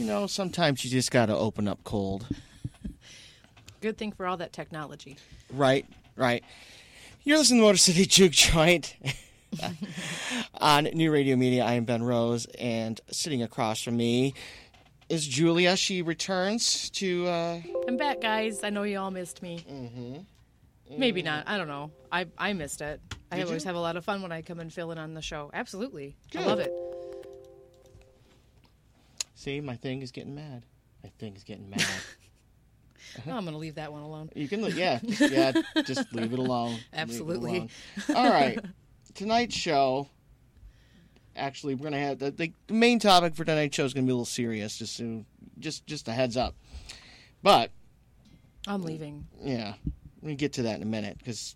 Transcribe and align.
you 0.00 0.06
know, 0.06 0.26
sometimes 0.26 0.82
you 0.82 0.90
just 0.90 1.10
got 1.10 1.26
to 1.26 1.36
open 1.36 1.68
up 1.68 1.84
cold. 1.84 2.26
Good 3.82 3.98
thing 3.98 4.12
for 4.12 4.26
all 4.26 4.38
that 4.38 4.50
technology. 4.50 5.18
Right, 5.52 5.84
right. 6.16 6.42
You're 7.22 7.36
listening 7.36 7.60
to 7.60 7.66
Motor 7.66 7.76
City 7.76 8.06
Juke 8.06 8.32
Joint 8.32 8.96
on 10.54 10.84
New 10.84 11.12
Radio 11.12 11.36
Media. 11.36 11.66
I 11.66 11.74
am 11.74 11.84
Ben 11.84 12.02
Rose, 12.02 12.46
and 12.58 12.98
sitting 13.10 13.42
across 13.42 13.82
from 13.82 13.98
me 13.98 14.32
is 15.10 15.26
Julia. 15.26 15.76
She 15.76 16.00
returns 16.00 16.88
to. 16.92 17.26
Uh, 17.26 17.60
I'm 17.86 17.98
back, 17.98 18.22
guys. 18.22 18.64
I 18.64 18.70
know 18.70 18.84
you 18.84 18.98
all 18.98 19.10
missed 19.10 19.42
me. 19.42 19.66
Mm-hmm. 19.70 20.98
Maybe 20.98 21.20
not. 21.20 21.46
I 21.46 21.58
don't 21.58 21.68
know. 21.68 21.90
I 22.10 22.26
I 22.38 22.54
missed 22.54 22.80
it. 22.80 23.02
I 23.30 23.42
always 23.42 23.64
you? 23.64 23.68
have 23.68 23.76
a 23.76 23.80
lot 23.80 23.98
of 23.98 24.04
fun 24.06 24.22
when 24.22 24.32
I 24.32 24.40
come 24.40 24.60
and 24.60 24.72
fill 24.72 24.92
in 24.92 24.98
on 24.98 25.12
the 25.12 25.22
show. 25.22 25.50
Absolutely. 25.52 26.16
Good. 26.30 26.40
I 26.40 26.46
love 26.46 26.58
it. 26.58 26.72
See, 29.40 29.60
my 29.60 29.76
thing 29.76 30.02
is 30.02 30.10
getting 30.10 30.34
mad. 30.34 30.64
My 31.02 31.10
thing 31.18 31.34
is 31.34 31.44
getting 31.44 31.70
mad. 31.70 31.84
Oh, 33.26 33.30
I'm 33.32 33.44
going 33.44 33.52
to 33.52 33.58
leave 33.58 33.76
that 33.76 33.90
one 33.90 34.02
alone. 34.02 34.30
You 34.34 34.48
can, 34.48 34.60
yeah, 34.76 35.00
yeah, 35.02 35.52
just 35.84 36.12
leave 36.12 36.32
it 36.32 36.38
alone. 36.38 36.72
Leave 36.72 36.78
it 36.78 36.84
Absolutely. 36.92 37.56
alone. 37.56 37.70
All 38.14 38.30
right, 38.30 38.58
tonight's 39.14 39.56
show. 39.56 40.08
Actually, 41.36 41.74
we're 41.74 41.84
gonna 41.84 41.98
have 41.98 42.18
the, 42.18 42.32
the 42.32 42.52
main 42.68 42.98
topic 42.98 43.34
for 43.36 43.44
tonight's 43.44 43.76
show 43.76 43.84
is 43.84 43.94
gonna 43.94 44.04
be 44.04 44.10
a 44.10 44.14
little 44.14 44.24
serious. 44.24 44.76
Just 44.76 44.96
so, 44.96 45.24
just 45.60 45.86
just 45.86 46.08
a 46.08 46.12
heads 46.12 46.36
up. 46.36 46.54
But 47.42 47.70
I'm 48.66 48.82
leaving. 48.82 49.26
yeah, 49.40 49.74
we 50.20 50.34
get 50.34 50.54
to 50.54 50.64
that 50.64 50.76
in 50.76 50.82
a 50.82 50.86
minute 50.86 51.18
because 51.18 51.54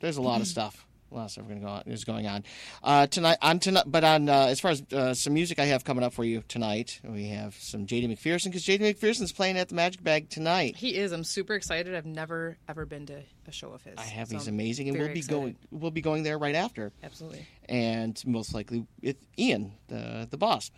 there's 0.00 0.16
a 0.16 0.22
lot 0.22 0.40
of 0.40 0.46
stuff. 0.54 0.87
Lot 1.10 1.36
of 1.36 1.48
going 1.48 1.60
to 1.60 1.64
go 1.64 1.72
on 1.72 1.82
is 1.86 2.04
going 2.04 2.26
on 2.26 2.44
uh, 2.82 3.06
tonight. 3.06 3.38
On 3.40 3.58
tonight, 3.58 3.84
but 3.86 4.04
on 4.04 4.28
uh, 4.28 4.46
as 4.48 4.60
far 4.60 4.72
as 4.72 4.82
uh, 4.92 5.14
some 5.14 5.32
music 5.32 5.58
I 5.58 5.64
have 5.66 5.84
coming 5.84 6.04
up 6.04 6.12
for 6.12 6.22
you 6.24 6.42
tonight, 6.48 7.00
we 7.02 7.28
have 7.28 7.54
some 7.54 7.86
J.D. 7.86 8.08
McPherson 8.08 8.46
because 8.46 8.62
J.D. 8.62 8.92
McPherson's 8.92 9.32
playing 9.32 9.56
at 9.56 9.68
the 9.70 9.74
Magic 9.74 10.02
Bag 10.02 10.28
tonight. 10.28 10.76
He 10.76 10.96
is. 10.96 11.12
I'm 11.12 11.24
super 11.24 11.54
excited. 11.54 11.94
I've 11.94 12.04
never 12.04 12.58
ever 12.68 12.84
been 12.84 13.06
to 13.06 13.22
a 13.46 13.52
show 13.52 13.70
of 13.70 13.82
his. 13.82 13.94
I 13.96 14.02
have. 14.02 14.28
so 14.28 14.34
He's 14.36 14.48
I'm 14.48 14.54
amazing, 14.54 14.88
and 14.90 14.98
we'll 14.98 15.06
be 15.08 15.20
excited. 15.20 15.34
going. 15.34 15.56
We'll 15.70 15.90
be 15.90 16.02
going 16.02 16.24
there 16.24 16.38
right 16.38 16.54
after, 16.54 16.92
Absolutely. 17.02 17.46
and 17.68 18.22
most 18.26 18.54
likely 18.54 18.86
with 19.02 19.16
Ian, 19.38 19.72
the 19.88 20.28
the 20.30 20.36
boss. 20.36 20.70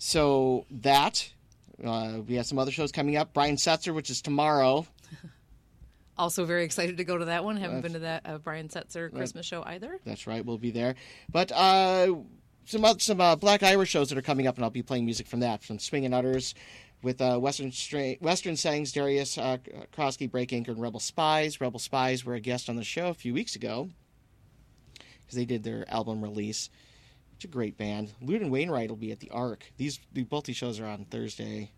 So 0.00 0.66
that 0.70 1.32
uh, 1.84 2.18
we 2.26 2.34
have 2.34 2.46
some 2.46 2.58
other 2.58 2.72
shows 2.72 2.92
coming 2.92 3.16
up. 3.16 3.34
Brian 3.34 3.56
Setzer, 3.56 3.94
which 3.94 4.10
is 4.10 4.20
tomorrow. 4.20 4.86
Also 6.18 6.44
very 6.44 6.64
excited 6.64 6.96
to 6.96 7.04
go 7.04 7.16
to 7.16 7.26
that 7.26 7.44
one. 7.44 7.56
Haven't 7.56 7.82
been 7.82 7.92
to 7.92 7.98
that 8.00 8.22
uh, 8.24 8.38
Brian 8.38 8.68
Setzer 8.68 9.12
Christmas 9.12 9.46
show 9.46 9.62
either. 9.64 9.98
That's 10.04 10.26
right. 10.26 10.44
We'll 10.44 10.58
be 10.58 10.72
there. 10.72 10.96
But 11.30 11.52
uh, 11.52 12.16
some 12.64 12.98
some 12.98 13.20
uh, 13.20 13.36
Black 13.36 13.62
Irish 13.62 13.90
shows 13.90 14.08
that 14.08 14.18
are 14.18 14.22
coming 14.22 14.46
up, 14.46 14.56
and 14.56 14.64
I'll 14.64 14.70
be 14.70 14.82
playing 14.82 15.04
music 15.04 15.26
from 15.26 15.40
that. 15.40 15.62
From 15.62 15.78
Swingin' 15.78 16.12
Utters 16.12 16.54
with 17.02 17.20
uh, 17.20 17.38
Western 17.38 17.70
Stra- 17.72 18.16
Western 18.20 18.56
Settings, 18.56 18.92
Darius 18.92 19.38
uh, 19.38 19.58
Koski, 19.96 20.30
Break 20.30 20.52
Anchor, 20.52 20.72
and 20.72 20.82
Rebel 20.82 21.00
Spies. 21.00 21.60
Rebel 21.60 21.78
Spies 21.78 22.24
were 22.24 22.34
a 22.34 22.40
guest 22.40 22.68
on 22.68 22.76
the 22.76 22.84
show 22.84 23.08
a 23.08 23.14
few 23.14 23.32
weeks 23.32 23.54
ago 23.56 23.88
because 24.94 25.36
they 25.36 25.44
did 25.44 25.62
their 25.62 25.84
album 25.88 26.22
release. 26.22 26.70
It's 27.36 27.44
a 27.44 27.48
great 27.48 27.76
band. 27.78 28.12
Loudon 28.20 28.50
Wainwright 28.50 28.88
will 28.88 28.96
be 28.96 29.12
at 29.12 29.20
the 29.20 29.30
Ark. 29.30 29.64
These 29.76 30.00
the, 30.12 30.24
both 30.24 30.44
these 30.44 30.56
shows 30.56 30.80
are 30.80 30.86
on 30.86 31.04
Thursday. 31.04 31.70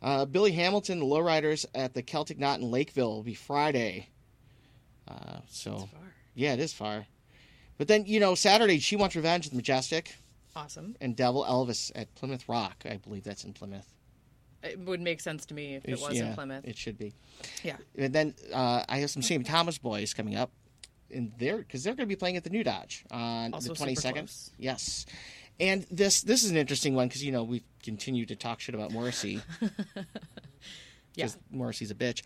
Uh, 0.00 0.24
Billy 0.24 0.52
Hamilton, 0.52 1.00
the 1.00 1.06
Lowriders 1.06 1.66
at 1.74 1.94
the 1.94 2.02
Celtic 2.02 2.38
Knot 2.38 2.60
in 2.60 2.70
Lakeville 2.70 3.10
will 3.16 3.22
be 3.22 3.34
Friday. 3.34 4.08
Uh, 5.08 5.38
so 5.48 5.76
Far. 5.78 6.00
yeah, 6.34 6.52
it 6.52 6.60
is 6.60 6.72
far. 6.72 7.06
But 7.78 7.88
then, 7.88 8.04
you 8.06 8.20
know, 8.20 8.34
Saturday, 8.34 8.78
She 8.78 8.96
Wants 8.96 9.16
Revenge 9.16 9.46
at 9.46 9.52
the 9.52 9.56
Majestic 9.56 10.14
Awesome. 10.54 10.96
and 11.00 11.16
Devil 11.16 11.44
Elvis 11.48 11.90
at 11.94 12.14
Plymouth 12.14 12.48
Rock. 12.48 12.84
I 12.88 12.96
believe 12.96 13.24
that's 13.24 13.44
in 13.44 13.52
Plymouth. 13.52 13.86
It 14.62 14.78
would 14.80 15.00
make 15.00 15.20
sense 15.20 15.46
to 15.46 15.54
me 15.54 15.76
if 15.76 15.84
it 15.84 15.92
It's- 15.92 16.08
was 16.08 16.18
yeah, 16.18 16.28
in 16.30 16.34
Plymouth. 16.34 16.64
It 16.66 16.76
should 16.76 16.98
be. 16.98 17.14
yeah. 17.62 17.76
And 17.96 18.12
then 18.12 18.34
uh, 18.52 18.84
I 18.88 18.98
have 18.98 19.10
some 19.10 19.22
St. 19.22 19.46
Thomas 19.46 19.78
boys 19.78 20.12
coming 20.14 20.36
up. 20.36 20.50
And 21.10 21.32
they're 21.38 21.56
because 21.58 21.82
they're 21.84 21.94
going 21.94 22.06
to 22.06 22.12
be 22.14 22.16
playing 22.16 22.36
at 22.36 22.44
the 22.44 22.50
New 22.50 22.62
Dodge 22.62 23.02
on 23.10 23.54
Also 23.54 23.70
the 23.70 23.74
twenty 23.76 23.94
second. 23.94 24.30
Yes, 24.58 25.06
and 25.60 25.86
this 25.90 26.22
this 26.22 26.44
is 26.44 26.50
an 26.50 26.56
interesting 26.56 26.94
one 26.94 27.08
because 27.08 27.24
you 27.24 27.32
know 27.32 27.42
we've 27.42 27.64
continued 27.82 28.28
to 28.28 28.36
talk 28.36 28.60
shit 28.60 28.74
about 28.74 28.92
Morrissey. 28.92 29.40
Yeah. 31.18 31.28
Morrissey's 31.50 31.90
a 31.90 31.94
bitch. 31.94 32.22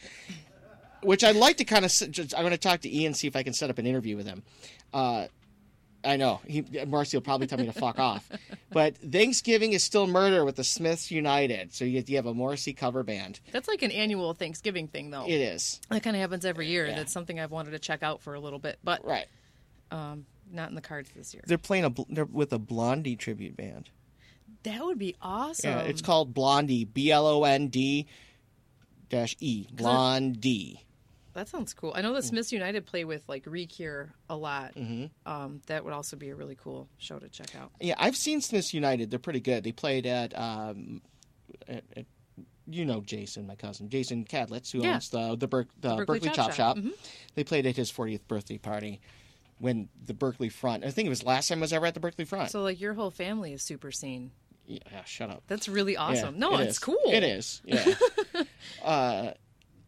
Which 1.03 1.25
I'd 1.25 1.37
like 1.37 1.56
to 1.56 1.65
kind 1.65 1.84
of. 1.84 1.93
I'm 2.37 2.43
going 2.43 2.50
to 2.50 2.59
talk 2.59 2.81
to 2.81 2.94
Ian 2.94 3.15
see 3.15 3.26
if 3.26 3.34
I 3.34 3.43
can 3.43 3.53
set 3.53 3.70
up 3.70 3.78
an 3.78 3.87
interview 3.87 4.16
with 4.16 4.26
him. 4.26 4.43
Uh, 4.93 5.26
I 6.04 6.16
know 6.16 6.41
he 6.47 6.65
Morrissey 6.87 7.16
will 7.16 7.22
probably 7.22 7.47
tell 7.47 7.59
me 7.59 7.66
to 7.66 7.72
fuck 7.72 7.98
off, 7.98 8.28
but 8.70 8.97
Thanksgiving 8.98 9.72
is 9.72 9.82
still 9.82 10.06
murder 10.06 10.44
with 10.44 10.56
the 10.56 10.64
Smiths 10.64 11.10
United. 11.10 11.72
So 11.72 11.84
you, 11.84 12.04
you 12.06 12.16
have 12.16 12.26
a 12.26 12.34
Morrissey 12.34 12.72
cover 12.72 13.03
band. 13.03 13.41
That's 13.50 13.69
like 13.69 13.82
an 13.82 13.93
annual 13.93 14.34
Thanksgiving 14.34 14.88
thing, 14.88 15.10
though. 15.10 15.26
It 15.26 15.41
is 15.41 15.81
that 15.91 16.03
kind 16.03 16.14
of 16.14 16.20
happens 16.20 16.44
every 16.44 16.69
year. 16.69 16.87
Yeah. 16.87 16.97
That's 16.97 17.12
something 17.12 17.41
I've 17.41 17.53
wanted 17.53 17.70
to 17.72 17.78
check 17.78 18.03
out 18.03 18.20
for 18.20 18.34
a 18.34 18.41
little 18.41 18.59
bit, 18.59 18.78
but 18.84 19.04
right. 19.04 19.26
um, 19.91 20.26
not 20.52 20.68
in 20.68 20.74
the 20.74 20.80
cards 20.80 21.10
this 21.16 21.32
year. 21.34 21.42
They're 21.46 21.58
playing 21.58 21.84
a 21.84 21.90
bl- 21.90 22.02
they're 22.08 22.24
with 22.24 22.52
a 22.52 22.58
Blondie 22.58 23.16
tribute 23.16 23.56
band. 23.56 23.90
That 24.64 24.84
would 24.84 24.98
be 24.98 25.16
awesome. 25.20 25.70
Yeah, 25.70 25.80
it's 25.80 26.02
called 26.02 26.34
Blondie. 26.34 26.84
B 26.84 27.10
L 27.10 27.26
O 27.26 27.44
N 27.44 27.68
D 27.68 28.06
dash 29.08 29.36
E. 29.40 29.66
Blondie. 29.72 30.84
that 31.34 31.48
sounds 31.48 31.74
cool. 31.74 31.92
I 31.96 32.02
know 32.02 32.12
the 32.14 32.22
Smiths 32.22 32.52
United 32.52 32.86
play 32.86 33.04
with 33.04 33.28
like 33.28 33.44
Recure 33.46 34.12
a 34.28 34.36
lot. 34.36 34.74
Mm-hmm. 34.74 35.06
Um, 35.30 35.60
that 35.66 35.84
would 35.84 35.92
also 35.92 36.16
be 36.16 36.28
a 36.30 36.34
really 36.34 36.56
cool 36.56 36.88
show 36.98 37.19
to 37.19 37.28
check 37.28 37.54
out. 37.56 37.72
Yeah, 37.80 37.94
I've 37.98 38.16
seen 38.16 38.40
Smiths 38.40 38.72
United. 38.72 39.10
They're 39.10 39.19
pretty 39.19 39.40
good. 39.40 39.64
They 39.64 39.72
played 39.72 40.06
at, 40.06 40.38
um, 40.38 41.00
at, 41.66 41.84
at 41.96 42.06
you 42.69 42.84
know 42.84 43.00
Jason, 43.00 43.46
my 43.46 43.56
cousin, 43.56 43.88
Jason 43.88 44.24
Cadlitz, 44.24 44.70
who 44.70 44.82
Yeah. 44.82 44.94
owns 44.94 45.08
the 45.08 45.34
the, 45.36 45.48
Berk, 45.48 45.69
the 45.80 45.96
Berkley 45.96 46.20
Berkley, 46.20 46.30
Chop 46.30 46.52
Shop. 46.52 46.76
Shop. 46.76 46.76
Mhm. 46.76 46.92
They 47.34 47.42
played 47.44 47.66
at 47.66 47.76
his 47.76 47.90
40th 47.90 48.26
birthday 48.28 48.58
party 48.58 49.00
when 49.62 49.89
the 50.05 50.12
Berkley 50.12 50.49
Front. 50.49 50.84
I 50.84 50.91
think 50.91 51.06
it 51.06 51.09
was 51.09 51.23
last 51.25 51.47
time 51.49 51.59
I 51.59 51.61
was 51.62 51.73
ever 51.73 51.87
at 51.87 51.95
the 51.95 52.00
Berkley 52.00 52.25
Front. 52.25 52.50
So 52.50 52.62
like 52.62 52.81
your 52.81 52.95
whole 52.95 53.12
family 53.12 53.53
is 53.53 53.62
super 53.62 53.93
scene. 53.93 54.33
yeah, 54.67 55.05
shut 55.05 55.31
up. 55.31 55.45
That's 55.47 55.69
really 55.69 55.93
Yeah, 55.93 56.00
awesome. 56.03 56.39
no, 56.39 56.59
it 56.59 56.62
it's 56.65 56.73
is. 56.73 56.78
cool. 56.81 56.99
It 57.06 57.23
is. 57.23 57.62
Yeah. 57.65 57.95
uh, 58.84 59.31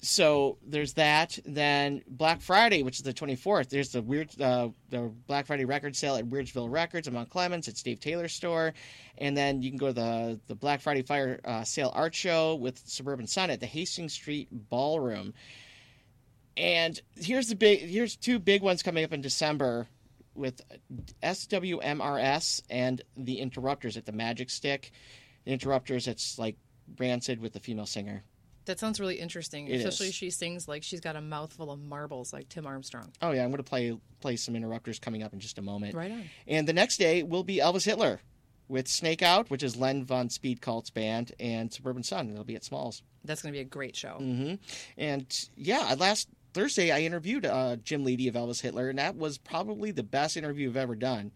so 0.01 0.59
there's 0.65 0.93
that. 0.95 1.39
Then 1.47 2.03
Black 2.07 2.41
Friday, 2.43 2.83
which 2.83 2.97
is 2.99 3.03
the 3.03 3.15
24th. 3.15 3.69
There's 3.71 3.89
the 3.91 4.03
weird 4.03 4.39
uh, 4.41 4.69
the 4.91 5.11
Black 5.27 5.47
Friday 5.47 5.65
record 5.65 5.97
sale 5.97 6.17
at 6.17 6.27
Weirdsville 6.27 6.71
Records 6.71 7.09
in 7.09 7.15
Mount 7.15 7.31
Clemens. 7.31 7.69
It's 7.69 7.83
Dave 7.83 8.01
Taylor's 8.01 8.35
store, 8.35 8.75
and 9.19 9.35
then 9.37 9.61
you 9.63 9.71
can 9.71 9.79
go 9.79 9.87
to 9.89 9.93
the 9.95 10.41
the 10.47 10.55
Black 10.55 10.83
Friday 10.83 11.03
Fire 11.03 11.41
uh, 11.45 11.65
Sale 11.65 11.91
Art 11.95 12.15
Show 12.15 12.55
with 12.57 12.81
Suburban 12.85 13.27
Sun 13.27 13.51
at 13.51 13.61
the 13.61 13.67
Hastings 13.67 14.13
Street 14.13 14.49
Ballroom. 14.53 15.33
And 16.57 17.01
here's 17.17 17.49
the 17.49 17.57
big 17.57 17.81
here's 17.81 18.17
two 18.17 18.39
big 18.39 18.63
ones 18.63 18.83
coming 18.83 19.05
up 19.05 19.13
in 19.13 19.21
December 19.21 19.89
with 20.35 20.61
SWMRS 21.23 22.63
and 22.71 23.03
the 23.17 23.41
Interrupters 23.41 23.97
at 23.97 24.07
the 24.07 24.13
Magic 24.13 24.51
Stick. 24.51 24.93
The 25.45 25.53
Interrupters, 25.53 26.09
it's 26.09 26.39
like 26.39 26.57
Rancid 26.99 27.41
with 27.41 27.53
the 27.53 27.61
female 27.61 27.87
singer. 27.87 28.25
That 28.67 28.81
sounds 28.81 28.99
really 28.99 29.17
interesting. 29.17 29.69
It 29.69 29.77
Especially 29.77 30.09
is. 30.09 30.15
she 30.15 30.31
sings 30.31 30.67
like 30.67 30.83
she's 30.83 31.01
got 31.01 31.17
a 31.17 31.21
mouthful 31.21 31.71
of 31.71 31.79
marbles 31.81 32.33
like 32.33 32.49
Tim 32.49 32.67
Armstrong. 32.67 33.13
Oh 33.21 33.33
yeah, 33.33 33.45
I'm 33.45 33.51
going 33.51 33.59
to 33.59 33.63
play 33.63 33.97
play 34.21 34.37
some 34.37 34.57
Interrupters 34.57 34.99
coming 34.99 35.23
up 35.23 35.33
in 35.33 35.41
just 35.41 35.59
a 35.59 35.63
moment. 35.63 35.95
Right 35.95 36.11
on. 36.11 36.25
And 36.47 36.67
the 36.67 36.73
next 36.73 36.97
day 36.97 37.23
will 37.23 37.45
be 37.45 37.59
Elvis 37.59 37.85
Hitler 37.85 38.21
with 38.69 38.89
Snake 38.89 39.23
Out, 39.23 39.51
which 39.51 39.63
is 39.63 39.77
Len 39.77 40.05
von 40.05 40.31
Speed 40.31 40.63
Cult's 40.63 40.89
band, 40.89 41.33
and 41.39 41.73
Suburban 41.73 42.03
Sun. 42.03 42.31
It'll 42.31 42.45
be 42.45 42.57
at 42.57 42.65
Smalls. 42.65 43.03
That's 43.25 43.43
going 43.43 43.53
to 43.53 43.57
be 43.57 43.61
a 43.61 43.65
great 43.65 43.97
show. 43.97 44.17
Mm-hmm. 44.21 44.55
And 44.97 45.49
yeah, 45.57 45.95
last 45.99 46.29
Thursday 46.55 46.91
I 46.93 47.01
interviewed 47.01 47.45
uh, 47.45 47.77
Jim 47.77 48.05
Leedy 48.05 48.29
of 48.29 48.35
Elvis 48.35 48.61
Hitler, 48.63 48.89
and 48.89 48.99
that 48.99 49.17
was 49.17 49.39
probably 49.39 49.91
the 49.91 50.03
best 50.05 50.37
interview 50.37 50.71
I've 50.71 50.77
ever 50.77 50.95
done. 50.95 51.33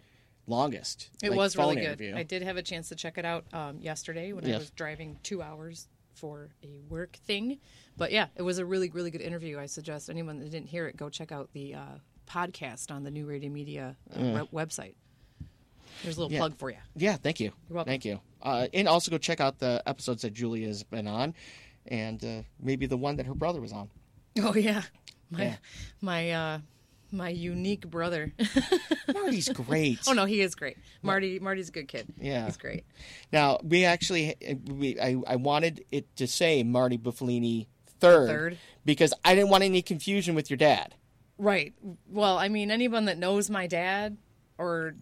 Longest. 0.47 1.11
It 1.23 1.31
like, 1.31 1.37
was 1.37 1.56
really 1.59 1.75
good. 1.75 1.85
interview. 1.85 2.17
I 2.17 2.23
did 2.23 2.43
have 2.43 2.56
a 2.56 2.62
chance 2.62 2.88
to 2.88 2.94
check 2.97 3.19
it 3.19 3.25
out 3.26 3.44
um, 3.53 3.81
yesterday 3.81 4.32
when 4.32 4.50
I 4.50 4.56
was 4.56 4.70
driving 4.70 5.19
two 5.23 5.43
hours 5.43 5.88
for 6.15 6.49
a 6.65 6.81
work 6.88 7.17
thing. 7.26 7.59
But 7.99 8.12
yeah, 8.12 8.29
it 8.37 8.43
was 8.43 8.59
a 8.59 8.65
really, 8.65 8.88
really 8.91 9.11
good 9.11 9.20
interview. 9.20 9.59
I 9.59 9.67
suggest 9.67 10.09
anyone 10.09 10.38
that 10.38 10.50
didn't 10.50 10.69
hear 10.69 10.87
it 10.87 10.97
go 10.97 11.11
check 11.11 11.32
out 11.32 11.50
the 11.53 11.75
uh, 11.75 11.81
podcast 12.26 12.91
on 12.91 13.03
the 13.05 13.11
New 13.11 13.26
Radio 13.26 13.50
Media 13.50 13.97
uh, 14.17 14.44
we- 14.50 14.59
website. 14.59 14.94
There's 16.03 16.17
a 16.17 16.20
little 16.20 16.32
Yeah. 16.32 16.38
plug 16.38 16.56
for 16.56 16.70
you. 16.70 16.76
Yeah, 16.97 17.17
thank 17.17 17.41
you. 17.41 17.53
You're 17.69 17.76
welcome. 17.76 17.91
Thank 17.91 18.05
you. 18.05 18.20
Uh, 18.41 18.69
and 18.73 18.87
also 18.88 19.11
go 19.11 19.19
check 19.19 19.41
out 19.41 19.59
the 19.59 19.82
episodes 19.85 20.23
that 20.23 20.32
Julia's 20.32 20.85
been 20.85 21.09
on, 21.09 21.35
and 21.87 22.25
uh, 22.25 22.43
maybe 22.61 22.87
the 22.87 22.97
one 22.97 23.17
that 23.17 23.26
her 23.26 23.35
brother 23.35 23.61
was 23.61 23.73
on. 23.73 23.91
Oh 24.41 24.55
yeah, 24.55 24.82
my 25.30 25.42
Yeah. 25.44 25.56
my 26.00 26.30
uh, 26.30 26.58
my 27.10 27.28
unique 27.30 27.88
brother. 27.88 28.32
Marty's 29.12 29.48
great. 29.48 29.98
oh 30.06 30.12
no, 30.12 30.25
he 30.25 30.40
is 30.40 30.54
great. 30.54 30.76
Marty 31.02 31.38
Marty's 31.38 31.69
a 31.69 31.72
good 31.72 31.88
kid. 31.88 32.06
Yeah. 32.20 32.44
he's 32.46 32.56
great. 32.56 32.84
Now 33.32 33.58
we 33.62 33.84
actually 33.84 34.34
we 34.66 35.00
I, 35.00 35.16
I 35.26 35.36
wanted 35.36 35.84
it 35.90 36.14
to 36.16 36.26
say 36.26 36.62
Marty 36.62 36.98
Buffalini 36.98 37.66
third, 38.00 38.28
Third. 38.28 38.58
because 38.84 39.12
I 39.25 39.34
didn't 39.34 39.50
want 39.50 39.64
any 39.64 39.82
confusion 39.82 40.34
with 40.34 40.50
your 40.50 40.56
dad. 40.56 40.94
Right. 41.38 41.72
Well, 42.08 42.36
I 42.38 42.48
mean, 42.48 42.70
anyone 42.70 43.06
that 43.06 43.16
knows 43.19 43.48
my 43.48 43.66
dad 43.66 44.16
or 44.58 44.94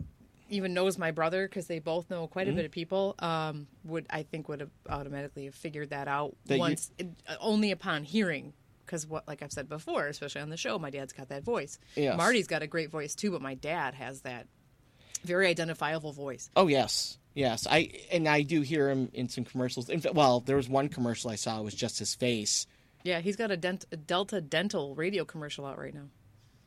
even 0.48 0.74
knows 0.74 0.96
my 0.96 1.10
brother 1.10 1.48
because 1.48 1.66
they 1.66 1.78
both 1.80 2.08
know 2.08 2.26
quite 2.28 2.46
a 2.46 2.52
bit 2.52 2.64
of 2.64 2.70
people, 2.70 3.14
um, 3.18 3.66
would 3.84 4.06
I 4.10 4.22
think 4.22 4.48
would 4.48 4.60
have 4.60 4.70
automatically 4.88 5.46
have 5.46 5.54
figured 5.54 5.90
that 5.90 6.06
out 6.08 6.36
That 6.46 6.54
you- 6.54 6.60
once, 6.60 6.90
it, 6.98 7.08
only 7.40 7.70
upon 7.72 8.04
hearing. 8.04 8.52
Because 8.86 9.06
what, 9.06 9.26
like 9.26 9.42
I've 9.42 9.52
said 9.52 9.68
before, 9.68 10.06
especially 10.06 10.40
on 10.42 10.48
the 10.50 10.56
show, 10.56 10.78
my 10.78 10.90
dad's 10.90 11.12
got 11.12 11.28
that 11.30 11.42
voice. 11.44 11.78
Yes. 11.96 12.16
Marty's 12.16 12.46
got 12.46 12.62
a 12.62 12.66
great 12.66 12.90
voice 12.90 13.14
too, 13.14 13.32
but 13.32 13.42
my 13.42 13.54
dad 13.54 13.94
has 13.94 14.20
that 14.22 14.46
very 15.24 15.48
identifiable 15.48 16.12
voice. 16.12 16.48
Oh 16.54 16.68
yes, 16.68 17.18
yes. 17.34 17.66
I 17.68 17.90
and 18.12 18.28
I 18.28 18.42
do 18.42 18.60
hear 18.60 18.88
him 18.88 19.10
in 19.12 19.28
some 19.28 19.44
commercials. 19.44 19.88
In 19.88 20.00
fact, 20.00 20.14
well, 20.14 20.40
there 20.40 20.56
was 20.56 20.68
one 20.68 20.88
commercial 20.88 21.30
I 21.30 21.34
saw 21.34 21.58
it 21.60 21.64
was 21.64 21.74
just 21.74 21.98
his 21.98 22.14
face. 22.14 22.66
Yeah, 23.02 23.20
he's 23.20 23.36
got 23.36 23.50
a, 23.50 23.56
dent- 23.56 23.84
a 23.92 23.96
Delta 23.96 24.40
Dental 24.40 24.94
radio 24.94 25.24
commercial 25.24 25.64
out 25.66 25.78
right 25.78 25.94
now. 25.94 26.08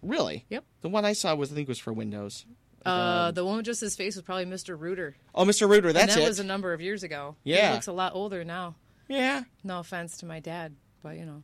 Really? 0.01 0.45
Yep. 0.49 0.63
The 0.81 0.89
one 0.89 1.03
I 1.05 1.13
saw 1.13 1.35
was 1.35 1.51
I 1.51 1.55
think 1.55 1.67
was 1.67 1.79
for 1.79 1.91
Windows. 1.93 2.45
Uh, 2.85 3.31
the 3.31 3.43
one 3.43 3.57
with 3.57 3.65
just 3.65 3.81
his 3.81 3.95
face 3.97 4.15
was 4.15 4.23
probably 4.23 4.45
Mr. 4.45 4.79
Rooter. 4.79 5.17
Oh, 5.35 5.43
Mr. 5.43 5.69
Rooter, 5.69 5.91
that's 5.91 6.13
and 6.13 6.21
that 6.21 6.25
it. 6.25 6.29
was 6.29 6.39
a 6.39 6.45
number 6.45 6.71
of 6.71 6.79
years 6.79 7.03
ago. 7.03 7.35
Yeah. 7.43 7.67
He 7.67 7.73
looks 7.73 7.87
a 7.87 7.91
lot 7.91 8.13
older 8.15 8.45
now. 8.45 8.75
yeah. 9.09 9.43
No 9.65 9.79
offense 9.79 10.17
to 10.19 10.25
my 10.25 10.39
dad, 10.39 10.75
but 11.03 11.17
you 11.17 11.25
know, 11.25 11.43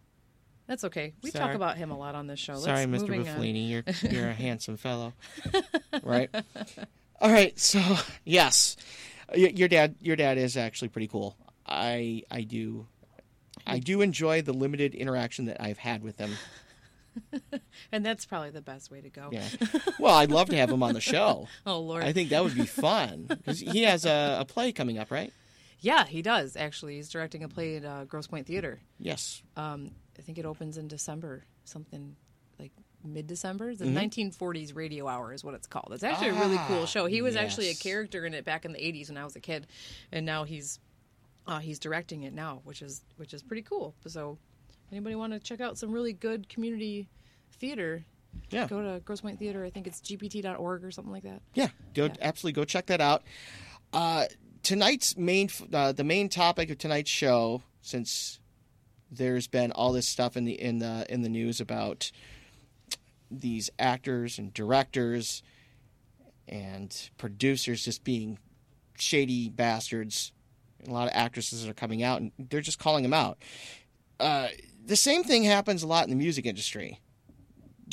that's 0.67 0.83
okay. 0.85 1.13
We 1.21 1.31
Sorry. 1.31 1.45
talk 1.45 1.55
about 1.55 1.77
him 1.77 1.91
a 1.91 1.97
lot 1.97 2.15
on 2.15 2.27
this 2.27 2.39
show. 2.39 2.55
Sorry, 2.55 2.85
Let's, 2.85 3.03
Mr. 3.03 3.09
moving 3.09 3.29
on. 3.29 3.55
You're 3.55 3.83
you're 4.09 4.29
a 4.29 4.33
handsome 4.33 4.77
fellow, 4.77 5.13
right? 6.03 6.29
All 7.21 7.31
right, 7.31 7.57
so 7.57 7.81
yes, 8.23 8.75
your 9.35 9.67
dad 9.67 9.95
your 10.01 10.15
dad 10.15 10.37
is 10.37 10.57
actually 10.57 10.89
pretty 10.89 11.07
cool. 11.07 11.37
I 11.65 12.23
I 12.29 12.41
do 12.41 12.87
I 13.65 13.79
do 13.79 14.01
enjoy 14.01 14.41
the 14.41 14.53
limited 14.53 14.95
interaction 14.95 15.45
that 15.45 15.61
I've 15.61 15.77
had 15.77 16.03
with 16.03 16.17
him. 16.17 16.31
And 17.93 18.05
that's 18.05 18.25
probably 18.25 18.49
the 18.49 18.61
best 18.61 18.91
way 18.91 18.99
to 18.99 19.09
go. 19.09 19.29
Yeah. 19.31 19.47
Well, 19.99 20.15
I'd 20.15 20.31
love 20.31 20.49
to 20.49 20.57
have 20.57 20.69
him 20.69 20.83
on 20.83 20.93
the 20.93 20.99
show. 20.99 21.47
Oh 21.65 21.79
Lord. 21.79 22.03
I 22.03 22.11
think 22.11 22.29
that 22.31 22.43
would 22.43 22.55
be 22.55 22.65
fun 22.65 23.27
because 23.29 23.61
he 23.61 23.83
has 23.83 24.05
a, 24.05 24.39
a 24.41 24.45
play 24.45 24.73
coming 24.73 24.97
up, 24.97 25.11
right? 25.11 25.31
yeah, 25.79 26.05
he 26.05 26.21
does 26.21 26.55
actually. 26.57 26.95
He's 26.95 27.09
directing 27.09 27.43
a 27.43 27.47
play 27.47 27.77
at 27.77 27.85
uh, 27.85 28.03
Grosse 28.05 28.27
Pointe 28.27 28.47
Theater. 28.47 28.81
Yes. 28.99 29.43
Um, 29.55 29.91
I 30.17 30.21
think 30.21 30.37
it 30.37 30.45
opens 30.45 30.77
in 30.77 30.87
December, 30.87 31.43
something 31.65 32.15
like 32.59 32.71
mid-December. 33.03 33.75
The 33.75 33.85
Mm-hmm. 33.85 33.97
1940s 33.97 34.75
Radio 34.75 35.07
Hour 35.07 35.33
is 35.33 35.43
what 35.43 35.53
it's 35.53 35.67
called. 35.67 35.89
It's 35.91 36.03
actually 36.03 36.29
a 36.29 36.33
really 36.33 36.57
cool 36.67 36.83
Ah, 36.83 36.85
show. 36.85 37.05
He 37.05 37.21
was 37.21 37.35
actually 37.35 37.69
a 37.69 37.75
character 37.75 38.25
in 38.25 38.33
it 38.33 38.45
back 38.45 38.65
in 38.65 38.71
the 38.71 38.79
80s 38.79 39.09
when 39.09 39.17
I 39.17 39.23
was 39.23 39.35
a 39.35 39.39
kid, 39.41 39.67
and 40.11 40.25
now 40.25 40.43
he's 40.43 40.79
uh, 41.47 41.59
he's 41.59 41.77
directing 41.79 42.23
it 42.23 42.33
now, 42.33 42.61
which 42.63 42.81
is 42.81 43.03
which 43.17 43.33
is 43.33 43.43
pretty 43.43 43.61
cool. 43.61 43.93
So, 44.07 44.37
anybody 44.91 45.15
want 45.15 45.33
to 45.33 45.39
check 45.39 45.61
out 45.61 45.77
some 45.77 45.91
really 45.91 46.13
good 46.13 46.49
community 46.49 47.07
theater? 47.59 48.03
Yeah. 48.49 48.67
Go 48.67 48.81
to 48.81 48.99
Grosse 49.01 49.21
Pointe 49.21 49.37
Theater. 49.39 49.63
I 49.63 49.69
think 49.69 49.85
it's 49.87 50.01
gpt.org 50.01 50.83
or 50.83 50.91
something 50.91 51.13
like 51.13 51.23
that. 51.23 51.41
Yeah, 51.53 51.69
go 51.93 52.09
absolutely 52.21 52.53
go 52.59 52.65
check 52.65 52.87
that 52.87 52.99
out. 53.01 53.23
Uh, 53.93 54.25
tonight's 54.63 55.15
main, 55.15 55.49
uh, 55.71 55.91
the 55.91 56.03
main 56.03 56.27
topic 56.29 56.69
of 56.69 56.77
tonight's 56.77 57.09
show, 57.11 57.61
since 57.81 58.39
there's 59.17 59.47
been 59.47 59.71
all 59.71 59.91
this 59.91 60.07
stuff 60.07 60.35
in 60.37 60.45
the 60.45 60.53
in 60.59 60.79
the 60.79 61.05
in 61.09 61.21
the 61.21 61.29
news 61.29 61.59
about 61.61 62.11
these 63.31 63.69
actors 63.79 64.37
and 64.37 64.53
directors 64.53 65.41
and 66.47 67.09
producers 67.17 67.83
just 67.83 68.03
being 68.03 68.37
shady 68.97 69.49
bastards. 69.49 70.31
A 70.87 70.91
lot 70.91 71.07
of 71.07 71.13
actresses 71.15 71.67
are 71.67 71.73
coming 71.73 72.03
out 72.03 72.21
and 72.21 72.31
they're 72.37 72.61
just 72.61 72.77
calling 72.79 73.03
them 73.03 73.13
out. 73.13 73.37
Uh, 74.19 74.49
the 74.85 74.95
same 74.95 75.23
thing 75.23 75.43
happens 75.43 75.81
a 75.83 75.87
lot 75.87 76.03
in 76.03 76.11
the 76.11 76.15
music 76.15 76.45
industry 76.45 76.99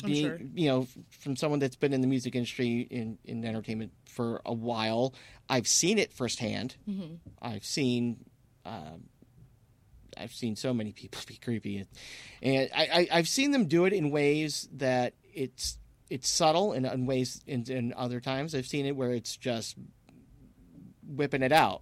I'm 0.03 0.11
being 0.11 0.25
sure. 0.25 0.39
you 0.53 0.67
know 0.67 0.87
from 1.09 1.35
someone 1.35 1.59
that's 1.59 1.75
been 1.75 1.91
in 1.93 2.01
the 2.01 2.07
music 2.07 2.35
industry 2.35 2.81
in 2.89 3.17
in 3.25 3.43
entertainment 3.43 3.91
for 4.05 4.41
a 4.45 4.53
while 4.53 5.13
i've 5.49 5.67
seen 5.67 5.97
it 5.97 6.13
firsthand 6.13 6.75
Mm-hmm. 6.89 7.15
i've 7.41 7.65
seen 7.65 8.23
um, 8.65 9.03
i've 10.17 10.33
seen 10.33 10.55
so 10.55 10.73
many 10.73 10.91
people 10.91 11.21
be 11.27 11.35
creepy 11.35 11.85
and 12.41 12.69
I, 12.75 12.87
I 12.93 13.07
i've 13.17 13.27
seen 13.27 13.51
them 13.51 13.65
do 13.67 13.85
it 13.85 13.93
in 13.93 14.11
ways 14.11 14.67
that 14.73 15.13
it's 15.33 15.77
it's 16.09 16.29
subtle 16.29 16.73
and 16.73 16.85
in 16.85 17.05
ways 17.05 17.41
in, 17.47 17.63
in 17.69 17.93
other 17.95 18.19
times 18.19 18.55
i've 18.55 18.67
seen 18.67 18.85
it 18.85 18.95
where 18.95 19.11
it's 19.11 19.35
just 19.37 19.75
whipping 21.07 21.43
it 21.43 21.51
out 21.51 21.81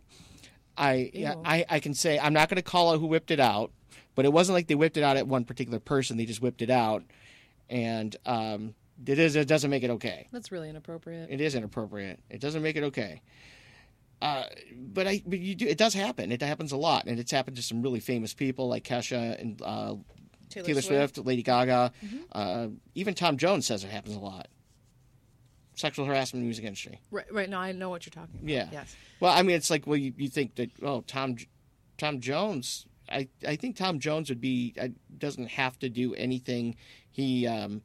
i 0.77 1.11
Ew. 1.13 1.41
i 1.45 1.65
i 1.69 1.79
can 1.79 1.93
say 1.93 2.19
i'm 2.19 2.33
not 2.33 2.49
going 2.49 2.57
to 2.57 2.61
call 2.61 2.93
out 2.93 2.99
who 2.99 3.07
whipped 3.07 3.31
it 3.31 3.39
out 3.39 3.71
but 4.15 4.25
it 4.25 4.33
wasn't 4.33 4.55
like 4.55 4.67
they 4.67 4.75
whipped 4.75 4.97
it 4.97 5.03
out 5.03 5.17
at 5.17 5.27
one 5.27 5.45
particular 5.45 5.79
person 5.79 6.17
they 6.17 6.25
just 6.25 6.41
whipped 6.41 6.61
it 6.61 6.69
out 6.69 7.03
and 7.69 8.17
um, 8.25 8.75
it 9.05 9.17
is 9.17 9.35
it 9.35 9.47
doesn't 9.47 9.69
make 9.71 9.83
it 9.83 9.89
okay. 9.91 10.27
That's 10.31 10.51
really 10.51 10.69
inappropriate. 10.69 11.29
It 11.31 11.41
is 11.41 11.55
inappropriate. 11.55 12.19
It 12.29 12.41
doesn't 12.41 12.61
make 12.61 12.75
it 12.75 12.83
okay. 12.83 13.21
Uh, 14.21 14.43
but 14.77 15.07
I 15.07 15.21
but 15.25 15.39
you 15.39 15.55
do 15.55 15.65
it 15.67 15.77
does 15.77 15.93
happen. 15.93 16.31
It 16.31 16.41
happens 16.41 16.71
a 16.71 16.77
lot, 16.77 17.05
and 17.07 17.19
it's 17.19 17.31
happened 17.31 17.57
to 17.57 17.63
some 17.63 17.81
really 17.81 17.99
famous 17.99 18.33
people 18.33 18.67
like 18.67 18.83
Kesha 18.83 19.39
and 19.41 19.59
uh, 19.63 19.95
Taylor, 20.49 20.81
Swift. 20.81 21.17
Lady 21.17 21.41
Gaga, 21.43 21.91
uh, 22.31 22.67
even 22.93 23.13
Tom 23.15 23.37
Jones 23.37 23.65
says 23.65 23.83
it 23.83 23.89
happens 23.89 24.15
a 24.15 24.19
lot. 24.19 24.47
Sexual 25.75 26.05
harassment 26.05 26.41
in 26.41 26.43
the 26.43 26.47
music 26.47 26.65
industry. 26.65 26.99
Right, 27.09 27.31
right 27.33 27.49
now 27.49 27.61
I 27.61 27.71
know 27.71 27.89
what 27.89 28.05
you're 28.05 28.11
talking 28.11 28.35
about. 28.35 28.47
Yeah. 28.49 28.67
Yes. 28.71 28.95
Well, 29.19 29.33
I 29.33 29.41
mean, 29.41 29.55
it's 29.55 29.69
like 29.69 29.87
well, 29.87 29.97
you, 29.97 30.13
you 30.17 30.29
think 30.29 30.55
that 30.55 30.69
oh, 30.83 31.01
Tom 31.07 31.37
Tom 31.97 32.19
Jones. 32.19 32.85
I, 33.09 33.27
I 33.45 33.55
think 33.55 33.75
Tom 33.75 33.99
Jones 33.99 34.29
would 34.29 34.39
be 34.39 34.73
uh, 34.79 34.89
doesn't 35.17 35.49
have 35.49 35.79
to 35.79 35.89
do 35.89 36.13
anything. 36.15 36.75
He, 37.09 37.45
um, 37.47 37.81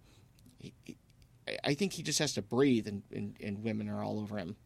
he, 0.58 0.72
I- 1.48 1.56
I 1.64 1.74
think 1.74 1.92
he 1.94 2.02
just 2.02 2.18
has 2.18 2.34
to 2.34 2.42
breathe, 2.42 2.86
and, 2.88 3.02
and, 3.12 3.36
and 3.40 3.62
women 3.62 3.88
are 3.88 4.02
all 4.02 4.18
over 4.20 4.36
him. 4.36 4.56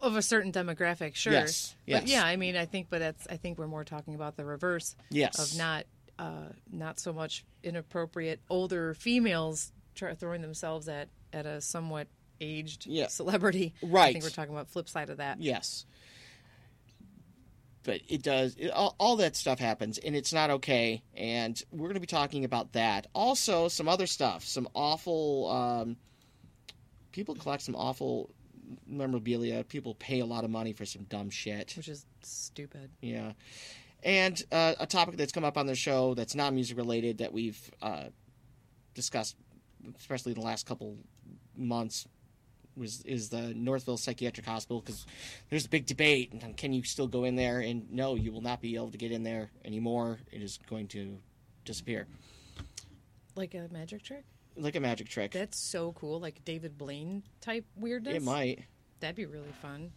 Of 0.00 0.14
a 0.16 0.22
certain 0.22 0.52
demographic, 0.52 1.14
sure. 1.16 1.32
Yes, 1.32 1.74
yes. 1.84 2.02
But 2.02 2.08
yeah, 2.08 2.24
I 2.24 2.36
mean, 2.36 2.56
I 2.56 2.66
think, 2.66 2.86
but 2.88 3.00
that's, 3.00 3.26
I 3.28 3.36
think 3.36 3.58
we're 3.58 3.66
more 3.66 3.84
talking 3.84 4.14
about 4.14 4.36
the 4.36 4.44
reverse 4.44 4.94
Yes. 5.10 5.38
of 5.52 5.58
not, 5.58 5.86
uh, 6.18 6.50
not 6.70 7.00
so 7.00 7.12
much 7.12 7.44
inappropriate 7.64 8.40
older 8.48 8.94
females 8.94 9.72
throwing 9.96 10.42
themselves 10.42 10.88
at, 10.88 11.08
at 11.32 11.46
a 11.46 11.60
somewhat 11.60 12.06
aged 12.40 12.86
Yeah. 12.86 13.08
celebrity. 13.08 13.74
Right. 13.82 14.10
I 14.10 14.12
think 14.12 14.22
we're 14.24 14.30
talking 14.30 14.54
about 14.54 14.68
flip 14.68 14.88
side 14.88 15.10
of 15.10 15.16
that. 15.16 15.40
Yes. 15.40 15.84
But 17.82 18.02
it 18.08 18.22
does. 18.22 18.54
It, 18.56 18.70
all, 18.70 18.94
all 18.98 19.16
that 19.16 19.34
stuff 19.34 19.58
happens, 19.58 19.98
and 19.98 20.14
it's 20.14 20.32
not 20.32 20.50
okay. 20.50 21.02
And 21.16 21.60
we're 21.72 21.86
going 21.88 21.94
to 21.94 22.00
be 22.00 22.06
talking 22.06 22.44
about 22.44 22.72
that. 22.74 23.06
Also, 23.14 23.68
some 23.68 23.88
other 23.88 24.06
stuff. 24.06 24.44
Some 24.44 24.68
awful. 24.74 25.48
Um, 25.48 25.96
people 27.12 27.34
collect 27.34 27.62
some 27.62 27.74
awful 27.74 28.30
memorabilia. 28.86 29.64
People 29.64 29.94
pay 29.94 30.20
a 30.20 30.26
lot 30.26 30.44
of 30.44 30.50
money 30.50 30.72
for 30.72 30.84
some 30.84 31.04
dumb 31.04 31.30
shit. 31.30 31.74
Which 31.76 31.88
is 31.88 32.06
stupid. 32.22 32.90
Yeah. 33.00 33.32
And 34.02 34.40
uh, 34.52 34.74
a 34.78 34.86
topic 34.86 35.16
that's 35.16 35.32
come 35.32 35.44
up 35.44 35.58
on 35.58 35.66
the 35.66 35.74
show 35.74 36.14
that's 36.14 36.34
not 36.34 36.54
music 36.54 36.76
related 36.76 37.18
that 37.18 37.32
we've 37.32 37.60
uh, 37.82 38.04
discussed, 38.94 39.36
especially 39.96 40.32
in 40.32 40.38
the 40.38 40.44
last 40.44 40.66
couple 40.66 40.96
months, 41.56 42.06
was 42.76 43.02
is 43.02 43.28
the 43.28 43.52
Northville 43.54 43.96
Psychiatric 43.96 44.46
Hospital 44.46 44.80
because 44.80 45.04
there's 45.50 45.66
a 45.66 45.68
big 45.68 45.86
debate 45.86 46.32
and 46.32 46.56
can 46.56 46.72
you 46.72 46.84
still 46.84 47.08
go 47.08 47.24
in 47.24 47.34
there? 47.34 47.58
And 47.58 47.90
no, 47.90 48.14
you 48.14 48.30
will 48.30 48.40
not 48.40 48.60
be 48.60 48.76
able 48.76 48.90
to 48.90 48.98
get 48.98 49.10
in 49.10 49.24
there 49.24 49.50
anymore. 49.64 50.20
It 50.30 50.42
is 50.42 50.58
going 50.70 50.86
to 50.88 51.18
disappear 51.64 52.06
Like 53.34 53.54
a 53.54 53.68
magic 53.72 54.02
trick? 54.02 54.24
Like 54.58 54.76
a 54.76 54.80
magic 54.80 55.08
trick. 55.08 55.32
That's 55.32 55.58
so 55.58 55.92
cool. 55.92 56.20
Like 56.20 56.44
David 56.44 56.76
Blaine 56.78 57.22
type 57.40 57.64
weirdness. 57.76 58.16
it 58.16 58.22
might. 58.22 58.64
That'd 59.00 59.16
be 59.16 59.26
really 59.26 59.52
fun. 59.62 59.92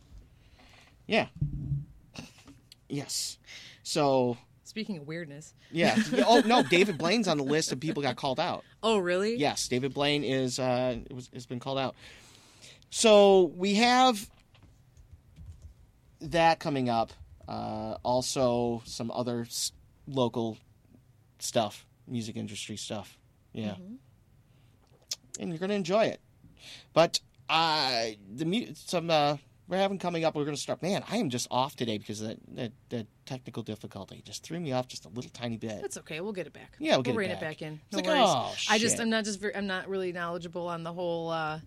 Yeah. 1.08 1.28
Yes. 2.90 3.38
So 3.84 4.38
Speaking 4.64 4.98
of 4.98 5.08
weirdness. 5.08 5.54
yeah. 5.72 5.98
oh 6.28 6.42
no, 6.46 6.64
David 6.64 6.98
Blaine's 6.98 7.28
on 7.28 7.38
the 7.38 7.44
list 7.44 7.72
of 7.72 7.80
people 7.80 8.02
got 8.04 8.16
called 8.16 8.40
out. 8.40 8.64
Oh, 8.84 8.98
really? 8.98 9.36
Yes, 9.38 9.68
David 9.68 9.94
Blaine 9.94 10.24
is 10.24 10.60
uh, 10.60 10.98
it 11.10 11.14
was, 11.14 11.30
has 11.34 11.46
been 11.46 11.60
called 11.60 11.78
out. 11.80 11.96
So 12.90 13.52
we 13.56 13.76
have 13.76 14.30
that 16.22 16.60
coming 16.60 16.90
up. 16.90 17.12
Uh, 17.48 17.98
also, 18.04 18.82
some 18.86 19.12
other 19.12 19.42
s- 19.42 19.72
local 20.08 20.58
stuff, 21.40 21.86
music 22.08 22.36
industry 22.38 22.78
stuff. 22.78 23.18
Yeah, 23.54 23.76
and 25.40 25.50
you're 25.50 25.60
gonna 25.60 25.74
enjoy 25.74 26.06
it. 26.06 26.22
But 26.94 27.20
uh, 27.50 28.08
the 28.34 28.72
some 28.76 29.10
uh, 29.10 29.38
we're 29.68 29.78
having 29.78 29.98
coming 30.00 30.26
up. 30.26 30.36
We're 30.36 30.46
gonna 30.46 30.58
start. 30.58 30.82
Man, 30.82 31.04
I 31.10 31.18
am 31.18 31.30
just 31.30 31.48
off 31.50 31.76
today 31.76 31.98
because 31.98 32.22
of 32.22 32.28
that, 32.30 32.38
that 32.56 32.72
that 32.90 33.08
technical 33.26 33.64
difficulty 33.64 34.22
just 34.26 34.44
threw 34.44 34.60
me 34.60 34.72
off 34.74 34.88
just 34.88 35.06
a 35.06 35.10
little 35.10 35.32
tiny 35.32 35.58
bit. 35.58 35.82
That's 35.82 35.98
okay. 35.98 36.20
We'll 36.22 36.34
get 36.34 36.48
it 36.48 36.54
back. 36.54 36.76
Yeah, 36.80 36.96
we'll 36.96 37.04
get 37.04 37.16
it 37.16 37.18
back. 37.18 37.32
it 37.38 37.40
back 37.42 37.62
in. 37.62 37.80
It's 37.88 37.94
No 37.94 37.98
like, 38.00 38.08
worries. 38.08 38.22
oh, 38.26 38.56
I 38.74 38.78
just. 38.78 39.00
I'm 39.00 39.10
not 39.10 39.24
just 39.26 39.40
very, 39.40 39.56
I'm 39.56 39.68
not 39.68 39.88
really 39.88 40.12
knowledgeable 40.12 40.68
on 40.68 40.84
the 40.84 40.94
whole 40.94 41.30
uh, 41.30 41.60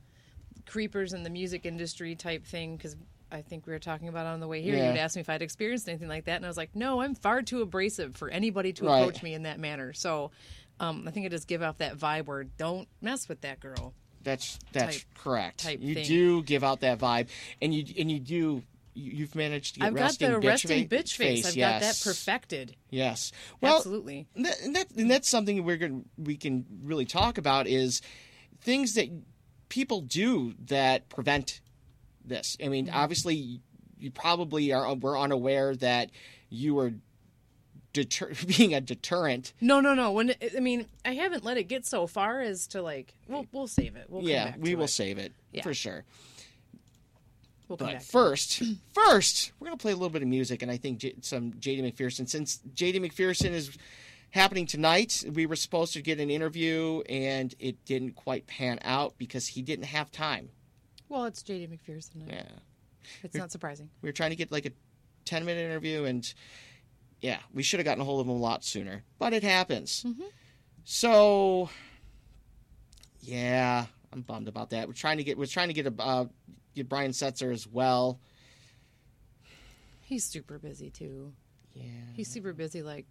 creepers 0.67 1.13
in 1.13 1.23
the 1.23 1.31
music 1.31 1.67
industry 1.67 2.15
type 2.15 2.45
thing 2.47 2.77
because 2.77 2.97
I 3.33 3.43
think 3.43 3.67
we 3.67 3.73
were 3.73 3.79
talking 3.79 4.09
about 4.09 4.27
on 4.27 4.39
the 4.41 4.47
way 4.49 4.63
here. 4.63 4.77
Yeah. 4.77 4.91
You'd 4.91 4.99
asked 4.99 5.17
me 5.17 5.21
if 5.21 5.29
I'd 5.31 5.43
experienced 5.43 5.89
anything 5.89 6.09
like 6.09 6.27
that, 6.27 6.37
and 6.37 6.45
I 6.45 6.49
was 6.49 6.57
like, 6.57 6.77
no, 6.77 7.01
I'm 7.01 7.15
far 7.15 7.43
too 7.43 7.63
abrasive 7.63 8.15
for 8.17 8.29
anybody 8.29 8.73
to 8.75 8.85
Right. 8.85 9.01
approach 9.01 9.23
me 9.23 9.35
in 9.35 9.43
that 9.43 9.59
manner. 9.59 9.93
So 9.93 10.31
um, 10.81 11.05
I 11.07 11.11
think 11.11 11.27
it 11.27 11.31
just 11.31 11.47
give 11.49 11.63
off 11.63 11.79
that 11.79 11.97
vibe 11.99 12.27
where 12.27 12.45
don't 12.45 12.89
mess 13.01 13.29
with 13.29 13.41
that 13.43 13.61
girl. 13.61 13.95
That's 14.23 14.59
that's 14.73 14.97
Type- 14.99 15.05
correct. 15.15 15.59
type 15.65 15.81
you 15.83 15.95
thing. 15.95 16.07
do 16.07 16.43
give 16.43 16.65
out 16.65 16.81
that 16.81 16.99
vibe, 16.99 17.29
and 17.61 17.75
you 17.75 17.85
and 17.99 18.11
you 18.11 18.19
do. 18.21 18.35
you- 18.35 18.63
You've 18.97 19.35
managed 19.35 19.75
to 19.75 19.81
get 19.81 19.87
I've 19.89 19.95
got 19.97 20.17
the 20.19 20.27
bitch 20.27 20.45
resting 20.45 20.89
fa- 20.89 20.95
bitch 20.97 21.17
face. 21.17 21.45
I've 21.47 21.57
got 21.57 21.81
that 21.81 22.01
perfected. 22.05 22.77
Yes. 22.91 23.33
Well, 23.61 23.79
Absolutely. 23.79 24.29
and 24.37 24.45
that, 24.47 24.61
and, 24.63 24.77
that, 24.77 24.91
and 24.97 25.11
that's 25.11 25.29
something 25.29 25.65
we're 25.65 25.79
going 25.79 26.05
we 26.17 26.37
can 26.37 26.65
really 26.85 27.05
talk 27.05 27.37
about 27.37 27.67
is 27.67 28.01
things 28.61 28.95
that 28.95 29.09
people 29.69 30.01
do 30.01 30.55
that 30.67 31.09
prevent 31.09 31.61
this. 32.25 32.57
I 32.61 32.65
Mm-hmm. 32.65 32.71
mean, 32.71 32.91
obviously, 32.91 33.61
you 33.99 34.11
probably 34.13 34.73
are 34.73 34.95
were 34.95 35.19
unaware 35.19 35.75
that 35.77 36.11
you 36.49 36.77
were 36.77 36.93
deter- 37.95 38.33
being 38.59 38.75
a 38.75 38.81
deterrent. 38.83 39.55
No, 39.63 39.81
no, 39.81 39.95
no. 39.95 40.13
When 40.13 40.35
I 40.55 40.61
mean, 40.61 40.85
I 41.07 41.15
haven't 41.15 41.43
let 41.45 41.57
it 41.57 41.65
get 41.65 41.87
so 41.87 42.07
far 42.07 42.43
as 42.43 42.67
to 42.69 42.83
like. 42.83 43.15
We'll 43.27 43.47
we'll 43.53 43.67
save 43.67 43.97
it. 43.97 44.07
We'll 44.11 44.21
come 44.21 44.29
yeah, 44.29 44.55
we 44.59 44.75
will 44.75 44.85
it. 44.85 44.89
save 44.89 45.17
it 45.17 45.33
Yeah. 45.53 45.63
for 45.63 45.73
sure. 45.73 46.05
We'll 47.69 47.79
But 47.79 47.87
back 47.87 47.99
to 48.01 48.05
it. 48.05 48.11
first, 48.11 48.63
first, 48.93 49.53
we're 49.59 49.69
gonna 49.69 49.79
play 49.79 49.93
a 49.93 49.97
little 49.97 50.11
bit 50.11 50.21
of 50.23 50.29
music, 50.29 50.61
and 50.61 50.71
I 50.71 50.77
think 50.77 50.99
J- 50.99 51.15
some 51.23 51.53
JD 51.53 51.83
McPherson. 51.95 52.29
Since 52.29 52.61
JD 52.75 52.97
McPherson 53.01 53.53
is 53.53 53.77
happening 54.31 54.67
tonight, 54.67 55.25
we 55.33 55.47
were 55.47 55.57
supposed 55.57 55.95
to 55.95 56.03
get 56.03 56.21
an 56.21 56.29
interview, 56.31 57.01
and 57.09 57.55
it 57.59 57.83
didn't 57.87 58.13
quite 58.17 58.47
pan 58.47 58.81
out 58.83 59.15
because 59.17 59.47
he 59.47 59.63
didn't 59.63 59.87
have 59.87 60.11
time. 60.13 60.51
Well, 61.09 61.25
it's 61.25 61.43
JD 61.43 61.69
McPherson. 61.71 62.29
Yeah, 62.29 62.43
It's 63.23 63.35
not 63.37 63.51
surprising. 63.53 63.89
we 64.03 64.09
were 64.09 64.13
trying 64.13 64.31
to 64.31 64.37
get 64.37 64.53
like 64.53 64.67
a 64.67 64.73
ten 65.25 65.47
minute 65.47 65.65
interview, 65.65 66.05
and 66.05 66.35
yeah, 67.25 67.39
we 67.55 67.63
should 67.63 67.81
have 67.81 67.87
gotten 67.87 68.03
a 68.03 68.05
hold 68.05 68.21
of 68.21 68.27
him 68.27 68.35
a 68.35 68.39
lot 68.39 68.63
sooner, 68.63 69.03
but 69.19 69.33
it 69.33 69.43
happens. 69.43 70.05
So, 70.85 71.71
yeah, 73.21 73.87
I'm 74.13 74.21
bummed 74.21 74.47
about 74.47 74.69
that. 74.71 74.87
We're 74.87 74.93
trying 74.93 75.17
to 75.17 75.25
get 75.25 75.39
we're 75.39 75.47
trying 75.47 75.69
to 75.69 75.73
get 75.75 75.87
a 75.87 75.95
uh, 75.99 76.27
get 76.75 76.87
Brian 76.87 77.13
Setzer 77.13 77.51
as 77.51 77.67
well. 77.67 78.21
He's 80.03 80.23
super 80.23 80.59
busy 80.59 80.91
too. 80.91 81.33
Yeah. 81.73 81.85
He's 82.13 82.29
super 82.29 82.53
busy, 82.53 82.83
like 82.83 83.07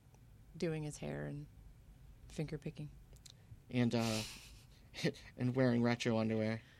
doing 0.59 0.83
his 0.83 0.97
hair 0.99 1.25
and 1.25 1.47
finger 2.29 2.59
picking. 2.59 2.89
and 3.71 3.95
uh 3.95 4.21
and 5.39 5.55
wearing 5.55 5.81
retro 5.81 6.19
underwear. 6.19 6.61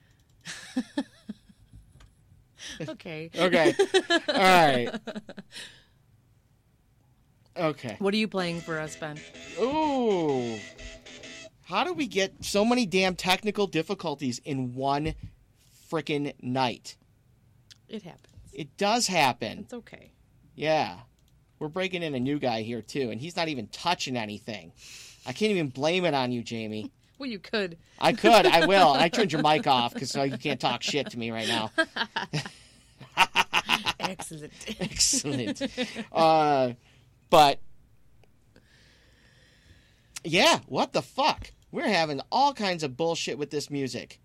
Okay. 2.87 3.29
Okay. 3.37 3.73
All 4.29 4.35
right. 4.35 4.89
Okay. 7.57 7.95
What 7.99 8.13
are 8.13 8.17
you 8.17 8.27
playing 8.27 8.61
for 8.61 8.79
us, 8.79 8.95
Ben? 8.95 9.19
Ooh. 9.59 10.57
How 11.65 11.83
do 11.83 11.93
we 11.93 12.07
get 12.07 12.43
so 12.43 12.65
many 12.65 12.85
damn 12.85 13.15
technical 13.15 13.67
difficulties 13.67 14.39
in 14.43 14.73
one 14.75 15.15
freaking 15.91 16.33
night? 16.41 16.97
It 17.87 18.03
happens. 18.03 18.27
It 18.53 18.75
does 18.77 19.07
happen. 19.07 19.59
It's 19.59 19.73
okay. 19.73 20.11
Yeah. 20.55 20.99
We're 21.59 21.67
breaking 21.69 22.03
in 22.03 22.13
a 22.15 22.19
new 22.19 22.39
guy 22.39 22.61
here 22.61 22.81
too, 22.81 23.09
and 23.11 23.21
he's 23.21 23.35
not 23.35 23.47
even 23.47 23.67
touching 23.67 24.17
anything. 24.17 24.73
I 25.25 25.31
can't 25.33 25.51
even 25.51 25.69
blame 25.69 26.05
it 26.05 26.13
on 26.13 26.31
you, 26.31 26.43
Jamie. 26.43 26.91
Well, 27.19 27.29
you 27.29 27.39
could. 27.39 27.77
I 27.99 28.11
could, 28.11 28.47
I 28.47 28.65
will. 28.65 28.91
I 28.91 29.07
turned 29.07 29.31
your 29.31 29.43
mic 29.43 29.65
off 29.67 29.93
because 29.93 30.13
you 30.13 30.37
can't 30.37 30.59
talk 30.59 30.81
shit 30.81 31.11
to 31.11 31.17
me 31.17 31.29
right 31.31 31.47
now. 31.47 31.71
Excellent. 33.99 34.51
Excellent. 34.81 35.61
uh, 36.11 36.71
but 37.33 37.57
yeah, 40.23 40.59
what 40.67 40.93
the 40.93 41.01
fuck? 41.01 41.51
We're 41.71 41.87
having 41.87 42.21
all 42.31 42.53
kinds 42.53 42.83
of 42.83 42.95
bullshit 42.95 43.39
with 43.39 43.49
this 43.49 43.71
music. 43.71 44.19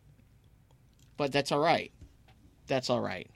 But 1.17 1.33
that's 1.33 1.51
all 1.51 1.59
right. 1.59 1.91
That's 2.67 2.91
all 2.91 3.01
right. 3.01 3.31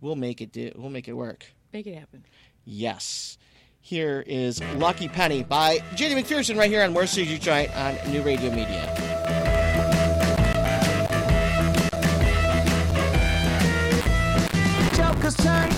We'll 0.00 0.14
make 0.14 0.40
it 0.40 0.52
do. 0.52 0.70
We'll 0.76 0.90
make 0.90 1.08
it 1.08 1.14
work. 1.14 1.44
Make 1.72 1.88
it 1.88 1.98
happen. 1.98 2.24
Yes. 2.64 3.36
Here 3.80 4.22
is 4.28 4.62
Lucky 4.76 5.08
Penny 5.08 5.42
by 5.42 5.78
JD 5.96 6.22
McPherson 6.22 6.56
right 6.56 6.70
here 6.70 6.84
on 6.84 6.94
Worst 6.94 7.14
City 7.14 7.40
Giant 7.40 7.76
on 7.76 8.12
New 8.12 8.22
Radio 8.22 8.50
Media. 8.50 8.94
Jokers 14.94 15.34
turn 15.34 15.68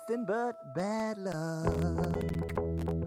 nothing 0.00 0.24
but 0.24 0.56
bad 0.74 1.18
luck. 1.18 2.99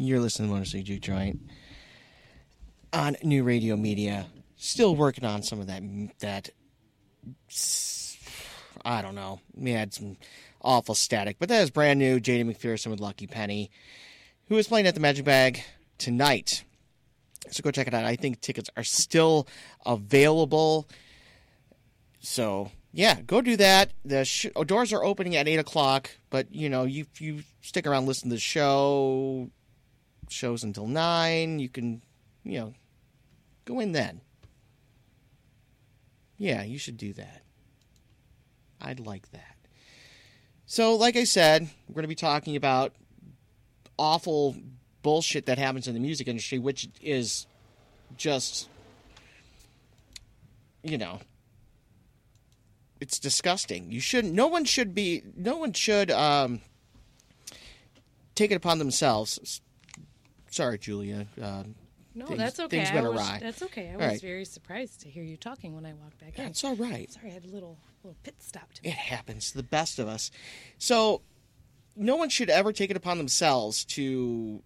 You're 0.00 0.20
listening 0.20 0.48
to 0.48 0.54
Motor 0.54 0.64
City 0.64 0.82
Juke 0.82 1.02
Joint 1.02 1.40
on 2.90 3.16
New 3.22 3.44
Radio 3.44 3.76
Media. 3.76 4.26
Still 4.56 4.96
working 4.96 5.26
on 5.26 5.42
some 5.42 5.60
of 5.60 5.66
that. 5.66 5.82
That 6.20 6.48
I 8.82 9.02
don't 9.02 9.14
know. 9.14 9.40
We 9.54 9.72
had 9.72 9.92
some 9.92 10.16
awful 10.62 10.94
static, 10.94 11.36
but 11.38 11.50
that 11.50 11.62
is 11.62 11.70
brand 11.70 11.98
new. 11.98 12.18
JD 12.18 12.46
McPherson 12.46 12.86
with 12.86 13.00
Lucky 13.00 13.26
Penny, 13.26 13.70
who 14.48 14.56
is 14.56 14.68
playing 14.68 14.86
at 14.86 14.94
the 14.94 15.00
Magic 15.00 15.26
Bag 15.26 15.62
tonight. 15.98 16.64
So 17.50 17.62
go 17.62 17.70
check 17.70 17.86
it 17.86 17.92
out. 17.92 18.06
I 18.06 18.16
think 18.16 18.40
tickets 18.40 18.70
are 18.78 18.84
still 18.84 19.46
available. 19.84 20.88
So 22.20 22.70
yeah, 22.94 23.20
go 23.20 23.42
do 23.42 23.58
that. 23.58 23.92
The 24.06 24.24
sh- 24.24 24.46
oh, 24.56 24.64
doors 24.64 24.94
are 24.94 25.04
opening 25.04 25.36
at 25.36 25.46
eight 25.46 25.58
o'clock, 25.58 26.10
but 26.30 26.54
you 26.54 26.70
know 26.70 26.84
you 26.84 27.04
you 27.18 27.42
stick 27.60 27.86
around, 27.86 28.06
listen 28.06 28.30
to 28.30 28.36
the 28.36 28.40
show. 28.40 29.50
Shows 30.30 30.62
until 30.64 30.86
nine. 30.86 31.58
You 31.58 31.68
can, 31.68 32.02
you 32.44 32.58
know, 32.60 32.74
go 33.64 33.80
in 33.80 33.92
then. 33.92 34.20
Yeah, 36.38 36.62
you 36.62 36.78
should 36.78 36.96
do 36.96 37.12
that. 37.14 37.42
I'd 38.80 39.00
like 39.00 39.30
that. 39.32 39.56
So, 40.64 40.94
like 40.94 41.16
I 41.16 41.24
said, 41.24 41.68
we're 41.88 41.94
going 41.94 42.04
to 42.04 42.08
be 42.08 42.14
talking 42.14 42.56
about 42.56 42.94
awful 43.98 44.56
bullshit 45.02 45.46
that 45.46 45.58
happens 45.58 45.88
in 45.88 45.94
the 45.94 46.00
music 46.00 46.28
industry, 46.28 46.58
which 46.58 46.88
is 47.02 47.46
just, 48.16 48.68
you 50.82 50.96
know, 50.96 51.20
it's 53.00 53.18
disgusting. 53.18 53.90
You 53.90 54.00
shouldn't. 54.00 54.32
No 54.32 54.46
one 54.46 54.64
should 54.64 54.94
be. 54.94 55.22
No 55.36 55.56
one 55.56 55.72
should 55.72 56.10
um, 56.10 56.60
take 58.34 58.50
it 58.50 58.54
upon 58.54 58.78
themselves. 58.78 59.60
Sorry, 60.50 60.78
Julia. 60.78 61.26
Um, 61.40 61.74
No, 62.14 62.26
Things- 62.26 62.38
that's 62.38 62.60
okay. 62.60 62.78
things 62.84 62.92
went 62.92 63.06
was, 63.06 63.16
awry. 63.20 63.38
That's 63.40 63.62
okay. 63.62 63.88
I 63.90 63.92
All 63.92 63.98
was 63.98 64.06
right. 64.08 64.20
very 64.20 64.44
surprised 64.44 65.00
to 65.02 65.08
hear 65.08 65.22
you 65.22 65.36
talking 65.36 65.74
when 65.76 65.86
I 65.86 65.92
walked 65.94 66.18
back 66.18 66.36
in. 66.38 66.44
that's 66.44 66.64
all 66.64 66.74
right. 66.76 67.10
Sorry, 67.10 67.30
I 67.30 67.34
had 67.34 67.44
a 67.44 67.48
little 67.48 67.78
little 68.02 68.16
pit 68.24 68.34
stop 68.40 68.72
to 68.74 68.86
It 68.88 68.94
happens 68.94 69.50
to 69.52 69.56
the 69.58 69.62
best 69.62 69.98
of 69.98 70.08
us. 70.08 70.30
So, 70.78 71.22
no 71.96 72.16
one 72.16 72.30
should 72.30 72.48
ever 72.50 72.72
take 72.72 72.90
it 72.90 72.96
upon 72.96 73.18
themselves 73.18 73.84
to 73.84 74.62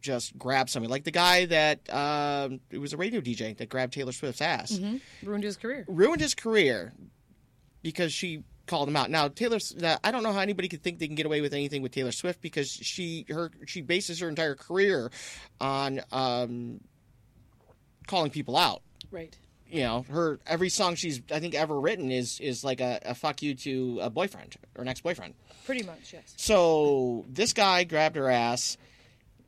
just 0.00 0.38
grab 0.38 0.70
something 0.70 0.88
like 0.90 1.02
the 1.04 1.10
guy 1.10 1.44
that 1.46 1.92
um, 1.92 2.60
it 2.70 2.78
was 2.78 2.92
a 2.92 2.96
radio 2.96 3.20
DJ 3.20 3.56
that 3.56 3.68
grabbed 3.68 3.92
Taylor 3.92 4.12
Swift's 4.12 4.40
ass. 4.40 4.78
Ruined 5.24 5.42
his 5.44 5.56
career. 5.56 5.84
ruined 5.88 6.20
his 6.20 6.34
career 6.34 6.92
because 7.82 8.12
she 8.12 8.44
called 8.66 8.88
him 8.88 8.96
out. 8.96 9.10
Now 9.10 9.28
Taylor, 9.28 9.58
I 10.02 10.10
don't 10.10 10.22
know 10.22 10.32
how 10.32 10.40
anybody 10.40 10.68
could 10.68 10.82
think 10.82 10.98
they 10.98 11.06
can 11.06 11.16
get 11.16 11.26
away 11.26 11.40
with 11.40 11.52
anything 11.52 11.82
with 11.82 11.92
Taylor 11.92 12.12
Swift 12.12 12.40
because 12.40 12.70
she 12.70 13.26
her 13.28 13.50
she 13.66 13.82
bases 13.82 14.20
her 14.20 14.28
entire 14.28 14.54
career 14.54 15.10
on 15.60 16.00
um, 16.12 16.80
calling 18.06 18.30
people 18.30 18.56
out. 18.56 18.82
Right. 19.10 19.36
You 19.70 19.82
know, 19.82 20.04
her 20.10 20.38
every 20.46 20.68
song 20.68 20.94
she's 20.94 21.20
I 21.30 21.40
think 21.40 21.54
ever 21.54 21.78
written 21.78 22.10
is 22.10 22.38
is 22.40 22.62
like 22.62 22.80
a, 22.80 23.00
a 23.04 23.14
fuck 23.14 23.42
you 23.42 23.54
to 23.54 23.98
a 24.02 24.10
boyfriend 24.10 24.56
or 24.76 24.82
an 24.82 24.88
ex 24.88 25.00
boyfriend. 25.00 25.34
Pretty 25.64 25.84
much, 25.84 26.12
yes. 26.12 26.34
So 26.36 27.24
this 27.28 27.52
guy 27.52 27.84
grabbed 27.84 28.16
her 28.16 28.30
ass 28.30 28.76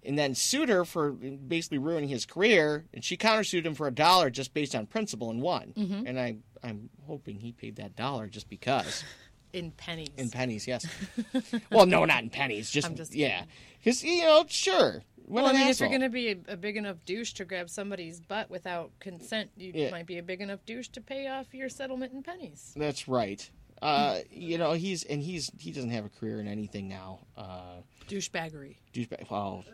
and 0.05 0.19
then 0.19 0.35
sued 0.35 0.69
her 0.69 0.85
for 0.85 1.11
basically 1.11 1.79
ruining 1.79 2.09
his 2.09 2.25
career, 2.25 2.87
and 2.95 3.05
she 3.05 3.17
countersued 3.17 3.65
him 3.65 3.75
for 3.75 3.87
a 3.87 3.91
dollar 3.91 4.31
just 4.31 4.55
based 4.55 4.75
on 4.75 4.87
principle 4.87 5.31
and 5.31 5.43
won. 5.43 5.75
Mm-hmm. 5.77 6.07
And 6.07 6.19
I, 6.19 6.37
I'm 6.63 6.91
hoping 7.07 7.39
he 7.39 7.53
paid 7.53 7.77
that 7.77 7.97
dollar 7.97 8.27
just 8.29 8.49
because 8.49 9.05
In 9.55 9.71
pennies. 9.73 10.11
in 10.19 10.29
pennies. 10.31 10.67
Yes. 10.67 10.85
well, 11.73 11.87
no, 11.87 12.05
not 12.05 12.23
in 12.23 12.29
pennies. 12.31 12.71
Just, 12.71 12.87
I'm 12.87 12.95
just 12.97 13.15
yeah, 13.15 13.45
because 13.79 14.05
you 14.05 14.23
know, 14.23 14.45
sure. 14.49 15.03
What 15.25 15.43
well, 15.45 15.47
I 15.47 15.51
an 15.51 15.57
mean, 15.61 15.69
if 15.69 15.81
you're 15.81 15.89
going 15.91 16.01
to 16.03 16.09
be 16.09 16.29
a, 16.31 16.37
a 16.53 16.57
big 16.57 16.77
enough 16.77 16.97
douche 17.07 17.33
to 17.35 17.45
grab 17.45 17.69
somebody's 17.71 18.19
butt 18.21 18.51
without 18.51 18.91
consent, 18.99 19.51
you 19.57 19.73
Yeah. 19.75 19.91
might 19.91 20.07
be 20.07 20.19
a 20.19 20.23
big 20.23 20.41
enough 20.41 20.65
douche 20.67 20.89
to 20.89 21.01
pay 21.03 21.29
off 21.29 21.53
your 21.53 21.69
settlement 21.69 22.13
in 22.13 22.23
pennies. 22.23 22.73
That's 22.77 23.09
right. 23.09 23.49
Uh, 23.81 24.19
you 24.31 24.59
know, 24.59 24.73
he's 24.73 25.05
and 25.05 25.23
he's 25.23 25.51
he 25.59 25.71
doesn't 25.71 25.91
have 25.91 26.05
a 26.05 26.09
career 26.11 26.41
in 26.41 26.49
anything 26.49 26.89
now. 26.89 27.21
Uh, 27.37 27.81
Douchebaggery. 28.09 28.77
douchebag. 28.93 29.31
Well, 29.31 29.65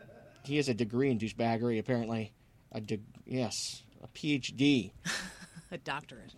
he 0.45 0.57
has 0.57 0.69
a 0.69 0.75
degree 0.75 1.11
in 1.11 1.19
douchebaggery 1.19 1.79
apparently. 1.79 2.33
A 2.73 2.81
de- 2.81 3.01
yes, 3.27 3.83
a 4.03 4.09
PhD. 4.09 4.93
A 5.71 5.79
doctorate. 5.79 6.35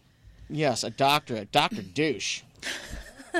Yes, 0.48 0.84
a 0.84 0.90
doctorate, 0.90 1.50
Doctor 1.52 1.82
Douche. 1.82 2.42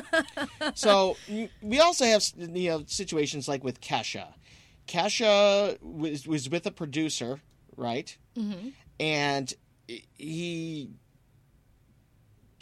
so 0.74 1.16
we 1.62 1.80
also 1.80 2.04
have 2.04 2.24
you 2.36 2.70
know 2.70 2.84
situations 2.86 3.48
like 3.48 3.64
with 3.64 3.80
Kesha. 3.80 4.34
Kesha 4.86 5.80
was 5.82 6.26
was 6.26 6.48
with 6.48 6.66
a 6.66 6.70
producer, 6.70 7.40
right? 7.76 8.16
Mm-hmm. 8.36 8.68
And 9.00 9.54
he, 9.88 10.90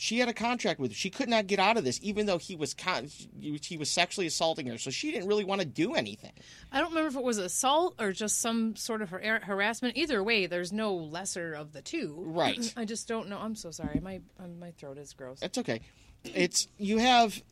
she 0.04 0.18
had 0.18 0.28
a 0.28 0.34
contract 0.34 0.78
with. 0.78 0.92
She 0.92 1.08
could 1.08 1.30
not 1.30 1.46
get 1.46 1.58
out 1.58 1.78
of 1.78 1.84
this, 1.84 1.98
even 2.02 2.26
though 2.26 2.36
he 2.36 2.56
was 2.56 2.74
con- 2.74 3.08
he 3.40 3.78
was 3.78 3.90
sexually 3.90 4.26
assaulting 4.26 4.66
her. 4.66 4.76
So 4.76 4.90
she 4.90 5.10
didn't 5.10 5.26
really 5.26 5.44
want 5.44 5.62
to 5.62 5.66
do 5.66 5.94
anything. 5.94 6.32
I 6.70 6.80
don't 6.80 6.90
remember 6.90 7.08
if 7.08 7.16
it 7.16 7.22
was 7.24 7.38
assault 7.38 7.94
or 7.98 8.12
just 8.12 8.38
some 8.38 8.76
sort 8.76 9.00
of 9.00 9.08
har- 9.08 9.40
harassment. 9.42 9.96
Either 9.96 10.22
way, 10.22 10.44
there's 10.44 10.74
no 10.74 10.94
lesser 10.94 11.54
of 11.54 11.72
the 11.72 11.80
two. 11.80 12.22
Right. 12.26 12.70
I 12.76 12.84
just 12.84 13.08
don't 13.08 13.30
know. 13.30 13.38
I'm 13.38 13.54
so 13.54 13.70
sorry. 13.70 13.98
My 13.98 14.20
um, 14.38 14.58
my 14.60 14.72
throat 14.72 14.98
is 14.98 15.14
gross. 15.14 15.40
That's 15.40 15.56
okay. 15.56 15.80
It's 16.22 16.68
you 16.76 16.98
have 16.98 17.42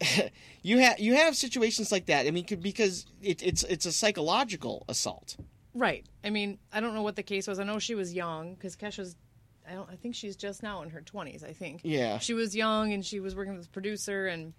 you 0.62 0.78
have 0.78 1.00
you 1.00 1.14
have 1.16 1.34
situations 1.34 1.90
like 1.90 2.06
that. 2.06 2.28
I 2.28 2.30
mean, 2.30 2.46
because 2.60 3.04
it, 3.20 3.42
it's 3.42 3.64
it's 3.64 3.84
a 3.84 3.92
psychological 3.92 4.84
assault. 4.88 5.36
Right. 5.74 6.06
I 6.22 6.30
mean, 6.30 6.58
I 6.72 6.78
don't 6.78 6.94
know 6.94 7.02
what 7.02 7.16
the 7.16 7.24
case 7.24 7.48
was. 7.48 7.58
I 7.58 7.64
know 7.64 7.80
she 7.80 7.96
was 7.96 8.14
young 8.14 8.54
because 8.54 8.76
Kesha's. 8.76 9.16
I 9.68 9.74
don't. 9.74 9.88
I 9.90 9.96
think 9.96 10.14
she's 10.14 10.36
just 10.36 10.62
now 10.62 10.82
in 10.82 10.90
her 10.90 11.00
twenties. 11.00 11.42
I 11.44 11.52
think. 11.52 11.80
Yeah. 11.84 12.18
She 12.18 12.34
was 12.34 12.54
young 12.54 12.92
and 12.92 13.04
she 13.04 13.20
was 13.20 13.34
working 13.34 13.56
with 13.56 13.66
a 13.66 13.70
producer 13.70 14.26
and 14.26 14.52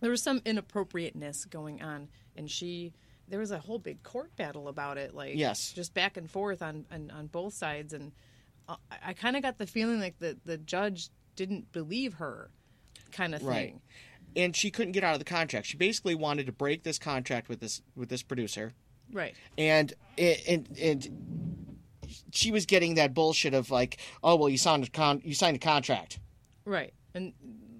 there 0.00 0.10
was 0.10 0.22
some 0.22 0.40
inappropriateness 0.44 1.44
going 1.46 1.82
on 1.82 2.08
and 2.36 2.50
she. 2.50 2.92
There 3.28 3.38
was 3.38 3.52
a 3.52 3.58
whole 3.60 3.78
big 3.78 4.02
court 4.02 4.34
battle 4.34 4.66
about 4.66 4.98
it, 4.98 5.14
like 5.14 5.36
Yes. 5.36 5.72
just 5.72 5.94
back 5.94 6.16
and 6.16 6.28
forth 6.28 6.62
on 6.62 6.84
on, 6.90 7.12
on 7.12 7.28
both 7.28 7.54
sides, 7.54 7.92
and 7.92 8.10
I, 8.68 8.74
I 9.06 9.12
kind 9.12 9.36
of 9.36 9.42
got 9.42 9.56
the 9.56 9.68
feeling 9.68 10.00
like 10.00 10.18
the 10.18 10.36
the 10.44 10.58
judge 10.58 11.10
didn't 11.36 11.70
believe 11.70 12.14
her, 12.14 12.50
kind 13.12 13.34
of 13.36 13.40
thing. 13.40 13.48
Right. 13.48 13.80
And 14.34 14.56
she 14.56 14.72
couldn't 14.72 14.92
get 14.92 15.04
out 15.04 15.12
of 15.12 15.20
the 15.20 15.24
contract. 15.24 15.66
She 15.68 15.76
basically 15.76 16.16
wanted 16.16 16.46
to 16.46 16.52
break 16.52 16.82
this 16.82 16.98
contract 16.98 17.48
with 17.48 17.60
this 17.60 17.82
with 17.94 18.08
this 18.08 18.24
producer, 18.24 18.72
Right. 19.12 19.36
and 19.56 19.92
and 20.18 20.68
and 20.76 21.49
she 22.32 22.50
was 22.50 22.66
getting 22.66 22.94
that 22.94 23.14
bullshit 23.14 23.54
of 23.54 23.70
like, 23.70 23.98
oh 24.22 24.36
well, 24.36 24.48
you 24.48 24.58
signed 24.58 24.84
a 24.84 24.90
con- 24.90 25.22
you 25.24 25.34
signed 25.34 25.56
a 25.56 25.60
contract. 25.60 26.18
Right. 26.64 26.92
And 27.14 27.32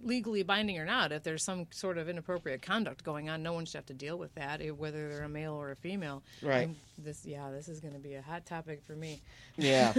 legally 0.03 0.43
binding 0.43 0.79
or 0.79 0.85
not, 0.87 1.13
if 1.13 1.23
there's 1.23 1.43
some 1.45 1.67
sort 1.71 1.99
of 1.99 2.09
inappropriate 2.09 2.63
conduct 2.63 3.05
going 3.05 3.29
on, 3.29 3.43
no 3.43 3.53
one 3.53 3.67
should 3.67 3.75
have 3.77 3.87
to 3.87 3.95
deal 3.95 4.17
with 4.19 4.35
that, 4.35 4.61
eh, 4.63 4.71
whether 4.71 5.09
they're 5.11 5.25
a 5.25 5.29
male 5.29 5.53
or 5.55 5.71
a 5.73 5.77
female. 5.77 6.23
Right. 6.43 6.61
I'm- 6.61 6.77
this, 6.99 7.25
yeah, 7.25 7.51
this 7.51 7.69
is 7.69 7.81
going 7.81 7.93
to 7.95 8.01
be 8.01 8.15
a 8.15 8.23
hot 8.23 8.45
topic 8.47 8.83
for 8.87 8.95
me. 8.97 9.21
Yeah, 9.57 9.95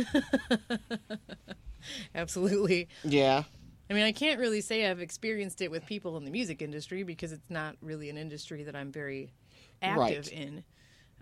Absolutely. 2.15 2.87
yeah. 3.03 3.43
I 3.89 3.93
mean, 3.93 4.03
I 4.03 4.11
can't 4.11 4.39
really 4.39 4.61
say 4.61 4.89
I've 4.89 5.01
experienced 5.01 5.61
it 5.61 5.69
with 5.69 5.85
people 5.85 6.15
in 6.17 6.23
the 6.25 6.31
music 6.31 6.61
industry 6.61 7.03
because 7.03 7.31
it's 7.31 7.49
not 7.49 7.75
really 7.81 8.09
an 8.09 8.17
industry 8.17 8.63
that 8.63 8.75
I'm 8.75 8.91
very 8.91 9.33
active 9.81 10.27
Right. 10.27 10.31
in. 10.31 10.63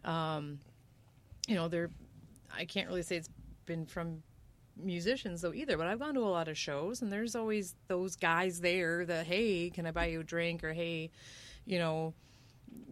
Um, 0.06 0.60
you 1.48 1.56
know, 1.56 1.68
there, 1.68 1.90
I 2.56 2.66
can't 2.66 2.88
really 2.88 3.04
say 3.04 3.18
it's 3.18 3.30
been 3.66 3.86
from 3.86 4.24
musicians 4.76 5.42
though 5.42 5.54
either, 5.54 5.78
but 5.78 5.88
I've 5.88 6.00
gone 6.00 6.14
to 6.16 6.22
a 6.22 6.30
lot 6.30 6.48
of 6.48 6.58
shows 6.58 7.02
and 7.02 7.12
there's 7.12 7.36
always 7.36 7.76
those 7.88 8.16
guys 8.16 8.62
there 8.62 9.06
that, 9.06 9.26
hey, 9.26 9.70
can 9.70 9.86
I 9.86 9.92
buy 9.92 10.08
you 10.08 10.22
a 10.22 10.24
drink? 10.24 10.64
Or 10.64 10.74
hey, 10.74 11.12
you 11.66 11.80
know, 11.80 12.14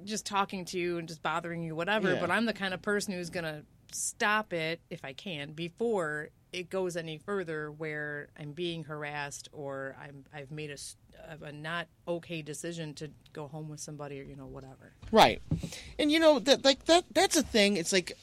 just 0.03 0.25
talking 0.25 0.65
to 0.65 0.79
you 0.79 0.97
and 0.97 1.07
just 1.07 1.21
bothering 1.21 1.63
you, 1.63 1.75
whatever. 1.75 2.13
Yeah. 2.13 2.19
But 2.19 2.31
I'm 2.31 2.45
the 2.45 2.53
kind 2.53 2.73
of 2.73 2.81
person 2.81 3.13
who's 3.13 3.29
gonna 3.29 3.63
stop 3.91 4.53
it 4.53 4.81
if 4.89 5.05
I 5.05 5.13
can 5.13 5.53
before 5.53 6.29
it 6.51 6.69
goes 6.69 6.97
any 6.97 7.17
further 7.17 7.71
where 7.71 8.29
I'm 8.39 8.51
being 8.51 8.83
harassed 8.83 9.49
or 9.51 9.95
I'm 10.01 10.25
I've 10.33 10.51
made 10.51 10.71
a, 10.71 11.45
a 11.45 11.51
not 11.51 11.87
okay 12.07 12.41
decision 12.41 12.93
to 12.95 13.09
go 13.33 13.47
home 13.47 13.69
with 13.69 13.79
somebody 13.79 14.19
or 14.19 14.23
you 14.23 14.35
know 14.35 14.45
whatever. 14.45 14.93
Right. 15.11 15.41
And 15.99 16.11
you 16.11 16.19
know 16.19 16.39
that 16.39 16.63
like 16.63 16.85
that 16.85 17.05
that's 17.13 17.37
a 17.37 17.43
thing. 17.43 17.77
It's 17.77 17.93
like 17.93 18.13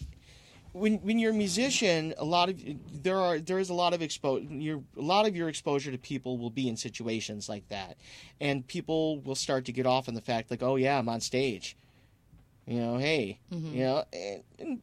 when 0.74 0.94
when 0.98 1.18
you're 1.20 1.30
a 1.30 1.34
musician, 1.34 2.14
a 2.18 2.24
lot 2.24 2.48
of 2.48 2.60
there 2.92 3.18
are 3.18 3.38
there 3.38 3.60
is 3.60 3.70
a 3.70 3.74
lot 3.74 3.94
of 3.94 4.00
expo 4.00 4.44
your 4.50 4.82
a 4.98 5.02
lot 5.02 5.26
of 5.26 5.36
your 5.36 5.48
exposure 5.48 5.92
to 5.92 5.98
people 5.98 6.36
will 6.36 6.50
be 6.50 6.68
in 6.68 6.76
situations 6.76 7.48
like 7.48 7.68
that. 7.68 7.96
And 8.40 8.66
people 8.66 9.20
will 9.20 9.36
start 9.36 9.64
to 9.66 9.72
get 9.72 9.86
off 9.86 10.08
on 10.08 10.14
the 10.14 10.20
fact 10.20 10.50
like, 10.50 10.62
"Oh 10.62 10.76
yeah, 10.76 10.98
I'm 10.98 11.08
on 11.08 11.20
stage." 11.20 11.76
You 12.66 12.80
know, 12.80 12.96
hey, 12.96 13.38
mm-hmm. 13.52 13.74
you 13.74 13.84
know, 13.84 14.04
and, 14.12 14.42
and 14.58 14.80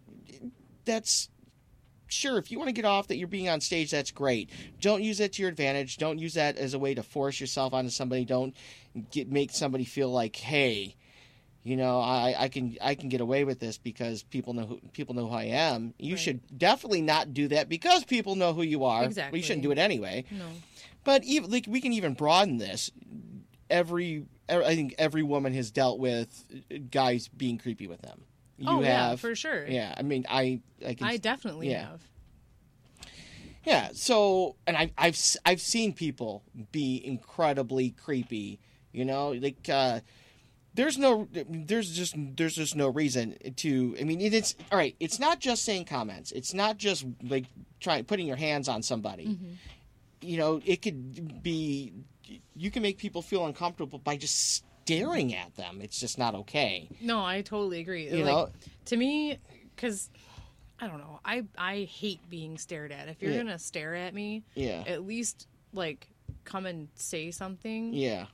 that's 0.86 1.30
sure 2.08 2.38
if 2.38 2.52
you 2.52 2.58
want 2.58 2.68
to 2.68 2.74
get 2.74 2.86
off 2.86 3.08
that 3.08 3.18
you're 3.18 3.28
being 3.28 3.48
on 3.48 3.62
stage 3.62 3.90
that's 3.90 4.12
great 4.12 4.50
don't 4.82 5.02
use 5.02 5.20
that 5.20 5.32
to 5.32 5.42
your 5.42 5.50
advantage 5.50 5.96
don't 5.96 6.20
use 6.20 6.34
that 6.34 6.58
as 6.58 6.74
a 6.74 6.80
way 6.80 6.94
to 6.94 7.02
force 7.02 7.40
yourself 7.40 7.74
onto 7.74 7.90
somebody 7.90 8.26
don't 8.26 8.54
get 9.12 9.32
make 9.32 9.50
somebody 9.50 9.86
feel 9.86 10.10
like 10.10 10.36
hey 10.36 10.94
you 11.64 11.78
know 11.78 12.00
I, 12.00 12.36
I 12.38 12.48
can 12.50 12.76
I 12.82 12.96
can 12.96 13.10
get 13.10 13.22
away 13.22 13.44
with 13.44 13.60
this 13.60 13.78
because 13.78 14.24
people 14.24 14.54
know 14.54 14.66
who 14.66 14.80
people 14.94 15.14
know 15.16 15.28
who 15.28 15.36
I 15.36 15.44
am. 15.46 15.94
You 16.00 16.14
Right. 16.16 16.20
should 16.20 16.58
definitely 16.58 17.02
not 17.02 17.34
do 17.34 17.48
that 17.50 17.70
because 17.70 18.04
people 18.04 18.36
know 18.36 18.54
who 18.54 18.64
you 18.64 18.84
are. 18.86 19.04
Exactly. 19.06 19.38
We 19.40 19.44
shouldn't 19.44 19.64
do 19.64 19.72
it 19.72 19.78
anyway. 19.78 20.26
No. 20.32 20.48
But 21.04 21.24
even 21.24 21.52
like 21.52 21.66
we 21.68 21.82
can 21.82 21.94
even 21.94 22.14
broaden 22.14 22.58
this. 22.58 22.90
Every 23.70 24.26
I 24.50 24.76
think 24.76 24.96
every 24.98 25.24
woman 25.24 25.54
has 25.54 25.72
dealt 25.72 25.98
with 26.00 26.44
guys 26.92 27.28
being 27.30 27.58
creepy 27.58 27.88
with 27.88 28.02
them. 28.02 28.24
You 28.58 28.68
oh 28.70 28.82
yeah, 28.82 29.10
have 29.10 29.20
for 29.22 29.34
sure. 29.34 29.66
Yeah, 29.68 29.94
I 29.98 30.02
mean 30.02 30.26
I 30.30 30.60
I 30.86 30.94
can 30.94 31.08
I 31.08 31.18
definitely 31.18 31.70
yeah. 31.72 31.88
have. 31.92 32.02
yeah, 33.66 33.90
so 33.94 34.56
and 34.68 34.76
I, 34.76 34.92
I've 34.98 35.18
I've 35.46 35.62
seen 35.62 35.94
people 35.94 36.44
be 36.72 37.02
incredibly 37.06 37.92
creepy. 37.92 38.60
You 38.92 39.06
know, 39.06 39.30
like 39.32 39.70
uh, 39.70 40.02
there's 40.74 40.98
no 40.98 41.28
there's 41.32 41.92
just 41.92 42.16
there's 42.18 42.56
just 42.56 42.76
no 42.76 42.88
reason 42.88 43.36
to. 43.58 43.96
I 44.00 44.04
mean, 44.04 44.22
it's 44.22 44.56
all 44.72 44.78
right. 44.78 44.96
It's 45.00 45.20
not 45.20 45.40
just 45.40 45.66
saying 45.66 45.86
comments. 45.86 46.32
It's 46.32 46.54
not 46.54 46.78
just 46.78 47.06
like 47.24 47.46
trying 47.80 48.06
putting 48.06 48.28
your 48.28 48.38
hands 48.38 48.70
on 48.70 48.82
somebody. 48.82 49.28
Mm-hmm. 49.28 49.52
You 50.22 50.38
know, 50.38 50.62
it 50.66 50.82
could 50.82 51.42
be 51.44 51.94
you 52.56 52.72
can 52.72 52.82
make 52.84 52.98
people 52.98 53.22
feel 53.22 53.46
uncomfortable 53.46 54.00
by 54.00 54.16
just 54.16 54.64
staring 54.84 55.36
at 55.36 55.56
them. 55.56 55.80
It's 55.82 56.00
just 56.00 56.18
not 56.18 56.36
okay. 56.36 56.88
No, 57.02 57.24
I 57.24 57.42
totally 57.42 57.80
agree. 57.82 58.06
You 58.10 58.24
like, 58.24 58.26
know? 58.26 58.50
to 58.86 58.98
me, 58.98 59.38
because 59.76 60.10
I 60.80 60.88
don't 60.88 61.00
know, 61.00 61.20
I 61.26 61.44
I 61.58 61.90
hate 61.92 62.20
being 62.30 62.58
stared 62.58 62.92
at. 62.92 63.10
If 63.10 63.22
you're 63.22 63.32
Yeah. 63.32 63.38
gonna 63.44 63.60
stare 63.60 63.94
at 63.96 64.14
me, 64.14 64.44
Yeah. 64.56 64.84
at 64.88 65.06
least 65.06 65.48
like 65.74 66.08
come 66.46 66.66
and 66.66 66.88
say 66.96 67.30
something 67.32 67.94
Yeah. 67.94 68.28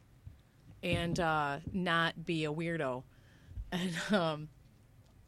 And 0.83 1.19
uh, 1.19 1.57
not 1.71 2.25
be 2.25 2.45
a 2.45 2.51
weirdo, 2.51 3.03
and 3.71 3.91
um, 4.11 4.49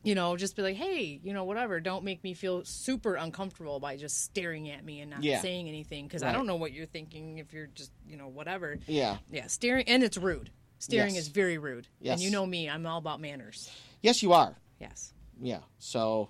you 0.04 0.16
know, 0.16 0.38
just 0.38 0.56
be 0.56 0.62
like, 0.62 0.76
hey, 0.78 1.20
you 1.24 1.34
know, 1.34 1.44
whatever. 1.44 1.80
Don't 1.82 2.04
make 2.06 2.24
me 2.24 2.34
feel 2.34 2.64
super 2.64 3.16
uncomfortable 3.16 3.80
by 3.82 3.98
just 3.98 4.24
staring 4.24 4.70
at 4.70 4.86
me 4.86 5.02
and 5.02 5.12
not 5.12 5.24
Yeah. 5.24 5.42
saying 5.42 5.68
anything 5.68 6.08
because 6.08 6.22
Right. 6.24 6.30
I 6.30 6.34
don't 6.34 6.48
know 6.48 6.56
what 6.56 6.72
you're 6.72 6.86
thinking. 6.86 7.38
If 7.38 7.52
you're 7.52 7.68
just, 7.68 7.92
you 8.08 8.16
know, 8.16 8.28
whatever. 8.30 8.80
Yeah. 8.88 9.18
Yeah, 9.30 9.48
staring, 9.48 9.86
and 9.90 10.02
it's 10.02 10.18
rude. 10.18 10.52
Staring 10.78 11.16
Yes. 11.16 11.24
is 11.24 11.28
very 11.28 11.58
rude. 11.58 11.88
Yes. 12.00 12.14
And 12.14 12.22
you 12.24 12.32
know 12.32 12.46
me, 12.46 12.70
I'm 12.70 12.86
all 12.86 12.98
about 12.98 13.20
manners. 13.20 13.70
Yes, 14.02 14.24
you 14.24 14.32
are. 14.32 14.56
Yes. 14.80 15.12
Yeah. 15.42 15.60
So, 15.80 16.30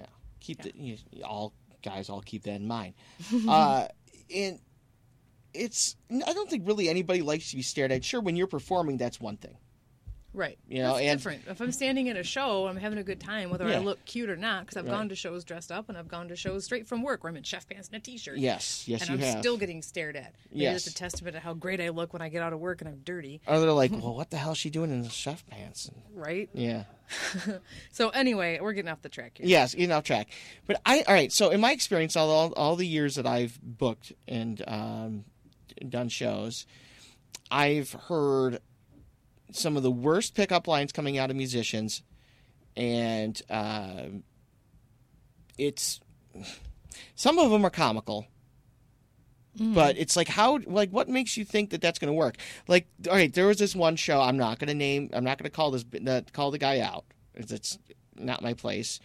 yeah, 0.00 0.06
keep 0.40 0.60
the 0.62 0.72
you, 0.74 0.96
all 1.24 1.52
guys 1.82 2.08
all 2.08 2.22
keep 2.22 2.42
that 2.42 2.54
in 2.56 2.66
mind. 2.66 2.94
uh, 3.48 3.86
and 4.34 4.58
it's 5.54 5.96
I 6.10 6.32
don't 6.32 6.48
think 6.50 6.66
really 6.66 6.88
anybody 6.88 7.22
likes 7.22 7.50
to 7.50 7.56
be 7.56 7.62
stared 7.62 7.92
at. 7.92 8.04
Sure, 8.04 8.20
when 8.20 8.36
you're 8.36 8.46
performing, 8.46 8.96
that's 8.98 9.20
one 9.20 9.36
thing. 9.36 9.56
Right. 10.36 10.58
You 10.68 10.82
know, 10.82 10.94
That's 10.94 11.00
and- 11.06 11.18
different. 11.20 11.42
If 11.46 11.60
I'm 11.60 11.70
standing 11.70 12.08
at 12.08 12.16
a 12.16 12.24
show, 12.24 12.66
I'm 12.66 12.76
having 12.76 12.98
a 12.98 13.04
good 13.04 13.20
time, 13.20 13.50
whether 13.50 13.68
Yeah. 13.68 13.76
I 13.76 13.78
look 13.78 14.04
cute 14.04 14.28
or 14.28 14.34
not, 14.36 14.62
because 14.66 14.76
I've 14.76 14.84
Right. 14.86 14.90
gone 14.90 15.08
to 15.10 15.14
shows 15.14 15.44
dressed 15.44 15.70
up 15.70 15.88
and 15.88 15.96
I've 15.96 16.08
gone 16.08 16.26
to 16.26 16.34
shows 16.34 16.64
straight 16.64 16.88
from 16.88 17.02
work 17.04 17.22
where 17.22 17.30
I'm 17.30 17.36
in 17.36 17.44
chef 17.44 17.68
pants 17.68 17.86
and 17.86 17.94
a 17.98 18.00
t-shirt. 18.00 18.38
Yes, 18.38 18.88
yes, 18.88 19.02
and 19.02 19.10
I'm 19.12 19.18
have. 19.20 19.38
still 19.38 19.56
getting 19.56 19.80
stared 19.80 20.16
at. 20.16 20.34
Maybe 20.50 20.64
Yes. 20.64 20.88
It's 20.88 20.96
a 20.96 20.98
testament 20.98 21.34
to 21.36 21.40
how 21.40 21.54
great 21.54 21.80
I 21.80 21.90
look 21.90 22.12
when 22.12 22.20
I 22.20 22.30
get 22.30 22.42
out 22.42 22.52
of 22.52 22.58
work 22.58 22.80
and 22.80 22.88
I'm 22.90 22.98
dirty, 23.04 23.42
Or 23.46 23.60
they're 23.60 23.70
like, 23.70 23.92
well, 23.92 24.16
what 24.16 24.30
the 24.30 24.36
hell 24.38 24.50
is 24.50 24.58
she 24.58 24.70
doing 24.70 24.90
in 24.90 25.02
the 25.02 25.08
chef 25.08 25.46
pants? 25.46 25.86
And, 25.88 26.02
right? 26.20 26.50
yeah. 26.52 26.82
So 27.92 28.08
anyway, 28.08 28.58
we're 28.60 28.72
getting 28.72 28.90
off 28.90 29.02
the 29.02 29.08
track 29.08 29.38
here. 29.38 29.46
Yes, 29.46 29.72
you 29.76 29.86
know, 29.86 30.00
track. 30.00 30.30
But 30.66 30.80
I, 30.84 31.02
all 31.06 31.14
right. 31.14 31.30
So 31.32 31.50
in 31.50 31.60
my 31.60 31.70
experience, 31.70 32.16
all 32.16 32.30
all, 32.30 32.52
all 32.54 32.74
the 32.74 32.86
years 32.88 33.14
that 33.14 33.26
I've 33.26 33.56
booked 33.62 34.12
and 34.26 34.60
um, 34.66 35.24
done 35.88 36.08
shows, 36.08 36.66
I've 37.50 37.92
heard 37.92 38.60
some 39.52 39.76
of 39.76 39.82
the 39.82 39.90
worst 39.90 40.34
pickup 40.34 40.66
lines 40.66 40.92
coming 40.92 41.18
out 41.18 41.30
of 41.30 41.36
musicians, 41.36 42.02
and 42.76 43.40
um 43.50 44.22
it's 45.58 46.00
some 47.14 47.38
of 47.38 47.50
them 47.50 47.64
are 47.64 47.70
comical. 47.70 48.26
But 49.56 49.96
it's 49.98 50.16
like 50.16 50.26
how 50.26 50.58
like 50.66 50.90
what 50.90 51.08
makes 51.08 51.36
you 51.36 51.44
think 51.44 51.70
that 51.70 51.80
that's 51.80 52.00
going 52.00 52.08
to 52.08 52.14
work? 52.14 52.36
Like 52.66 52.88
all 53.08 53.14
right, 53.14 53.32
there 53.32 53.46
was 53.46 53.58
this 53.58 53.76
one 53.76 53.94
show. 53.94 54.20
I'm 54.20 54.36
not 54.36 54.58
going 54.58 54.68
to 54.68 54.74
name. 54.74 55.10
I'm 55.12 55.22
not 55.22 55.38
going 55.38 55.48
to 55.48 55.54
call 55.54 55.70
this 55.70 55.84
call 56.32 56.50
the 56.50 56.58
guy 56.58 56.80
out. 56.80 57.04
It's, 57.34 57.52
it's 57.52 57.78
not 58.16 58.42
my 58.42 58.54
place 58.54 58.98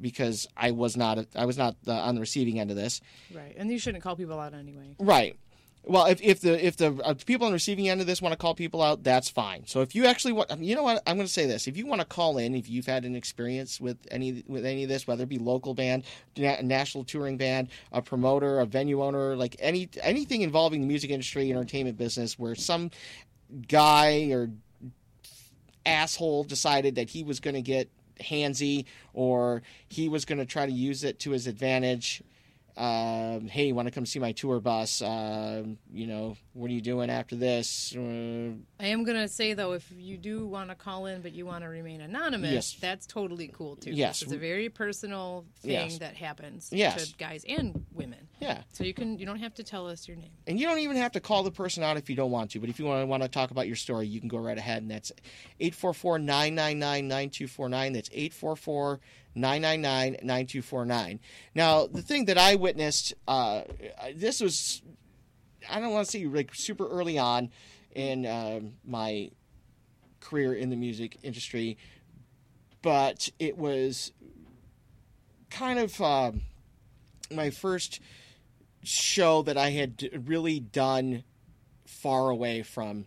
because 0.00 0.46
I 0.56 0.70
was 0.70 0.96
not 0.96 1.26
I 1.34 1.46
was 1.46 1.58
not 1.58 1.76
the, 1.82 1.94
on 1.94 2.14
the 2.14 2.20
receiving 2.20 2.60
end 2.60 2.70
of 2.70 2.76
this. 2.76 3.00
Right. 3.34 3.54
And 3.56 3.70
you 3.70 3.78
shouldn't 3.78 4.04
call 4.04 4.14
people 4.14 4.38
out 4.38 4.54
anyway. 4.54 4.94
Right. 5.00 5.36
Well, 5.84 6.06
if, 6.06 6.22
if 6.22 6.40
the 6.40 6.64
if 6.64 6.76
the 6.76 6.94
uh, 7.02 7.14
people 7.26 7.46
on 7.46 7.52
the 7.52 7.56
receiving 7.56 7.88
end 7.88 8.00
of 8.00 8.06
this 8.06 8.22
want 8.22 8.32
to 8.32 8.36
call 8.36 8.54
people 8.54 8.80
out, 8.80 9.02
that's 9.02 9.28
fine. 9.28 9.66
So 9.66 9.80
if 9.80 9.96
you 9.96 10.06
actually 10.06 10.32
want, 10.32 10.56
you 10.60 10.76
know 10.76 10.84
what, 10.84 11.02
I'm 11.08 11.16
going 11.16 11.26
to 11.26 11.32
say 11.32 11.46
this: 11.46 11.66
if 11.66 11.76
you 11.76 11.86
want 11.86 12.00
to 12.00 12.06
call 12.06 12.38
in, 12.38 12.54
if 12.54 12.68
you've 12.70 12.86
had 12.86 13.04
an 13.04 13.16
experience 13.16 13.80
with 13.80 13.98
any 14.10 14.44
with 14.46 14.64
any 14.64 14.84
of 14.84 14.88
this, 14.88 15.08
whether 15.08 15.24
it 15.24 15.28
be 15.28 15.38
local 15.38 15.74
band, 15.74 16.04
na- 16.36 16.60
national 16.62 17.02
touring 17.02 17.36
band, 17.36 17.68
a 17.90 18.00
promoter, 18.00 18.60
a 18.60 18.66
venue 18.66 19.02
owner, 19.02 19.34
like 19.34 19.56
any 19.58 19.88
anything 20.02 20.42
involving 20.42 20.82
the 20.82 20.86
music 20.86 21.10
industry, 21.10 21.50
entertainment 21.50 21.98
business, 21.98 22.38
where 22.38 22.54
some 22.54 22.90
guy 23.66 24.28
or 24.30 24.50
asshole 25.84 26.44
decided 26.44 26.94
that 26.94 27.10
he 27.10 27.24
was 27.24 27.40
going 27.40 27.54
to 27.54 27.62
get 27.62 27.90
handsy 28.20 28.84
or 29.14 29.62
he 29.88 30.08
was 30.08 30.24
going 30.24 30.38
to 30.38 30.46
try 30.46 30.64
to 30.64 30.72
use 30.72 31.02
it 31.02 31.18
to 31.18 31.32
his 31.32 31.48
advantage. 31.48 32.22
Um, 32.76 33.48
hey, 33.48 33.72
want 33.72 33.86
to 33.86 33.92
come 33.92 34.06
see 34.06 34.18
my 34.18 34.32
tour 34.32 34.60
bus? 34.60 35.02
Um, 35.02 35.78
you 35.92 36.06
know, 36.06 36.36
what 36.54 36.70
are 36.70 36.74
you 36.74 36.80
doing 36.82 37.08
after 37.10 37.34
this? 37.36 37.94
Uh, 37.96 38.52
I 38.78 38.86
am 38.88 39.04
gonna 39.04 39.28
say 39.28 39.54
though, 39.54 39.72
if 39.72 39.90
you 39.96 40.16
do 40.18 40.46
want 40.46 40.68
to 40.70 40.74
call 40.74 41.06
in 41.06 41.22
but 41.22 41.32
you 41.32 41.46
want 41.46 41.62
to 41.64 41.68
remain 41.68 42.00
anonymous, 42.00 42.52
Yes. 42.52 42.76
that's 42.80 43.06
totally 43.06 43.48
cool 43.48 43.76
too. 43.76 43.90
Yes. 43.92 44.22
It's 44.22 44.32
a 44.32 44.36
very 44.36 44.68
personal 44.68 45.44
thing 45.62 45.72
Yes. 45.72 45.98
that 45.98 46.14
happens 46.14 46.68
Yes. 46.72 47.10
to 47.10 47.16
guys 47.16 47.44
and 47.48 47.84
women. 47.92 48.28
yeah, 48.40 48.62
So 48.72 48.84
you 48.84 48.94
can 48.94 49.18
you 49.18 49.26
don't 49.26 49.38
have 49.40 49.54
to 49.54 49.64
tell 49.64 49.88
us 49.88 50.06
your 50.06 50.16
name. 50.16 50.30
and 50.46 50.60
you 50.60 50.66
don't 50.66 50.78
even 50.80 50.96
have 50.98 51.12
to 51.12 51.20
call 51.20 51.42
the 51.42 51.50
person 51.52 51.82
out 51.82 51.96
if 51.96 52.08
you 52.10 52.16
don't 52.16 52.30
want 52.30 52.50
to. 52.52 52.60
But 52.60 52.68
if 52.68 52.78
you 52.78 52.84
want 52.84 53.02
to 53.02 53.06
want 53.06 53.22
to 53.22 53.28
talk 53.28 53.50
about 53.50 53.66
your 53.66 53.76
story, 53.76 54.06
you 54.06 54.20
can 54.20 54.28
go 54.28 54.38
right 54.38 54.58
ahead, 54.58 54.82
and 54.82 54.90
that's 54.90 55.10
844-999-9249. 55.60 57.92
That's 57.94 58.10
844 58.12 59.00
999 59.34 60.16
9249. 60.22 61.20
Now, 61.54 61.86
the 61.86 62.02
thing 62.02 62.26
that 62.26 62.36
I 62.38 62.54
witnessed, 62.56 63.14
uh, 63.26 63.62
this 64.14 64.40
was, 64.40 64.82
I 65.70 65.80
don't 65.80 65.92
want 65.92 66.06
to 66.06 66.10
say 66.10 66.24
like 66.26 66.54
super 66.54 66.88
early 66.88 67.18
on 67.18 67.50
in 67.94 68.26
um, 68.26 68.72
my 68.84 69.30
career 70.20 70.54
in 70.54 70.70
the 70.70 70.76
music 70.76 71.18
industry, 71.22 71.76
but 72.80 73.28
it 73.38 73.58
was 73.58 74.12
kind 75.50 75.78
of 75.78 76.00
um 76.00 76.40
my 77.30 77.50
first 77.50 78.00
show 78.82 79.42
that 79.42 79.56
I 79.56 79.70
had 79.70 80.08
really 80.26 80.60
done 80.60 81.24
far 81.86 82.30
away 82.30 82.62
from 82.62 83.06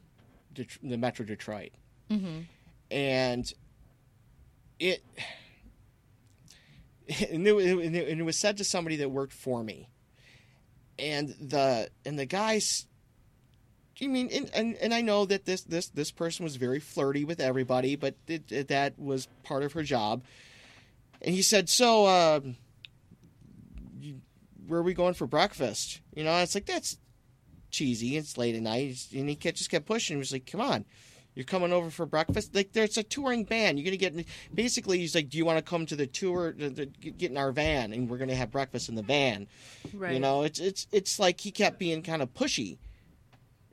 Det- 0.54 0.78
the 0.84 0.98
Metro 0.98 1.26
Detroit. 1.26 1.72
It 4.80 5.04
and 7.30 7.48
it, 7.48 7.56
and 7.56 7.96
it 7.96 8.10
and 8.10 8.20
it 8.20 8.24
was 8.24 8.38
said 8.38 8.58
to 8.58 8.64
somebody 8.64 8.96
that 8.98 9.10
worked 9.10 9.34
for 9.34 9.64
me. 9.64 9.90
And 10.98 11.30
the 11.40 11.90
and 12.06 12.18
the 12.18 12.26
guys 12.26 12.86
I 14.02 14.08
mean, 14.08 14.30
and, 14.34 14.50
and 14.54 14.76
and 14.76 14.94
I 14.94 15.02
know 15.02 15.26
that 15.26 15.46
this 15.46 15.62
this 15.62 15.88
this 15.88 16.12
person 16.12 16.44
was 16.44 16.58
very 16.58 16.80
flirty 16.80 17.24
with 17.24 17.40
everybody, 17.40 17.96
but 17.96 18.16
it, 18.28 18.52
it- 18.52 18.68
that 18.68 18.98
was 19.00 19.28
part 19.44 19.64
of 19.64 19.74
her 19.74 19.84
job. 19.84 20.24
And 21.22 21.34
he 21.34 21.42
said, 21.42 21.70
"So, 21.70 22.06
uh, 22.06 22.40
you, 24.00 24.22
where 24.68 24.80
are 24.82 24.84
we 24.84 24.94
going 24.94 25.14
for 25.14 25.28
breakfast?" 25.28 26.02
You 26.14 26.24
know, 26.26 26.36
it's 26.40 26.56
like 26.56 26.66
that's 26.66 26.98
cheesy. 27.72 28.18
It's 28.18 28.38
late 28.38 28.56
at 28.56 28.62
night, 28.62 29.08
and 29.14 29.30
he 29.30 29.36
kept, 29.36 29.58
just 29.58 29.70
kept 29.72 29.86
pushing. 29.86 30.18
He 30.18 30.20
was 30.20 30.32
like, 30.34 30.46
"Come 30.46 30.62
on." 30.62 30.86
You're 31.36 31.44
coming 31.46 31.74
over 31.74 31.90
for 31.90 32.06
breakfast. 32.06 32.56
Like 32.56 32.72
there's 32.72 32.98
a 32.98 33.04
touring 33.04 33.44
band. 33.44 33.78
You're 33.78 33.86
gonna 33.86 33.98
get. 33.98 34.26
Basically, 34.54 35.00
he's 35.00 35.14
like, 35.14 35.30
"Do 35.30 35.38
you 35.38 35.46
want 35.46 35.58
to 35.58 35.70
come 35.70 35.86
to 35.88 35.96
the 35.96 36.08
tour? 36.08 36.54
To, 36.54 36.70
to 36.72 36.86
get 36.86 37.30
in 37.30 37.38
our 37.38 37.52
van, 37.52 37.92
and 37.92 38.10
we're 38.10 38.18
gonna 38.18 38.36
have 38.36 38.52
breakfast 38.52 38.88
in 38.88 38.96
the 38.96 39.02
van." 39.04 39.48
Right. 39.94 40.14
You 40.14 40.20
know, 40.20 40.44
it's 40.44 40.60
it's 40.60 40.88
it's 40.94 41.20
like 41.20 41.42
he 41.42 41.52
kept 41.52 41.78
being 41.78 42.02
kind 42.04 42.22
of 42.22 42.34
pushy. 42.34 42.78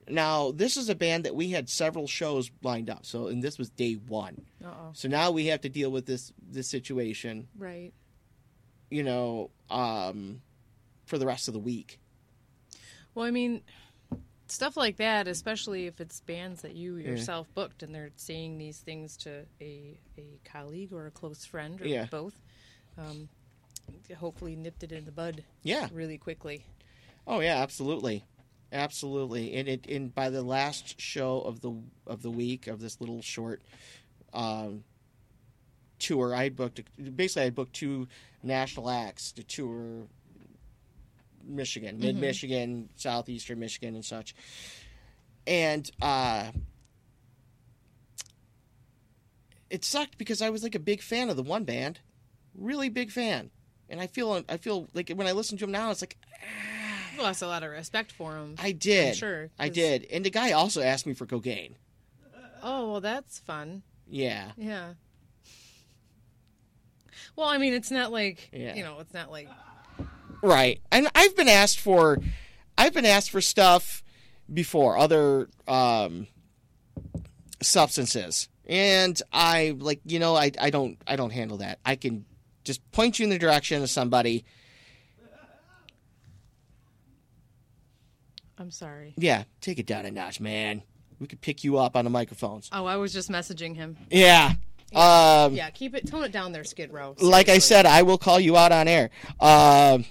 Now, 0.09 0.51
this 0.51 0.77
is 0.77 0.89
a 0.89 0.97
band 0.97 1.25
that 1.25 1.37
we 1.37 1.51
had 1.51 1.69
several 1.71 2.09
shows 2.09 2.51
lined 2.63 2.91
up. 2.91 3.07
So, 3.07 3.29
and 3.29 3.41
this 3.41 3.57
was 3.57 3.71
day 3.71 3.95
1. 3.95 4.45
Uh 4.65 4.67
oh. 4.69 4.91
So 4.95 5.07
now 5.09 5.31
we 5.31 5.47
have 5.47 5.61
to 5.61 5.69
deal 5.69 5.91
with 5.93 6.07
this 6.07 6.33
this 6.51 6.69
situation, 6.69 7.47
Right. 7.57 7.93
you 8.91 9.05
know, 9.05 9.51
um 9.71 10.43
for 11.07 11.17
the 11.19 11.27
rest 11.27 11.47
of 11.47 11.55
the 11.55 11.61
week. 11.61 12.01
Well, 13.15 13.25
I 13.27 13.31
mean, 13.31 13.63
stuff 14.53 14.77
like 14.77 14.99
that, 14.99 15.27
especially 15.27 15.87
if 15.87 16.01
it's 16.01 16.21
bands 16.21 16.63
that 16.63 16.75
you 16.75 16.97
yourself 16.97 17.49
booked 17.55 17.83
and 17.83 17.95
they're 17.95 18.11
saying 18.17 18.59
these 18.59 18.79
things 18.79 19.17
to 19.17 19.45
a, 19.61 19.99
a 20.19 20.25
colleague 20.45 20.93
or 20.93 21.07
a 21.07 21.11
close 21.11 21.45
friend 21.45 21.81
or 21.81 21.87
Yeah. 21.87 22.07
both, 22.11 22.35
um, 22.99 23.29
hopefully 24.19 24.55
nipped 24.55 24.83
it 24.83 24.93
in 24.93 25.05
the 25.05 25.11
bud 25.11 25.43
Yeah. 25.63 25.89
really 25.93 26.19
quickly. 26.19 26.65
Oh 27.27 27.41
yeah, 27.41 27.57
absolutely. 27.63 28.25
Absolutely. 28.73 29.55
And 29.55 29.69
it 29.69 29.87
and 29.87 30.15
by 30.15 30.31
the 30.31 30.43
last 30.43 31.01
show 31.01 31.41
of 31.41 31.61
the 31.61 31.73
of 32.07 32.23
the 32.23 32.31
week 32.31 32.67
of 32.67 32.81
this 32.81 33.01
little 33.01 33.23
short 33.23 33.63
um 34.33 34.85
tour, 35.99 36.35
I 36.35 36.49
booked 36.49 36.83
basically 37.17 37.47
I 37.47 37.51
booked 37.51 37.75
two 37.75 38.09
national 38.43 38.91
acts 38.91 39.33
to 39.33 39.43
tour 39.43 40.07
Michigan, 41.47 41.99
mid 41.99 42.17
Michigan, 42.17 42.89
southeastern 42.97 43.59
Michigan 43.59 43.95
and 43.95 44.05
such. 44.05 44.35
And 45.47 45.91
uh 46.01 46.51
it 49.71 49.85
sucked 49.85 50.19
because 50.19 50.43
I 50.43 50.51
was 50.51 50.63
like 50.63 50.75
a 50.75 50.79
big 50.81 51.01
fan 51.03 51.31
of 51.31 51.37
the 51.37 51.43
one 51.43 51.65
band. 51.65 52.01
Really 52.55 52.89
big 52.89 53.11
fan. 53.11 53.51
And 53.89 54.01
I 54.01 54.07
feel 54.07 54.45
I 54.49 54.57
feel 54.57 54.89
like 54.95 55.11
when 55.11 55.27
I 55.27 55.33
listen 55.33 55.57
to 55.59 55.65
them 55.65 55.73
now 55.73 55.91
it's 55.91 56.03
like 56.03 56.17
You 57.17 57.23
lost 57.23 57.43
a 57.43 57.47
lot 57.47 57.63
of 57.63 57.71
respect 57.71 58.13
for 58.13 58.33
them. 58.33 58.55
I 58.59 58.73
did. 58.73 59.17
sure, 59.17 59.51
I 59.59 59.69
did. 59.69 60.07
And 60.13 60.25
the 60.25 60.31
guy 60.31 60.53
also 60.53 60.81
asked 60.83 61.07
me 61.07 61.15
for 61.15 61.27
cocaine. 61.27 61.77
Oh, 62.63 62.93
well, 62.93 63.01
that's 63.01 63.39
fun. 63.41 63.83
Yeah. 64.09 64.53
Yeah. 64.57 64.93
Well, 67.35 67.49
I 67.49 67.59
mean, 67.59 67.73
it's 67.73 67.91
not 67.91 68.13
like 68.13 68.51
Yeah. 68.53 68.75
you 68.75 68.83
know, 68.85 68.99
it's 69.01 69.13
not 69.15 69.31
like 69.31 69.49
Right. 70.43 70.81
And 70.91 71.09
I've 71.15 71.37
been 71.37 71.49
asked 71.49 71.79
for 71.81 72.19
I've 72.77 72.93
been 72.93 73.07
asked 73.07 73.31
for 73.31 73.41
stuff 73.41 74.03
before, 74.53 74.99
other 74.99 75.49
um 75.69 76.27
substances. 77.63 78.49
And 78.67 79.21
I 79.33 79.75
like, 79.79 80.01
you 80.05 80.19
know, 80.19 80.35
I 80.37 80.51
I 80.61 80.71
don't 80.71 80.99
I 81.07 81.17
don't 81.17 81.31
handle 81.31 81.59
that. 81.59 81.79
I 81.85 81.97
can 81.97 82.25
just 82.65 82.81
point 82.93 83.19
you 83.19 83.25
in 83.25 83.31
the 83.31 83.39
direction 83.39 83.83
of 83.83 83.91
somebody. 83.91 84.45
I'm 88.59 88.71
sorry. 88.71 89.15
Yeah, 89.17 89.45
take 89.61 89.79
it 89.79 89.87
down 89.87 90.07
a 90.07 90.11
notch, 90.11 90.41
man. 90.41 90.83
We 91.19 91.27
could 91.27 91.41
pick 91.41 91.65
you 91.65 91.79
up 91.79 91.97
on 91.97 92.05
the 92.05 92.11
microphones. 92.11 92.69
Oh, 92.73 92.85
I 92.85 92.97
was 92.97 93.13
just 93.13 93.31
messaging 93.31 93.75
him. 93.77 93.97
Yeah. 94.11 94.55
Um 94.95 95.55
Yeah, 95.55 95.71
keep 95.71 95.95
it, 95.95 96.07
tone 96.07 96.25
it 96.25 96.33
down 96.33 96.53
there, 96.53 96.65
Skid 96.65 96.93
Row. 96.93 97.15
like 97.21 97.49
I 97.49 97.59
said, 97.59 97.87
I 97.87 98.03
will 98.03 98.19
call 98.19 98.39
you 98.39 98.57
out 98.57 98.73
on 98.73 98.89
air. 98.89 99.11
Um 99.41 100.05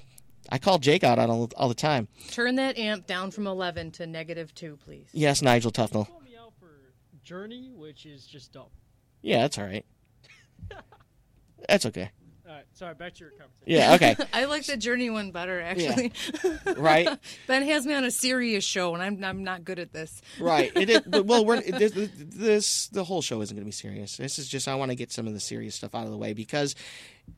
I 0.51 0.57
call 0.57 0.77
Jake 0.79 1.03
out 1.03 1.17
on 1.17 1.29
all, 1.29 1.49
all 1.55 1.69
the 1.69 1.73
time. 1.73 2.07
turn 2.29 2.55
that 2.55 2.77
amp 2.77 3.07
down 3.07 3.31
from 3.31 3.47
11 3.47 3.91
to 3.91 4.05
negative 4.05 4.53
two, 4.53 4.77
please. 4.83 5.07
Yes, 5.13 5.41
Nigel 5.41 5.71
Tufnel. 5.71 6.07
call 6.07 6.21
me 6.21 6.35
out 6.37 6.53
for 6.59 6.67
Journey, 7.23 7.71
which 7.73 8.05
is 8.05 8.25
just 8.27 8.51
dumb. 8.51 8.65
Yeah, 9.21 9.39
that's 9.41 9.57
all 9.57 9.65
right. 9.65 9.85
That's 11.69 11.85
okay. 11.85 12.09
All 12.47 12.55
right, 12.55 12.65
sorry. 12.73 12.95
Back 12.95 13.13
to 13.13 13.19
your 13.19 13.29
conversation. 13.29 13.65
Yeah, 13.65 13.93
okay. 13.93 14.15
I 14.33 14.45
like 14.45 14.65
the 14.65 14.75
Journey 14.75 15.09
one 15.09 15.31
better, 15.31 15.61
actually. 15.61 16.11
Yeah. 16.43 16.73
right, 16.77 17.07
ben 17.47 17.63
has 17.63 17.85
me 17.85 17.93
on 17.93 18.03
a 18.03 18.11
serious 18.11 18.63
show, 18.65 18.93
and 18.95 19.01
I'm 19.01 19.23
I'm 19.23 19.43
not 19.43 19.63
good 19.63 19.79
at 19.79 19.93
this. 19.93 20.21
right. 20.39 20.71
It 20.75 20.89
is, 20.89 21.01
but, 21.01 21.25
well, 21.27 21.45
we're 21.45 21.61
this, 21.61 21.93
this 21.95 22.87
the 22.87 23.03
whole 23.03 23.21
show 23.21 23.41
isn't 23.41 23.55
going 23.55 23.63
to 23.63 23.65
be 23.65 23.71
serious. 23.71 24.17
This 24.17 24.39
is 24.39 24.49
just 24.49 24.67
I 24.67 24.75
want 24.75 24.89
to 24.91 24.95
get 24.95 25.11
some 25.11 25.27
of 25.27 25.33
the 25.33 25.39
serious 25.39 25.75
stuff 25.75 25.93
out 25.95 26.05
of 26.05 26.11
the 26.11 26.17
way 26.17 26.33
because 26.33 26.75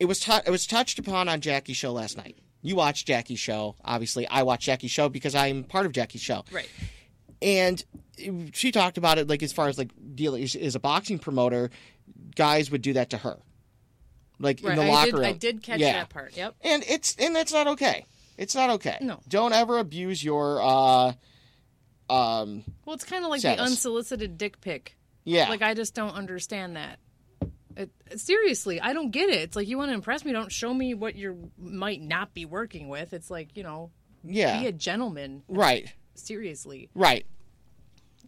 it 0.00 0.06
was 0.06 0.20
tou- 0.20 0.40
it 0.44 0.50
was 0.50 0.66
touched 0.66 0.98
upon 0.98 1.28
on 1.28 1.40
Jackie's 1.40 1.76
show 1.76 1.92
last 1.92 2.16
night. 2.16 2.36
You 2.64 2.74
watch 2.76 3.04
Jackie's 3.04 3.38
show, 3.38 3.76
obviously. 3.84 4.26
I 4.26 4.42
watch 4.42 4.64
Jackie's 4.64 4.90
show 4.90 5.08
because 5.08 5.34
I'm 5.34 5.62
part 5.64 5.84
of 5.86 5.92
Jackie's 5.92 6.22
show. 6.22 6.44
Right. 6.50 6.68
and 7.42 7.84
she 8.54 8.72
talked 8.72 8.96
about 8.96 9.18
it 9.18 9.28
like 9.28 9.42
as 9.42 9.52
far 9.52 9.68
as 9.68 9.76
like 9.76 9.90
dealing 10.14 10.42
as, 10.44 10.54
as 10.56 10.74
a 10.74 10.80
boxing 10.80 11.18
promoter, 11.18 11.70
guys 12.36 12.70
would 12.70 12.80
do 12.80 12.94
that 12.94 13.10
to 13.10 13.18
her, 13.18 13.38
like 14.38 14.60
Right. 14.62 14.78
in 14.78 14.84
the 14.86 14.90
I 14.90 14.94
locker 14.94 15.06
did, 15.10 15.14
room. 15.18 15.24
I 15.26 15.32
did 15.32 15.62
catch 15.62 15.78
Yeah. 15.80 15.92
that 15.92 16.08
part. 16.08 16.36
Yep. 16.36 16.54
and 16.62 16.82
it's 16.88 17.14
and 17.18 17.36
that's 17.36 17.52
not 17.52 17.66
okay. 17.66 18.06
It's 18.38 18.54
not 18.54 18.70
okay. 18.70 18.96
No. 19.00 19.20
don't 19.28 19.52
ever 19.52 19.78
abuse 19.78 20.24
your 20.24 20.60
uh, 20.62 21.12
um, 22.10 22.64
Well, 22.84 22.94
it's 22.94 23.04
kind 23.04 23.24
of 23.24 23.30
like 23.30 23.40
Status. 23.40 23.58
the 23.58 23.64
unsolicited 23.66 24.38
dick 24.38 24.60
pic. 24.60 24.96
yeah, 25.24 25.48
Like 25.48 25.62
I 25.62 25.74
just 25.74 25.94
don't 25.94 26.14
understand 26.14 26.76
that. 26.76 26.98
It, 27.76 27.90
seriously, 28.16 28.80
I 28.80 28.92
don't 28.92 29.10
get 29.10 29.28
it. 29.30 29.40
It's 29.40 29.56
like 29.56 29.66
you 29.68 29.76
want 29.78 29.90
to 29.90 29.94
impress 29.94 30.24
me, 30.24 30.32
don't 30.32 30.52
show 30.52 30.72
me 30.72 30.94
what 30.94 31.14
you 31.16 31.50
might 31.58 32.00
not 32.00 32.32
be 32.34 32.44
working 32.44 32.88
with. 32.88 33.12
It's 33.12 33.30
like 33.30 33.56
you 33.56 33.62
know, 33.62 33.90
yeah, 34.22 34.60
be 34.60 34.66
a 34.68 34.72
gentleman. 34.72 35.42
right, 35.48 35.92
Seriously, 36.14 36.90
right. 36.94 37.26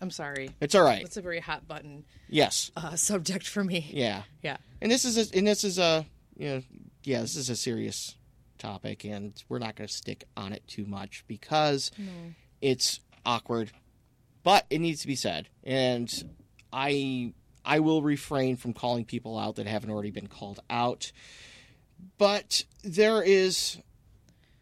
I'm 0.01 0.11
sorry. 0.11 0.51
It's 0.61 0.75
all 0.75 0.83
right. 0.85 1.03
It's 1.03 1.17
a 1.17 1.23
very 1.23 1.41
hot 1.41 1.67
button 1.67 2.05
Yes, 2.29 2.71
uh, 2.77 2.97
subject 2.97 3.47
for 3.49 3.65
me. 3.65 3.89
yeah, 3.93 4.23
Yeah. 4.43 4.59
and 4.83 4.91
this 4.93 5.05
is 5.07 5.17
a, 5.17 5.37
and 5.39 5.47
this 5.47 5.65
is 5.65 5.79
a 5.79 6.05
you 6.37 6.49
know 6.49 6.63
yeah 7.05 7.21
this 7.23 7.35
is 7.37 7.49
a 7.49 7.57
serious 7.57 8.15
topic 8.59 9.05
and 9.05 9.43
we're 9.49 9.59
not 9.59 9.75
going 9.77 9.87
to 9.89 9.95
stick 9.95 10.25
on 10.37 10.53
it 10.53 10.67
too 10.67 10.85
much 10.85 11.25
because 11.27 11.91
it's 12.61 13.01
awkward 13.25 13.71
but 14.43 14.67
it 14.71 14.81
needs 14.81 15.01
to 15.03 15.07
be 15.07 15.15
said 15.15 15.49
and 15.65 16.25
i 16.73 17.33
i 17.67 17.81
will 17.81 18.01
refrain 18.01 18.57
from 18.57 18.73
calling 18.73 19.05
people 19.05 19.39
out 19.39 19.57
that 19.57 19.67
haven't 19.67 19.91
already 19.91 20.11
been 20.11 20.27
called 20.29 20.61
out 20.71 21.13
but 22.19 22.65
there 22.85 23.23
is 23.23 23.79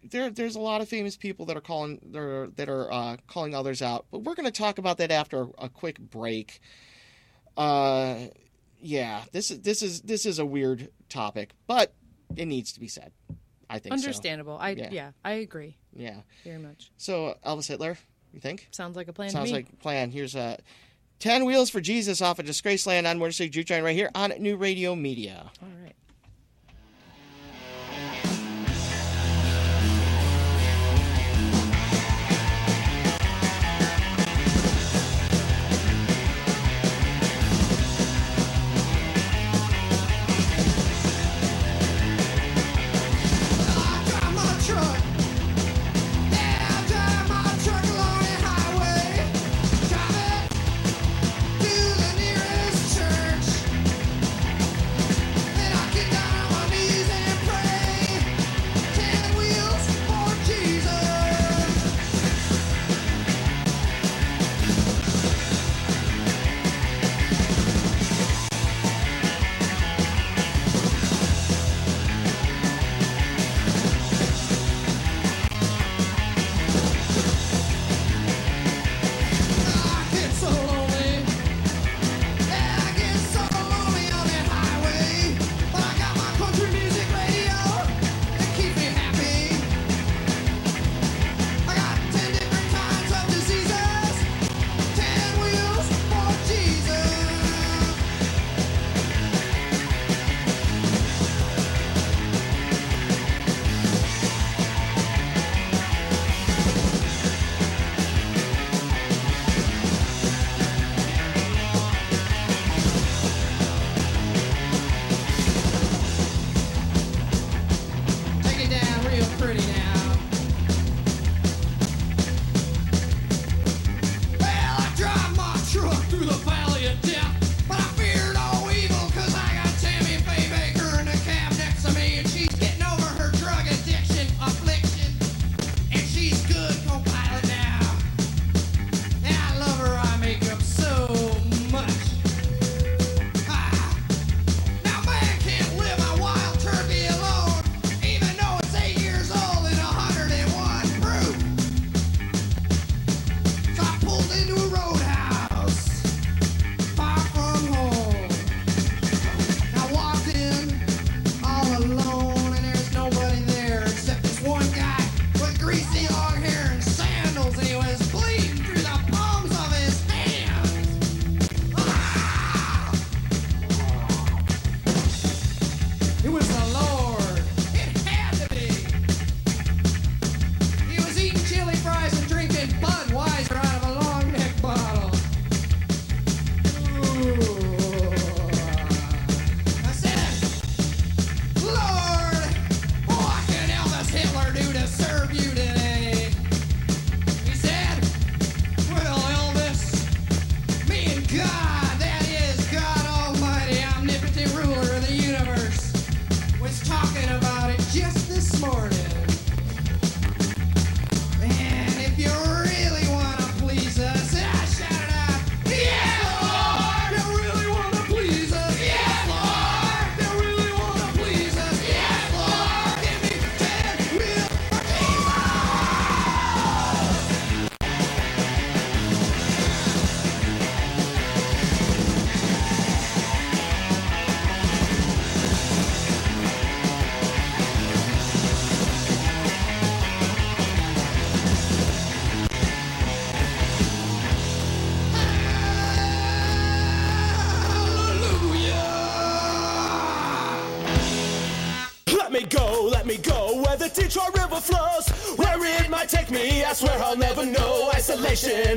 there 0.02 0.30
there's 0.30 0.56
a 0.56 0.60
lot 0.60 0.80
of 0.80 0.88
famous 0.88 1.16
people 1.16 1.46
that 1.46 1.56
are 1.56 1.60
calling 1.60 2.00
that 2.12 2.18
are, 2.18 2.46
that 2.56 2.68
are 2.68 2.92
uh, 2.92 3.16
calling 3.26 3.54
others 3.54 3.80
out 3.82 4.06
but 4.10 4.22
we're 4.22 4.34
going 4.34 4.44
to 4.46 4.52
talk 4.52 4.78
about 4.78 4.98
that 4.98 5.10
after 5.10 5.46
a 5.58 5.68
quick 5.68 5.98
break 5.98 6.60
uh 7.56 8.16
yeah 8.80 9.22
this 9.32 9.50
is 9.50 9.60
this 9.60 9.82
is 9.82 10.00
this 10.02 10.26
is 10.26 10.38
a 10.38 10.44
weird 10.46 10.88
topic 11.08 11.50
but 11.66 11.92
it 12.36 12.46
needs 12.46 12.72
to 12.72 12.80
be 12.80 12.88
said 12.88 13.12
i 13.70 13.78
think 13.78 13.94
so. 13.94 14.04
Understandable. 14.04 14.58
I 14.60 14.70
Yeah. 14.70 14.88
yeah. 14.90 15.10
I 15.24 15.32
agree 15.34 15.76
yeah 15.94 16.20
very 16.42 16.58
much. 16.58 16.90
so 16.96 17.36
elvis 17.46 17.68
hitler 17.68 17.96
you 18.32 18.40
think 18.40 18.66
Sounds 18.72 18.96
like 18.96 19.06
a 19.08 19.12
plan 19.12 19.30
Sounds 19.30 19.50
to 19.50 19.52
me. 19.54 19.58
like 19.60 19.72
a 19.72 19.76
plan. 19.76 20.10
Here's 20.10 20.34
a 20.34 20.58
10 21.20 21.44
Wheels 21.44 21.70
for 21.70 21.80
Jesus 21.80 22.20
off 22.20 22.38
of 22.38 22.46
Disgraceland 22.46 23.08
on 23.08 23.18
Motor 23.18 23.32
City 23.32 23.50
Juke 23.50 23.66
Joint 23.66 23.84
right 23.84 23.96
here 23.96 24.10
on 24.14 24.32
New 24.38 24.56
Radio 24.56 24.94
Media. 24.94 25.50
All 25.62 25.68
right. 25.82 25.94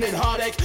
And 0.03 0.15
heartache 0.15 0.57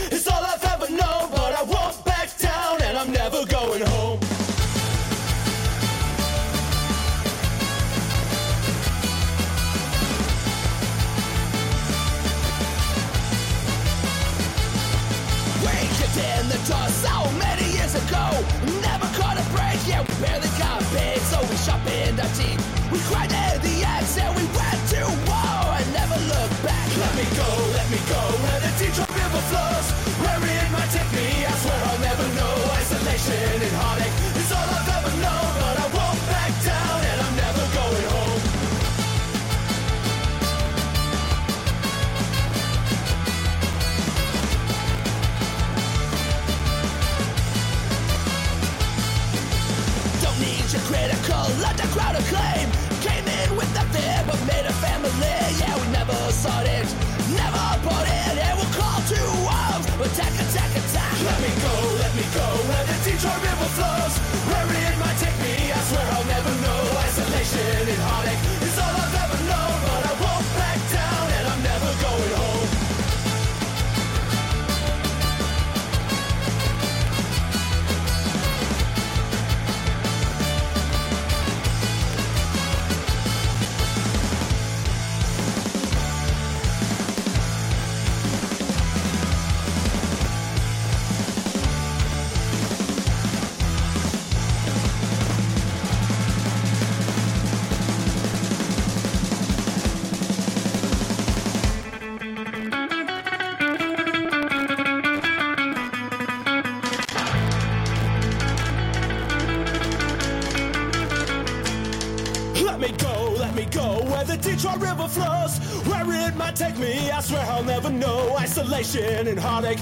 And 118.94 119.38
heartache 119.38 119.78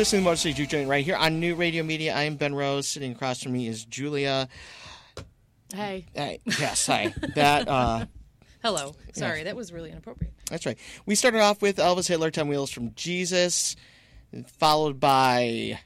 listening 0.00 0.22
to 0.22 0.24
Motor 0.24 0.36
City 0.36 0.54
Juke 0.54 0.70
Joint 0.70 0.88
right 0.88 1.04
here 1.04 1.14
on 1.14 1.40
New 1.40 1.54
Radio 1.54 1.82
Media. 1.82 2.14
I 2.14 2.22
am 2.22 2.36
Ben 2.36 2.54
Rose. 2.54 2.88
Sitting 2.88 3.12
across 3.12 3.42
from 3.42 3.52
me 3.52 3.66
is 3.66 3.84
Julia. 3.84 4.48
Hey, 5.74 6.06
Hey, 6.14 6.40
yes, 6.46 6.86
hi. 6.86 7.12
that 7.34 7.68
uh, 7.68 8.06
hello. 8.62 8.94
Sorry, 9.12 9.42
that 9.42 9.54
was 9.54 9.74
really 9.74 9.90
inappropriate. 9.90 10.32
that's 10.48 10.64
right. 10.64 10.78
We 11.04 11.14
started 11.16 11.40
off 11.40 11.60
with 11.60 11.76
Elvis 11.76 12.08
Hitler, 12.08 12.30
Ten 12.30 12.48
Wheels 12.48 12.70
from 12.70 12.94
Jesus, 12.94 13.76
followed 14.56 14.98
by 15.00 15.78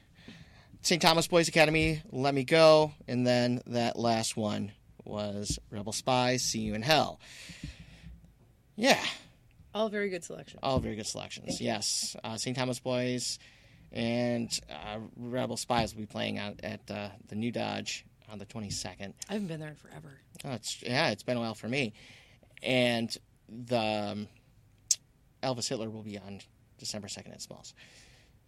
St. 0.81 1.01
Thomas 1.01 1.27
Boys 1.27 1.49
Academy, 1.49 2.01
Let 2.09 2.33
Me 2.33 2.45
Go, 2.45 2.93
and 3.09 3.27
then 3.27 3.59
that 3.67 3.99
last 3.99 4.37
one 4.37 4.71
was 5.03 5.59
Rebel 5.69 5.91
Spies, 5.91 6.41
See 6.41 6.59
You 6.61 6.73
in 6.73 6.83
Hell. 6.83 7.19
Yeah, 8.77 9.03
All 9.73 9.89
very 9.89 10.09
good 10.09 10.23
selections. 10.23 10.61
all 10.63 10.79
very 10.79 10.95
good 10.95 11.05
selections. 11.05 11.59
Yes, 11.59 12.15
uh, 12.23 12.37
St. 12.37 12.55
Thomas 12.55 12.79
Boys 12.79 13.39
and 13.91 14.57
uh, 14.69 14.99
Rebel 15.15 15.57
Spies 15.57 15.93
will 15.93 16.01
be 16.01 16.07
playing 16.07 16.37
out 16.37 16.59
at 16.63 16.81
uh, 16.89 17.09
the 17.27 17.35
New 17.35 17.51
Dodge 17.51 18.05
on 18.31 18.39
the 18.39 18.45
22nd. 18.45 19.13
I 19.29 19.33
haven't 19.33 19.47
been 19.47 19.59
there 19.59 19.69
in 19.69 19.75
forever. 19.75 20.19
Oh, 20.43 20.51
it's 20.53 20.81
yeah, 20.83 21.09
it's 21.11 21.23
been 21.23 21.37
a 21.37 21.39
while 21.39 21.55
for 21.55 21.67
me. 21.67 21.93
And 22.63 23.15
the 23.49 23.79
um, 23.79 24.27
Elvis 25.43 25.69
Hitler 25.69 25.89
will 25.89 26.03
be 26.03 26.17
on 26.17 26.39
December 26.77 27.07
second 27.07 27.33
at 27.33 27.41
Smalls. 27.41 27.73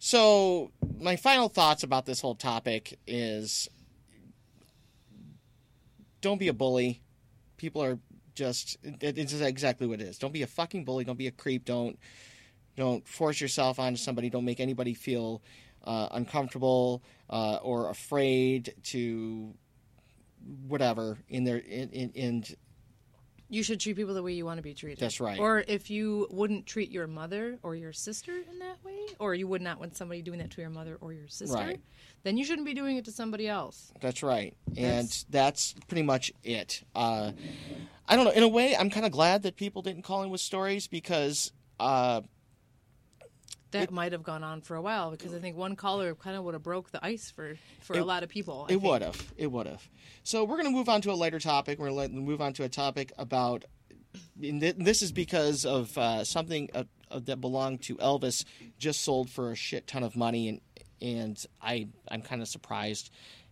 So 0.00 0.70
my 1.00 1.16
final 1.16 1.48
thoughts 1.48 1.82
about 1.82 2.06
this 2.06 2.20
whole 2.20 2.34
topic 2.34 2.98
is: 3.06 3.68
don't 6.20 6.38
be 6.38 6.48
a 6.48 6.52
bully. 6.52 7.00
People 7.56 7.82
are 7.82 7.98
just 8.34 8.76
it- 8.82 9.18
it's 9.18 9.32
exactly 9.32 9.86
what 9.86 10.00
it 10.00 10.06
is. 10.08 10.18
Don't 10.18 10.32
be 10.32 10.42
a 10.42 10.46
fucking 10.46 10.84
bully. 10.84 11.04
Don't 11.04 11.18
be 11.18 11.26
a 11.26 11.32
creep. 11.32 11.64
Don't 11.64 11.98
don't 12.78 13.06
force 13.06 13.40
yourself 13.40 13.78
onto 13.78 13.96
somebody. 13.98 14.30
Don't 14.30 14.44
make 14.44 14.60
anybody 14.60 14.94
feel 14.94 15.42
uh, 15.84 16.08
uncomfortable 16.12 17.02
uh, 17.28 17.56
or 17.56 17.90
afraid 17.90 18.74
to 18.84 19.52
whatever 20.68 21.18
in 21.28 21.44
their 21.44 21.58
in, 21.58 21.90
in, 21.90 22.10
in 22.10 22.44
You 23.48 23.62
should 23.64 23.80
treat 23.80 23.96
people 23.96 24.14
the 24.14 24.22
way 24.22 24.32
you 24.32 24.44
want 24.46 24.58
to 24.58 24.62
be 24.62 24.74
treated. 24.74 25.00
That's 25.00 25.20
right. 25.20 25.38
Or 25.40 25.64
if 25.66 25.90
you 25.90 26.28
wouldn't 26.30 26.66
treat 26.66 26.90
your 26.90 27.08
mother 27.08 27.58
or 27.64 27.74
your 27.74 27.92
sister 27.92 28.32
in 28.32 28.58
that 28.60 28.82
way, 28.84 28.98
or 29.18 29.34
you 29.34 29.48
would 29.48 29.60
not 29.62 29.80
want 29.80 29.96
somebody 29.96 30.22
doing 30.22 30.38
that 30.38 30.50
to 30.52 30.60
your 30.60 30.70
mother 30.70 30.96
or 31.00 31.12
your 31.12 31.26
sister, 31.26 31.56
Right. 31.56 31.80
then 32.22 32.36
you 32.36 32.44
shouldn't 32.44 32.66
be 32.66 32.74
doing 32.74 32.96
it 32.96 33.04
to 33.06 33.12
somebody 33.12 33.48
else. 33.48 33.92
That's 34.00 34.22
right, 34.22 34.54
and 34.68 34.76
That's- 34.76 35.26
that's 35.30 35.74
pretty 35.88 36.02
much 36.02 36.32
it. 36.44 36.84
Uh, 36.94 37.32
I 38.06 38.14
don't 38.16 38.24
know. 38.24 38.30
In 38.30 38.44
a 38.44 38.48
way, 38.48 38.76
I'm 38.76 38.88
kind 38.90 39.04
of 39.04 39.10
glad 39.12 39.42
that 39.42 39.56
people 39.56 39.82
didn't 39.82 40.02
call 40.02 40.22
in 40.22 40.30
with 40.30 40.40
stories 40.40 40.86
because 40.86 41.52
uh, 41.80 42.22
That 43.72 43.90
might 43.90 44.12
have 44.12 44.22
gone 44.22 44.42
on 44.42 44.60
for 44.62 44.76
a 44.76 44.82
while 44.82 45.10
because 45.10 45.34
I 45.34 45.38
think 45.38 45.56
one 45.56 45.76
caller 45.76 46.14
kind 46.14 46.36
of 46.36 46.44
would 46.44 46.54
have 46.54 46.62
broke 46.62 46.90
the 46.90 47.04
ice 47.04 47.30
for 47.30 47.56
for 47.80 47.96
It- 47.96 48.00
a 48.00 48.04
lot 48.04 48.22
of 48.22 48.28
people. 48.28 48.66
I 48.68 48.72
it 48.72 48.80
would 48.80 49.02
have. 49.02 49.32
It 49.36 49.48
would 49.52 49.66
have. 49.66 49.86
So 50.24 50.44
we're 50.44 50.56
going 50.56 50.68
to 50.72 50.76
move 50.76 50.88
on 50.88 51.00
to 51.02 51.10
a 51.10 51.14
lighter 51.14 51.38
topic. 51.38 51.78
We're 51.78 51.90
going 51.90 52.10
to 52.14 52.20
move 52.20 52.40
on 52.40 52.52
to 52.54 52.64
a 52.64 52.68
topic 52.68 53.12
about. 53.18 53.64
This 54.36 55.02
is 55.02 55.12
because 55.12 55.64
of 55.66 55.96
uh, 55.98 56.24
something 56.24 56.70
uh, 56.74 56.84
uh, 57.10 57.20
that 57.24 57.40
belonged 57.40 57.82
to 57.82 57.96
Elvis 57.96 58.44
just 58.78 59.02
sold 59.02 59.28
for 59.30 59.52
a 59.52 59.54
shit 59.56 59.86
ton 59.86 60.02
of 60.02 60.16
money, 60.16 60.48
and 60.48 60.60
and 61.00 61.44
I 61.62 61.88
I'm 62.08 62.22
kind 62.22 62.40
of 62.42 62.48
surprised. 62.48 63.10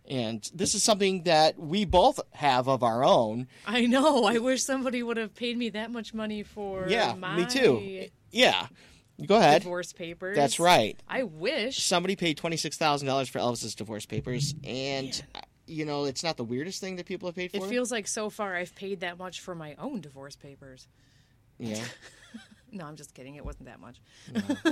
And 0.09 0.49
this 0.53 0.73
is 0.73 0.83
something 0.83 1.23
that 1.23 1.59
we 1.59 1.83
both 1.83 2.21
have 2.31 2.67
of 2.69 2.81
our 2.81 3.03
own. 3.03 3.47
I 3.65 3.85
know. 3.87 4.23
I 4.23 4.37
wish 4.37 4.63
somebody 4.63 5.03
would 5.03 5.17
have 5.17 5.35
paid 5.35 5.57
me 5.57 5.69
that 5.71 5.91
much 5.91 6.13
money 6.13 6.43
for 6.43 6.87
Yeah, 6.87 7.13
my 7.13 7.35
me 7.37 7.45
too. 7.45 8.07
Yeah, 8.31 8.67
go 9.25 9.37
ahead. 9.37 9.61
divorce 9.63 9.93
papers. 9.93 10.35
That's 10.35 10.59
right. 10.59 10.99
I 11.07 11.23
wish. 11.23 11.83
somebody 11.83 12.15
paid 12.15 12.37
twenty 12.37 12.57
six 12.57 12.77
thousand 12.77 13.07
dollars 13.07 13.29
for 13.29 13.39
Elvis's 13.39 13.75
divorce 13.75 14.05
papers, 14.05 14.53
and 14.63 15.21
uh, 15.35 15.39
you 15.65 15.85
know 15.85 16.05
it's 16.05 16.23
not 16.23 16.37
the 16.37 16.43
weirdest 16.43 16.79
thing 16.81 16.95
that 16.97 17.05
people 17.05 17.27
have 17.27 17.35
paid 17.35 17.51
for. 17.51 17.57
It 17.57 17.63
feels 17.69 17.91
like 17.91 18.07
so 18.07 18.29
far 18.29 18.55
I've 18.55 18.75
paid 18.75 18.99
that 19.01 19.17
much 19.17 19.41
for 19.41 19.55
my 19.55 19.75
own 19.79 20.01
divorce 20.01 20.35
papers. 20.35 20.87
yeah, 21.57 21.83
No, 22.71 22.85
I'm 22.85 22.97
just 22.97 23.13
kidding. 23.13 23.35
It 23.35 23.45
wasn't 23.45 23.65
that 23.65 23.79
much. 23.79 24.01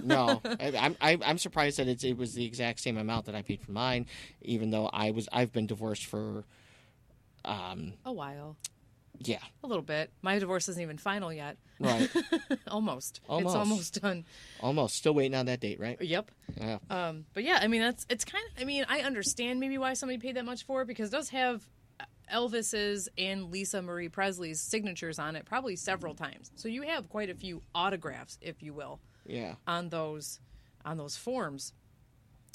no, 0.04 0.42
I, 0.46 0.74
I'm 0.78 0.96
I, 1.00 1.18
I'm 1.26 1.38
surprised 1.38 1.80
that 1.80 1.88
it's, 1.88 2.04
it 2.04 2.18
was 2.18 2.34
the 2.34 2.46
exact 2.46 2.82
same 2.82 2.98
amount 2.98 3.26
that 3.28 3.36
I 3.36 3.42
paid 3.42 3.62
for 3.62 3.72
mine, 3.72 4.06
even 4.42 4.70
though 4.70 4.88
I 4.92 5.12
was 5.12 5.30
I've 5.32 5.54
been 5.54 5.66
divorced 5.66 6.06
for, 6.06 6.44
um, 7.46 7.94
A 8.06 8.12
while. 8.12 8.58
Yeah, 9.20 9.40
A 9.64 9.68
little 9.68 9.84
bit. 9.84 10.12
My 10.22 10.40
divorce 10.40 10.68
isn't 10.70 10.82
even 10.82 10.98
final 10.98 11.32
yet. 11.34 11.58
right, 11.80 12.10
almost. 12.68 13.20
Almost. 13.30 13.56
It's 13.56 13.56
almost 13.56 14.02
done. 14.02 14.26
almost 14.62 14.96
still 14.96 15.14
waiting 15.14 15.36
on 15.36 15.46
that 15.48 15.60
date, 15.60 15.80
right? 15.80 16.02
Yep. 16.02 16.32
Yeah, 16.60 16.78
Um, 16.90 17.26
but 17.34 17.44
yeah, 17.44 17.60
I 17.62 17.68
mean 17.68 17.82
that's 17.82 18.06
it's 18.10 18.24
kind 18.26 18.44
of. 18.56 18.62
I 18.62 18.66
mean, 18.66 18.86
I 18.88 19.02
understand 19.02 19.60
maybe 19.60 19.78
why 19.78 19.94
somebody 19.94 20.18
paid 20.20 20.36
that 20.38 20.46
much 20.46 20.64
for 20.66 20.84
it 20.84 20.88
because 20.88 21.10
it 21.10 21.12
does 21.12 21.30
have 21.30 21.68
Elvis's 22.34 23.10
and 23.18 23.52
Lisa 23.52 23.82
Marie 23.82 24.10
Presley's 24.10 24.62
signatures 24.62 25.20
on 25.20 25.36
it 25.36 25.46
probably 25.46 25.76
several 25.76 26.16
times. 26.16 26.52
So 26.56 26.68
you 26.68 26.84
have 26.84 27.10
quite 27.10 27.30
a 27.30 27.36
few 27.36 27.62
autographs, 27.76 28.38
if 28.42 28.64
you 28.64 28.74
will, 28.74 29.00
yeah, 29.26 29.56
on 29.68 29.90
those 29.90 30.40
on 30.86 30.98
those 30.98 31.18
forms. 31.18 31.74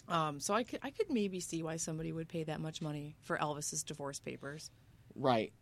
Um, 0.08 0.40
so 0.40 0.54
I 0.54 0.64
could 0.64 0.80
I 0.82 0.90
could 0.90 1.10
maybe 1.10 1.40
see 1.40 1.62
why 1.62 1.76
somebody 1.76 2.10
would 2.12 2.28
pay 2.28 2.42
that 2.44 2.60
much 2.60 2.80
money 2.82 3.16
for 3.20 3.36
Elvis's 3.38 3.82
divorce 3.82 4.18
papers. 4.18 4.70
right. 5.14 5.52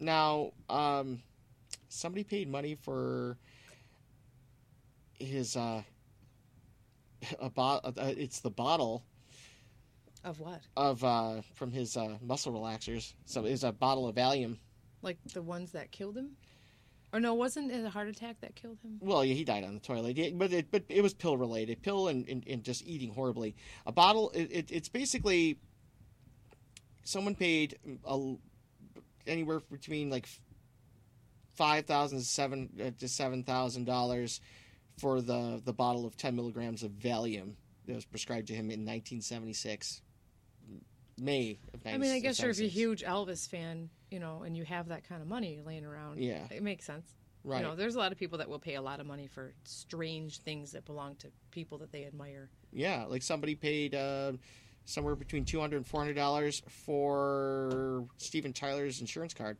Now, 0.00 0.52
um, 0.68 1.22
somebody 1.88 2.24
paid 2.24 2.48
money 2.48 2.74
for 2.74 3.36
his 5.18 5.56
uh, 5.56 5.82
a 7.40 7.50
bot. 7.50 7.84
Uh, 7.84 7.92
it's 8.16 8.40
the 8.40 8.50
bottle 8.50 9.04
Of 10.24 10.40
what? 10.40 10.60
of 10.76 11.02
uh, 11.04 11.42
from 11.54 11.70
his 11.72 11.96
uh, 11.96 12.16
muscle 12.20 12.52
relaxers. 12.52 13.14
So 13.24 13.44
it's 13.44 13.62
a 13.62 13.72
bottle 13.72 14.08
of 14.08 14.14
Valium. 14.16 14.58
Like 15.02 15.18
the 15.32 15.42
ones 15.42 15.72
that 15.72 15.90
killed 15.90 16.16
him? 16.16 16.30
Or 17.12 17.20
no, 17.20 17.34
wasn't 17.34 17.70
it 17.70 17.84
a 17.84 17.90
heart 17.90 18.08
attack 18.08 18.40
that 18.40 18.56
killed 18.56 18.78
him? 18.82 18.98
Well, 19.00 19.24
yeah, 19.24 19.34
he 19.34 19.44
died 19.44 19.62
on 19.62 19.74
the 19.74 19.80
toilet, 19.80 20.16
Yeah, 20.16 20.30
but 20.34 20.52
it, 20.52 20.66
but 20.72 20.82
it 20.88 21.00
was 21.00 21.14
pill 21.14 21.36
related, 21.36 21.80
pill 21.80 22.08
and, 22.08 22.28
and, 22.28 22.42
and 22.48 22.64
just 22.64 22.84
eating 22.84 23.10
horribly. 23.14 23.54
A 23.86 23.92
bottle, 23.92 24.30
it, 24.34 24.50
it, 24.50 24.72
it's 24.72 24.88
basically 24.88 25.58
someone 27.04 27.36
paid 27.36 27.78
a, 28.04 28.34
anywhere 29.26 29.60
between 29.70 30.10
like 30.10 30.26
five 31.54 31.86
thousand 31.86 32.20
seven 32.22 32.68
uh, 32.80 32.90
to 32.98 33.08
seven 33.08 33.42
thousand 33.44 33.84
dollars 33.84 34.40
for 34.98 35.20
the 35.20 35.60
the 35.64 35.72
bottle 35.72 36.06
of 36.06 36.16
ten 36.16 36.34
milligrams 36.36 36.82
of 36.82 36.92
Valium 36.92 37.52
that 37.86 37.94
was 37.94 38.04
prescribed 38.04 38.46
to 38.48 38.54
him 38.54 38.70
in 38.70 38.80
1976, 38.86 40.00
May 41.18 41.58
of 41.74 41.84
1976. 41.84 41.94
I 41.94 41.98
mean, 41.98 42.12
I 42.12 42.18
guess 42.20 42.40
you're 42.40 42.66
a 42.66 42.68
huge 42.68 43.02
Elvis 43.04 43.48
fan, 43.48 43.90
you 44.10 44.18
know, 44.18 44.42
and 44.42 44.56
you 44.56 44.64
have 44.64 44.88
that 44.88 45.06
kind 45.08 45.20
of 45.20 45.28
money 45.28 45.60
laying 45.64 45.84
around, 45.84 46.18
Yeah. 46.18 46.46
it 46.50 46.62
makes 46.62 46.84
sense. 46.86 47.06
right? 47.44 47.58
You 47.60 47.62
know, 47.68 47.76
there's 47.76 47.94
a 47.94 47.98
lot 47.98 48.10
of 48.10 48.16
people 48.18 48.38
that 48.38 48.48
will 48.48 48.58
pay 48.58 48.74
a 48.76 48.80
lot 48.80 49.00
of 49.00 49.06
money 49.06 49.26
for 49.26 49.52
strange 49.64 50.38
things 50.38 50.72
that 50.72 50.86
belong 50.86 51.16
to 51.16 51.28
people 51.50 51.76
that 51.78 51.92
they 51.92 52.06
admire. 52.06 52.48
Yeah, 52.72 53.04
like 53.04 53.20
somebody 53.22 53.54
paid 53.54 53.94
uh, 53.94 54.32
somewhere 54.84 55.14
between 55.14 55.44
two 55.44 55.60
hundred 55.60 55.76
and 55.78 55.86
four 55.86 56.00
hundred 56.00 56.14
dollars 56.16 56.62
for 56.68 58.04
Steven 58.18 58.52
Tyler's 58.52 59.00
insurance 59.00 59.34
card. 59.34 59.56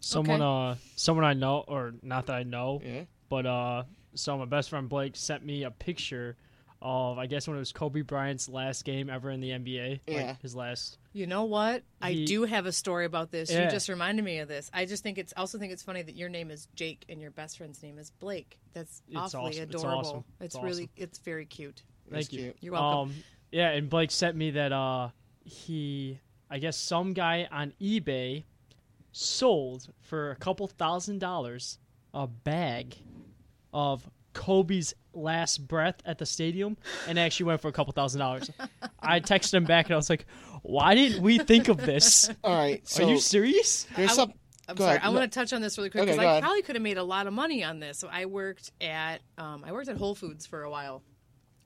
Someone, 0.00 0.40
Okay. 0.40 0.72
uh, 0.72 0.74
someone 0.96 1.24
I 1.24 1.34
know, 1.34 1.64
or 1.66 1.92
not 2.02 2.26
that 2.26 2.36
I 2.36 2.42
know, 2.44 2.80
Yeah, 2.84 3.04
but 3.28 3.46
uh, 3.46 3.82
so 4.14 4.38
my 4.38 4.44
best 4.44 4.70
friend 4.70 4.88
Blake 4.88 5.16
sent 5.16 5.44
me 5.44 5.64
a 5.64 5.70
picture 5.70 6.36
of, 6.80 7.18
I 7.18 7.26
guess 7.26 7.48
when 7.48 7.56
it 7.56 7.58
was 7.58 7.72
Kobe 7.72 8.02
Bryant's 8.02 8.48
last 8.48 8.84
game 8.84 9.10
ever 9.10 9.30
in 9.30 9.40
the 9.40 9.50
NBA, 9.50 10.00
Yeah. 10.06 10.26
like 10.28 10.40
his 10.40 10.54
last. 10.54 10.98
You 11.12 11.26
know 11.26 11.44
what? 11.44 11.82
I 12.00 12.12
He- 12.12 12.24
do 12.26 12.44
have 12.44 12.66
a 12.66 12.72
story 12.72 13.04
about 13.06 13.32
this. 13.32 13.50
You 13.50 13.58
just 13.68 13.88
reminded 13.88 14.24
me 14.24 14.38
of 14.38 14.46
this. 14.46 14.70
I 14.72 14.84
just 14.86 15.02
think 15.02 15.18
it's 15.18 15.32
also 15.36 15.58
think 15.58 15.72
it's 15.72 15.82
funny 15.82 16.02
that 16.02 16.14
your 16.14 16.28
name 16.28 16.52
is 16.52 16.68
Jake 16.76 17.04
and 17.08 17.20
your 17.20 17.32
best 17.32 17.58
friend's 17.58 17.82
name 17.82 17.98
is 17.98 18.12
Blake. 18.12 18.60
That's 18.74 19.02
It's 19.08 19.16
awfully 19.16 19.50
awesome. 19.50 19.62
It's 19.64 19.74
adorable. 19.74 19.98
awesome. 19.98 20.24
It's, 20.40 20.54
It's 20.54 20.64
really 20.64 20.88
it's 20.96 21.18
very 21.18 21.44
cute. 21.46 21.82
that's 22.08 22.28
Thank 22.28 22.32
you. 22.32 22.42
cute. 22.52 22.56
You're 22.60 22.72
welcome. 22.74 23.10
Um, 23.10 23.14
yeah, 23.50 23.70
and 23.70 23.88
Blake 23.88 24.10
sent 24.10 24.36
me 24.36 24.50
that 24.52 24.72
uh, 24.72 25.08
he, 25.44 26.18
I 26.50 26.58
guess 26.58 26.76
some 26.76 27.12
guy 27.12 27.48
on 27.50 27.72
eBay 27.80 28.44
sold 29.12 29.88
for 30.00 30.30
a 30.30 30.36
couple 30.36 30.66
thousand 30.66 31.18
dollars 31.18 31.78
a 32.14 32.26
bag 32.26 32.96
of 33.72 34.08
Kobe's 34.32 34.94
last 35.12 35.66
breath 35.66 35.96
at 36.04 36.18
the 36.18 36.26
stadium, 36.26 36.76
and 37.08 37.18
it 37.18 37.20
actually 37.20 37.46
went 37.46 37.60
for 37.60 37.68
a 37.68 37.72
couple 37.72 37.92
thousand 37.92 38.20
dollars. 38.20 38.50
I 39.00 39.20
texted 39.20 39.54
him 39.54 39.64
back 39.64 39.86
and 39.86 39.94
I 39.94 39.96
was 39.96 40.08
like, 40.10 40.26
"Why 40.62 40.94
didn't 40.94 41.22
we 41.22 41.38
think 41.38 41.68
of 41.68 41.76
this? 41.78 42.30
All 42.44 42.56
right, 42.56 42.86
so 42.86 43.04
Are 43.06 43.10
you 43.10 43.18
serious?" 43.18 43.86
there's 43.96 44.10
I- 44.10 44.14
some. 44.14 44.32
I'm 44.70 44.74
Go 44.76 44.84
sorry. 44.84 44.96
ahead. 44.98 45.08
I 45.08 45.10
No. 45.12 45.18
want 45.18 45.32
to 45.32 45.38
touch 45.38 45.54
on 45.54 45.62
this 45.62 45.78
really 45.78 45.88
quick 45.88 46.02
Okay, 46.02 46.12
because 46.12 46.22
go 46.22 46.28
I 46.28 46.30
ahead. 46.32 46.42
probably 46.42 46.60
could 46.60 46.76
have 46.76 46.82
made 46.82 46.98
a 46.98 47.02
lot 47.02 47.26
of 47.26 47.32
money 47.32 47.64
on 47.64 47.80
this. 47.80 47.98
So 47.98 48.06
I 48.12 48.26
worked 48.26 48.70
at 48.82 49.22
um, 49.38 49.64
I 49.66 49.72
worked 49.72 49.88
at 49.88 49.96
Whole 49.96 50.14
Foods 50.14 50.44
for 50.44 50.62
a 50.62 50.70
while, 50.70 51.02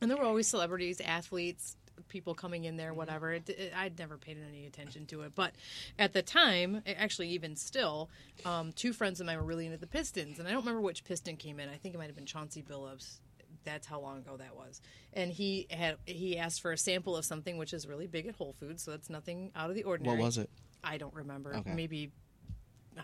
and 0.03 0.11
there 0.11 0.19
were 0.19 0.25
always 0.25 0.47
celebrities, 0.49 1.01
athletes, 1.01 1.77
people 2.09 2.35
coming 2.35 2.65
in 2.65 2.77
there, 2.77 2.93
whatever. 2.93 3.33
It, 3.33 3.49
it, 3.49 3.73
I'd 3.75 3.99
never 3.99 4.19
paid 4.19 4.37
any 4.47 4.67
attention 4.67 5.07
to 5.07 5.23
it, 5.23 5.33
but 5.35 5.53
at 5.99 6.13
the 6.13 6.21
time, 6.23 6.83
actually, 6.99 7.29
even 7.29 7.57
still, 7.57 8.11
um, 8.45 8.73
two 8.73 8.93
friends 8.93 9.21
of 9.21 9.27
mine 9.27 9.39
were 9.39 9.45
really 9.45 9.65
into 9.67 9.79
the 9.79 9.87
Pistons, 9.87 10.39
and 10.39 10.47
I 10.47 10.51
don't 10.51 10.61
remember 10.61 10.81
which 10.83 11.05
Piston 11.05 11.37
came 11.37 11.59
in. 11.61 11.69
I 11.71 11.77
think 11.77 11.95
it 11.95 11.99
might 11.99 12.09
have 12.09 12.17
been 12.17 12.27
Chauncey 12.27 12.63
Billups. 12.63 13.19
that's 13.65 13.87
how 13.87 14.01
long 14.01 14.19
ago 14.19 14.37
that 14.37 14.57
was. 14.57 14.81
And 15.15 15.31
he 15.31 15.67
had 15.71 15.97
he 16.05 16.37
asked 16.37 16.61
for 16.61 16.73
a 16.73 16.77
sample 16.79 17.17
of 17.17 17.25
something 17.25 17.57
which 17.59 17.73
is 17.73 17.87
really 17.87 18.07
big 18.09 18.27
at 18.27 18.35
Whole 18.35 18.55
Foods, 18.59 18.83
so 18.83 18.91
that's 18.91 19.09
nothing 19.09 19.51
out 19.55 19.71
of 19.71 19.77
the 19.77 19.85
ordinary. 19.85 20.19
What 20.19 20.25
was 20.25 20.39
it? 20.39 20.51
I 20.83 20.99
don't 20.99 21.15
remember. 21.15 21.55
Okay. 21.55 21.73
Maybe 21.73 22.11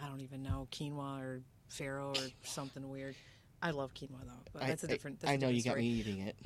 I 0.02 0.08
don't 0.08 0.20
even 0.20 0.42
know 0.42 0.66
quinoa 0.72 1.20
or 1.20 1.40
farro 1.70 2.16
or 2.18 2.30
something 2.42 2.88
weird. 2.90 3.14
I 3.62 3.70
love 3.70 3.94
quinoa 3.94 4.24
though, 4.26 4.32
but 4.52 4.62
that's 4.66 4.82
a 4.84 4.88
I- 4.88 4.90
different. 4.90 5.20
That's 5.20 5.30
I 5.32 5.36
know 5.36 5.48
you 5.48 5.62
different 5.62 5.64
got 5.64 5.70
story. 5.70 5.82
me 5.82 5.88
eating 5.88 6.18
it. 6.26 6.36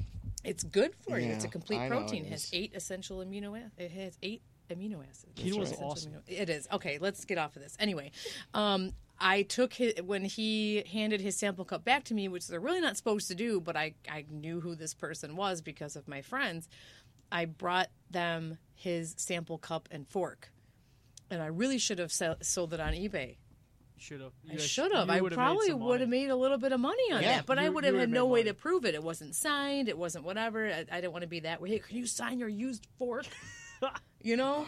It's 0.45 0.62
good 0.64 0.95
for 0.97 1.18
you. 1.18 1.28
It's 1.30 1.45
a 1.45 1.49
complete 1.49 1.78
I 1.80 1.88
protein. 1.88 2.24
it 2.24 2.28
It 2.28 2.30
has 2.32 2.51
eight 2.53 2.72
essential 2.74 3.18
amino 3.18 3.57
acids. 3.59 3.72
It 3.78 3.90
has 3.93 4.18
eight 4.22 4.43
amino 4.70 5.01
acids. 5.09 5.26
Quinoa's 5.36 5.70
Essential 5.70 5.84
awesome. 5.90 6.12
amino- 6.12 6.22
It 6.26 6.51
is. 6.51 6.66
Okay, 6.72 6.99
let's 6.99 7.24
get 7.24 7.38
off 7.38 7.55
of 7.57 7.62
this. 7.62 7.76
Anyway, 7.78 8.11
um, 8.55 8.93
I 9.20 9.43
took 9.43 9.74
his, 9.74 9.95
when 10.03 10.24
he 10.24 10.82
handed 10.90 11.20
his 11.20 11.36
sample 11.36 11.64
cup 11.64 11.84
back 11.84 12.05
to 12.05 12.14
me, 12.14 12.26
which 12.28 12.49
they're 12.49 12.59
really 12.61 12.80
not 12.80 12.97
supposed 12.97 13.28
to 13.28 13.34
do, 13.34 13.61
but 13.61 13.76
I, 13.76 13.95
I 14.11 14.24
knew 14.30 14.61
who 14.61 14.74
this 14.74 14.95
person 14.95 15.36
was 15.36 15.61
because 15.61 15.95
of 15.97 16.09
my 16.09 16.22
friends. 16.22 16.68
I 17.30 17.45
brought 17.45 17.88
them 18.11 18.59
his 18.74 19.14
sample 19.16 19.59
cup 19.59 19.88
and 19.93 20.09
fork. 20.09 20.51
And 21.30 21.40
I 21.40 21.47
really 21.47 21.78
should 21.78 21.99
have 21.99 22.12
sold 22.12 22.74
it 22.74 22.80
on 22.80 22.93
eBay. 22.93 23.36
Should 24.03 24.20
have. 24.20 24.32
I 24.53 24.57
should 24.57 24.92
have. 24.92 25.09
I 25.09 25.20
probably 25.20 25.72
would 25.72 26.00
have 26.00 26.09
made 26.09 26.28
a 26.28 26.34
little 26.34 26.59
bit 26.59 26.72
of 26.72 26.80
money 26.80 27.12
on 27.12 27.22
Yeah, 27.22 27.36
that, 27.36 27.46
but 27.46 27.57
I 27.57 27.66
you- 27.66 27.72
would 27.72 27.84
have 27.84 27.94
would've 27.94 28.09
had 28.09 28.11
no 28.11 28.26
made 28.26 28.32
way 28.32 28.42
to 28.44 28.55
prove 28.55 28.84
it. 28.84 28.96
It 28.96 29.03
wasn't 29.03 29.36
signed. 29.36 29.88
It 29.88 29.96
wasn't 29.96 30.24
whatever. 30.24 30.66
I, 30.66 30.80
I 30.90 31.00
didn't 31.00 31.12
want 31.12 31.22
to 31.22 31.28
be 31.28 31.38
that 31.40 31.61
way. 31.61 31.68
Hey, 31.70 31.78
can 31.78 31.96
you 31.96 32.07
sign 32.07 32.40
your 32.40 32.48
used 32.48 32.84
fork? 32.98 33.26
you 34.20 34.36
know, 34.36 34.66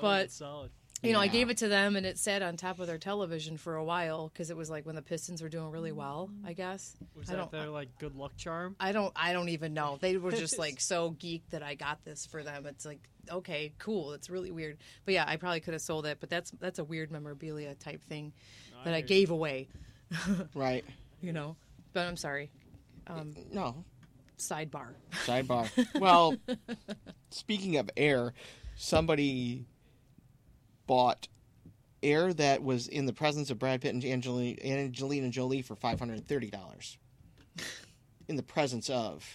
but 0.00 0.30
solid. 0.30 0.70
you 1.02 1.12
know, 1.12 1.20
I 1.20 1.26
gave 1.26 1.50
it 1.50 1.58
to 1.58 1.68
them, 1.68 1.96
and 1.96 2.04
it 2.06 2.18
sat 2.18 2.40
on 2.42 2.56
top 2.56 2.78
of 2.80 2.86
their 2.86 2.98
television 2.98 3.56
for 3.56 3.74
a 3.76 3.84
while 3.84 4.28
because 4.28 4.50
it 4.50 4.56
was 4.56 4.68
like 4.70 4.86
when 4.86 4.94
the 4.96 5.02
Pistons 5.02 5.42
were 5.42 5.48
doing 5.48 5.70
really 5.70 5.92
well. 5.92 6.30
I 6.46 6.52
guess. 6.52 6.96
Was 7.16 7.30
I 7.30 7.34
that 7.36 7.50
their 7.50 7.68
like 7.68 7.98
good 7.98 8.14
luck 8.14 8.36
charm? 8.36 8.76
I 8.78 8.92
don't. 8.92 9.12
I 9.16 9.32
don't 9.32 9.48
even 9.48 9.74
know. 9.74 9.98
They 10.00 10.16
were 10.16 10.30
just 10.32 10.56
like 10.66 10.80
so 10.80 11.10
geeked 11.12 11.50
that 11.50 11.62
I 11.64 11.74
got 11.74 12.04
this 12.04 12.26
for 12.26 12.44
them. 12.44 12.64
It's 12.66 12.84
like 12.86 13.00
okay, 13.30 13.74
cool. 13.78 14.14
It's 14.14 14.30
really 14.30 14.50
weird. 14.50 14.78
But 15.04 15.12
yeah, 15.14 15.24
I 15.26 15.36
probably 15.36 15.60
could 15.60 15.74
have 15.74 15.82
sold 15.82 16.06
it. 16.06 16.18
But 16.18 16.30
that's 16.30 16.50
that's 16.52 16.78
a 16.78 16.84
weird 16.84 17.10
memorabilia 17.12 17.74
type 17.74 18.02
thing 18.04 18.32
that 18.84 18.94
I 18.94 18.98
hear 18.98 19.02
you. 19.02 19.06
gave 19.08 19.30
away. 19.30 19.68
Right. 20.54 20.84
You 21.20 21.32
know. 21.32 21.56
But 21.92 22.06
I'm 22.06 22.16
sorry. 22.16 22.50
Um, 23.06 23.34
no. 23.52 23.84
Sidebar. 24.38 24.94
Sidebar. 25.26 25.68
well, 26.00 26.36
speaking 27.30 27.76
of 27.76 27.90
air, 27.96 28.32
somebody 28.76 29.66
bought 30.86 31.28
air 32.02 32.32
that 32.32 32.62
was 32.62 32.86
in 32.88 33.06
the 33.06 33.12
presence 33.12 33.50
of 33.50 33.58
Brad 33.58 33.80
Pitt 33.80 33.92
and 33.94 34.04
Angelina, 34.04 34.56
Angelina 34.62 35.28
Jolie 35.30 35.62
for 35.62 35.74
five 35.74 35.98
hundred 35.98 36.18
and 36.18 36.28
thirty 36.28 36.50
dollars. 36.50 36.96
In 38.28 38.36
the 38.36 38.42
presence 38.42 38.88
of, 38.90 39.26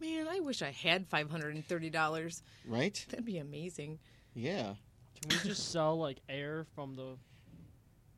Man, 0.00 0.26
I 0.28 0.40
wish 0.40 0.62
I 0.62 0.70
had 0.70 1.06
five 1.08 1.30
hundred 1.30 1.54
and 1.54 1.66
thirty 1.66 1.90
dollars. 1.90 2.42
right? 2.66 3.04
That'd 3.10 3.26
be 3.26 3.38
amazing. 3.38 3.98
Yeah. 4.34 4.74
Can 5.20 5.30
we 5.42 5.48
just 5.48 5.70
sell 5.72 5.98
like 5.98 6.18
air 6.28 6.66
from 6.74 6.94
the 6.94 7.16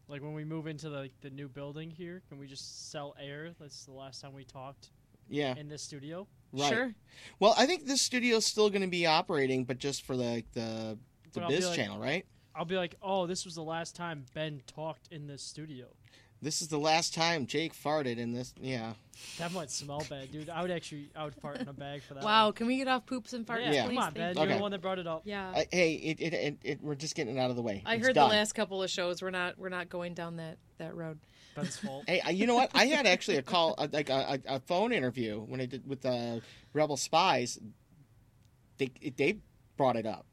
like 0.08 0.22
when 0.22 0.32
we 0.34 0.44
move 0.44 0.66
into 0.66 0.88
the 0.88 1.10
the 1.20 1.30
new 1.30 1.48
building 1.48 1.90
here? 1.90 2.22
Can 2.28 2.38
we 2.38 2.46
just 2.46 2.90
sell 2.90 3.14
air? 3.20 3.50
That's 3.60 3.84
the 3.84 3.92
last 3.92 4.20
time 4.22 4.32
we 4.34 4.44
talked 4.44 4.90
Yeah. 5.28 5.54
in 5.56 5.68
this 5.68 5.82
studio. 5.82 6.26
Right. 6.52 6.68
Sure. 6.72 6.94
Well, 7.40 7.54
I 7.58 7.66
think 7.66 7.86
this 7.86 8.00
studio's 8.00 8.46
still 8.46 8.70
going 8.70 8.82
to 8.82 8.88
be 8.88 9.04
operating, 9.06 9.64
but 9.64 9.78
just 9.78 10.02
for 10.02 10.16
the 10.16 10.42
the 10.54 10.98
the 11.32 11.40
But 11.40 11.48
Biz 11.50 11.66
like- 11.66 11.76
channel, 11.76 11.98
right? 11.98 12.24
I'll 12.54 12.64
be 12.64 12.76
like, 12.76 12.96
oh, 13.02 13.26
this 13.26 13.44
was 13.44 13.54
the 13.54 13.62
last 13.62 13.94
time 13.94 14.24
Ben 14.34 14.62
talked 14.66 15.06
in 15.12 15.28
this 15.28 15.42
studio. 15.42 15.86
This 16.40 16.62
is 16.62 16.68
the 16.68 16.78
last 16.78 17.14
time 17.14 17.46
Jake 17.46 17.74
farted 17.74 18.16
in 18.18 18.32
this. 18.32 18.54
Yeah. 18.60 18.92
That 19.38 19.52
might 19.52 19.72
smell 19.72 20.04
bad, 20.08 20.30
dude. 20.30 20.48
I 20.48 20.62
would 20.62 20.70
actually, 20.70 21.10
I 21.16 21.24
would 21.24 21.34
fart 21.34 21.60
in 21.60 21.66
a 21.66 21.72
bag 21.72 22.02
for 22.02 22.14
that. 22.14 22.22
Wow, 22.22 22.46
one. 22.46 22.52
can 22.54 22.66
we 22.68 22.76
get 22.76 22.86
off 22.86 23.04
poops 23.06 23.32
and 23.32 23.44
farts, 23.44 23.62
Yeah, 23.64 23.72
Yeah. 23.72 23.86
come 23.88 23.98
on, 23.98 24.12
Ben. 24.14 24.36
You're 24.36 24.44
Okay. 24.44 24.54
the 24.54 24.60
one 24.62 24.70
that 24.70 24.80
brought 24.80 25.00
it 25.00 25.08
up. 25.08 25.22
Yeah. 25.24 25.50
I, 25.54 25.66
hey, 25.72 25.94
it, 25.94 26.20
it, 26.20 26.32
it, 26.34 26.58
it, 26.62 26.78
we're 26.80 26.94
just 26.94 27.16
getting 27.16 27.36
it 27.36 27.40
out 27.40 27.50
of 27.50 27.56
the 27.56 27.62
way. 27.62 27.82
I 27.84 27.96
It's 27.96 28.06
heard 28.06 28.14
done. 28.14 28.28
the 28.28 28.36
last 28.36 28.52
couple 28.54 28.80
of 28.82 28.88
shows. 28.88 29.20
We're 29.20 29.30
not 29.30 29.58
we're 29.58 29.68
not 29.68 29.88
going 29.88 30.14
down 30.14 30.36
that 30.36 30.58
that 30.78 30.94
road. 30.94 31.18
Ben's 31.56 31.76
fault. 31.76 32.04
Hey, 32.06 32.22
you 32.32 32.46
know 32.46 32.54
what? 32.54 32.70
I 32.72 32.86
had 32.86 33.04
actually 33.06 33.38
a 33.38 33.42
call, 33.42 33.74
a- 33.78 33.88
like 33.92 34.08
a, 34.10 34.38
a, 34.46 34.54
a 34.56 34.60
phone 34.60 34.92
interview 34.92 35.40
when 35.40 35.60
I 35.60 35.66
did 35.66 35.88
with 35.88 36.02
the 36.02 36.40
Rebel 36.72 36.96
Spies. 36.96 37.58
They 38.76 38.92
they 39.16 39.38
brought 39.76 39.96
it 39.96 40.06
up. 40.06 40.24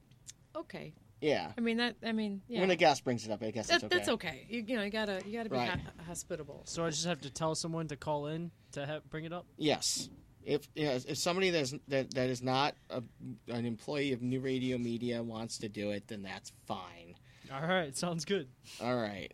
Okay. 0.55 0.93
Yeah. 1.21 1.51
I 1.57 1.61
mean 1.61 1.77
that. 1.77 1.95
I 2.05 2.11
mean, 2.11 2.41
yeah. 2.47 2.61
When 2.61 2.69
a 2.71 2.75
guest 2.75 3.03
brings 3.03 3.25
it 3.25 3.31
up, 3.31 3.41
I 3.41 3.51
guess 3.51 3.67
that, 3.67 3.75
it's 3.75 3.83
okay. 3.85 3.95
That's 3.97 4.09
okay. 4.09 4.45
You, 4.49 4.63
you 4.67 4.75
know, 4.75 4.83
you 4.83 4.91
gotta 4.91 5.21
you 5.25 5.33
gotta 5.37 5.49
be 5.49 5.55
Right. 5.55 5.69
ho- 5.69 6.03
hospitable. 6.07 6.61
So 6.65 6.85
I 6.85 6.89
just 6.89 7.05
have 7.05 7.21
to 7.21 7.29
tell 7.29 7.55
someone 7.55 7.87
to 7.87 7.95
call 7.95 8.27
in 8.27 8.51
to 8.73 8.85
ha- 8.85 8.99
bring 9.09 9.25
it 9.25 9.33
up. 9.33 9.45
Yes. 9.57 10.09
If 10.43 10.67
yeah, 10.75 10.99
if 11.07 11.17
somebody 11.17 11.49
that's, 11.49 11.73
that 11.87 12.13
that 12.13 12.29
is 12.29 12.43
not 12.43 12.75
a, 12.89 13.01
an 13.47 13.65
employee 13.65 14.11
of 14.13 14.21
New 14.21 14.39
Radio 14.39 14.77
Media 14.77 15.23
wants 15.23 15.57
to 15.59 15.69
do 15.69 15.89
it, 15.91 16.07
then 16.07 16.21
that's 16.21 16.51
fine. 16.67 17.15
All 17.51 17.65
right, 17.67 17.95
sounds 17.95 18.25
good. 18.25 18.47
All 18.81 18.95
right. 18.95 19.31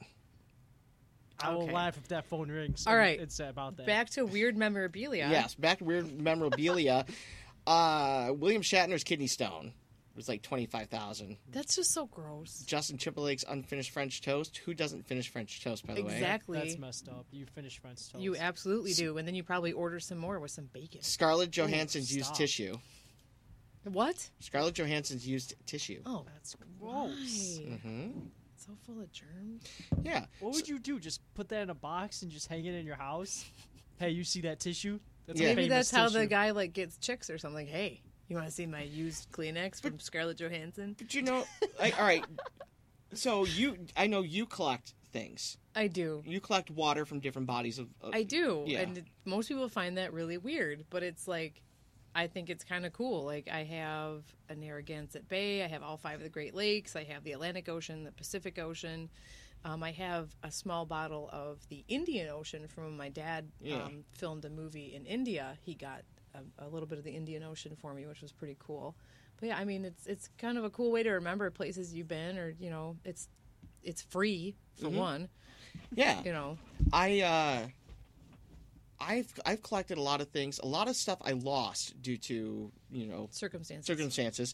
I 1.44 1.54
will 1.54 1.64
Okay. 1.64 1.74
laugh 1.74 1.98
if 1.98 2.08
that 2.10 2.26
phone 2.26 2.50
rings. 2.50 2.86
All 2.86 2.96
right, 2.96 3.10
and 3.12 3.20
right. 3.20 3.24
it's 3.24 3.40
about 3.40 3.78
that. 3.78 3.88
Back 3.88 4.10
to 4.12 4.26
weird 4.26 4.56
memorabilia. 4.56 5.28
Yes. 5.30 5.56
Back 5.56 5.80
to 5.80 5.84
weird 5.84 6.22
memorabilia. 6.22 7.06
uh, 7.68 8.32
William 8.36 8.62
Shatner's 8.62 9.04
kidney 9.04 9.28
stone 9.28 9.74
was 10.16 10.28
like 10.30 10.42
twenty 10.42 10.66
five 10.66 10.90
thousand. 10.90 11.38
That's 11.52 11.76
just 11.76 11.94
so 11.94 12.06
gross. 12.08 12.64
Justin 12.66 12.98
Timberlake's 12.98 13.46
unfinished 13.48 13.92
French 13.92 14.22
toast. 14.22 14.58
Who 14.66 14.74
doesn't 14.74 15.06
finish 15.06 15.30
French 15.30 15.64
toast, 15.64 15.86
by 15.88 15.94
the 15.94 16.04
way? 16.04 16.14
Exactly. 16.14 16.58
That's 16.60 16.78
messed 16.78 17.08
up. 17.10 17.26
You 17.32 17.46
finish 17.46 17.80
French 17.80 18.12
toast. 18.12 18.22
You 18.24 18.36
absolutely 18.36 18.94
do, 18.94 19.18
and 19.18 19.28
then 19.28 19.36
you 19.36 19.44
probably 19.44 19.72
order 19.74 20.00
some 20.00 20.18
more 20.18 20.40
with 20.40 20.52
some 20.52 20.70
bacon. 20.74 21.02
Scarlett 21.02 21.52
Johansson's 21.52 22.14
used 22.14 22.28
stop. 22.28 22.38
tissue. 22.38 22.78
What? 23.84 24.30
Scarlett 24.40 24.76
Johansson's 24.76 25.28
used 25.28 25.56
tissue. 25.66 26.02
Oh, 26.06 26.24
That's 26.34 26.56
gross. 26.80 27.60
why? 27.60 27.80
hmm 27.82 28.10
So 28.56 28.72
full 28.86 29.02
of 29.02 29.12
germs. 29.12 29.64
Yeah. 30.04 30.26
What 30.40 30.54
would 30.54 30.70
you 30.70 30.78
do? 30.78 31.00
Just 31.00 31.20
put 31.34 31.50
that 31.50 31.64
in 31.64 31.70
a 31.72 31.76
box 31.76 32.22
and 32.22 32.32
just 32.32 32.48
hang 32.48 32.66
it 32.66 32.76
in 32.76 32.86
your 32.86 32.96
house? 32.98 33.46
Hey, 34.00 34.10
you 34.10 34.24
see 34.24 34.42
that 34.42 34.60
tissue? 34.60 35.00
That's 35.28 35.40
a 35.40 35.44
Yeah. 35.44 35.50
Maybe 35.50 35.70
famous 35.70 35.92
that's 35.92 35.92
how 35.92 36.10
the 36.10 36.22
tissue. 36.22 36.30
guy 36.30 36.50
like 36.52 36.74
gets 36.74 36.98
chicks 36.98 37.30
or 37.30 37.38
something. 37.38 37.68
Hey, 37.68 38.02
you 38.32 38.38
want 38.38 38.48
to 38.48 38.54
see 38.54 38.66
my 38.66 38.84
used 38.84 39.32
Kleenex 39.32 39.82
from 39.82 40.00
Scarlett 40.00 40.38
Johansson? 40.38 40.96
But 40.98 41.14
you 41.14 41.22
know, 41.22 41.44
like, 41.80 42.00
all 42.00 42.06
right. 42.06 42.26
So 43.14 43.46
you, 43.46 43.78
I 43.98 44.08
know 44.08 44.22
you 44.22 44.46
collect 44.46 44.94
things. 45.12 45.58
I 45.76 45.88
do. 45.88 46.24
You 46.26 46.40
collect 46.40 46.72
water 46.72 47.06
from 47.06 47.20
different 47.20 47.48
bodies 47.48 47.78
of. 47.78 47.88
of 48.02 48.14
I 48.14 48.24
do. 48.24 48.64
Yeah. 48.66 48.80
And 48.82 49.04
most 49.26 49.50
people 49.50 49.68
find 49.68 49.98
that 49.98 50.14
really 50.14 50.38
weird, 50.38 50.86
but 50.90 51.04
it's 51.04 51.28
like 51.28 51.62
I 52.16 52.28
think 52.28 52.50
it's 52.50 52.64
kind 52.64 52.86
of 52.86 52.94
cool. 52.94 53.24
Like 53.24 53.50
I 53.52 53.64
have 53.64 54.24
a 54.50 54.56
Narragansett 54.56 55.28
Bay, 55.28 55.64
I 55.64 55.68
have 55.68 55.84
all 55.84 55.98
five 55.98 56.16
of 56.16 56.24
the 56.24 56.30
Great 56.30 56.56
Lakes, 56.56 56.96
I 56.96 57.04
have 57.04 57.24
the 57.24 57.34
Atlantic 57.34 57.70
Ocean, 57.70 58.04
the 58.04 58.12
Pacific 58.12 58.58
Ocean. 58.60 59.10
Um, 59.64 59.84
I 59.84 59.92
have 59.92 60.36
a 60.42 60.52
small 60.52 60.86
bottle 60.86 61.30
of 61.32 61.60
the 61.70 61.84
Indian 61.88 62.30
Ocean 62.30 62.68
from 62.68 62.86
when 62.86 62.98
my 62.98 63.10
dad 63.10 63.48
Yeah. 63.62 63.84
um, 63.84 64.04
filmed 64.12 64.44
a 64.44 64.50
movie 64.50 64.94
in 64.96 65.06
India. 65.06 65.56
He 65.62 65.76
got 65.76 66.02
a, 66.36 66.66
a 66.66 66.68
little 66.68 66.88
bit 66.88 66.98
of 66.98 67.04
the 67.04 67.12
Indian 67.12 67.44
Ocean 67.44 67.76
for 67.80 67.94
me, 67.94 68.06
which 68.06 68.22
was 68.22 68.32
pretty 68.32 68.56
cool. 68.60 68.96
But 69.40 69.48
yeah, 69.50 69.58
I 69.58 69.66
mean, 69.66 69.86
it's 69.86 70.06
it's 70.08 70.30
kind 70.38 70.58
of 70.58 70.64
a 70.64 70.70
cool 70.70 70.92
way 70.92 71.04
to 71.04 71.12
remember 71.12 71.50
places 71.50 71.94
you've 71.94 72.08
been, 72.08 72.38
or 72.38 72.54
you 72.60 72.70
know, 72.70 72.98
it's 73.04 73.28
it's 73.84 74.02
free 74.02 74.56
for 74.76 74.88
Mm-hmm. 74.88 74.98
one. 74.98 75.30
yeah. 75.96 76.22
You 76.24 76.32
know, 76.34 76.58
I. 76.94 77.22
uh 77.22 77.68
I've 79.04 79.34
I've 79.48 79.64
collected 79.64 79.98
a 79.98 80.02
lot 80.02 80.22
of 80.22 80.28
things. 80.30 80.60
A 80.60 80.68
lot 80.68 80.88
of 80.88 80.96
stuff 80.96 81.18
I 81.24 81.32
lost 81.32 82.00
due 82.04 82.18
to 82.18 82.72
you 82.92 83.06
know 83.08 83.30
circumstances. 83.32 83.88
circumstances. 83.88 84.54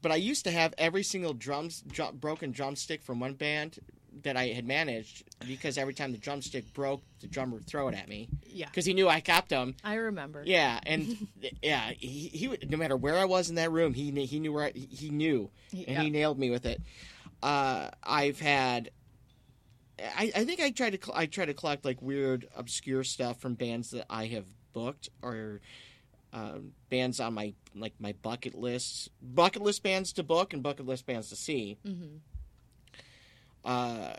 But 0.00 0.12
I 0.12 0.16
used 0.16 0.44
to 0.44 0.52
have 0.52 0.74
every 0.78 1.02
single 1.02 1.32
drums 1.34 1.82
drum, 1.90 2.16
broken 2.18 2.52
drumstick 2.52 3.02
from 3.02 3.18
one 3.18 3.34
band 3.34 3.78
that 4.22 4.36
I 4.36 4.48
had 4.48 4.66
managed 4.66 5.24
because 5.46 5.76
every 5.76 5.92
time 5.94 6.12
the 6.12 6.18
drumstick 6.18 6.72
broke, 6.72 7.02
the 7.20 7.26
drummer 7.26 7.54
would 7.54 7.66
throw 7.66 7.88
it 7.88 7.94
at 7.94 8.08
me 8.08 8.28
yeah, 8.46 8.66
because 8.66 8.86
he 8.86 8.94
knew 8.94 9.08
I 9.08 9.20
kept 9.20 9.48
them. 9.48 9.74
I 9.82 9.94
remember. 9.94 10.42
Yeah, 10.46 10.78
and 10.86 11.28
yeah, 11.62 11.90
he, 11.98 12.28
he 12.28 12.48
would 12.48 12.70
no 12.70 12.76
matter 12.76 12.96
where 12.96 13.18
I 13.18 13.24
was 13.24 13.48
in 13.50 13.56
that 13.56 13.70
room, 13.72 13.92
he 13.94 14.10
he 14.26 14.38
knew 14.40 14.52
where 14.52 14.66
I, 14.66 14.72
he 14.74 15.10
knew, 15.10 15.50
and 15.72 15.80
Yeah. 15.88 16.02
he 16.02 16.10
nailed 16.10 16.38
me 16.38 16.50
with 16.50 16.64
it. 16.66 16.80
Uh, 17.42 17.90
I've 18.02 18.40
had, 18.40 18.90
I, 19.98 20.32
I 20.34 20.44
think 20.44 20.60
I 20.60 20.70
tried 20.70 21.00
to 21.02 21.10
I 21.14 21.26
try 21.26 21.44
to 21.44 21.54
collect 21.54 21.84
like 21.84 22.00
weird 22.00 22.48
obscure 22.56 23.04
stuff 23.04 23.40
from 23.40 23.54
bands 23.54 23.90
that 23.90 24.06
I 24.08 24.26
have 24.26 24.46
booked 24.72 25.08
or 25.22 25.60
um, 26.32 26.72
bands 26.90 27.20
on 27.20 27.34
my 27.34 27.54
like 27.74 27.94
my 28.00 28.12
bucket 28.22 28.54
lists, 28.54 29.08
bucket 29.22 29.62
list 29.62 29.82
bands 29.82 30.12
to 30.14 30.22
book 30.22 30.52
and 30.52 30.62
bucket 30.62 30.86
list 30.86 31.06
bands 31.06 31.28
to 31.30 31.36
see. 31.36 31.78
Mhm. 31.86 32.20
Uh, 33.64 34.14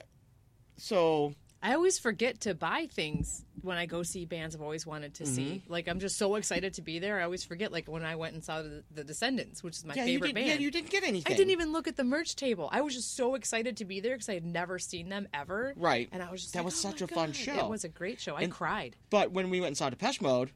so 0.77 1.33
I 1.61 1.73
always 1.73 1.97
forget 1.99 2.41
to 2.41 2.53
buy 2.53 2.87
things 2.91 3.43
when 3.61 3.77
I 3.77 3.85
go 3.87 4.03
see 4.03 4.25
bands 4.25 4.55
I've 4.55 4.61
always 4.61 4.85
wanted 4.85 5.15
to 5.15 5.25
see. 5.25 5.61
Mm-hmm. 5.63 5.71
Like 5.73 5.87
I'm 5.87 5.99
just 5.99 6.17
so 6.17 6.35
excited 6.35 6.75
to 6.75 6.81
be 6.81 6.99
there. 6.99 7.19
I 7.19 7.23
always 7.23 7.43
forget. 7.43 7.71
Like 7.71 7.87
when 7.87 8.03
I 8.03 8.15
went 8.15 8.33
and 8.35 8.43
saw 8.43 8.61
the, 8.61 8.83
the 8.93 9.03
Descendents, 9.03 9.63
which 9.63 9.77
is 9.77 9.85
my 9.85 9.93
yeah, 9.95 10.05
favorite 10.05 10.35
band. 10.35 10.47
yeah, 10.47 10.53
you 10.55 10.69
didn't 10.69 10.89
get 10.91 11.03
anything. 11.03 11.33
I 11.33 11.35
didn't 11.35 11.51
even 11.51 11.71
look 11.71 11.87
at 11.87 11.95
the 11.95 12.03
merch 12.03 12.35
table. 12.35 12.69
I 12.71 12.81
was 12.81 12.93
just 12.93 13.15
so 13.15 13.35
excited 13.35 13.77
to 13.77 13.85
be 13.85 13.99
there 13.99 14.13
because 14.15 14.29
I 14.29 14.35
had 14.35 14.45
never 14.45 14.77
seen 14.77 15.09
them 15.09 15.27
ever. 15.33 15.73
Right. 15.75 16.09
And 16.11 16.21
I 16.21 16.29
was 16.31 16.41
just 16.41 16.53
That 16.53 16.59
like, 16.59 16.65
was 16.65 16.85
"Oh 16.85 16.89
such 16.89 17.01
a 17.01 17.07
fun 17.07 17.31
show. 17.31 17.57
It 17.65 17.69
was 17.69 17.83
a 17.83 17.89
great 17.89 18.19
show. 18.19 18.35
I 18.35 18.41
And- 18.43 18.51
cried. 18.51 18.95
But 19.09 19.31
when 19.31 19.49
we 19.49 19.59
went 19.59 19.69
and 19.69 19.77
saw 19.77 19.89
Depeche 19.89 20.21
Mode, 20.21 20.51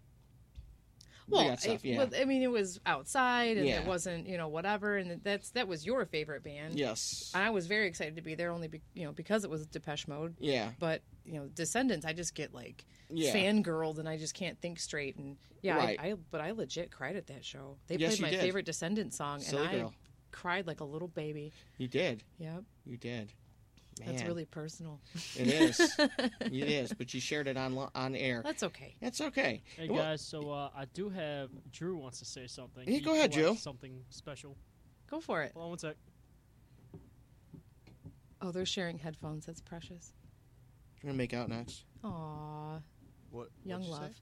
Well, 1.31 1.57
stuff, 1.57 1.81
I, 1.83 1.87
yeah. 1.87 1.97
well, 1.97 2.09
I 2.19 2.25
mean, 2.25 2.41
it 2.41 2.51
was 2.51 2.79
outside, 2.85 3.57
and 3.57 3.65
Yeah. 3.67 3.81
it 3.81 3.87
wasn't, 3.87 4.27
you 4.27 4.37
know, 4.37 4.47
whatever, 4.47 4.97
and 4.97 5.21
that's 5.23 5.51
that 5.51 5.67
was 5.67 5.85
your 5.85 6.05
favorite 6.05 6.43
band. 6.43 6.75
yes. 6.79 7.31
And 7.33 7.43
I 7.43 7.49
was 7.49 7.67
very 7.67 7.87
excited 7.87 8.15
to 8.15 8.21
be 8.21 8.35
there, 8.35 8.51
only 8.51 8.67
be, 8.67 8.81
you 8.93 9.05
know 9.05 9.11
because 9.11 9.43
it 9.43 9.49
was 9.49 9.65
Depeche 9.67 10.07
Mode. 10.07 10.35
yeah. 10.39 10.71
But 10.79 11.01
you 11.25 11.33
know, 11.33 11.47
Descendents, 11.53 12.05
I 12.05 12.13
just 12.13 12.33
get 12.33 12.53
like 12.53 12.85
Yeah. 13.09 13.33
fangirled, 13.33 13.99
and 13.99 14.09
I 14.09 14.17
just 14.17 14.33
can't 14.33 14.59
think 14.61 14.79
straight. 14.79 15.15
And 15.17 15.37
yeah, 15.61 15.77
Right. 15.77 15.99
I, 15.99 16.07
I 16.11 16.13
but 16.31 16.41
I 16.41 16.51
legit 16.51 16.91
cried 16.91 17.15
at 17.15 17.27
that 17.27 17.45
show. 17.45 17.77
They 17.87 17.95
Yes, 17.97 18.17
played 18.17 18.21
my 18.21 18.29
did. 18.31 18.39
favorite 18.41 18.65
Descendent 18.65 19.13
song, 19.13 19.39
Silly 19.41 19.61
and 19.65 19.69
I 19.69 19.79
girl. 19.79 19.93
cried 20.31 20.65
like 20.67 20.79
a 20.79 20.85
little 20.85 21.07
baby. 21.09 21.51
You 21.77 21.87
did. 21.87 22.23
Yep, 22.39 22.63
You 22.85 22.97
did. 22.97 23.33
That's 24.05 24.23
really 24.23 24.45
personal. 24.45 24.99
It 25.37 25.47
is. 25.47 25.79
it 26.41 26.53
is. 26.53 26.93
But 26.93 27.13
you 27.13 27.19
shared 27.19 27.47
it 27.47 27.57
on 27.57 27.77
on 27.95 28.15
air. 28.15 28.41
That's 28.43 28.63
okay. 28.63 28.95
That's 29.01 29.21
okay. 29.21 29.61
Hey 29.77 29.89
Well, 29.89 30.03
guys, 30.03 30.21
so 30.21 30.51
uh, 30.51 30.69
I 30.75 30.85
do 30.93 31.09
have 31.09 31.49
Drew 31.71 31.97
wants 31.97 32.19
to 32.19 32.25
say 32.25 32.47
something. 32.47 32.83
Yeah, 32.87 32.99
go 32.99 33.13
ahead, 33.13 33.31
collects 33.31 33.35
Drew. 33.35 33.55
Something 33.57 34.03
special. 34.09 34.55
Go 35.09 35.19
for 35.19 35.41
it. 35.43 35.51
Hold 35.53 35.63
on 35.63 35.69
one 35.71 35.79
sec. 35.79 35.95
Oh, 38.41 38.51
they're 38.51 38.65
sharing 38.65 38.97
headphones. 38.99 39.45
That's 39.45 39.61
precious. 39.61 40.13
We're 41.03 41.09
gonna 41.09 41.17
make 41.17 41.33
out 41.33 41.49
next. 41.49 41.83
Aw, 42.03 42.79
What? 43.31 43.49
young 43.65 43.81
what'd 43.81 43.95
say? 43.95 44.01
love. 44.01 44.15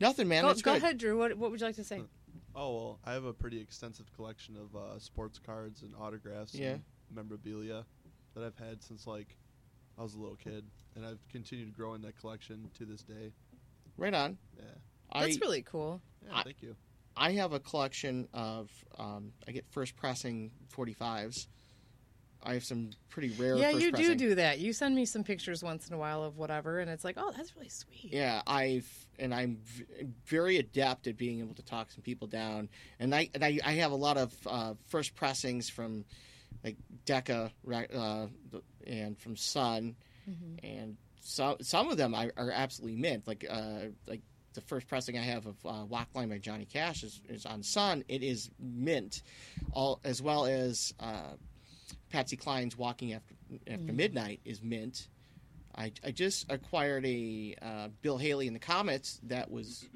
Nothing, 0.00 0.28
man. 0.28 0.42
Go, 0.42 0.48
That's 0.48 0.62
go 0.62 0.72
good. 0.74 0.82
ahead, 0.82 0.98
Drew. 0.98 1.18
What, 1.18 1.36
what 1.36 1.50
would 1.50 1.60
you 1.60 1.66
like 1.66 1.76
to 1.76 1.84
say? 1.84 2.02
Oh 2.54 2.74
well, 2.74 2.98
I 3.04 3.12
have 3.12 3.24
a 3.24 3.32
pretty 3.32 3.60
extensive 3.60 4.10
collection 4.14 4.56
of 4.56 4.74
uh, 4.74 4.98
sports 4.98 5.38
cards 5.38 5.82
and 5.82 5.92
autographs 6.00 6.54
Yeah. 6.54 6.72
and 6.72 6.82
memorabilia 7.14 7.84
that 8.38 8.46
I've 8.46 8.66
had 8.68 8.82
since 8.82 9.06
like 9.06 9.36
I 9.98 10.02
was 10.02 10.14
a 10.14 10.18
little 10.18 10.36
kid, 10.36 10.64
and 10.96 11.04
I've 11.04 11.18
continued 11.30 11.74
growing 11.76 12.02
that 12.02 12.18
collection 12.20 12.70
to 12.78 12.84
this 12.84 13.02
day. 13.02 13.32
Right 13.96 14.14
on. 14.14 14.38
Yeah, 14.56 14.64
That's 15.20 15.36
I 15.36 15.40
really 15.40 15.62
cool. 15.62 16.00
yeah. 16.24 16.36
I- 16.38 16.42
thank 16.44 16.62
you. 16.62 16.76
I 17.20 17.32
have 17.32 17.52
a 17.52 17.58
collection 17.58 18.28
of 18.32 18.70
um, 18.96 19.32
I 19.48 19.50
get 19.50 19.64
first 19.70 19.96
pressing 19.96 20.52
45s. 20.72 21.48
I 22.44 22.52
have 22.54 22.62
some 22.62 22.90
pretty 23.08 23.30
rare. 23.30 23.56
Yeah, 23.56 23.72
first 23.72 23.82
you 23.84 23.90
do 23.90 23.96
pressing. 23.96 24.16
do 24.18 24.34
that. 24.36 24.60
You 24.60 24.72
send 24.72 24.94
me 24.94 25.04
some 25.04 25.24
pictures 25.24 25.60
once 25.64 25.88
in 25.88 25.94
a 25.94 25.98
while 25.98 26.22
of 26.22 26.36
whatever, 26.36 26.78
and 26.78 26.88
it's 26.88 27.02
like, 27.02 27.16
oh, 27.18 27.32
that's 27.36 27.56
really 27.56 27.68
sweet. 27.70 28.10
Yeah, 28.12 28.42
I've 28.46 28.88
and 29.18 29.34
I'm 29.34 29.56
v- 29.64 29.84
very 30.26 30.58
adept 30.58 31.08
at 31.08 31.16
being 31.16 31.40
able 31.40 31.54
to 31.56 31.64
talk 31.64 31.90
some 31.90 32.02
people 32.02 32.28
down, 32.28 32.68
and 33.00 33.12
I 33.12 33.30
and 33.34 33.44
I, 33.44 33.58
I 33.64 33.72
have 33.72 33.90
a 33.90 33.96
lot 33.96 34.16
of 34.16 34.32
uh, 34.46 34.74
first 34.86 35.16
pressings 35.16 35.68
from 35.68 36.04
like 36.64 36.76
Decca 37.04 37.50
uh, 37.72 38.26
and 38.86 39.18
from 39.18 39.36
Sun, 39.36 39.96
Mm-hmm. 40.28 40.66
and 40.66 40.96
some 41.20 41.56
some 41.62 41.88
of 41.90 41.96
them 41.96 42.14
are, 42.14 42.30
are 42.36 42.50
absolutely 42.50 43.00
mint. 43.00 43.26
Like 43.26 43.46
uh, 43.48 43.86
like 44.06 44.20
the 44.52 44.60
first 44.60 44.86
pressing 44.86 45.16
I 45.16 45.22
have 45.22 45.46
of 45.46 45.56
uh, 45.64 45.84
Walk 45.86 46.08
Line 46.14 46.28
by 46.28 46.36
Johnny 46.38 46.66
Cash 46.66 47.02
is, 47.02 47.20
is 47.30 47.46
on 47.46 47.62
Sun. 47.62 48.04
It 48.08 48.22
is 48.22 48.50
mint, 48.60 49.22
all 49.72 50.00
as 50.04 50.20
well 50.20 50.44
as 50.44 50.92
uh, 51.00 51.32
Patsy 52.10 52.36
Cline's 52.36 52.76
Walking 52.76 53.14
After 53.14 53.34
After 53.66 53.92
Midnight 53.92 54.40
is 54.44 54.62
mint. 54.62 55.08
I, 55.74 55.92
I 56.04 56.10
just 56.10 56.50
acquired 56.50 57.06
a 57.06 57.54
uh, 57.62 57.88
Bill 58.02 58.18
Haley 58.18 58.48
in 58.48 58.52
the 58.52 58.58
Comets 58.58 59.20
that 59.24 59.50
was 59.50 59.86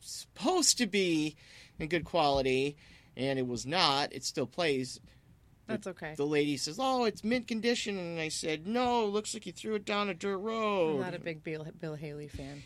supposed 0.00 0.78
to 0.78 0.86
be 0.86 1.36
in 1.78 1.88
good 1.88 2.04
quality, 2.04 2.76
and 3.16 3.38
it 3.38 3.46
was 3.46 3.66
not. 3.66 4.12
It 4.12 4.24
still 4.24 4.46
plays. 4.46 5.00
That's 5.72 5.86
okay. 5.88 6.14
The 6.16 6.26
lady 6.26 6.56
says, 6.56 6.78
"Oh, 6.78 7.04
it's 7.04 7.24
mint 7.24 7.48
condition," 7.48 7.98
and 7.98 8.20
I 8.20 8.28
said, 8.28 8.66
"No, 8.66 9.06
looks 9.06 9.34
like 9.34 9.46
you 9.46 9.52
threw 9.52 9.74
it 9.74 9.84
down 9.84 10.08
a 10.08 10.14
dirt 10.14 10.36
I'm 10.36 10.42
road." 10.42 11.00
not 11.00 11.14
a 11.14 11.18
big 11.18 11.42
Bill, 11.42 11.66
Bill 11.80 11.94
Haley 11.94 12.28
fan. 12.28 12.62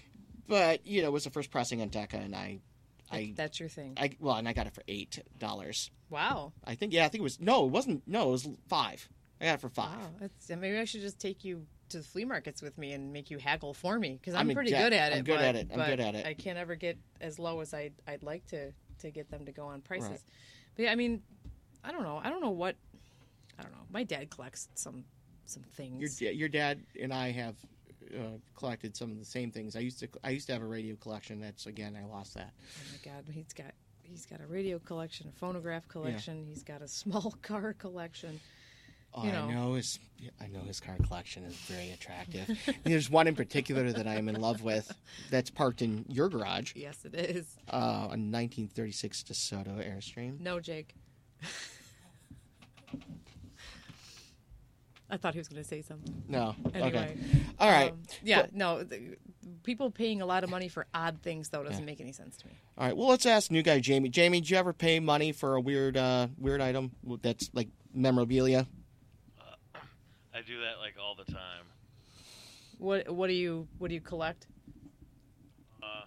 but 0.49 0.87
you 0.87 1.03
know, 1.03 1.09
it 1.09 1.13
was 1.13 1.25
the 1.25 1.31
first 1.31 1.51
pressing 1.51 1.81
on 1.83 1.89
Decca, 1.89 2.17
and 2.17 2.35
I, 2.35 2.61
That, 3.11 3.17
I, 3.17 3.33
that's 3.35 3.61
your 3.61 3.69
thing. 3.69 3.95
I, 3.97 4.11
well, 4.21 4.37
and 4.37 4.49
I 4.49 4.53
got 4.53 4.67
it 4.67 4.75
for 4.75 4.83
eight 4.89 5.23
dollars. 5.39 5.91
wow. 6.11 6.53
I 6.65 6.75
think, 6.75 6.93
yeah, 6.93 7.05
I 7.05 7.09
think 7.09 7.21
it 7.21 7.25
was 7.25 7.41
no, 7.41 7.67
it 7.67 7.71
wasn't. 7.71 8.07
No, 8.07 8.29
it 8.29 8.33
was 8.33 8.49
five. 8.69 9.09
I 9.41 9.47
got 9.47 9.55
it 9.55 9.61
for 9.61 9.69
five. 9.69 9.99
Wow. 9.99 10.11
That's, 10.21 10.49
maybe 10.49 10.79
I 10.79 10.85
should 10.85 11.03
just 11.03 11.19
take 11.19 11.45
you 11.45 11.67
to 11.91 11.99
the 11.99 12.05
flea 12.05 12.25
markets 12.25 12.63
with 12.63 12.77
me 12.79 12.93
and 12.93 13.13
make 13.13 13.31
you 13.31 13.39
haggle 13.39 13.75
for 13.75 13.99
me 13.99 14.19
because 14.21 14.35
I'm 14.35 14.49
I'm, 14.49 14.55
pretty 14.55 14.71
good 14.71 14.93
at 14.93 15.13
it. 15.13 15.17
I'm 15.17 15.25
good 15.25 15.37
but, 15.37 15.45
at 15.45 15.57
it. 15.57 15.71
I'm 15.73 15.89
good 15.89 16.01
at 16.01 16.15
it. 16.15 16.27
I 16.27 16.35
can't 16.35 16.59
ever 16.59 16.75
get 16.75 16.99
as 17.21 17.39
low 17.39 17.61
as 17.61 17.73
I'd, 17.73 17.95
I'd 18.07 18.23
like 18.23 18.47
to 18.47 18.73
to 19.01 19.11
get 19.11 19.31
them 19.31 19.45
to 19.47 19.53
go 19.53 19.67
on 19.67 19.83
prices. 19.83 20.11
Right. 20.11 20.21
But 20.75 20.83
yeah, 20.85 20.93
I 20.93 20.95
mean, 20.95 21.23
I 21.85 21.93
don't 21.93 22.03
know. 22.03 22.21
I 22.23 22.31
don't 22.31 22.41
know 22.41 22.51
what. 22.51 22.77
I 23.59 23.63
don't 23.63 23.73
know. 23.73 23.87
My 23.91 24.03
dad 24.05 24.31
collects 24.31 24.69
some 24.75 25.05
some 25.47 25.63
things. 25.75 26.21
Your 26.21 26.33
your 26.33 26.49
dad 26.49 26.81
and 27.01 27.13
I 27.13 27.31
have 27.33 27.55
uh, 28.15 28.39
collected 28.57 28.97
some 28.97 29.11
of 29.11 29.19
the 29.19 29.25
same 29.25 29.51
things. 29.51 29.77
I 29.77 29.81
used 29.81 29.99
to 30.01 30.09
I 30.25 30.31
used 30.31 30.47
to 30.49 30.53
have 30.53 30.63
a 30.63 30.67
radio 30.67 30.97
collection. 30.97 31.41
That's 31.41 31.67
again 31.67 31.97
I 32.01 32.05
lost 32.07 32.35
that. 32.35 32.53
Oh 32.59 32.83
my 32.93 33.13
god, 33.13 33.25
he's 33.33 33.53
got 33.53 33.73
he's 34.03 34.27
got 34.27 34.41
a 34.41 34.47
radio 34.47 34.79
collection, 34.79 35.29
a 35.29 35.33
phonograph 35.39 35.89
collection. 35.89 36.45
He's 36.49 36.63
got 36.63 36.83
a 36.83 36.89
small 37.03 37.35
car 37.43 37.73
collection. 37.73 38.41
Oh, 39.15 39.23
You 39.25 39.31
I 39.31 39.33
know. 39.33 39.51
know 39.51 39.75
his 39.75 39.99
I 40.43 40.49
know 40.49 40.61
his 40.61 40.79
car 40.81 40.97
collection 41.07 41.45
is 41.45 41.55
very 41.55 41.91
attractive. 41.93 42.51
There's 42.85 43.09
one 43.09 43.27
in 43.29 43.35
particular 43.35 43.91
that 43.93 44.07
I 44.07 44.17
am 44.17 44.29
in 44.29 44.39
love 44.41 44.63
with. 44.63 44.93
That's 45.31 45.49
parked 45.49 45.81
in 45.81 46.05
your 46.09 46.29
garage 46.29 46.73
Yes, 46.77 46.99
it 47.05 47.15
is. 47.15 47.57
uh, 47.73 47.77
on 48.11 48.31
1936 48.31 49.23
DeSoto 49.23 49.79
Airstream. 49.79 50.39
No, 50.41 50.61
Jake. 50.61 50.95
I 55.09 55.17
thought 55.17 55.35
he 55.35 55.39
was 55.39 55.49
going 55.49 55.63
to 55.63 55.69
say 55.69 55.83
something. 55.83 56.25
No, 56.29 56.55
Anyway, 56.75 56.89
okay, 56.89 57.17
all 57.61 57.71
right, 57.71 57.93
Um, 57.93 58.03
yeah, 58.23 58.47
no. 58.53 58.83
The, 58.83 59.17
people 59.63 59.91
paying 59.91 60.21
a 60.21 60.27
lot 60.27 60.43
of 60.45 60.51
money 60.51 60.69
for 60.69 60.87
odd 60.95 61.21
things 61.23 61.49
though 61.49 61.63
doesn't 61.63 61.85
make 61.85 62.01
any 62.01 62.13
sense 62.13 62.37
to 62.39 62.47
me. 62.47 62.55
all 62.77 62.87
right. 62.87 62.97
Well, 62.97 63.09
let's 63.09 63.27
ask 63.27 63.51
new 63.51 63.63
guy 63.63 63.79
Jamie. 63.79 64.09
Jamie, 64.09 64.41
did 64.41 64.51
you 64.51 64.57
ever 64.57 64.73
pay 64.73 64.99
money 65.01 65.33
for 65.33 65.55
a 65.55 65.61
weird 65.61 65.97
uh, 65.97 66.29
weird 66.37 66.61
item 66.61 66.91
that's 67.23 67.51
like 67.53 67.69
memorabilia? 67.95 68.67
I 70.35 70.43
do 70.43 70.61
that 70.61 70.79
like 70.81 70.95
all 71.03 71.15
the 71.15 71.31
time. 71.33 71.65
What 72.79 73.09
what 73.09 73.29
do 73.29 73.33
you 73.33 73.67
what 73.79 73.89
do 73.89 73.95
you 73.95 74.03
collect? 74.03 74.47
Uh, 75.83 76.05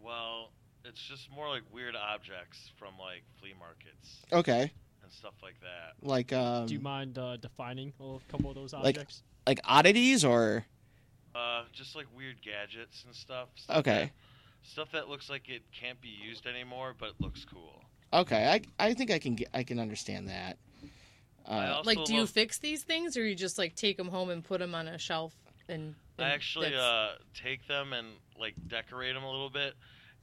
well, 0.00 0.52
it's 0.84 1.00
just 1.00 1.28
more 1.30 1.48
like 1.48 1.62
weird 1.72 1.96
objects 1.96 2.70
from 2.78 2.94
like 3.00 3.24
flea 3.40 3.54
markets 3.58 4.20
Okay, 4.32 4.60
and 4.60 4.70
stuff 5.12 5.34
like 5.42 5.56
that. 5.60 5.94
like 6.06 6.32
um, 6.32 6.66
Do 6.66 6.74
you 6.74 6.80
mind 6.80 7.18
uh, 7.18 7.36
defining 7.36 7.92
a 8.00 8.18
couple 8.30 8.50
of 8.50 8.56
those 8.56 8.72
Like- 8.72 8.96
objects? 8.96 9.22
like 9.46 9.60
oddities 9.64 10.24
or 10.24 10.64
Uh, 11.34 11.64
just 11.72 11.96
like 11.96 12.06
weird 12.16 12.40
gadgets 12.42 13.04
and 13.04 13.14
stuff. 13.14 13.48
stuff 13.56 13.78
okay. 13.78 14.04
that- 14.04 14.12
stuff 14.68 14.92
that 14.92 15.08
looks 15.08 15.28
like 15.28 15.48
it 15.48 15.62
can't 15.72 16.00
be 16.00 16.08
used 16.08 16.46
anymore, 16.46 16.94
but 16.98 17.10
it 17.10 17.14
looks 17.20 17.44
cool. 17.44 17.82
Okay, 18.12 18.46
I 18.78 18.88
I 18.88 18.94
think 18.94 19.10
I 19.10 19.18
can 19.18 19.34
get 19.34 19.48
I 19.54 19.62
can 19.64 19.78
understand 19.78 20.28
that. 20.28 20.58
Uh, 21.44 21.82
Like, 21.84 22.04
do 22.04 22.14
you 22.14 22.26
fix 22.26 22.58
these 22.58 22.84
things, 22.84 23.16
or 23.16 23.24
you 23.26 23.34
just 23.34 23.58
like 23.58 23.74
take 23.74 23.96
them 23.96 24.08
home 24.08 24.30
and 24.30 24.44
put 24.44 24.60
them 24.60 24.74
on 24.74 24.86
a 24.86 24.98
shelf? 24.98 25.34
And, 25.68 25.94
and 26.18 26.26
I 26.26 26.30
actually 26.30 26.74
uh, 26.74 27.12
take 27.34 27.66
them 27.66 27.92
and 27.92 28.06
like 28.38 28.54
decorate 28.68 29.14
them 29.14 29.24
a 29.24 29.30
little 29.30 29.50
bit, 29.50 29.74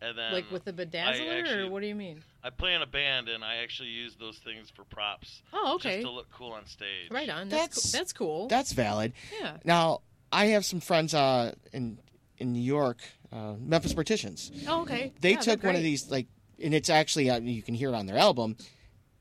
and 0.01 0.17
then 0.17 0.33
like 0.33 0.49
with 0.51 0.65
the 0.65 0.73
bedazzler, 0.73 1.39
actually- 1.39 1.61
or 1.63 1.69
what 1.69 1.81
do 1.81 1.87
you 1.87 1.95
mean? 1.95 2.23
I 2.43 2.49
play 2.51 2.73
in 2.73 2.81
a 2.81 2.85
band 2.87 3.27
and 3.27 3.43
I 3.43 3.57
actually 3.57 3.89
use 3.89 4.15
those 4.15 4.37
things 4.37 4.69
for 4.69 4.85
props. 4.85 5.41
Oh, 5.51 5.75
okay, 5.75 5.97
Just 5.97 6.05
to 6.07 6.11
look 6.11 6.29
cool 6.31 6.51
on 6.53 6.65
stage. 6.67 7.11
right 7.11 7.29
on. 7.29 7.49
That's- 7.49 7.67
That's 7.75 7.91
that's 7.91 8.13
cool. 8.13 8.47
that's 8.47 8.71
valid. 8.71 9.13
yeah. 9.41 9.57
Now 9.65 10.01
I 10.31 10.45
have 10.47 10.63
some 10.65 10.79
friends 10.79 11.13
uh, 11.13 11.53
in 11.73 11.99
in 12.37 12.53
New 12.53 12.61
York, 12.61 12.99
uh, 13.33 13.55
Memphis 13.59 13.93
Partitions. 13.93 14.51
Oh, 14.67 14.81
okay. 14.83 15.11
They 15.19 15.31
Yeah, 15.31 15.39
took 15.39 15.63
one 15.63 15.75
of 15.75 15.81
these 15.83 16.09
like, 16.09 16.27
and 16.63 16.73
it's 16.73 16.89
actually 16.89 17.29
uh, 17.29 17.39
you 17.41 17.61
can 17.61 17.75
hear 17.75 17.89
it 17.89 17.95
on 17.95 18.05
their 18.05 18.17
album. 18.17 18.55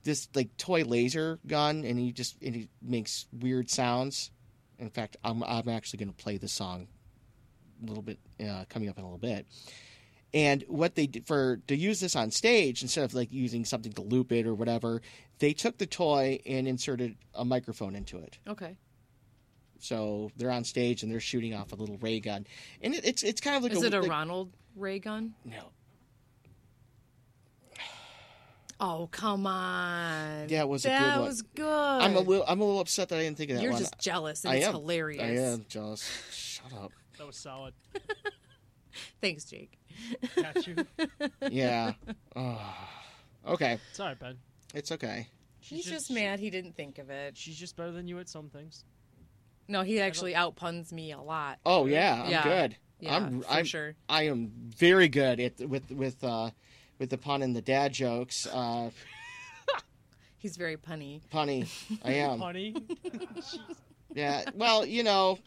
This 0.04 0.28
like 0.34 0.56
toy 0.56 0.84
laser 0.84 1.40
gun, 1.46 1.84
and 1.84 1.98
he 1.98 2.12
just 2.12 2.36
and 2.40 2.54
he 2.54 2.68
makes 2.80 3.26
weird 3.32 3.68
sounds. 3.68 4.30
In 4.78 4.90
fact, 4.90 5.16
I'm 5.24 5.42
I'm 5.42 5.68
actually 5.68 5.98
going 5.98 6.14
to 6.14 6.22
play 6.22 6.36
the 6.38 6.46
song 6.46 6.86
a 7.82 7.86
little 7.86 8.02
bit 8.04 8.18
uh, 8.40 8.64
coming 8.68 8.88
up 8.88 8.96
in 8.96 9.02
a 9.02 9.06
little 9.06 9.18
bit. 9.18 9.46
And 10.34 10.62
what 10.68 10.94
they 10.94 11.06
did 11.06 11.26
for 11.26 11.56
to 11.68 11.76
use 11.76 12.00
this 12.00 12.14
on 12.14 12.30
stage 12.30 12.82
instead 12.82 13.04
of 13.04 13.14
like 13.14 13.32
using 13.32 13.64
something 13.64 13.92
to 13.94 14.02
loop 14.02 14.30
it 14.30 14.46
or 14.46 14.54
whatever, 14.54 15.00
they 15.38 15.54
took 15.54 15.78
the 15.78 15.86
toy 15.86 16.38
and 16.44 16.68
inserted 16.68 17.16
a 17.34 17.44
microphone 17.46 17.94
into 17.96 18.18
it. 18.18 18.38
Okay. 18.46 18.76
So 19.78 20.30
they're 20.36 20.50
on 20.50 20.64
stage 20.64 21.02
and 21.02 21.10
they're 21.10 21.20
shooting 21.20 21.54
off 21.54 21.72
a 21.72 21.76
little 21.76 21.96
ray 21.98 22.20
gun, 22.20 22.46
and 22.82 22.94
it, 22.94 23.04
it's 23.06 23.22
it's 23.22 23.40
kind 23.40 23.56
of 23.56 23.62
like 23.62 23.72
Is 23.72 23.82
a, 23.82 23.86
it 23.86 23.94
a 23.94 24.00
like- 24.00 24.10
Ronald 24.10 24.52
Ray 24.76 24.98
gun? 24.98 25.34
No, 25.44 25.70
Oh 28.80 29.08
come 29.10 29.46
on! 29.46 30.48
Yeah, 30.48 30.60
it 30.62 30.68
was 30.68 30.84
a 30.84 30.88
that 30.88 31.14
good 31.14 31.18
one. 31.20 31.28
was 31.28 31.42
good. 31.42 31.64
I'm 32.02 32.14
a 32.16 32.20
little 32.20 32.44
I'm 32.46 32.60
a 32.60 32.64
little 32.64 32.80
upset 32.80 33.08
that 33.08 33.18
I 33.18 33.22
didn't 33.22 33.36
think 33.36 33.50
of 33.50 33.56
that 33.56 33.62
You're 33.62 33.72
one. 33.72 33.80
just 33.80 33.98
jealous, 33.98 34.44
and 34.44 34.52
I 34.52 34.56
it's 34.56 34.66
am. 34.66 34.74
hilarious. 34.74 35.22
I 35.22 35.42
am 35.52 35.64
jealous. 35.68 36.08
Shut 36.32 36.72
up. 36.80 36.92
That 37.18 37.26
was 37.26 37.36
solid. 37.36 37.74
Thanks, 39.20 39.44
Jake. 39.44 39.78
Got 40.36 40.66
you. 40.66 40.76
Yeah. 41.50 41.92
Oh. 42.36 42.60
Okay, 43.46 43.78
It's 43.90 44.00
all 44.00 44.06
right, 44.08 44.18
Ben. 44.18 44.36
it's 44.74 44.92
okay. 44.92 45.28
He's 45.60 45.82
She's 45.84 45.90
just 45.92 46.10
mad 46.10 46.38
he 46.40 46.50
didn't 46.50 46.76
think 46.76 46.98
of 46.98 47.08
it. 47.10 47.36
She's 47.36 47.56
just 47.56 47.76
better 47.76 47.92
than 47.92 48.06
you 48.06 48.18
at 48.18 48.28
some 48.28 48.48
things. 48.50 48.84
No, 49.68 49.82
he 49.82 50.00
actually 50.00 50.34
outpuns 50.34 50.92
me 50.92 51.12
a 51.12 51.20
lot. 51.20 51.58
Oh 51.66 51.86
yeah, 51.86 52.22
I'm 52.24 52.30
Yeah. 52.30 52.42
good. 52.44 52.76
Yeah, 53.00 53.16
I'm, 53.16 53.42
for 53.42 53.50
I'm, 53.50 53.64
sure. 53.64 53.94
I 54.08 54.24
am 54.24 54.50
very 54.76 55.08
good 55.08 55.38
at 55.40 55.60
with 55.68 55.90
with 55.90 56.22
uh, 56.24 56.50
with 56.98 57.10
the 57.10 57.18
pun 57.18 57.42
and 57.42 57.54
the 57.54 57.62
dad 57.62 57.92
jokes. 57.92 58.46
Uh, 58.46 58.90
He's 60.38 60.56
very 60.56 60.76
punny. 60.76 61.20
punny, 61.32 61.68
I 62.04 62.12
am. 62.14 62.38
Honey. 62.40 62.74
Yeah. 64.14 64.44
Well, 64.54 64.84
you 64.86 65.02
know, 65.02 65.38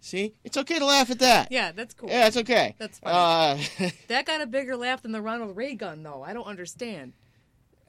see, 0.00 0.34
it's 0.44 0.56
okay 0.56 0.78
to 0.78 0.84
laugh 0.84 1.10
at 1.10 1.18
that. 1.20 1.50
Yeah, 1.52 1.72
that's 1.72 1.94
cool. 1.94 2.08
Yeah, 2.08 2.26
it's 2.26 2.36
okay. 2.36 2.74
That's 2.78 2.98
funny. 2.98 3.58
Uh, 3.86 3.88
That 4.08 4.26
got 4.26 4.40
a 4.40 4.46
bigger 4.46 4.76
laugh 4.76 5.02
than 5.02 5.12
the 5.12 5.20
Ronald 5.22 5.56
Reagan, 5.56 6.02
though. 6.02 6.22
I 6.22 6.32
don't 6.32 6.46
understand. 6.46 7.12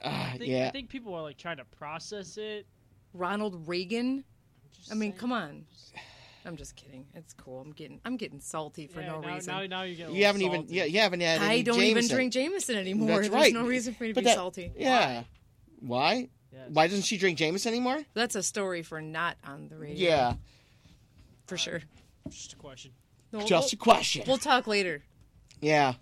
uh, 0.04 0.08
I 0.34 0.38
think, 0.38 0.50
yeah. 0.52 0.68
I 0.68 0.72
think 0.72 0.90
people 0.90 1.14
are 1.14 1.22
like 1.22 1.38
trying 1.38 1.58
to 1.58 1.66
process 1.66 2.38
it. 2.38 2.66
Ronald 3.14 3.68
Reagan. 3.68 4.24
I 4.92 4.94
mean, 4.94 5.12
saying. 5.12 5.20
come 5.20 5.32
on. 5.32 5.66
I'm 6.46 6.56
just 6.56 6.76
kidding. 6.78 7.06
It's 7.16 7.34
cool. 7.34 7.60
I'm 7.60 7.72
getting 7.74 8.00
I'm 8.06 8.16
getting 8.16 8.40
salty 8.40 8.88
for 8.88 9.02
Yeah, 9.02 9.08
no 9.08 9.20
now, 9.22 9.34
reason. 9.36 9.54
Now, 9.54 9.66
now 9.66 9.82
you 9.84 9.96
get. 9.96 10.10
a 10.10 10.14
You 10.14 10.26
haven't 10.26 10.42
little 10.42 10.56
even 10.56 10.68
salty. 10.68 10.76
yeah, 10.78 10.84
you 10.86 11.00
haven't 11.00 11.20
had 11.20 11.42
any 11.42 11.60
I 11.60 11.62
don't 11.64 11.82
even 11.82 12.08
drink 12.08 12.32
Jameson 12.34 12.76
anymore. 12.78 13.08
That's 13.08 13.20
There's 13.30 13.34
right. 13.42 13.54
no 13.54 13.66
reason 13.68 13.94
for 13.94 14.04
me 14.04 14.10
to 14.10 14.14
But 14.16 14.22
be 14.22 14.26
that- 14.26 14.36
salty. 14.36 14.72
Yeah. 14.78 15.24
Why? 15.82 16.30
Yes. 16.52 16.62
Why 16.70 16.88
doesn't 16.88 17.04
she 17.04 17.18
drink 17.18 17.38
Jameson 17.38 17.74
anymore? 17.74 18.04
That's 18.14 18.36
a 18.36 18.42
story 18.42 18.84
for 18.84 19.02
not 19.02 19.36
on 19.46 19.68
the 19.68 19.78
radio. 19.78 20.10
Yeah. 20.10 20.34
for 21.46 21.58
sure. 21.58 21.82
Just 22.28 22.54
a 22.54 22.56
question. 22.56 22.92
No, 23.32 23.42
Just 23.46 23.74
a 23.74 23.78
we'll, 23.78 23.84
question. 23.84 24.24
we'll 24.28 24.38
talk 24.38 24.66
later, 24.68 25.04
Yeah. 25.62 25.94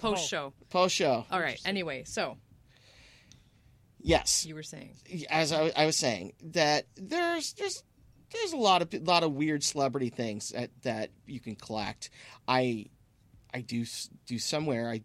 post 0.00 0.28
show. 0.28 0.52
Post 0.70 0.94
show. 0.94 1.24
All 1.30 1.40
right. 1.40 1.58
Anyway, 1.64 2.04
so 2.04 2.36
Yes. 4.00 4.44
you 4.44 4.54
were 4.54 4.62
saying 4.62 4.96
As 5.30 5.52
I, 5.52 5.72
I 5.76 5.86
was 5.86 5.96
saying, 5.96 6.34
that 6.52 6.86
there's 6.96 7.54
there's 7.54 7.82
there's 8.30 8.52
a 8.52 8.56
lot 8.58 8.82
of 8.82 8.92
lot 9.06 9.22
of 9.22 9.32
weird 9.32 9.62
celebrity 9.64 10.10
things 10.10 10.50
that, 10.50 10.70
that 10.82 11.10
you 11.26 11.40
can 11.40 11.54
collect. 11.56 12.10
I 12.46 12.86
I 13.52 13.60
do 13.62 13.84
do 14.26 14.38
somewhere. 14.38 14.90
I 14.90 15.02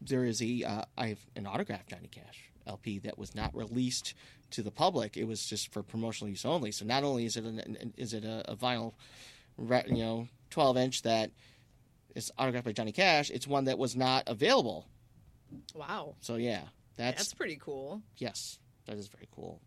there 0.00 0.24
is 0.24 0.42
a 0.42 0.64
uh, 0.64 0.84
I 0.98 1.08
have 1.08 1.20
an 1.36 1.46
autographed 1.46 1.88
Johnny 1.88 2.08
Cash 2.08 2.50
LP 2.66 2.98
that 3.00 3.16
was 3.18 3.34
not 3.34 3.54
released 3.54 4.14
to 4.52 4.62
the 4.62 4.70
public. 4.70 5.16
It 5.16 5.24
was 5.24 5.44
just 5.46 5.72
for 5.72 5.82
promotional 5.82 6.28
use 6.30 6.44
only. 6.44 6.72
So 6.72 6.84
not 6.84 7.04
only 7.04 7.24
is 7.24 7.36
it 7.36 7.44
an, 7.44 7.58
an 7.60 7.94
is 7.96 8.14
it 8.14 8.24
a, 8.24 8.50
a 8.50 8.56
vinyl, 8.56 8.92
you 9.58 9.96
know, 9.96 10.28
12 10.50 10.76
inch 10.76 11.02
that 11.02 11.30
is 12.14 12.30
autographed 12.38 12.66
by 12.66 12.72
Johnny 12.72 12.92
Cash. 12.92 13.30
It's 13.30 13.46
one 13.46 13.64
that 13.64 13.78
was 13.78 13.96
not 13.96 14.24
available. 14.26 14.86
wow, 15.74 16.14
So 16.20 16.36
yeah, 16.36 16.62
that's, 16.96 17.18
that's 17.18 17.34
pretty 17.34 17.58
cool. 17.60 18.02
yes, 18.18 18.58
that 18.86 18.96
is 18.96 19.08
very 19.08 19.28
cool. 19.34 19.60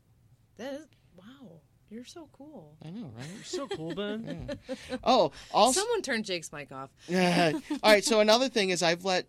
That 0.58 0.74
is 0.74 0.86
wow. 1.18 1.60
You're 1.92 2.04
so 2.06 2.28
cool. 2.34 2.76
I 2.84 2.90
know, 2.90 3.12
right? 3.16 3.26
You're 3.36 3.44
so 3.44 3.68
cool, 3.68 3.94
Ben. 3.94 4.58
Oh, 5.04 5.32
also, 5.54 5.82
Someone 5.82 6.02
turned 6.02 6.26
Jake's 6.26 6.52
mic 6.52 6.72
off. 6.72 6.90
Yeah. 7.08 7.52
all 7.84 7.92
right. 7.92 8.04
So 8.04 8.20
another 8.22 8.50
thing 8.50 8.72
is 8.72 8.82
I've 8.82 9.06
let 9.06 9.28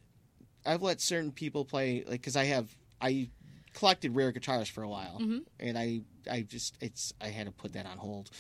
I've 0.64 0.82
let 0.82 1.00
certain 1.02 1.32
people 1.32 1.64
play 1.66 2.02
like 2.04 2.20
because 2.20 2.34
I 2.34 2.44
have 2.44 2.74
I 3.00 3.28
collected 3.76 4.14
rare 4.16 4.32
guitars 4.32 4.68
for 4.68 4.82
a 4.82 4.88
while, 4.88 5.20
and 5.60 5.78
I 5.78 6.00
I 6.30 6.42
just 6.42 6.76
it's 6.80 7.12
I 7.20 7.28
had 7.28 7.46
to 7.46 7.52
put 7.52 7.72
that 7.74 7.86
on 7.86 7.98
hold 7.98 8.30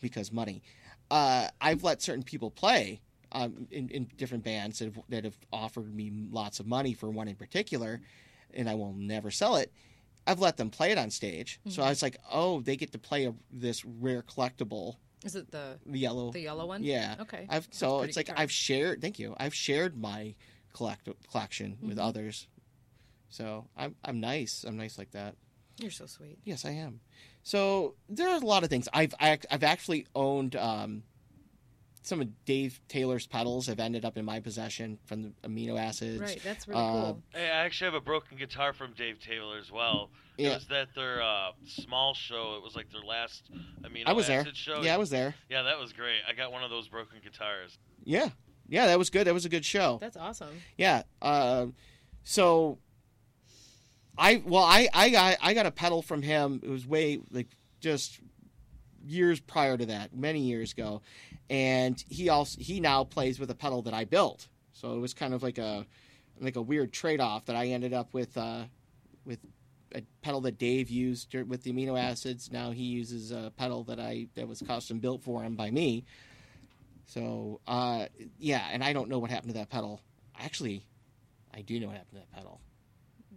because 0.00 0.32
money. 0.32 0.62
Uh, 1.10 1.46
I've 1.60 1.84
let 1.84 2.02
certain 2.02 2.24
people 2.24 2.50
play 2.50 3.00
um, 3.30 3.68
in, 3.70 3.88
in 3.90 4.08
different 4.16 4.42
bands 4.42 4.80
that 4.80 4.86
have, 4.86 4.98
that 5.08 5.24
have 5.24 5.36
offered 5.52 5.94
me 5.94 6.10
lots 6.32 6.58
of 6.58 6.66
money 6.66 6.94
for 6.94 7.08
one 7.10 7.28
in 7.28 7.36
particular, 7.36 8.00
and 8.52 8.68
I 8.68 8.74
will 8.74 8.92
never 8.94 9.30
sell 9.30 9.54
it. 9.56 9.70
I've 10.26 10.40
let 10.40 10.56
them 10.56 10.70
play 10.70 10.90
it 10.90 10.98
on 10.98 11.10
stage, 11.10 11.60
so 11.68 11.82
I 11.84 11.90
was 11.90 12.02
like, 12.02 12.16
oh, 12.32 12.60
they 12.60 12.76
get 12.76 12.90
to 12.92 12.98
play 12.98 13.26
a, 13.26 13.34
this 13.52 13.84
rare 13.84 14.22
collectible 14.22 14.96
Is 15.24 15.36
it 15.36 15.52
the 15.52 15.78
yellow 15.92 16.32
the 16.32 16.40
yellow 16.40 16.66
one? 16.66 16.82
yeah. 16.82 17.14
Okay. 17.20 17.46
I've 17.48 17.68
so 17.70 18.02
it's 18.02 18.16
like 18.16 18.26
guitar. 18.26 18.42
I've 18.42 18.50
shared. 18.50 19.00
Thank 19.00 19.20
you. 19.20 19.36
I've 19.38 19.54
shared 19.54 19.96
my 19.96 20.34
collect 20.72 21.08
collection 21.30 21.78
with 21.80 21.98
Mm-hmm. 21.98 22.08
others. 22.08 22.48
So 23.28 23.66
I'm 23.76 23.94
I'm 24.04 24.20
nice. 24.20 24.64
I'm 24.66 24.76
nice 24.76 24.98
like 24.98 25.10
that. 25.12 25.34
You're 25.78 25.90
so 25.90 26.06
sweet. 26.06 26.38
Yes, 26.44 26.64
I 26.64 26.70
am. 26.70 27.00
So 27.42 27.94
there 28.08 28.28
are 28.28 28.36
a 28.36 28.44
lot 28.44 28.62
of 28.64 28.70
things. 28.70 28.88
I've 28.92 29.14
I, 29.20 29.38
I've 29.50 29.62
actually 29.64 30.06
owned 30.14 30.56
um, 30.56 31.02
some 32.02 32.20
of 32.20 32.28
Dave 32.44 32.80
Taylor's 32.88 33.26
pedals 33.26 33.66
have 33.66 33.80
ended 33.80 34.04
up 34.04 34.16
in 34.16 34.24
my 34.24 34.40
possession 34.40 34.98
from 35.06 35.22
the 35.22 35.32
amino 35.42 35.78
acids. 35.78 36.20
Right. 36.20 36.40
That's 36.42 36.66
really 36.68 36.80
Uh, 36.80 36.90
cool. 36.92 37.22
Hey, 37.34 37.46
I 37.46 37.64
actually 37.64 37.86
have 37.86 37.94
a 37.94 38.00
broken 38.00 38.38
guitar 38.38 38.72
from 38.72 38.92
Dave 38.94 39.18
Taylor 39.20 39.58
as 39.58 39.70
well. 39.70 40.10
Yeah. 40.38 40.46
It 40.46 40.48
Yeah. 40.50 40.54
was 40.56 40.70
at 40.70 40.94
their 40.94 41.20
uh, 41.22 41.50
small 41.66 42.14
show. 42.14 42.54
It 42.56 42.62
was 42.62 42.76
like 42.76 42.90
their 42.92 43.02
last 43.02 43.50
amino 43.82 44.04
I 44.06 44.12
was 44.12 44.28
there. 44.28 44.46
show. 44.54 44.82
Yeah, 44.82 44.94
I 44.94 44.98
was 44.98 45.10
there. 45.10 45.34
Yeah, 45.50 45.62
that 45.62 45.78
was 45.78 45.92
great. 45.92 46.20
I 46.28 46.32
got 46.32 46.52
one 46.52 46.62
of 46.62 46.70
those 46.70 46.88
broken 46.88 47.18
guitars. 47.22 47.76
Yeah. 48.04 48.28
Yeah, 48.68 48.86
that 48.86 48.98
was 48.98 49.10
good. 49.10 49.26
That 49.26 49.34
was 49.34 49.44
a 49.44 49.48
good 49.48 49.64
show. 49.64 49.98
That's 50.00 50.16
awesome. 50.16 50.60
Yeah. 50.78 51.02
Uh, 51.20 51.66
so 52.22 52.78
I 54.18 54.42
well 54.44 54.64
I 54.64 54.88
I 54.92 55.10
got 55.10 55.36
I 55.42 55.54
got 55.54 55.66
a 55.66 55.70
pedal 55.70 56.02
from 56.02 56.22
him. 56.22 56.60
It 56.62 56.70
was 56.70 56.86
way 56.86 57.20
like 57.30 57.48
just 57.80 58.18
years 59.04 59.40
prior 59.40 59.76
to 59.76 59.86
that, 59.86 60.14
many 60.14 60.40
years 60.40 60.72
ago, 60.72 61.02
and 61.48 62.02
he 62.08 62.28
also 62.28 62.60
he 62.60 62.80
now 62.80 63.04
plays 63.04 63.38
with 63.38 63.50
a 63.50 63.54
pedal 63.54 63.82
that 63.82 63.94
I 63.94 64.04
built. 64.04 64.48
So 64.72 64.94
it 64.94 64.98
was 64.98 65.14
kind 65.14 65.34
of 65.34 65.42
like 65.42 65.58
a 65.58 65.86
like 66.40 66.56
a 66.56 66.62
weird 66.62 66.92
trade 66.92 67.20
off 67.20 67.46
that 67.46 67.56
I 67.56 67.68
ended 67.68 67.92
up 67.92 68.12
with 68.12 68.36
uh, 68.36 68.64
with 69.24 69.38
a 69.94 70.02
pedal 70.22 70.40
that 70.42 70.58
Dave 70.58 70.90
used 70.90 71.34
with 71.34 71.62
the 71.62 71.72
amino 71.72 71.98
acids. 71.98 72.50
Now 72.50 72.70
he 72.70 72.84
uses 72.84 73.30
a 73.30 73.52
pedal 73.56 73.84
that 73.84 74.00
I 74.00 74.28
that 74.34 74.48
was 74.48 74.62
custom 74.62 74.98
built 74.98 75.22
for 75.22 75.42
him 75.42 75.56
by 75.56 75.70
me. 75.70 76.04
So 77.06 77.60
uh, 77.66 78.06
yeah, 78.38 78.66
and 78.72 78.82
I 78.82 78.92
don't 78.92 79.08
know 79.08 79.18
what 79.18 79.30
happened 79.30 79.52
to 79.52 79.58
that 79.58 79.70
pedal. 79.70 80.00
Actually, 80.38 80.84
I 81.54 81.62
do 81.62 81.78
know 81.80 81.86
what 81.86 81.96
happened 81.96 82.20
to 82.20 82.26
that 82.30 82.32
pedal. 82.32 82.60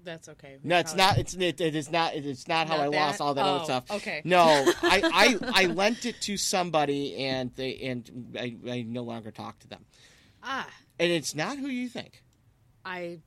That's 0.04 0.30
okay. 0.30 0.58
No, 0.64 0.80
it's 0.80 0.93
Probably- 0.93 1.06
not. 1.06 1.18
It's 1.20 1.34
it, 1.36 1.62
it 1.62 1.76
is 1.76 1.91
not. 1.91 2.16
It 2.16 2.26
is 2.26 2.47
not 2.47 2.68
how 2.68 2.78
Not 2.78 2.84
I 2.86 2.88
lost 2.88 3.22
all 3.22 3.34
that 3.34 3.45
Oh, 3.45 3.50
other 3.56 3.64
stuff. 3.66 3.91
okay. 3.91 4.22
No, 4.24 4.43
I, 4.82 5.38
I 5.54 5.64
I 5.64 5.66
lent 5.66 6.06
it 6.06 6.22
to 6.22 6.38
somebody, 6.38 7.16
and 7.18 7.52
they 7.56 7.76
and 7.80 8.36
I, 8.39 8.56
I 8.70 8.82
no 8.84 9.04
longer 9.04 9.32
talk 9.32 9.60
to 9.60 9.68
them. 9.68 9.86
Ah, 10.41 10.70
And 11.00 11.12
it's 11.12 11.36
not 11.36 11.58
who 11.58 11.68
you 11.68 11.89
think. 11.89 12.24
I, 12.86 13.20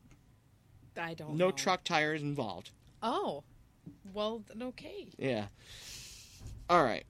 I 0.97 1.15
don't. 1.15 1.37
No 1.37 1.47
know. 1.47 1.51
truck 1.53 1.85
tires 1.85 2.23
involved. 2.23 2.71
Oh, 3.03 3.45
well, 4.15 4.43
then 4.49 4.63
okay. 4.69 5.09
Yeah. 5.19 5.47
All 6.71 6.83
right. 6.83 7.05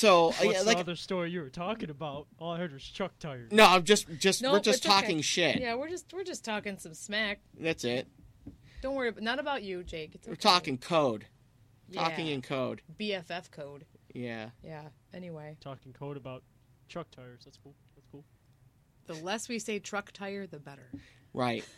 So 0.00 0.28
uh, 0.28 0.32
What's 0.32 0.42
yeah, 0.44 0.62
like 0.62 0.78
the 0.78 0.80
other 0.84 0.96
story 0.96 1.30
you 1.30 1.42
were 1.42 1.50
talking 1.50 1.90
about? 1.90 2.26
All 2.38 2.52
I 2.52 2.56
heard 2.58 2.72
was 2.72 2.88
truck 2.88 3.18
tires. 3.18 3.52
no, 3.52 3.66
I'm 3.66 3.84
just 3.84 4.06
just 4.18 4.40
No, 4.40 4.52
we're 4.52 4.60
just 4.60 4.78
it's 4.78 4.86
okay. 4.86 5.00
talking 5.00 5.20
shit. 5.20 5.60
Yeah, 5.60 5.74
we're 5.74 5.90
just 5.90 6.10
we're 6.14 6.24
just 6.24 6.42
talking 6.42 6.78
some 6.78 6.94
smack. 6.94 7.40
That's 7.58 7.84
it. 7.84 8.08
Don't 8.80 8.94
worry, 8.94 9.12
not 9.20 9.38
about 9.38 9.62
you, 9.62 9.84
Jake. 9.84 10.14
It's 10.14 10.26
We're 10.26 10.36
talking 10.36 10.78
code. 10.78 11.26
Yeah. 11.90 12.02
Talking 12.02 12.28
in 12.28 12.40
code. 12.40 12.80
BFF 12.98 13.50
code. 13.50 13.84
Yeah. 14.14 14.50
Yeah. 14.62 14.84
Anyway, 15.12 15.58
Talking 15.60 15.92
code 15.92 16.16
about 16.16 16.44
truck 16.88 17.10
tires. 17.10 17.42
That's 17.44 17.58
cool. 17.58 17.74
That's 17.94 18.06
cool. 18.10 18.24
the 19.06 19.22
less 19.22 19.50
we 19.50 19.58
say 19.58 19.80
truck 19.80 20.12
tire, 20.12 20.46
the 20.46 20.58
better. 20.58 20.90
Right. 21.34 21.64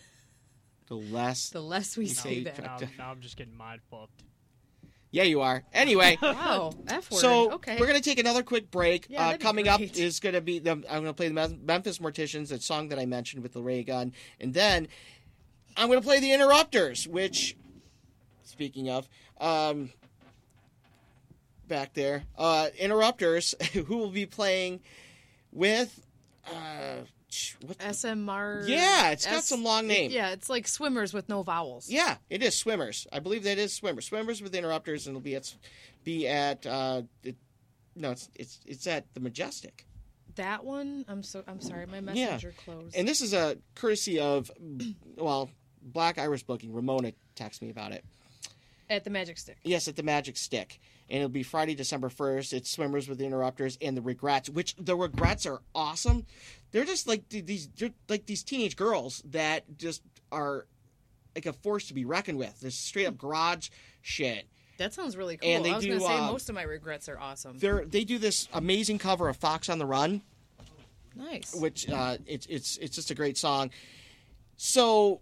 The 0.89 0.97
less. 0.97 1.49
The 1.49 1.63
less 1.63 1.97
we 1.97 2.05
You 2.05 2.11
say 2.11 2.45
say 2.45 2.45
that. 2.45 2.61
Now, 2.61 2.79
now 2.99 3.11
I'm 3.11 3.21
just 3.21 3.37
getting 3.39 3.57
mind 3.57 3.81
fucked. 3.91 4.25
Yeah, 5.13 5.25
you 5.25 5.43
are. 5.43 5.63
Anyway. 5.73 6.19
Wow, 6.33 6.73
F 6.89 7.11
word. 7.11 7.21
So 7.21 7.53
okay. 7.53 7.77
we're 7.79 7.87
gonna 7.87 8.01
take 8.01 8.19
another 8.19 8.43
quick 8.43 8.71
break. 8.71 9.07
Yeah, 9.09 9.29
uh, 9.29 9.37
coming 9.37 9.69
up 9.69 9.81
is 9.81 10.19
gonna 10.19 10.41
be 10.41 10.59
the, 10.59 10.73
I'm 10.73 10.83
gonna 10.85 11.13
play 11.13 11.29
the 11.29 11.59
Memphis 11.63 11.99
Morticians, 11.99 12.49
that 12.49 12.63
song 12.63 12.89
that 12.89 12.99
I 12.99 13.07
mentioned 13.07 13.43
with 13.43 13.53
the 13.53 13.63
ray 13.63 13.85
gun, 13.85 14.13
and 14.41 14.55
then 14.55 14.89
I'm 15.77 15.89
gonna 15.89 16.01
play 16.01 16.21
the 16.21 16.33
Interrupters, 16.33 17.07
which, 17.07 17.57
speaking 18.45 18.89
of, 18.89 19.09
um, 19.41 19.91
back 21.69 21.93
there, 21.93 22.25
uh, 22.39 22.69
Interrupters, 22.79 23.55
who 23.73 23.99
will 23.99 24.11
be 24.11 24.27
playing 24.27 24.81
with, 25.53 26.05
uh, 26.47 27.03
what? 27.65 27.79
SMR. 27.79 28.69
Yeah, 28.69 29.11
it's 29.11 29.25
got 29.27 29.35
S- 29.37 29.49
some 29.49 29.65
long 29.65 29.87
name. 29.87 30.11
Yeah, 30.11 30.31
it's 30.31 30.49
like 30.51 30.67
swimmers 30.69 31.13
with 31.15 31.29
no 31.29 31.43
vowels. 31.43 31.89
Yeah, 31.91 32.17
it 32.31 32.43
is 32.43 32.57
Swimmers. 32.57 33.07
I 33.13 33.19
believe 33.21 33.45
that 33.45 33.59
is 33.59 33.73
Swimmers. 33.73 34.07
Swimmers 34.07 34.43
with 34.43 34.55
Interrupters, 34.55 35.07
and 35.07 35.17
it'll 35.17 35.25
be 35.25 35.35
at, 35.37 35.55
be 36.05 36.29
at, 36.29 36.67
uh, 36.67 37.03
it, 37.23 37.37
no, 37.97 38.11
it's 38.13 38.29
it's 38.35 38.61
it's 38.67 38.87
at 38.87 39.05
the 39.15 39.21
Majestic. 39.21 39.87
That 40.37 40.65
one, 40.65 41.05
I'm 41.09 41.23
so 41.23 41.43
I'm 41.47 41.61
sorry, 41.61 41.87
my 41.87 41.99
Yeah. 41.99 42.27
messenger 42.31 42.55
closed. 42.65 42.97
And 42.97 43.07
this 43.07 43.21
is 43.21 43.35
a 43.35 43.59
courtesy 43.75 44.19
of, 44.19 44.51
well, 45.17 45.51
Black 45.83 46.19
Iris 46.19 46.43
Booking. 46.43 46.73
Ramona 46.73 47.13
texted 47.37 47.63
me 47.63 47.71
about 47.71 47.93
it. 47.93 48.05
At 48.91 49.05
the 49.05 49.11
Magic 49.11 49.39
Stick. 49.39 49.59
Yes, 49.65 49.89
at 49.89 49.97
the 49.97 50.03
Magic 50.03 50.37
Stick. 50.37 50.81
And 51.09 51.19
it'll 51.19 51.29
be 51.29 51.43
Friday, 51.43 51.75
December 51.75 52.09
1st. 52.09 52.53
It's 52.53 52.71
Swimmers 52.71 53.09
with 53.09 53.19
the 53.19 53.27
Interrupters 53.27 53.77
and 53.81 53.97
the 53.97 54.03
Regrets, 54.03 54.49
which 54.49 54.75
the 54.77 54.97
Regrets 54.97 55.47
are 55.47 55.61
awesome. 55.75 56.27
They're 56.71 56.85
just 56.85 57.07
like 57.07 57.29
these, 57.29 57.69
they're 57.77 57.91
like 58.09 58.27
these 58.27 58.43
teenage 58.43 58.77
girls 58.77 59.23
that 59.27 59.65
just 59.77 60.03
are 60.31 60.67
like 61.35 61.47
a 61.47 61.53
force 61.53 61.89
to 61.89 61.95
be 61.95 62.05
reckoned 62.05 62.39
with. 62.39 62.61
This 62.61 62.75
straight 62.75 63.07
up 63.07 63.19
garage 63.19 63.69
shit. 64.01 64.47
That 64.79 64.95
sounds 64.95 65.17
really 65.17 65.37
cool. 65.37 65.49
And 65.49 65.65
they 65.65 65.71
I 65.71 65.77
was 65.77 65.85
do, 65.85 65.99
gonna 65.99 66.01
say 66.01 66.19
uh, 66.19 66.33
most 66.33 66.49
of 66.49 66.55
my 66.55 66.63
regrets 66.63 67.09
are 67.09 67.19
awesome. 67.19 67.59
They're 67.59 67.85
they 67.85 68.05
do 68.05 68.19
this 68.19 68.49
amazing 68.53 68.99
cover 68.99 69.29
of 69.29 69.37
Fox 69.37 69.69
on 69.69 69.79
the 69.79 69.87
Run. 69.87 70.23
Nice. 71.15 71.55
which 71.55 71.89
uh, 71.91 72.17
it's 72.27 72.47
it's 72.47 72.79
it's 72.79 72.97
just 72.97 73.11
a 73.11 73.15
great 73.15 73.37
song. 73.37 73.71
So 74.57 75.21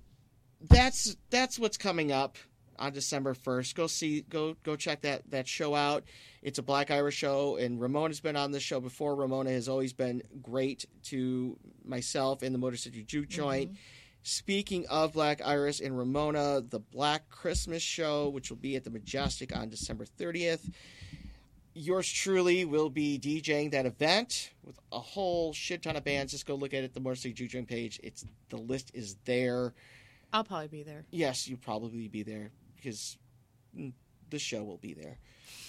that's 0.69 1.17
that's 1.31 1.59
what's 1.59 1.77
coming 1.77 2.13
up 2.13 2.37
on 2.81 2.93
December 2.93 3.35
first. 3.35 3.77
Go 3.77 3.87
see 3.87 4.23
go 4.23 4.57
go 4.65 4.75
check 4.75 5.03
that 5.03 5.31
that 5.31 5.47
show 5.47 5.75
out. 5.75 6.05
It's 6.43 6.59
a 6.59 6.63
Black 6.63 6.91
Iris 6.91 7.15
show, 7.15 7.57
and 7.57 7.81
Ramona's 7.81 8.21
been 8.21 8.37
on 8.37 8.51
this 8.51 8.63
show 8.63 8.81
before. 8.81 9.15
Ramona 9.15 9.51
has 9.51 9.69
always 9.69 9.93
been 9.93 10.23
great 10.43 10.87
to 11.05 11.57
myself 11.85 12.43
and 12.43 12.55
the 12.55 12.59
Motor 12.59 12.79
City 12.79 13.05
Juke 13.05 13.29
mm-hmm. 13.29 13.41
Joint. 13.41 13.77
Speaking 14.23 14.87
of 14.89 15.13
Black 15.13 15.41
Iris 15.45 15.81
and 15.81 15.97
Ramona, 15.97 16.63
the 16.63 16.81
Black 16.81 17.29
Christmas 17.29 17.83
show, 17.83 18.29
which 18.29 18.51
will 18.51 18.59
be 18.59 18.77
at 18.77 18.85
the 18.85 18.91
Majestic 18.91 19.55
on 19.57 19.69
December 19.69 20.05
30th. 20.05 20.71
Yours 21.73 22.11
truly 22.11 22.65
will 22.65 22.91
be 22.91 23.19
DJing 23.19 23.71
that 23.71 23.87
event 23.87 24.51
with 24.63 24.79
a 24.93 24.99
whole 24.99 25.53
shit 25.53 25.83
ton 25.83 25.97
of 25.97 26.05
bands. 26.05 26.33
Just 26.33 26.45
go 26.45 26.55
look 26.55 26.75
at 26.75 26.85
it, 26.85 26.93
the 26.93 27.01
Motor 27.01 27.17
City 27.17 27.33
Juke 27.33 27.51
Joint 27.51 27.69
page. 27.69 28.01
It's 28.03 28.27
the 28.51 28.59
list 28.59 28.91
is 28.93 29.17
there. 29.25 29.73
I'll 30.33 30.45
probably 30.45 30.69
be 30.69 30.83
there. 30.83 31.07
Yes, 31.11 31.49
you'll 31.49 31.59
probably 31.59 32.09
be 32.09 32.23
there 32.23 32.51
because 32.81 33.19
the 34.31 34.39
show 34.39 34.63
will 34.63 34.79
be 34.79 34.95
there. 34.95 35.19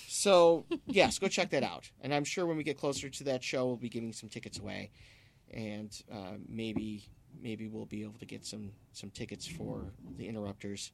So 0.07 0.65
yes, 0.85 1.19
go 1.19 1.27
check 1.27 1.49
that 1.51 1.63
out. 1.63 1.89
And 2.01 2.13
I'm 2.13 2.23
sure 2.23 2.45
when 2.45 2.57
we 2.57 2.63
get 2.63 2.77
closer 2.77 3.09
to 3.09 3.23
that 3.25 3.43
show, 3.43 3.65
we'll 3.65 3.77
be 3.77 3.89
giving 3.89 4.13
some 4.13 4.29
tickets 4.29 4.59
away, 4.59 4.91
and 5.51 5.91
uh, 6.11 6.33
maybe 6.47 7.05
maybe 7.41 7.67
we'll 7.67 7.85
be 7.85 8.03
able 8.03 8.19
to 8.19 8.25
get 8.25 8.45
some 8.45 8.71
some 8.93 9.09
tickets 9.09 9.47
for 9.47 9.91
the 10.17 10.27
interrupters 10.27 10.91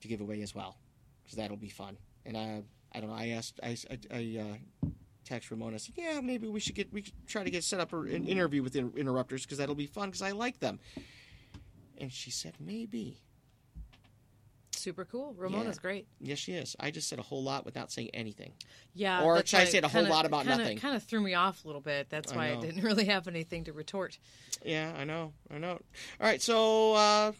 to 0.00 0.08
give 0.08 0.20
away 0.20 0.42
as 0.42 0.54
well, 0.54 0.76
because 1.22 1.36
that'll 1.36 1.56
be 1.56 1.68
fun. 1.68 1.96
And 2.24 2.36
I 2.36 2.62
I 2.92 3.00
don't 3.00 3.10
know. 3.10 3.16
I 3.16 3.28
asked 3.28 3.60
I 3.62 3.76
I, 3.90 3.98
I 4.12 4.40
uh, 4.40 4.88
text 5.24 5.50
Ramona. 5.50 5.74
I 5.74 5.78
said, 5.78 5.94
yeah, 5.96 6.20
maybe 6.20 6.48
we 6.48 6.60
should 6.60 6.74
get 6.74 6.92
we 6.92 7.02
should 7.02 7.26
try 7.26 7.44
to 7.44 7.50
get 7.50 7.64
set 7.64 7.80
up 7.80 7.92
an 7.92 8.26
interview 8.26 8.62
with 8.62 8.72
the 8.72 8.90
interrupters 8.96 9.44
because 9.44 9.58
that'll 9.58 9.74
be 9.74 9.86
fun 9.86 10.08
because 10.08 10.22
I 10.22 10.32
like 10.32 10.60
them. 10.60 10.78
And 11.98 12.12
she 12.12 12.30
said 12.30 12.54
maybe. 12.60 13.18
Super 14.74 15.04
cool. 15.04 15.34
Ramona's 15.36 15.76
Yeah. 15.76 15.82
great. 15.82 16.06
Yes, 16.20 16.38
she 16.38 16.52
is. 16.54 16.74
I 16.80 16.90
just 16.90 17.08
said 17.08 17.18
a 17.18 17.22
whole 17.22 17.42
lot 17.42 17.64
without 17.64 17.92
saying 17.92 18.10
anything. 18.14 18.52
Yeah. 18.94 19.22
Or 19.22 19.44
should 19.44 19.60
I 19.60 19.64
say 19.66 19.78
a 19.78 19.86
whole 19.88 20.06
lot 20.08 20.24
about 20.26 20.44
kinda, 20.44 20.56
nothing? 20.58 20.78
Kind 20.78 20.96
of 20.96 21.02
threw 21.04 21.20
me 21.20 21.34
off 21.34 21.64
a 21.64 21.68
little 21.68 21.80
bit. 21.82 22.08
That's 22.10 22.32
I 22.32 22.36
why 22.36 22.50
I 22.52 22.56
didn't 22.56 22.82
really 22.84 23.04
have 23.04 23.28
anything 23.28 23.64
to 23.64 23.72
retort. 23.72 24.18
Yeah, 24.64 24.92
I 24.96 25.04
know. 25.04 25.32
I 25.54 25.58
know. 25.58 25.72
All 25.72 25.78
right, 26.20 26.40
so 26.42 26.94
uh, 26.94 27.32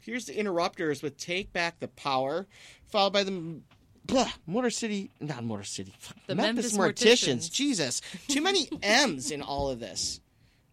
here's 0.00 0.24
the 0.26 0.36
interrupters 0.38 1.02
with 1.02 1.16
"Take 1.18 1.52
Back 1.52 1.78
the 1.80 1.88
Power," 1.88 2.46
followed 2.88 3.12
by 3.12 3.24
the 3.24 3.60
blah, 4.06 4.30
Motor 4.46 4.70
City, 4.70 5.10
not 5.20 5.44
Motor 5.44 5.64
City, 5.64 5.94
The 6.26 6.34
Memphis, 6.34 6.76
Memphis 6.76 7.04
Morticians. 7.04 7.36
Morticians. 7.48 7.52
Jesus, 7.52 8.00
too 8.28 8.40
many 8.40 8.68
M's 8.82 9.30
in 9.30 9.42
all 9.42 9.70
of 9.70 9.78
this. 9.80 10.20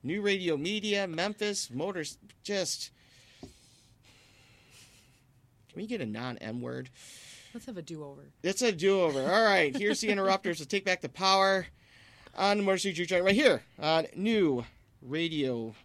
New 0.03 0.22
Radio 0.22 0.55
Media, 0.58 1.05
Memphis 1.08 1.70
Motors, 1.70 2.18
just. 2.43 2.91
Can 5.78 5.84
we 5.84 5.88
get 5.88 6.02
a 6.02 6.08
non-M 6.08 6.60
word? 6.60 6.90
Let's 7.54 7.68
have 7.68 7.78
a 7.78 7.84
do-over. 7.84 8.32
It's 8.42 8.64
a 8.64 8.72
do-over. 8.72 9.22
All 9.22 9.44
right, 9.44 9.78
here's 9.78 10.02
the 10.02 10.10
interrupters 10.10 10.58
to 10.58 10.66
take 10.66 10.84
back 10.84 11.02
the 11.02 11.10
power 11.10 11.68
on 12.36 12.58
the 12.58 12.64
Motor 12.64 12.80
City 12.80 12.96
Juke 12.96 13.10
Joint 13.10 13.24
right 13.24 13.36
here 13.36 13.62
on 13.78 14.08
New 14.16 14.66
Radio 15.04 15.76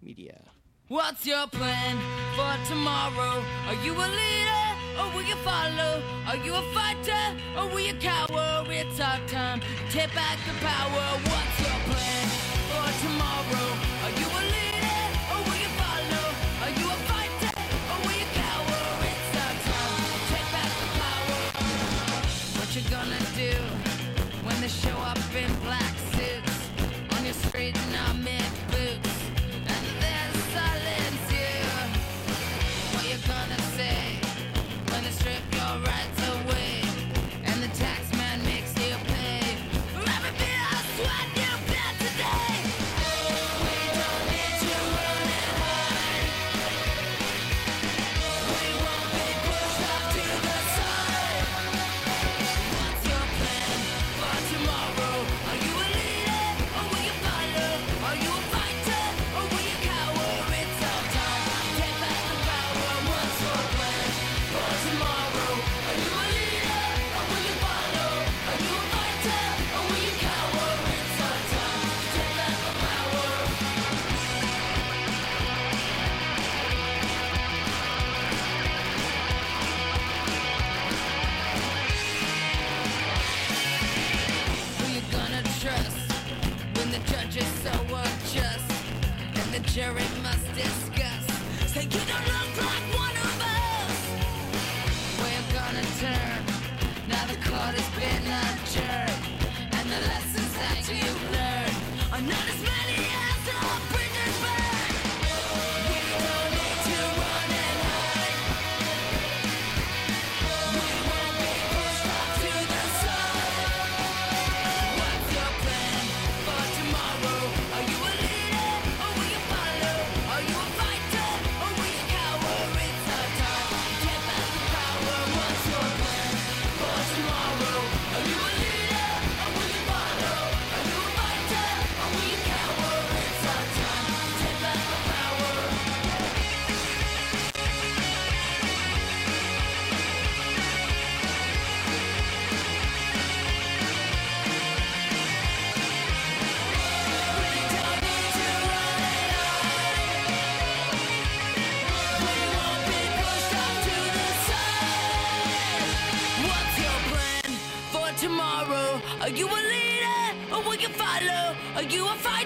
Media. 0.00 0.40
What's 0.88 1.26
your 1.26 1.46
plan 1.48 1.98
for 2.34 2.66
tomorrow? 2.66 3.44
Are 3.66 3.84
you 3.84 3.92
a 3.92 4.08
leader 4.08 4.98
or 4.98 5.14
will 5.14 5.28
you 5.28 5.36
follow? 5.44 6.02
Are 6.28 6.36
you 6.36 6.54
a 6.54 6.62
fighter 6.72 7.38
or 7.58 7.68
will 7.68 7.80
you 7.80 7.92
cower? 8.00 8.64
It's 8.70 9.00
our 9.00 9.18
time 9.28 9.60
to 9.60 9.66
take 9.90 10.14
back 10.14 10.38
the 10.46 10.54
power. 10.64 11.20
What's 11.28 11.60
your 11.60 11.78
plan 11.92 12.28
for 12.70 13.06
tomorrow? 13.06 13.91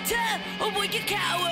Fighter 0.06 0.40
or 0.60 0.70
will 0.72 0.84
you 0.84 1.00
cower? 1.00 1.45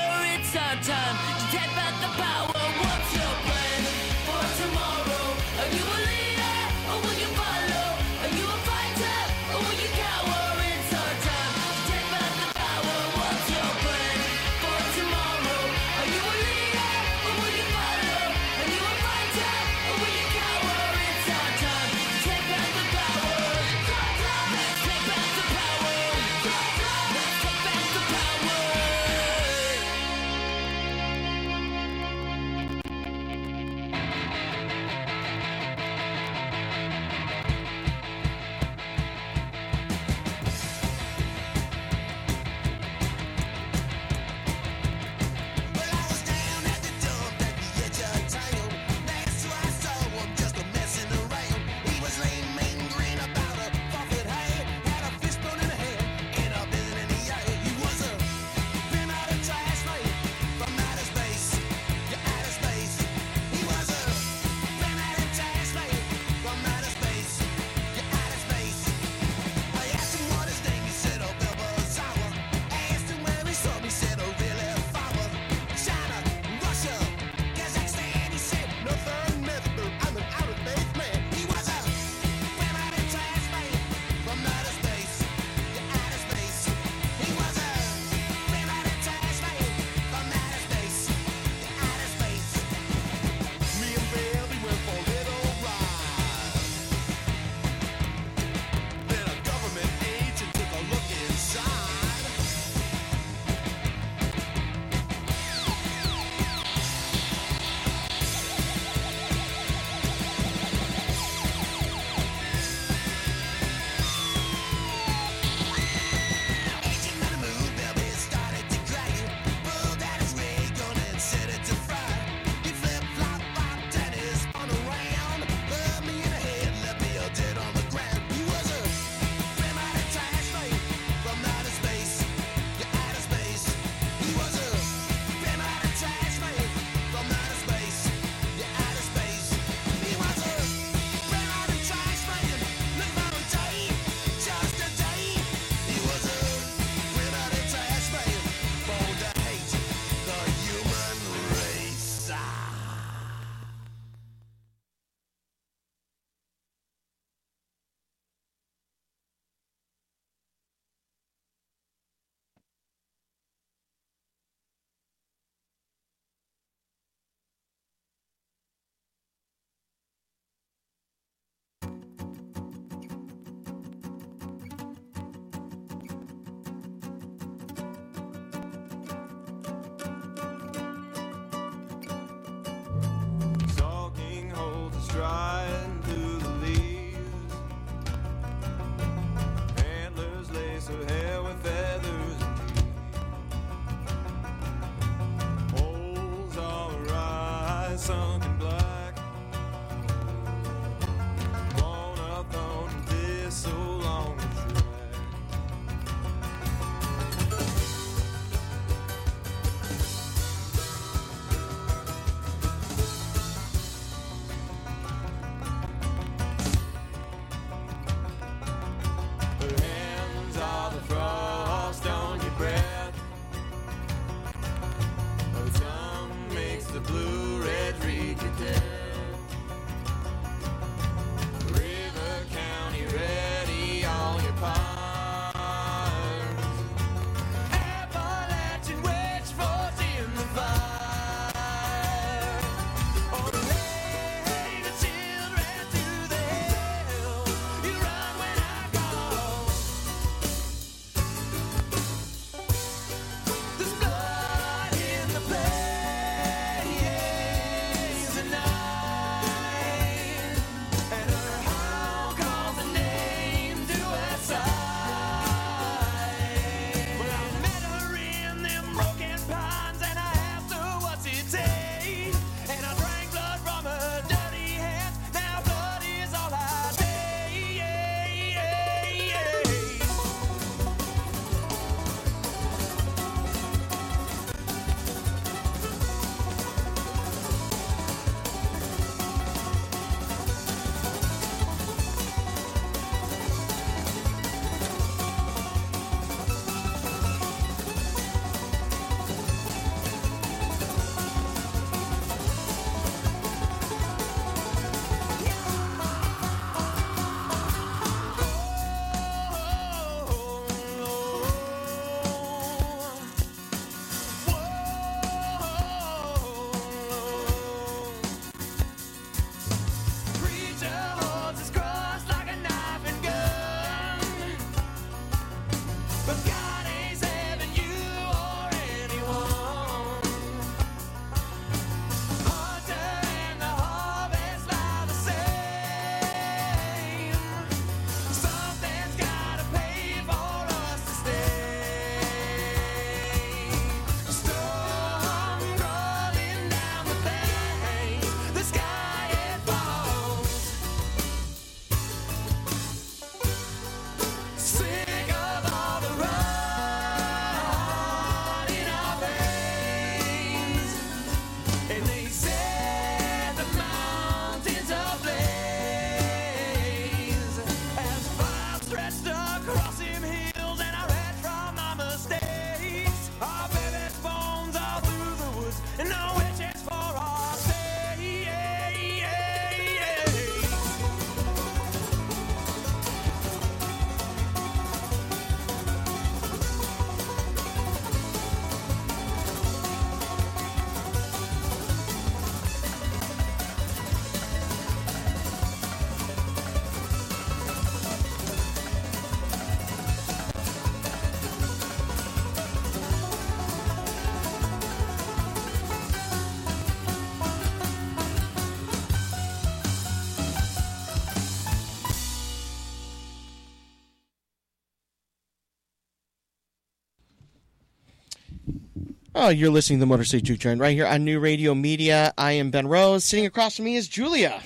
Oh, 419.46 419.50
you're 419.50 419.70
listening 419.70 419.98
to 419.98 420.00
the 420.00 420.06
Motor 420.06 420.24
City 420.24 420.40
Juke 420.40 420.60
Joint 420.60 420.80
right 420.80 420.94
here 420.94 421.06
on 421.06 421.22
New 421.22 421.38
Radio 421.38 421.74
Media. 421.74 422.32
I 422.38 422.52
am 422.52 422.70
Ben 422.70 422.86
Rose. 422.88 423.26
Sitting 423.26 423.44
across 423.44 423.76
from 423.76 423.84
me 423.84 423.94
is 423.94 424.08
Julia. 424.08 424.62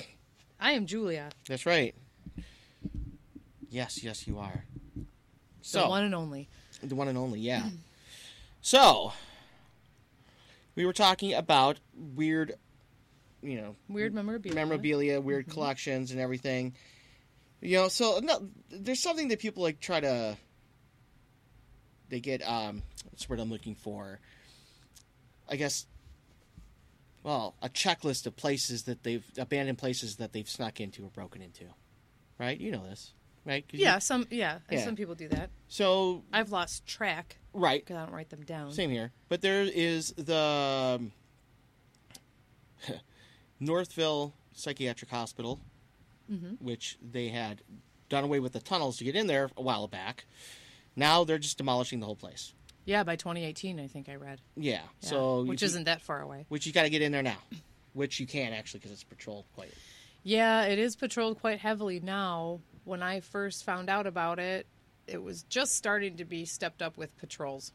I 0.57 0.71
am 0.71 0.85
Julia, 0.85 1.31
That's 1.49 1.65
right. 1.65 1.93
Yes, 3.69 4.01
yes, 4.01 4.25
you 4.25 4.39
are. 4.39 4.63
the 4.95 5.03
So, 5.63 5.89
one 5.89 6.05
and 6.05 6.15
only. 6.15 6.47
the 6.81 6.95
one 6.95 7.09
and 7.09 7.17
only, 7.17 7.41
yeah. 7.41 7.63
So, 8.61 9.11
we 10.75 10.85
were 10.85 10.93
talking 10.93 11.33
about 11.33 11.77
weird, 12.15 12.53
you 13.41 13.59
know, 13.59 13.75
Weird 13.89 14.13
memorabilia. 14.13 14.55
memorabilia, 14.55 15.19
weird 15.19 15.49
collections, 15.49 16.11
and 16.11 16.21
everything. 16.21 16.73
You 17.59 17.79
know, 17.79 17.87
so 17.89 18.21
no, 18.23 18.47
there's 18.71 19.01
something 19.01 19.27
that 19.27 19.39
people 19.39 19.61
like 19.61 19.81
try 19.81 19.99
to. 19.99 20.37
They 22.07 22.21
get 22.21 22.41
um, 22.47 22.81
what's 23.11 23.25
the 23.25 23.29
word 23.33 23.41
I'm 23.41 23.49
looking 23.49 23.75
for? 23.75 24.19
I 25.49 25.55
guess. 25.55 25.85
Well, 27.23 27.55
a 27.61 27.67
checklist 27.69 28.25
of 28.27 28.35
places 28.37 28.83
that 28.83 29.03
they've 29.03 29.25
abandoned 29.37 29.77
places 29.77 30.15
that 30.17 30.31
they've 30.31 30.49
snuck 30.49 30.79
into 30.79 31.03
or 31.03 31.09
broken 31.09 31.41
into, 31.41 31.65
right? 32.39 32.57
You 32.59 32.71
know 32.71 32.83
this, 32.87 33.13
right? 33.45 33.67
'Cause 33.67 33.79
you- 33.79 33.85
Yeah, 33.85 33.99
some 33.99 34.25
yeah, 34.31 34.59
Yeah. 34.71 34.85
some 34.85 34.95
people 34.95 35.15
do 35.15 35.27
that. 35.29 35.49
So 35.67 36.23
I've 36.31 36.51
lost 36.51 36.85
track 36.85 37.37
right, 37.53 37.81
because 37.81 37.97
I 37.97 38.05
don't 38.05 38.13
write 38.13 38.29
them 38.29 38.43
down. 38.45 38.71
Same 38.71 38.89
here. 38.89 39.11
But 39.27 39.41
there 39.41 39.63
is 39.63 40.13
the 40.13 40.37
um, 40.37 41.11
Northville 43.59 44.33
Psychiatric 44.53 45.11
Hospital, 45.11 45.59
Mm-hmm. 46.31 46.63
which 46.63 46.95
they 47.01 47.29
had 47.29 47.63
done 48.07 48.23
away 48.23 48.39
with 48.39 48.53
the 48.53 48.59
tunnels 48.59 48.97
to 48.97 49.03
get 49.03 49.15
in 49.15 49.25
there 49.25 49.49
a 49.57 49.63
while 49.63 49.87
back. 49.87 50.25
Now 50.95 51.23
they're 51.23 51.39
just 51.39 51.57
demolishing 51.57 51.99
the 52.01 52.05
whole 52.05 52.15
place. 52.15 52.53
Yeah, 52.89 53.03
by 53.03 53.15
2018, 53.17 53.79
I 53.79 53.85
think 53.85 54.09
I 54.09 54.15
read. 54.15 54.41
Yeah. 54.57 54.73
Yeah, 54.73 54.81
So 55.09 55.43
which 55.43 55.61
isn't 55.61 55.83
that 55.83 56.01
far 56.01 56.21
away. 56.21 56.45
which 56.49 56.65
you 56.65 56.73
got 56.73 56.83
to 56.83 56.89
get 56.89 57.03
in 57.03 57.11
there 57.11 57.21
now, 57.21 57.37
which 57.93 58.19
you 58.19 58.25
can 58.25 58.51
actually 58.51 58.79
because 58.79 58.91
it's 58.91 59.03
patrolled 59.03 59.45
quite. 59.55 59.71
Yeah, 60.23 60.63
it 60.63 60.79
is 60.79 60.95
patrolled 60.95 61.39
quite 61.39 61.59
heavily 61.59 61.99
now. 61.99 62.61
When 62.85 63.03
I 63.03 63.19
first 63.19 63.63
found 63.63 63.89
out 63.91 64.07
about 64.07 64.39
it, 64.39 64.65
it 65.05 65.21
was 65.21 65.43
just 65.43 65.75
starting 65.75 66.17
to 66.17 66.25
be 66.25 66.45
stepped 66.45 66.81
up 66.81 66.97
with 66.97 67.15
patrols. 67.17 67.71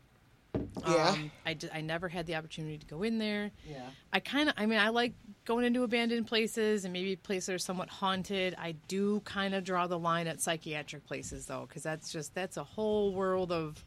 Yeah. 0.87 1.11
Um, 1.11 1.31
I, 1.47 1.55
d- 1.55 1.69
I 1.73 1.81
never 1.81 2.09
had 2.09 2.27
the 2.27 2.35
opportunity 2.35 2.79
to 2.79 2.87
go 2.87 3.03
in 3.05 3.19
there. 3.19 3.53
Yeah. 3.69 3.89
I 4.13 4.19
kind 4.21 4.49
of, 4.49 4.55
I 4.59 4.67
mean, 4.67 4.79
I 4.81 4.89
like 4.89 5.13
going 5.45 5.65
into 5.65 5.85
abandoned 5.85 6.27
places 6.27 6.85
and 6.85 6.93
maybe 6.93 7.15
places 7.17 7.47
that 7.47 7.55
are 7.55 7.59
somewhat 7.59 7.89
haunted. 7.89 8.55
I 8.59 8.73
do 8.89 9.21
kind 9.21 9.55
of 9.55 9.63
draw 9.63 9.87
the 9.87 9.99
line 9.99 10.27
at 10.27 10.41
psychiatric 10.41 11.07
places, 11.07 11.47
though, 11.47 11.67
because 11.69 11.83
that's 11.85 12.11
just, 12.13 12.35
that's 12.35 12.57
a 12.57 12.65
whole 12.65 13.15
world 13.15 13.53
of, 13.53 13.85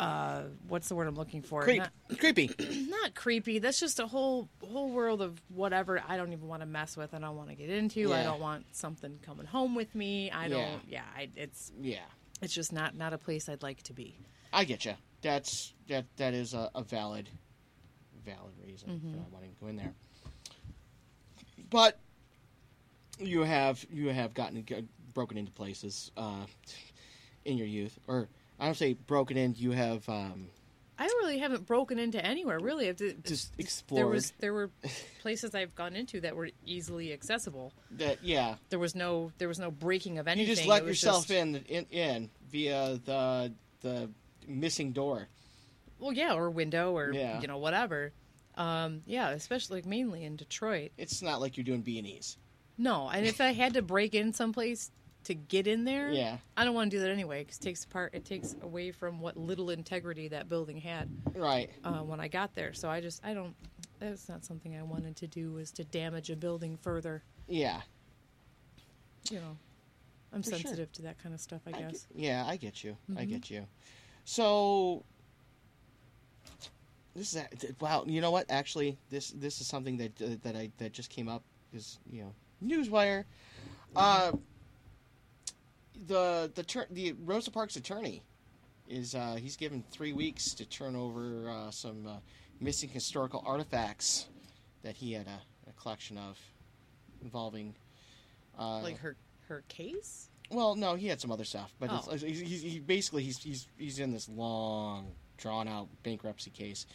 uh, 0.00 0.44
what's 0.66 0.88
the 0.88 0.94
word 0.94 1.06
I'm 1.08 1.14
looking 1.14 1.42
for? 1.42 1.62
Creep. 1.62 1.78
Not- 1.82 1.92
Creepy. 2.18 2.50
not 2.88 3.14
creepy. 3.14 3.58
That's 3.58 3.78
just 3.78 4.00
a 4.00 4.06
whole 4.06 4.48
whole 4.66 4.90
world 4.90 5.20
of 5.22 5.40
whatever 5.48 6.02
I 6.08 6.16
don't 6.16 6.32
even 6.32 6.48
want 6.48 6.62
to 6.62 6.66
mess 6.66 6.96
with. 6.96 7.12
I 7.14 7.18
don't 7.18 7.36
want 7.36 7.50
to 7.50 7.54
get 7.54 7.68
into. 7.70 8.12
I 8.14 8.22
don't 8.22 8.40
want 8.40 8.64
something 8.72 9.18
coming 9.22 9.46
home 9.46 9.74
with 9.74 9.94
me. 9.94 10.30
I 10.30 10.48
don't. 10.48 10.80
Yeah, 10.88 11.02
I, 11.16 11.28
it's 11.36 11.70
Yeah. 11.80 11.98
it's 12.40 12.54
just 12.54 12.72
not 12.72 12.96
not 12.96 13.12
a 13.12 13.18
place 13.18 13.48
I'd 13.48 13.62
like 13.62 13.82
to 13.84 13.92
be. 13.92 14.16
I 14.52 14.64
get 14.64 14.84
you. 14.86 14.94
That's 15.22 15.74
that. 15.88 16.06
That 16.16 16.32
is 16.34 16.54
a, 16.54 16.70
a 16.74 16.82
valid, 16.82 17.28
valid 18.24 18.54
reason 18.66 18.88
Mm-hmm. 18.88 19.10
for 19.12 19.16
not 19.18 19.30
wanting 19.32 19.50
to 19.50 19.56
go 19.60 19.66
in 19.66 19.76
there. 19.76 19.92
But 21.68 21.98
you 23.18 23.42
have 23.42 23.84
you 23.92 24.08
have 24.08 24.34
gotten 24.34 24.64
broken 25.12 25.36
into 25.36 25.52
places 25.52 26.10
uh, 26.16 26.46
in 27.44 27.58
your 27.58 27.66
youth, 27.66 27.98
or 28.08 28.28
I 28.60 28.66
don't 28.66 28.76
say 28.76 28.92
broken 28.94 29.36
in. 29.36 29.54
You 29.56 29.70
have 29.72 30.08
um, 30.08 30.48
I 30.98 31.04
really 31.04 31.38
haven't 31.38 31.66
broken 31.66 31.98
into 31.98 32.24
anywhere. 32.24 32.58
Really, 32.60 32.88
I've 32.88 33.00
just 33.24 33.52
there 33.88 34.06
was 34.06 34.32
there 34.38 34.52
were 34.52 34.70
places 35.22 35.54
I've 35.54 35.74
gone 35.74 35.96
into 35.96 36.20
that 36.20 36.36
were 36.36 36.50
easily 36.66 37.12
accessible. 37.12 37.72
that. 37.92 38.22
Yeah, 38.22 38.56
There 38.68 38.78
was 38.78 38.94
no 38.94 39.32
there 39.38 39.48
was 39.48 39.58
no 39.58 39.70
breaking 39.70 40.18
of 40.18 40.28
anything. 40.28 40.48
you 40.50 40.54
just 40.56 40.68
let 40.68 40.84
yourself 40.86 41.26
just- 41.26 41.30
in, 41.30 41.56
in 41.68 41.86
in 41.90 42.30
via 42.50 43.00
the 43.04 43.52
the 43.80 44.10
missing 44.46 44.92
door. 44.92 45.28
Well, 45.98 46.12
yeah, 46.12 46.34
or 46.34 46.50
window 46.50 46.96
or 46.96 47.12
Yeah. 47.12 47.40
you 47.40 47.46
know 47.48 47.58
whatever. 47.58 48.12
Um, 48.56 49.02
yeah, 49.06 49.30
especially 49.30 49.76
like, 49.78 49.86
mainly 49.86 50.24
in 50.24 50.36
Detroit. 50.36 50.90
It's 50.98 51.22
not 51.22 51.40
like 51.40 51.56
you're 51.56 51.64
doing 51.64 51.80
B 51.82 51.98
and 51.98 52.06
E's. 52.06 52.36
No, 52.76 53.08
and 53.08 53.24
if 53.26 53.40
I 53.40 53.52
had 53.52 53.74
to 53.74 53.82
break 53.82 54.14
in 54.14 54.32
someplace 54.32 54.90
to 55.24 55.34
get 55.34 55.66
in 55.66 55.84
there, 55.84 56.10
Yeah. 56.10 56.38
I 56.56 56.64
don't 56.64 56.74
want 56.74 56.90
to 56.90 56.96
do 56.96 57.02
that 57.02 57.10
anyway 57.10 57.42
because 57.44 57.58
it 57.58 57.62
takes 57.62 57.84
part 57.84 58.14
it 58.14 58.24
takes 58.24 58.56
away 58.62 58.90
from 58.90 59.20
what 59.20 59.36
little 59.36 59.70
integrity 59.70 60.28
that 60.28 60.48
building 60.48 60.78
had 60.78 61.08
Right. 61.34 61.70
uh, 61.84 61.98
when 62.00 62.20
I 62.20 62.28
got 62.28 62.54
there. 62.54 62.72
So 62.72 62.88
I 62.88 63.00
just 63.00 63.24
I 63.24 63.34
don't. 63.34 63.54
That's 63.98 64.28
not 64.30 64.44
something 64.46 64.76
I 64.76 64.82
wanted 64.82 65.16
to 65.16 65.26
do 65.26 65.52
was 65.52 65.70
to 65.72 65.84
damage 65.84 66.30
a 66.30 66.36
building 66.36 66.78
further. 66.78 67.22
Yeah. 67.48 67.82
You 69.30 69.40
know, 69.40 69.56
I'm 70.32 70.42
For 70.42 70.50
sure. 70.50 70.58
sensitive 70.60 70.90
to 70.92 71.02
that 71.02 71.18
kind 71.22 71.34
of 71.34 71.40
stuff. 71.40 71.60
I 71.66 71.70
I 71.76 71.82
guess. 71.82 72.06
get- 72.14 72.16
yeah, 72.22 72.44
I 72.46 72.56
get 72.56 72.82
you. 72.82 72.96
I 73.14 73.20
Mm-hmm. 73.22 73.30
get 73.30 73.50
you. 73.50 73.66
So 74.24 75.04
this 77.14 77.34
is 77.34 77.42
wow. 77.80 78.04
You 78.06 78.20
know 78.20 78.30
what? 78.30 78.46
Actually, 78.50 78.96
this 79.10 79.30
this 79.32 79.60
is 79.60 79.66
something 79.66 79.96
that 79.98 80.22
uh, 80.22 80.36
that 80.42 80.56
I 80.56 80.70
that 80.78 80.92
just 80.92 81.10
came 81.10 81.28
up 81.28 81.42
is 81.74 81.98
you 82.10 82.22
know 82.22 82.32
newswire. 82.64 83.24
Uh, 83.96 84.32
the 86.06 86.50
the 86.54 86.62
tur- 86.62 86.86
the 86.90 87.12
Rosa 87.24 87.50
Parks 87.50 87.76
attorney 87.76 88.22
is 88.88 89.14
uh, 89.14 89.36
he's 89.40 89.56
given 89.56 89.84
three 89.90 90.12
weeks 90.12 90.54
to 90.54 90.64
turn 90.66 90.96
over 90.96 91.48
uh, 91.48 91.70
some 91.70 92.06
uh, 92.06 92.16
missing 92.60 92.88
historical 92.88 93.42
artifacts 93.46 94.26
that 94.82 94.96
he 94.96 95.12
had 95.12 95.26
a, 95.26 95.40
a 95.70 95.72
collection 95.80 96.18
of 96.18 96.38
involving 97.22 97.74
uh, 98.58 98.80
Like 98.80 98.98
her 98.98 99.16
her 99.48 99.62
case. 99.68 100.28
well, 100.50 100.74
no, 100.74 100.94
he 100.94 101.06
had 101.08 101.20
some 101.20 101.30
other 101.32 101.44
stuff, 101.44 101.72
but 101.78 101.90
Oh. 101.92 102.08
it's, 102.12 102.22
he's, 102.22 102.40
he's, 102.40 102.62
he 102.62 102.78
basically 102.78 103.22
he's, 103.22 103.38
he's 103.38 103.68
he's 103.76 103.98
in 103.98 104.12
this 104.12 104.28
long, 104.28 105.12
drawn 105.38 105.68
out 105.68 105.88
bankruptcy 106.02 106.50
case. 106.50 106.86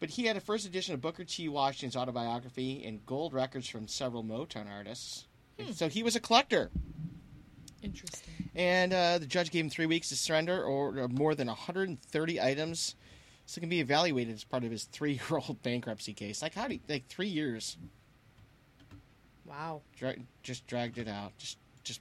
But 0.00 0.10
he 0.10 0.26
had 0.26 0.36
a 0.36 0.40
first 0.40 0.64
edition 0.64 0.94
of 0.94 1.00
Booker 1.00 1.24
T. 1.24 1.48
Washington's 1.48 1.96
autobiography 1.96 2.84
and 2.84 3.04
gold 3.04 3.32
records 3.32 3.68
from 3.68 3.88
several 3.88 4.22
Motown 4.22 4.70
artists. 4.72 5.26
Hmm. 5.58 5.72
So 5.72 5.88
he 5.88 6.04
was 6.04 6.14
a 6.14 6.20
collector, 6.20 6.70
Interesting. 7.82 8.34
and 8.54 8.92
uh, 8.92 9.18
the 9.18 9.26
judge 9.26 9.50
gave 9.50 9.64
him 9.64 9.70
three 9.70 9.86
weeks 9.86 10.08
to 10.08 10.16
surrender, 10.16 10.62
or, 10.64 10.98
or 10.98 11.08
more 11.08 11.34
than 11.34 11.46
130 11.46 12.40
items. 12.40 12.94
So 13.46 13.58
it 13.58 13.60
can 13.60 13.68
be 13.70 13.80
evaluated 13.80 14.34
as 14.34 14.44
part 14.44 14.64
of 14.64 14.70
his 14.70 14.84
three-year-old 14.84 15.62
bankruptcy 15.62 16.12
case. 16.12 16.42
Like 16.42 16.54
how 16.54 16.68
do 16.68 16.74
you, 16.74 16.80
like 16.88 17.06
three 17.08 17.28
years? 17.28 17.76
Wow. 19.46 19.80
Dra- 19.96 20.16
just 20.42 20.66
dragged 20.66 20.98
it 20.98 21.08
out. 21.08 21.32
Just 21.38 21.56
just 21.84 22.00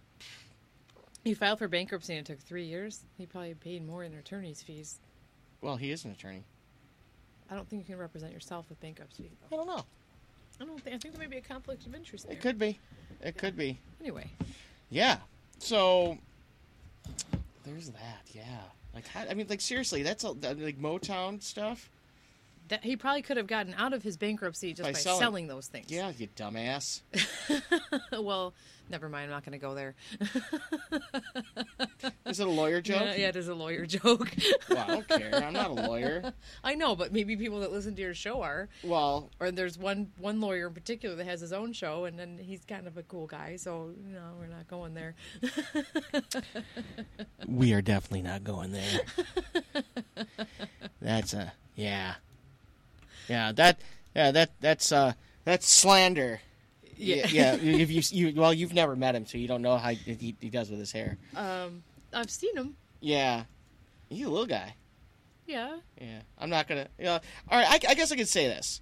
He 1.23 1.33
filed 1.33 1.59
for 1.59 1.67
bankruptcy 1.67 2.13
and 2.17 2.27
it 2.27 2.29
took 2.31 2.39
three 2.41 2.65
years. 2.65 3.01
He 3.17 3.25
probably 3.25 3.53
paid 3.53 3.85
more 3.85 4.03
in 4.03 4.13
attorney's 4.15 4.61
fees. 4.61 4.99
well, 5.61 5.77
he 5.77 5.91
is 5.91 6.03
an 6.05 6.11
attorney. 6.11 6.43
I 7.49 7.55
don't 7.55 7.69
think 7.69 7.83
you 7.87 7.93
can 7.93 7.97
represent 8.01 8.33
yourself 8.33 8.65
with 8.67 8.79
bankruptcy. 8.81 9.31
I 9.51 9.55
don't 9.55 9.67
know. 9.67 9.85
I 10.59 10.65
don't 10.65 10.81
think. 10.83 10.95
I 10.95 10.99
think 10.99 11.13
there 11.13 11.21
may 11.25 11.33
be 11.33 11.37
a 11.37 11.41
conflict 11.41 11.85
of 11.85 11.95
interest 11.95 12.25
there. 12.27 12.33
It 12.35 12.41
could 12.41 12.59
be. 12.59 12.77
It 13.21 13.37
could 13.37 13.55
be. 13.55 13.79
Anyway, 14.01 14.29
Yeah. 14.89 15.17
So 15.59 16.17
there's 17.65 17.89
that. 17.89 18.21
Yeah. 18.31 18.43
Like 18.93 19.07
how, 19.07 19.25
I 19.29 19.33
mean, 19.33 19.47
like 19.49 19.61
seriously, 19.61 20.03
that's 20.03 20.23
a, 20.23 20.33
that, 20.39 20.59
like 20.59 20.79
Motown 20.79 21.41
stuff. 21.41 21.89
That 22.69 22.83
he 22.83 22.95
probably 22.97 23.21
could 23.21 23.37
have 23.37 23.47
gotten 23.47 23.73
out 23.75 23.93
of 23.93 24.03
his 24.03 24.17
bankruptcy 24.17 24.73
just 24.73 24.83
By 24.83 24.91
by, 24.93 24.99
selling- 24.99 25.19
selling. 25.19 25.47
those 25.47 25.67
things. 25.67 25.89
Yeah, 25.91 26.11
you 26.17 26.27
dumbass. 26.35 27.01
well, 28.21 28.53
never 28.89 29.07
mind. 29.09 29.25
I'm 29.25 29.29
not 29.31 29.43
going 29.45 29.53
to 29.53 29.57
go 29.57 29.73
there. 29.73 29.95
Is 32.25 32.39
it 32.41 32.47
a 32.47 32.49
lawyer 32.49 32.81
joke? 32.81 33.01
Yeah, 33.01 33.15
yeah, 33.15 33.27
it 33.29 33.35
is 33.37 33.47
a 33.47 33.55
lawyer 33.55 33.85
joke. 33.85 34.29
Well, 34.69 34.79
I 34.79 34.87
don't 34.87 35.07
care. 35.07 35.33
I'm 35.33 35.53
not 35.53 35.69
a 35.69 35.73
lawyer. 35.73 36.33
I 36.63 36.75
know, 36.75 36.93
but 36.95 37.13
maybe 37.13 37.37
people 37.37 37.61
that 37.61 37.71
listen 37.71 37.95
to 37.95 38.01
your 38.01 38.13
show 38.13 38.41
are. 38.41 38.67
Well, 38.83 39.29
Or 39.39 39.49
there's 39.49 39.77
one 39.77 40.11
one 40.17 40.41
lawyer 40.41 40.67
in 40.67 40.73
particular 40.73 41.15
that 41.15 41.25
has 41.25 41.39
his 41.39 41.53
own 41.53 41.71
show, 41.71 42.03
and 42.05 42.19
then 42.19 42.37
he's 42.37 42.65
kind 42.65 42.85
of 42.85 42.97
a 42.97 43.03
cool 43.03 43.27
guy. 43.27 43.55
So 43.55 43.91
no, 44.05 44.19
we're 44.39 44.47
not 44.47 44.67
going 44.67 44.93
there. 44.93 45.15
we 47.47 47.71
are 47.73 47.81
definitely 47.81 48.23
not 48.23 48.43
going 48.43 48.73
there. 48.73 48.99
that's 51.01 51.33
a 51.33 51.53
yeah. 51.75 52.15
Yeah, 53.27 53.51
that 53.53 53.79
yeah, 54.15 54.31
that 54.31 54.51
that's 54.59 54.91
uh 54.91 55.13
that's 55.43 55.67
slander. 55.67 56.41
Yeah, 56.97 57.27
yeah. 57.29 57.55
If 57.55 57.91
you, 57.91 58.01
you 58.29 58.41
well, 58.41 58.53
you've 58.53 58.73
never 58.73 58.95
met 58.95 59.15
him, 59.15 59.25
so 59.25 59.37
you 59.37 59.47
don't 59.47 59.61
know 59.61 59.77
how 59.77 59.89
he, 59.89 60.35
he 60.39 60.49
does 60.49 60.69
with 60.69 60.79
his 60.79 60.91
hair. 60.91 61.17
Um, 61.35 61.83
I've 62.11 62.31
seen 62.31 62.55
him. 62.57 62.75
Yeah, 62.99 63.43
he's 64.09 64.25
a 64.25 64.29
little 64.29 64.47
guy. 64.47 64.73
Yeah. 65.45 65.77
Yeah, 65.99 66.19
I'm 66.37 66.49
not 66.49 66.67
gonna. 66.67 66.87
You 66.97 67.05
know, 67.05 67.19
all 67.49 67.59
right, 67.59 67.67
I, 67.69 67.91
I 67.91 67.93
guess 67.93 68.11
I 68.11 68.15
could 68.15 68.27
say 68.27 68.47
this. 68.47 68.81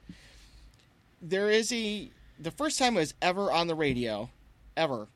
There 1.22 1.49
is 1.49 1.72
a 1.72 2.09
the 2.39 2.51
first 2.51 2.80
time 2.80 2.97
I 2.97 3.01
was 3.01 3.13
ever 3.22 3.51
on 3.51 3.67
the 3.67 3.76
radio, 3.76 4.30
ever, 4.76 5.07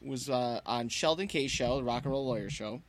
was 0.00 0.28
uh, 0.30 0.60
on 0.66 0.88
Sheldon 0.88 1.28
K 1.28 1.48
show, 1.48 1.76
the 1.78 1.84
Rock 1.84 2.04
and 2.04 2.12
Roll 2.12 2.26
Lawyer 2.26 2.50
show. 2.50 2.82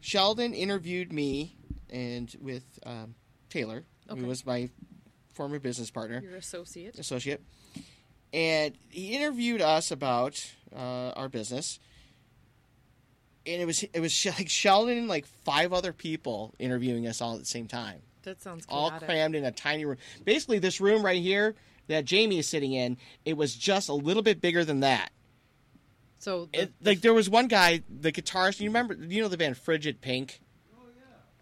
Sheldon 0.00 0.54
interviewed 0.54 1.12
me 1.12 1.56
and 1.90 2.34
with 2.40 2.64
um, 2.84 3.14
Taylor, 3.50 3.84
Okay. 4.10 4.20
who 4.20 4.26
was 4.26 4.44
my 4.46 4.70
former 5.34 5.58
business 5.58 5.90
partner 5.90 6.20
Your 6.22 6.36
associate. 6.36 6.98
associate, 6.98 7.40
and 8.32 8.74
he 8.90 9.14
interviewed 9.16 9.60
us 9.60 9.90
about 9.90 10.44
uh, 10.74 11.10
our 11.16 11.28
business. 11.28 11.78
And 13.46 13.62
it 13.62 13.64
was 13.64 13.82
it 13.82 14.00
was 14.00 14.26
like 14.26 14.48
Sheldon 14.48 14.98
and 14.98 15.08
like 15.08 15.26
five 15.26 15.72
other 15.72 15.92
people 15.92 16.54
interviewing 16.58 17.06
us 17.06 17.20
all 17.22 17.34
at 17.34 17.40
the 17.40 17.46
same 17.46 17.66
time, 17.66 18.00
That 18.22 18.42
sounds 18.42 18.66
all 18.68 18.90
crammed 18.90 19.34
in 19.34 19.44
a 19.44 19.52
tiny 19.52 19.84
room. 19.86 19.96
Basically, 20.24 20.58
this 20.58 20.80
room 20.80 21.02
right 21.04 21.20
here 21.22 21.54
that 21.86 22.04
Jamie 22.04 22.38
is 22.38 22.46
sitting 22.46 22.72
in, 22.74 22.98
it 23.24 23.36
was 23.36 23.54
just 23.54 23.88
a 23.88 23.94
little 23.94 24.22
bit 24.22 24.42
bigger 24.42 24.64
than 24.64 24.80
that. 24.80 25.10
So 26.18 26.48
the, 26.52 26.62
It, 26.62 26.72
like 26.82 27.00
there 27.00 27.14
was 27.14 27.30
one 27.30 27.46
guy, 27.48 27.82
the 27.88 28.12
guitarist. 28.12 28.60
You 28.60 28.68
remember? 28.68 28.94
You 28.94 29.22
know 29.22 29.28
the 29.28 29.38
band 29.38 29.56
Frigid 29.56 30.00
Pink? 30.02 30.40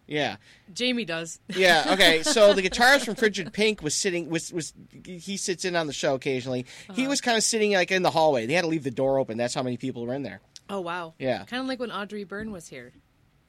Yeah, 0.06 0.36
Jamie 0.72 1.04
does. 1.04 1.40
yeah. 1.48 1.90
Okay, 1.92 2.22
so 2.22 2.54
the 2.54 2.62
guitarist 2.62 3.04
from 3.04 3.14
Frigid 3.16 3.52
Pink 3.52 3.82
was 3.82 3.94
sitting 3.94 4.28
was 4.30 4.52
was 4.52 4.72
he 5.04 5.36
sits 5.36 5.64
in 5.64 5.74
on 5.76 5.86
the 5.86 5.92
show 5.92 6.14
occasionally. 6.14 6.66
He 6.94 7.08
was 7.08 7.20
kind 7.20 7.36
of 7.36 7.42
sitting 7.42 7.72
like 7.72 7.90
in 7.90 8.02
the 8.02 8.10
hallway. 8.10 8.46
They 8.46 8.54
had 8.54 8.62
to 8.62 8.68
leave 8.68 8.84
the 8.84 8.90
door 8.90 9.18
open. 9.18 9.36
That's 9.36 9.54
how 9.54 9.62
many 9.62 9.76
people 9.76 10.06
were 10.06 10.14
in 10.14 10.22
there. 10.22 10.40
Oh 10.68 10.80
wow. 10.80 11.14
Yeah. 11.18 11.44
Kind 11.44 11.60
of 11.62 11.66
like 11.68 11.80
when 11.80 11.90
Audrey 11.90 12.24
Byrne 12.24 12.52
was 12.52 12.68
here. 12.68 12.92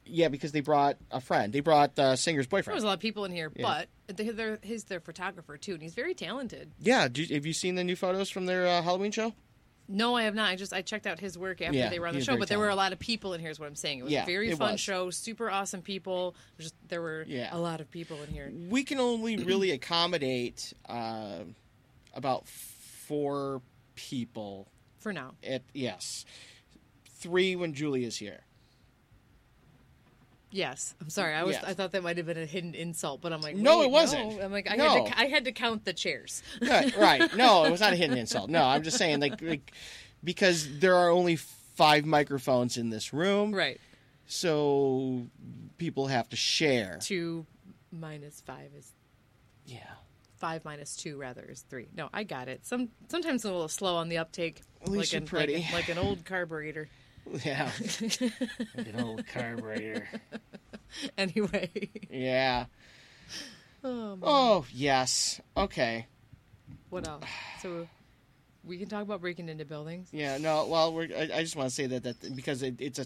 Yeah, 0.10 0.30
because 0.30 0.54
they 0.54 0.62
brought 0.62 0.96
a 1.12 1.20
friend. 1.20 1.52
They 1.52 1.60
brought 1.60 1.96
the 1.96 2.16
singer's 2.16 2.48
boyfriend. 2.48 2.68
There 2.68 2.76
was 2.76 2.84
a 2.86 2.88
lot 2.88 2.94
of 2.94 3.00
people 3.02 3.26
in 3.26 3.32
here, 3.34 3.52
Yeah. 3.56 3.84
but 4.08 4.16
they're, 4.18 4.32
they're, 4.32 4.60
he's 4.64 4.86
their 4.86 5.02
photographer 5.02 5.58
too, 5.58 5.74
and 5.74 5.82
he's 5.82 5.96
very 5.96 6.14
talented. 6.14 6.72
Yeah, 6.80 7.10
do, 7.10 7.26
have 7.34 7.46
you 7.46 7.52
seen 7.52 7.76
the 7.76 7.84
new 7.84 7.98
photos 7.98 8.30
from 8.30 8.46
their 8.46 8.66
uh, 8.66 8.82
Halloween 8.82 9.12
show? 9.12 9.34
No, 9.90 10.16
I 10.16 10.24
have 10.24 10.36
not. 10.36 10.50
I 10.50 10.56
just 10.56 10.74
I 10.74 10.82
checked 10.82 11.08
out 11.08 11.20
his 11.20 11.38
work 11.38 11.62
after 11.62 11.78
Yeah, 11.78 11.90
they 11.90 12.00
were 12.00 12.08
on 12.08 12.14
the 12.14 12.20
he's 12.20 12.26
show, 12.26 12.34
very 12.34 12.40
but 12.40 12.50
there 12.50 12.60
were 12.60 12.66
a 12.66 12.70
talented. 12.70 12.84
lot 12.84 12.94
of 12.94 13.00
people 13.00 13.34
in 13.34 13.40
here. 13.40 13.50
Is 13.50 13.60
what 13.60 13.68
I'm 13.68 13.76
saying. 13.76 14.00
It 14.00 14.04
was 14.04 14.12
Yeah, 14.12 14.24
a 14.24 14.26
very 14.26 14.50
it 14.50 14.58
fun 14.58 14.74
was. 14.74 14.80
show. 14.82 15.10
Super 15.12 15.50
awesome 15.50 15.82
people. 15.82 16.36
Just 16.60 16.76
there 16.90 17.02
were 17.02 17.24
Yeah. 17.28 17.50
a 17.52 17.58
lot 17.60 17.80
of 17.80 17.90
people 17.90 18.22
in 18.24 18.34
here. 18.34 18.52
We 18.70 18.84
can 18.84 19.00
only 19.00 19.38
really 19.38 19.72
accommodate 19.72 20.74
uh, 20.90 21.40
about 22.14 22.48
four 22.48 23.62
people 23.96 24.68
For 25.00 25.14
now. 25.14 25.36
at 25.44 25.62
yes, 25.74 26.26
three 27.10 27.56
when 27.56 27.74
julie 27.74 28.04
is 28.04 28.18
here. 28.18 28.42
Yes, 30.50 30.96
I'm 31.02 31.10
sorry. 31.10 31.34
I 31.34 31.44
was 31.44 31.56
Yes. 31.56 31.64
I 31.68 31.74
thought 31.74 31.92
that 31.92 32.04
might 32.04 32.16
have 32.18 32.26
been 32.26 32.38
a 32.38 32.46
hidden 32.46 32.74
insult, 32.74 33.22
but 33.22 33.34
I'm 33.34 33.42
like, 33.42 33.56
No, 33.58 33.82
it 33.82 33.92
wasn't. 33.92 34.38
no. 34.38 34.46
I'm 34.46 34.52
like, 34.52 34.70
I 34.72 34.76
No. 34.78 35.04
had 35.06 35.14
to 35.14 35.20
I 35.20 35.26
had 35.26 35.46
to 35.46 35.52
count 35.52 35.84
the 35.86 35.94
chairs. 35.94 36.42
right, 36.62 36.96
right. 36.96 37.36
No, 37.36 37.66
it 37.66 37.72
was 37.72 37.82
not 37.82 37.92
a 37.94 37.98
hidden 37.98 38.18
insult. 38.18 38.50
No, 38.50 38.64
I'm 38.64 38.84
just 38.84 38.98
saying 38.98 39.20
like, 39.20 39.42
like 39.42 39.72
because 40.24 40.80
there 40.80 40.96
are 40.96 41.10
only 41.10 41.36
five 41.36 42.06
microphones 42.06 42.78
in 42.78 42.90
this 42.90 43.12
room, 43.14 43.54
right. 43.54 43.80
so 44.26 45.28
people 45.78 46.08
have 46.08 46.30
to 46.30 46.36
share. 46.36 46.98
Two 47.02 47.46
minus 47.92 48.42
five 48.42 48.72
is 48.78 48.94
Yeah. 49.66 49.80
five 50.38 50.64
minus 50.66 50.96
two 50.96 51.18
rather 51.18 51.42
is 51.44 51.62
three. 51.70 51.88
No, 51.96 52.10
I 52.14 52.24
got 52.24 52.48
it. 52.48 52.66
Some 52.66 52.90
sometimes 53.10 53.44
a 53.44 53.52
little 53.52 53.68
slow 53.68 53.96
on 53.98 54.08
the 54.10 54.18
uptake. 54.18 54.62
At 54.82 54.90
least 54.90 55.12
like 55.12 55.12
you're 55.14 55.22
an, 55.22 55.28
pretty. 55.28 55.56
Like, 55.58 55.74
like 55.74 55.90
an 55.90 55.98
old 55.98 56.24
carburetor. 56.26 56.88
Yeah. 57.46 57.72
like 58.02 58.88
an 58.88 59.00
old 59.00 59.26
carburetor. 59.28 60.08
Anyway. 61.18 61.90
Yeah. 62.10 62.66
Oh. 63.84 64.18
Oh, 64.24 64.66
yes. 64.72 65.42
Okay. 65.56 66.08
What 66.90 67.06
else? 67.08 67.26
So 67.62 67.88
we 68.64 68.78
can 68.78 68.88
talk 68.88 69.02
about 69.02 69.20
breaking 69.22 69.50
into 69.50 69.66
buildings. 69.66 70.08
Yeah, 70.12 70.38
no, 70.38 70.66
well, 70.68 70.94
we're, 70.94 71.10
I, 71.16 71.30
I 71.36 71.42
just 71.42 71.56
want 71.56 71.70
to 71.70 71.76
say 71.76 71.88
that, 71.88 72.04
that 72.04 72.36
because 72.36 72.64
it, 72.64 72.76
it's 72.80 73.00
a 73.00 73.06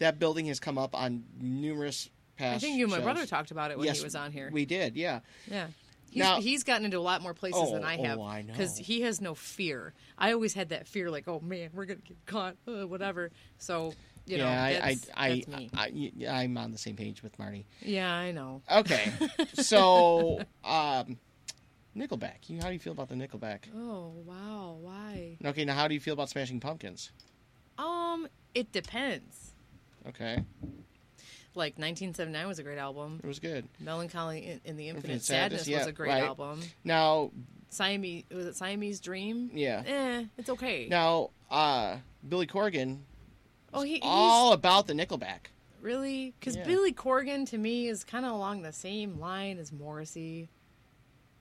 that 0.00 0.18
building 0.18 0.46
has 0.46 0.58
come 0.58 0.76
up 0.76 0.94
on 0.94 1.24
numerous 1.40 2.10
past 2.36 2.56
I 2.56 2.58
think 2.58 2.76
you 2.78 2.84
and 2.84 2.90
my 2.90 2.98
shows. 2.98 3.04
brother 3.04 3.26
talked 3.26 3.50
about 3.50 3.70
it 3.70 3.78
when 3.78 3.86
Yes, 3.86 3.98
he 3.98 4.04
was 4.04 4.16
on 4.16 4.32
here. 4.32 4.50
We 4.52 4.64
did, 4.64 4.96
yeah. 4.96 5.20
Yeah. 5.48 5.68
He's, 6.14 6.22
Now- 6.22 6.40
he's 6.40 6.62
gotten 6.62 6.84
into 6.84 6.98
a 6.98 7.00
lot 7.00 7.22
more 7.22 7.34
places 7.34 7.72
than 7.72 7.82
Oh, 7.82 7.86
I 7.86 7.96
have 7.96 8.20
oh, 8.20 8.42
because 8.46 8.78
he 8.78 9.00
has 9.00 9.20
no 9.20 9.34
fear. 9.34 9.94
I 10.16 10.32
always 10.32 10.54
had 10.54 10.68
that 10.68 10.86
fear, 10.86 11.10
like, 11.10 11.26
oh 11.26 11.40
man, 11.40 11.70
we're 11.74 11.86
gonna 11.86 11.98
get 12.06 12.24
caught, 12.24 12.56
uh, 12.68 12.86
whatever. 12.86 13.32
So 13.58 13.94
you 14.24 14.38
know, 14.38 14.44
yeah, 14.44 14.62
I, 14.62 14.72
that's, 14.74 15.08
I, 15.16 15.28
that's 15.30 15.48
me. 15.48 15.70
I, 15.74 16.12
I, 16.30 16.42
I'm 16.44 16.56
on 16.56 16.70
the 16.70 16.78
same 16.78 16.94
page 16.94 17.24
with 17.24 17.36
Marty. 17.36 17.66
yeah, 17.80 18.14
I 18.14 18.30
know. 18.30 18.62
Okay, 18.70 19.12
so 19.54 20.38
um, 20.64 21.18
Nickelback. 21.96 22.48
You, 22.48 22.60
how 22.60 22.68
do 22.68 22.74
you 22.74 22.78
feel 22.78 22.92
about 22.92 23.08
the 23.08 23.16
Nickelback? 23.16 23.62
Oh 23.74 24.12
wow, 24.24 24.78
why? 24.80 25.36
Okay, 25.44 25.64
now 25.64 25.74
how 25.74 25.88
do 25.88 25.94
you 25.94 26.00
feel 26.00 26.14
about 26.14 26.30
Smashing 26.30 26.60
Pumpkins? 26.60 27.10
Um, 27.76 28.28
it 28.54 28.70
depends. 28.70 29.50
Okay, 30.06 30.44
Like 31.54 31.74
1979 31.78 32.48
was 32.48 32.58
a 32.58 32.62
great 32.62 32.78
album. 32.78 33.20
it 33.22 33.26
was 33.26 33.38
good. 33.38 33.68
Melancholy 33.80 34.46
in, 34.46 34.60
in 34.64 34.76
the 34.76 34.88
Infinite, 34.88 35.04
Infinite 35.14 35.22
Sadness, 35.22 35.60
Sadness, 35.62 35.68
yeah, 35.68 35.78
was 35.78 35.86
a 35.86 35.92
great 35.92 36.08
right. 36.10 36.22
album. 36.24 36.60
Now, 36.82 37.30
Siamese 37.70 38.24
was 38.30 38.46
it 38.46 38.56
Siamese 38.56 39.00
Dream? 39.00 39.50
yeah. 39.52 39.82
Eh, 39.86 40.24
it's 40.36 40.50
okay. 40.50 40.88
Now, 40.88 41.30
uh, 41.50 41.96
Billy 42.28 42.46
Corgan, 42.46 43.00
oh, 43.72 43.82
he, 43.82 43.94
he's 43.94 44.00
all 44.02 44.52
about 44.52 44.86
the 44.86 44.94
Nickelback. 44.94 45.46
really 45.80 46.34
because 46.38 46.56
Yeah. 46.56 46.64
Billy 46.64 46.92
Corgan 46.92 47.48
to 47.50 47.58
me 47.58 47.88
is 47.88 48.02
kind 48.04 48.24
of 48.24 48.32
along 48.32 48.62
the 48.62 48.72
same 48.72 49.18
line 49.20 49.58
as 49.58 49.70
Morrissey. 49.72 50.48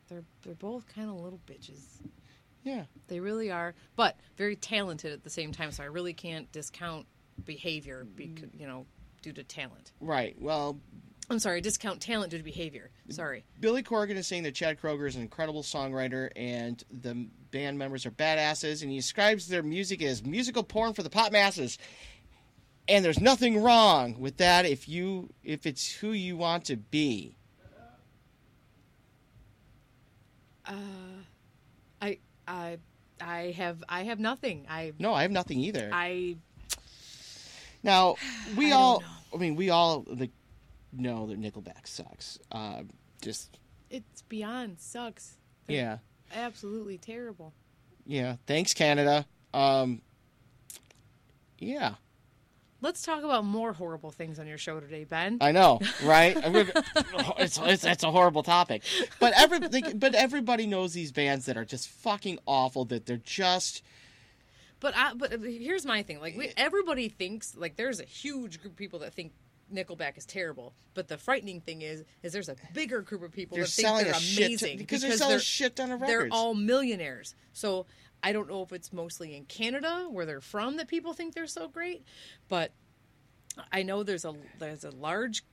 They're 0.10 0.23
they're 0.44 0.53
both 0.56 0.85
kind 0.94 1.10
of 1.10 1.15
little 1.19 1.40
bitches. 1.48 2.02
Yeah. 2.64 2.84
They 3.07 3.19
really 3.19 3.52
are, 3.52 3.73
but 3.95 4.15
very 4.38 4.56
talented 4.56 5.11
at 5.11 5.23
the 5.23 5.30
same 5.30 5.52
time. 5.52 5.72
So 5.72 5.84
I 5.84 5.88
really 5.88 6.14
can't 6.14 6.52
discount 6.52 7.06
behavior, 7.45 8.06
because 8.15 8.49
you 8.57 8.68
know, 8.68 8.85
due 9.23 9.33
to 9.33 9.43
talent. 9.43 9.91
Right. 9.99 10.35
Well, 10.39 10.79
I'm 11.29 11.39
sorry, 11.39 11.61
discount 11.61 12.01
talent 12.01 12.31
due 12.31 12.37
to 12.37 12.43
behavior. 12.43 12.91
Sorry. 13.09 13.45
Billy 13.59 13.81
Corgan 13.81 14.17
is 14.17 14.27
saying 14.27 14.43
that 14.43 14.53
Chad 14.53 14.79
Kroeger 14.79 15.07
is 15.07 15.15
an 15.15 15.21
incredible 15.21 15.63
songwriter 15.63 16.29
and 16.35 16.83
the 16.91 17.27
band 17.51 17.79
members 17.79 18.05
are 18.05 18.11
badasses, 18.11 18.81
and 18.81 18.91
he 18.91 18.97
describes 18.97 19.47
their 19.47 19.63
music 19.63 20.01
as 20.03 20.23
musical 20.23 20.63
porn 20.63 20.93
for 20.93 21.01
the 21.01 21.09
pop 21.09 21.31
masses. 21.31 21.77
And 22.87 23.05
there's 23.05 23.21
nothing 23.21 23.63
wrong 23.63 24.19
with 24.19 24.37
that 24.37 24.65
if 24.65 24.89
you 24.89 25.29
if 25.43 25.65
it's 25.65 25.89
who 25.89 26.11
you 26.11 26.35
want 26.35 26.65
to 26.65 26.75
be. 26.75 27.37
Uh, 30.65 30.73
I 32.01 32.17
I 32.45 32.77
I 33.21 33.53
have 33.55 33.83
I 33.87 34.03
have 34.03 34.19
nothing. 34.19 34.65
I 34.69 34.91
No, 34.99 35.13
I 35.13 35.21
have 35.21 35.31
nothing 35.31 35.59
either. 35.59 35.89
I 35.93 36.35
now 37.84 38.15
we 38.57 38.72
I 38.72 38.76
all, 38.76 39.03
I 39.34 39.38
mean, 39.38 39.55
we 39.55 39.69
all 39.69 40.05
like 40.07 40.31
know 40.91 41.27
that 41.27 41.39
Nickelback 41.39 41.85
sucks. 41.88 42.39
Uh, 42.51 42.84
just 43.22 43.60
it's 43.89 44.22
beyond 44.23 44.80
sucks. 44.80 45.34
They're 45.68 45.76
yeah, 45.77 45.97
Absolutely 46.34 46.97
terrible. 46.97 47.53
yeah. 48.05 48.38
Thanks, 48.47 48.73
Canada. 48.73 49.26
Um, 49.53 50.01
yeah. 51.60 51.95
Let's 52.81 53.01
talk 53.03 53.23
about 53.23 53.45
more 53.45 53.72
horrible 53.72 54.11
things 54.11 54.39
on 54.39 54.47
your 54.47 54.57
show 54.57 54.81
today, 54.81 55.05
Ben. 55.05 55.38
I 55.39 55.53
know, 55.53 55.80
right? 56.03 56.35
It's, 57.38 57.57
it's 57.57 57.85
it's 57.85 58.03
a 58.03 58.11
horrible 58.11 58.43
topic, 58.43 58.84
but 59.19 59.34
every 59.38 59.60
but 59.93 60.14
everybody 60.15 60.68
knows 60.68 60.91
these 60.93 61.11
bands 61.14 61.45
that 61.45 61.55
are 61.55 61.64
just 61.64 61.88
fucking 61.88 62.39
awful. 62.45 62.84
That 62.85 63.05
they're 63.05 63.18
just 63.18 63.84
But 64.84 64.97
I, 64.97 65.14
but 65.14 65.31
here's 65.41 65.85
my 65.85 66.03
thing: 66.03 66.19
like 66.19 66.35
we, 66.35 66.51
everybody 66.57 67.07
thinks 67.07 67.55
like 67.55 67.77
there's 67.77 68.01
a 68.01 68.03
huge 68.03 68.61
group 68.61 68.73
of 68.73 68.77
people 68.77 68.99
that 68.99 69.14
think 69.14 69.31
Nickelback 69.73 70.18
is 70.18 70.26
terrible. 70.26 70.73
But 70.93 71.07
the 71.07 71.18
frightening 71.18 71.61
thing 71.61 71.81
is, 71.81 72.03
is 72.22 72.34
there's 72.34 72.49
a 72.49 72.57
bigger 72.73 73.01
group 73.01 73.23
of 73.23 73.31
people 73.31 73.55
They're 73.55 73.64
that 73.64 73.72
think 73.72 73.88
they're 73.88 74.11
amazing 74.11 74.72
ton- 74.72 74.77
because 74.77 75.01
they're 75.01 75.15
selling 75.15 75.38
a 75.38 75.39
shit 75.39 75.77
ton 75.77 75.89
of 75.89 76.01
They're 76.01 76.27
all 76.31 76.53
millionaires. 76.53 77.34
So 77.53 77.85
I 78.22 78.34
don't 78.34 78.49
know 78.49 78.61
if 78.61 78.73
it's 78.73 78.91
mostly 78.91 79.38
in 79.38 79.45
Canada 79.45 80.07
where 80.11 80.26
they're 80.26 80.41
from 80.41 80.76
that 80.76 80.89
people 80.89 81.14
think 81.14 81.34
they're 81.34 81.47
so 81.47 81.69
great, 81.69 82.03
but 82.49 82.73
I 83.72 83.84
know 83.84 84.03
there's 84.03 84.26
a 84.26 84.34
there's 84.60 84.84
a 84.84 84.91
large 84.91 85.45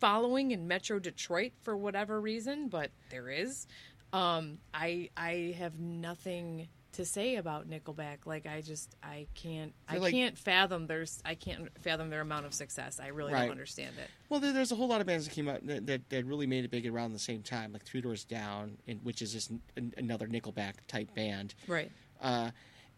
following 0.00 0.52
in 0.52 0.66
Metro 0.66 0.98
Detroit 0.98 1.52
for 1.60 1.76
whatever 1.76 2.22
reason, 2.22 2.68
but 2.68 2.90
there 3.10 3.28
is. 3.28 3.66
Um, 4.14 4.60
I 4.72 5.10
I 5.14 5.54
have 5.58 5.78
nothing 5.78 6.68
to 6.98 7.04
say 7.04 7.36
about 7.36 7.68
Nickelback. 7.68 8.18
Like 8.26 8.46
I 8.46 8.60
just 8.60 8.94
I 9.02 9.26
can't 9.34 9.72
I 9.88 9.96
like- 9.98 10.12
can't 10.12 10.36
fathom 10.36 10.86
there's 10.86 11.20
I 11.24 11.34
can't 11.34 11.68
fathom 11.80 12.10
their 12.10 12.20
amount 12.20 12.46
of 12.46 12.52
success. 12.54 13.00
I 13.00 13.08
really 13.08 13.32
Right. 13.32 13.42
don't 13.42 13.50
understand 13.52 13.94
it. 13.98 14.10
well. 14.28 14.38
There, 14.40 14.52
there's 14.52 14.70
a 14.72 14.76
whole 14.76 14.88
lot 14.88 15.00
of 15.00 15.06
bands 15.06 15.26
that 15.26 15.34
came 15.34 15.48
out 15.48 15.66
that, 15.66 15.86
that, 15.86 16.10
that 16.10 16.24
really 16.26 16.46
made 16.46 16.64
it 16.64 16.70
big 16.70 16.86
around 16.86 17.12
the 17.12 17.18
same 17.18 17.42
time, 17.42 17.72
like 17.72 17.84
Three 17.84 18.00
Doors 18.00 18.24
Down, 18.24 18.78
and, 18.86 19.00
which 19.02 19.22
is 19.22 19.32
just 19.32 19.50
an, 19.76 19.94
another 19.96 20.26
Nickelback 20.28 20.74
type 20.86 21.14
band. 21.14 21.54
Right. 21.66 21.90
Uh, 22.20 22.50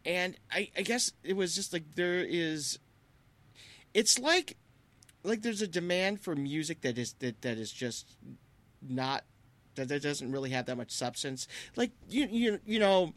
and 0.05 0.37
I, 0.51 0.71
I 0.77 0.83
guess 0.83 1.13
it 1.23 1.35
was 1.35 1.55
just 1.55 1.73
like 1.73 1.95
there 1.95 2.25
is. 2.27 2.79
It's 3.93 4.19
like, 4.19 4.57
like 5.25 5.43
there's 5.43 5.63
a 5.63 5.67
demand 5.67 6.21
for 6.21 6.35
music 6.35 6.81
that 6.83 6.97
is 6.99 7.13
that 7.21 7.43
that 7.43 7.59
is 7.59 7.71
just 7.73 8.17
not 8.81 9.25
that 9.75 9.89
that 9.89 10.03
doesn't 10.03 10.33
really 10.33 10.51
have 10.51 10.67
that 10.67 10.77
much 10.77 10.91
substance. 10.91 11.47
Like 11.77 11.91
you 12.09 12.27
you 12.31 12.61
you 12.65 12.79
know 12.79 13.13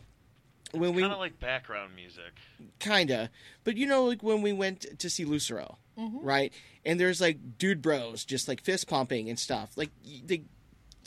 when 0.73 0.93
we 0.93 1.01
Kind 1.01 1.13
of 1.13 1.19
like 1.19 1.39
background 1.39 1.95
music. 1.95 2.33
kinda, 2.79 3.29
but 3.63 3.77
you 3.77 3.85
know 3.87 4.05
like 4.05 4.21
when 4.23 4.41
we 4.41 4.51
went 4.53 4.99
to 4.99 5.09
see 5.09 5.23
Lucero, 5.25 5.77
mm-hmm. 5.97 6.19
right? 6.25 6.51
And 6.85 6.99
there's 6.99 7.21
like 7.21 7.57
dude 7.57 7.81
bros 7.81 8.25
just 8.25 8.47
like 8.47 8.61
fist 8.61 8.87
pumping 8.87 9.29
and 9.29 9.39
stuff. 9.39 9.71
Like 9.77 9.91
y- 10.05 10.21
they 10.25 10.37
Did 10.37 10.45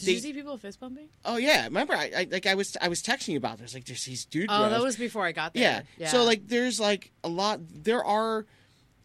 They- 0.07 0.13
you 0.13 0.19
see 0.21 0.33
people 0.33 0.57
fist 0.59 0.79
bumping? 0.81 1.09
Oh 1.25 1.37
yeah, 1.37 1.65
remember 1.65 1.95
I, 1.95 2.11
I 2.17 2.27
like 2.31 2.47
I 2.47 2.55
was 2.55 2.77
I 2.81 2.89
was 2.89 3.03
texting 3.03 3.29
you 3.29 3.39
about. 3.39 3.59
this. 3.59 3.75
like 3.75 3.85
there's 3.87 4.05
these 4.05 4.25
dude. 4.25 4.47
Oh, 4.51 4.69
that 4.71 4.81
was 4.83 4.97
before 4.97 5.25
I 5.25 5.33
got 5.33 5.55
there. 5.55 5.63
yeah. 5.63 5.81
Yeah. 5.99 6.09
So 6.09 6.25
like 6.25 6.47
there's 6.49 6.79
like 6.81 7.13
a 7.25 7.29
lot. 7.29 7.61
There 7.69 8.05
are 8.05 8.47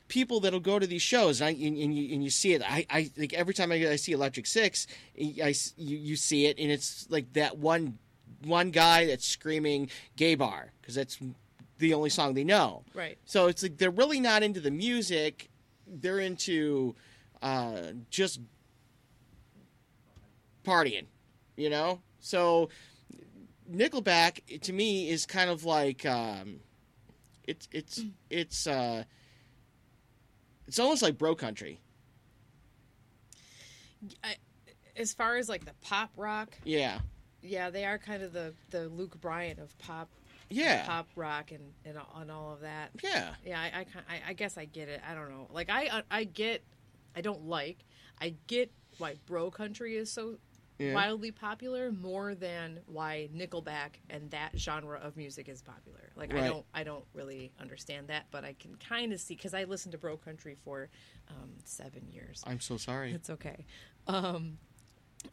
people 0.09 0.41
that'll 0.41 0.59
go 0.59 0.77
to 0.77 0.85
these 0.85 1.01
shows 1.01 1.39
and, 1.39 1.47
I, 1.47 1.51
and, 1.51 1.77
and 1.77 1.97
you 1.97 2.13
and 2.13 2.21
you 2.23 2.29
see 2.29 2.51
it. 2.53 2.61
I, 2.61 2.85
I 2.89 3.09
like 3.17 3.33
every 3.33 3.53
time 3.53 3.71
I, 3.71 3.75
I 3.91 3.95
see 3.95 4.11
Electric 4.11 4.45
Six, 4.45 4.85
I 5.17 5.51
s- 5.51 5.73
you, 5.77 5.97
you 5.97 6.15
see 6.17 6.45
it 6.47 6.59
and 6.59 6.69
it's 6.69 7.07
like 7.09 7.31
that 7.33 7.57
one 7.57 7.97
one 8.45 8.71
guy 8.71 9.05
that's 9.05 9.27
screaming 9.27 9.89
"gay 10.15 10.35
bar" 10.35 10.71
because 10.81 10.95
that's 10.95 11.17
the 11.77 11.93
only 11.93 12.09
song 12.09 12.33
they 12.33 12.43
know. 12.43 12.83
Right. 12.93 13.17
So 13.25 13.47
it's 13.47 13.63
like 13.63 13.77
they're 13.77 13.91
really 13.91 14.19
not 14.19 14.43
into 14.43 14.59
the 14.59 14.71
music. 14.71 15.49
They're 15.87 16.19
into 16.19 16.95
uh, 17.41 17.93
just 18.09 18.39
partying, 20.63 21.05
you 21.57 21.69
know. 21.69 22.01
So 22.19 22.69
Nickelback 23.71 24.61
to 24.61 24.73
me 24.73 25.09
is 25.09 25.25
kind 25.25 25.49
of 25.49 25.65
like 25.65 26.05
um, 26.05 26.59
it's 27.47 27.67
it's 27.71 28.01
it's 28.29 28.67
uh, 28.67 29.03
it's 30.67 30.79
almost 30.79 31.01
like 31.01 31.17
bro 31.17 31.35
country. 31.35 31.79
I, 34.23 34.35
as 34.97 35.13
far 35.13 35.35
as 35.37 35.47
like 35.47 35.65
the 35.65 35.73
pop 35.81 36.09
rock, 36.17 36.57
Yeah, 36.63 36.99
yeah, 37.41 37.69
they 37.69 37.85
are 37.85 37.97
kind 37.97 38.23
of 38.23 38.33
the 38.33 38.53
the 38.69 38.87
Luke 38.89 39.19
Bryan 39.21 39.59
of 39.59 39.77
pop, 39.79 40.09
yeah, 40.49 40.85
pop 40.85 41.07
rock 41.15 41.51
and 41.51 41.73
and, 41.85 41.97
and 42.15 42.31
all 42.31 42.53
of 42.53 42.61
that. 42.61 42.91
yeah. 43.03 43.33
Yeah, 43.45 43.59
I, 43.59 43.85
I, 44.09 44.21
I, 44.29 44.33
guess 44.33 44.57
I 44.57 44.65
get 44.65 44.87
it. 44.89 45.01
I 45.09 45.13
don't 45.15 45.29
know. 45.29 45.47
Like 45.51 45.69
I, 45.69 46.03
I 46.11 46.23
get, 46.25 46.63
I 47.15 47.21
don't 47.21 47.45
like. 47.47 47.85
I 48.19 48.35
get 48.47 48.71
why 48.97 49.15
bro 49.25 49.49
country 49.49 49.95
is 49.97 50.11
so 50.11 50.37
Yeah. 50.77 50.93
wildly 50.93 51.31
popular 51.31 51.91
more 51.91 52.35
than 52.35 52.79
why 52.85 53.29
Nickelback 53.35 53.99
and 54.09 54.29
that 54.31 54.51
genre 54.57 54.99
of 54.99 55.15
music 55.17 55.47
is 55.49 55.61
popular. 55.61 56.11
Like 56.15 56.33
I 56.33 56.47
don't 56.47 56.65
I 56.73 56.83
don't 56.83 57.05
really 57.13 57.51
understand 57.59 58.07
that, 58.09 58.25
but 58.31 58.43
I 58.43 58.53
can 58.53 58.75
kind 58.75 59.13
of 59.13 59.19
see 59.19 59.35
because 59.35 59.53
I 59.53 59.63
listened 59.63 59.93
to 59.93 59.97
Bro 59.97 60.17
Country 60.17 60.55
for 60.63 60.89
um, 61.29 61.51
seven 61.63 62.07
years. 62.11 62.43
I'm 62.45 62.59
so 62.59 62.77
sorry. 62.77 63.11
It's 63.13 63.29
okay. 63.29 63.65
Um, 64.07 64.57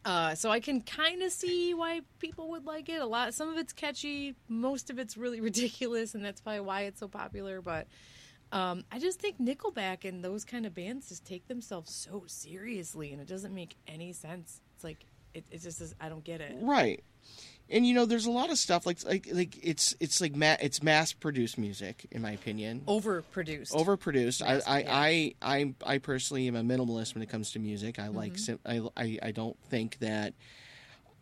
uh, 0.05 0.35
so 0.35 0.49
I 0.49 0.59
can 0.59 0.81
kind 0.81 1.21
of 1.23 1.31
see 1.31 1.73
why 1.73 2.01
people 2.19 2.49
would 2.51 2.65
like 2.65 2.89
it. 2.89 3.01
A 3.01 3.05
lot, 3.05 3.33
some 3.33 3.49
of 3.49 3.57
it's 3.57 3.73
catchy, 3.73 4.35
most 4.47 4.89
of 4.89 4.99
it's 4.99 5.17
really 5.17 5.41
ridiculous, 5.49 6.15
and 6.15 6.23
that's 6.23 6.41
probably 6.41 6.61
why 6.61 6.81
it's 6.81 6.99
so 6.99 7.07
popular. 7.07 7.61
But 7.61 7.87
um, 8.51 8.83
I 8.91 8.99
just 8.99 9.19
think 9.19 9.39
Nickelback 9.39 10.05
and 10.05 10.23
those 10.23 10.45
kind 10.45 10.65
of 10.65 10.73
bands 10.73 11.09
just 11.09 11.25
take 11.25 11.47
themselves 11.47 11.93
so 11.93 12.23
seriously, 12.27 13.11
and 13.11 13.21
it 13.21 13.27
doesn't 13.27 13.53
make 13.53 13.75
any 13.87 14.13
sense. 14.13 14.61
It's 14.75 14.83
like 14.83 15.05
it, 15.33 15.45
it 15.51 15.61
just 15.61 15.81
is, 15.81 15.95
I 15.99 16.09
don't 16.09 16.23
get 16.23 16.41
it. 16.41 16.55
Right. 16.61 17.03
And 17.71 17.85
you 17.85 17.93
know, 17.93 18.05
there's 18.05 18.25
a 18.25 18.31
lot 18.31 18.49
of 18.49 18.57
stuff 18.57 18.85
like 18.87 19.03
like 19.05 19.27
like 19.31 19.57
it's 19.61 19.95
it's 19.99 20.19
like 20.21 20.35
ma- 20.35 20.57
it's 20.59 20.81
mass 20.81 21.13
produced 21.13 21.57
music 21.57 22.07
in 22.09 22.21
my 22.21 22.31
opinion. 22.31 22.81
Overproduced. 22.87 23.71
Overproduced. 23.73 24.41
I 24.41 24.55
I. 24.65 25.35
I 25.41 25.55
I 25.85 25.93
I 25.93 25.97
personally 25.99 26.47
am 26.47 26.55
a 26.55 26.63
minimalist 26.63 27.13
when 27.13 27.21
it 27.21 27.29
comes 27.29 27.51
to 27.51 27.59
music. 27.59 27.99
I 27.99 28.07
like 28.07 28.33
Mm-hmm. 28.33 28.37
sim- 28.37 28.59
I, 28.65 28.81
I 28.97 29.19
I 29.21 29.31
don't 29.31 29.55
think 29.69 29.99
that 29.99 30.33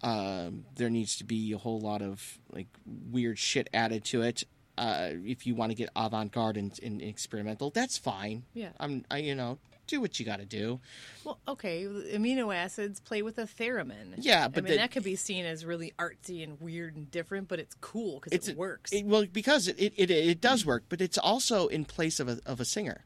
um, 0.03 0.65
there 0.75 0.89
needs 0.89 1.17
to 1.17 1.23
be 1.23 1.51
a 1.53 1.57
whole 1.57 1.79
lot 1.79 2.01
of 2.01 2.37
like 2.51 2.67
weird 3.11 3.37
shit 3.39 3.69
added 3.73 4.03
to 4.05 4.21
it. 4.21 4.43
Uh, 4.77 5.09
if 5.25 5.47
you 5.47 5.55
want 5.55 5.71
to 5.71 5.75
get 5.75 5.89
avant 5.95 6.31
garde 6.31 6.55
and, 6.55 6.79
and 6.83 7.01
experimental, 7.01 7.71
that's 7.71 7.97
fine. 7.97 8.43
Yeah. 8.53 8.69
I'm 8.79 9.03
I 9.09 9.17
you 9.17 9.33
know 9.35 9.57
do 9.88 9.99
what 10.01 10.19
you 10.19 10.26
got 10.26 10.38
to 10.39 10.45
do. 10.45 10.80
Well, 11.23 11.39
okay, 11.47 11.84
amino 11.85 12.53
acids 12.55 12.99
play 12.99 13.22
with 13.22 13.38
a 13.38 13.43
theremin. 13.43 14.15
Yeah, 14.18 14.47
but 14.47 14.59
I 14.59 14.61
mean 14.61 14.72
the- 14.73 14.77
that 14.77 14.91
could 14.91 15.03
be 15.03 15.15
seen 15.15 15.45
as 15.45 15.65
really 15.65 15.93
artsy 15.97 16.43
and 16.43 16.59
weird 16.61 16.95
and 16.95 17.09
different, 17.09 17.47
but 17.47 17.59
it's 17.59 17.76
cool 17.81 18.19
because 18.23 18.47
it 18.47 18.57
works. 18.57 18.91
It, 18.93 19.05
well, 19.05 19.26
because 19.26 19.68
it, 19.68 19.76
it, 19.80 19.93
it, 19.97 20.11
it 20.11 20.41
does 20.41 20.65
work, 20.65 20.84
but 20.89 21.01
it's 21.01 21.18
also 21.18 21.68
in 21.68 21.85
place 21.85 22.19
of 22.19 22.27
a, 22.30 22.39
of 22.45 22.59
a 22.59 22.65
singer. 22.65 23.05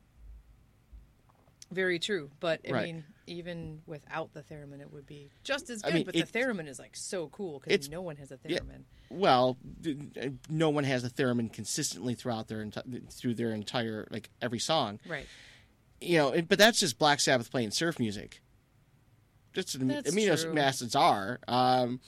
Very 1.71 1.99
true, 1.99 2.29
but 2.41 2.59
I 2.67 2.71
Right. 2.73 2.85
mean, 2.87 3.03
even 3.27 3.81
without 3.85 4.33
the 4.33 4.41
theremin, 4.41 4.81
it 4.81 4.91
would 4.91 5.05
be 5.07 5.29
just 5.45 5.69
as 5.69 5.81
I 5.83 5.87
good. 5.87 5.93
mean, 5.95 6.05
but 6.05 6.13
the 6.15 6.23
theremin 6.23 6.67
is 6.67 6.79
like 6.79 6.97
so 6.97 7.27
cool 7.29 7.61
because 7.65 7.87
no 7.89 8.01
one 8.01 8.17
has 8.17 8.29
a 8.31 8.39
yeah. 8.45 8.59
theremin. 8.59 8.81
Well, 9.09 9.57
no 10.49 10.69
one 10.69 10.83
has 10.83 11.05
a 11.05 11.09
theremin 11.09 11.51
consistently 11.53 12.13
throughout 12.13 12.49
their 12.49 12.65
enti- 12.65 13.09
through 13.13 13.35
their 13.35 13.51
entire 13.51 14.05
like 14.11 14.29
every 14.41 14.59
song, 14.59 14.99
Right. 15.07 15.27
You 16.01 16.17
know. 16.17 16.41
But 16.41 16.57
that's 16.57 16.79
just 16.79 16.97
Black 16.99 17.19
Sabbath 17.19 17.49
playing 17.51 17.71
surf 17.71 17.99
music. 17.99 18.41
That's 19.53 19.73
That's 19.73 20.11
amino 20.11 20.41
true. 20.41 20.57
acids 20.57 20.95
are. 20.95 21.39
Um, 21.47 21.99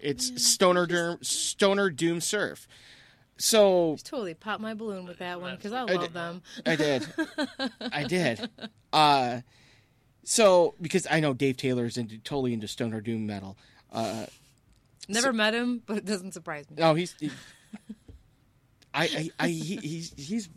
it's 0.00 0.42
stoner 0.46 0.86
doom, 0.86 1.18
stoner 1.22 1.90
doom 1.90 2.20
surf. 2.20 2.66
So 3.36 3.96
Totally 4.04 4.34
pop 4.34 4.60
my 4.60 4.74
balloon 4.74 5.06
with 5.06 5.18
that 5.18 5.40
one 5.40 5.56
because 5.56 5.72
I 5.72 5.80
I 5.80 5.82
love 5.82 6.00
did- 6.02 6.12
them. 6.14 6.42
I 6.64 6.76
did. 6.76 7.06
I 7.92 8.04
did. 8.04 8.48
Uh, 8.92 9.40
so 10.22 10.74
because 10.80 11.06
I 11.10 11.18
know 11.20 11.34
Dave 11.34 11.56
Taylor 11.56 11.84
is 11.86 11.96
into, 11.96 12.18
totally 12.18 12.52
into 12.52 12.68
stoner 12.68 13.00
doom 13.00 13.26
metal. 13.26 13.56
Uh, 13.92 14.26
Never 15.08 15.32
met 15.32 15.52
him, 15.54 15.82
but 15.84 15.96
it 15.98 16.04
doesn't 16.04 16.32
surprise 16.32 16.70
me. 16.70 16.76
no, 16.78 16.94
he's. 16.94 17.14
he- 17.18 17.30
I, 18.96 19.04
I, 19.04 19.30
I 19.40 19.48
he, 19.48 19.76
he's 19.76 20.12
he's 20.16 20.48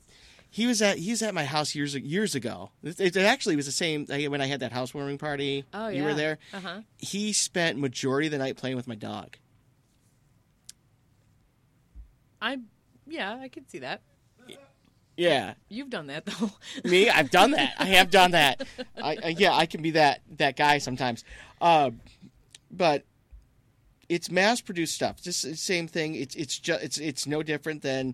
he 0.50 0.66
was 0.66 0.82
at 0.82 0.98
he 0.98 1.12
was 1.12 1.22
at 1.22 1.34
my 1.34 1.46
house 1.46 1.76
years 1.76 1.96
years 1.96 2.36
ago. 2.36 2.72
It, 2.84 3.00
it 3.00 3.18
actually 3.18 3.56
was 3.56 3.66
the 3.66 3.72
same 3.72 4.06
when 4.06 4.42
I 4.42 4.48
had 4.48 4.62
that 4.62 4.72
housewarming 4.72 5.18
party. 5.18 5.66
Oh 5.74 5.88
you 5.90 6.02
yeah, 6.02 6.06
were 6.06 6.14
there. 6.14 6.40
Uh 6.54 6.60
huh. 6.60 6.82
He 6.98 7.34
spent 7.34 7.78
majority 7.78 8.28
of 8.28 8.32
the 8.32 8.38
night 8.38 8.58
playing 8.58 8.76
with 8.76 8.88
my 8.88 8.96
dog. 8.96 9.38
I, 12.42 12.60
yeah, 13.08 13.36
I 13.42 13.48
could 13.48 13.70
see 13.70 13.80
that. 13.80 14.02
Yeah, 15.18 15.56
You've 15.68 15.90
done 15.90 16.08
that 16.08 16.28
though. 16.28 16.52
me 16.88 17.10
i've 17.10 17.32
done 17.32 17.50
that 17.52 17.74
i 17.80 17.86
have 17.86 18.12
done 18.12 18.32
that 18.32 18.68
I, 19.04 19.18
I 19.24 19.28
yeah 19.30 19.52
i 19.52 19.66
can 19.66 19.82
be 19.82 19.92
that 19.92 20.22
that 20.38 20.56
guy 20.56 20.78
sometimes 20.78 21.24
uh, 21.60 21.90
but 22.70 23.04
it's 24.10 24.30
mass 24.30 24.62
produced 24.62 24.94
stuff 24.94 25.20
just 25.20 25.42
the 25.42 25.56
same 25.56 25.88
thing 25.88 26.14
it's 26.14 26.36
it's 26.36 26.60
just 26.60 26.84
it's 26.84 26.98
it's 27.00 27.26
no 27.26 27.42
different 27.42 27.82
than 27.82 28.14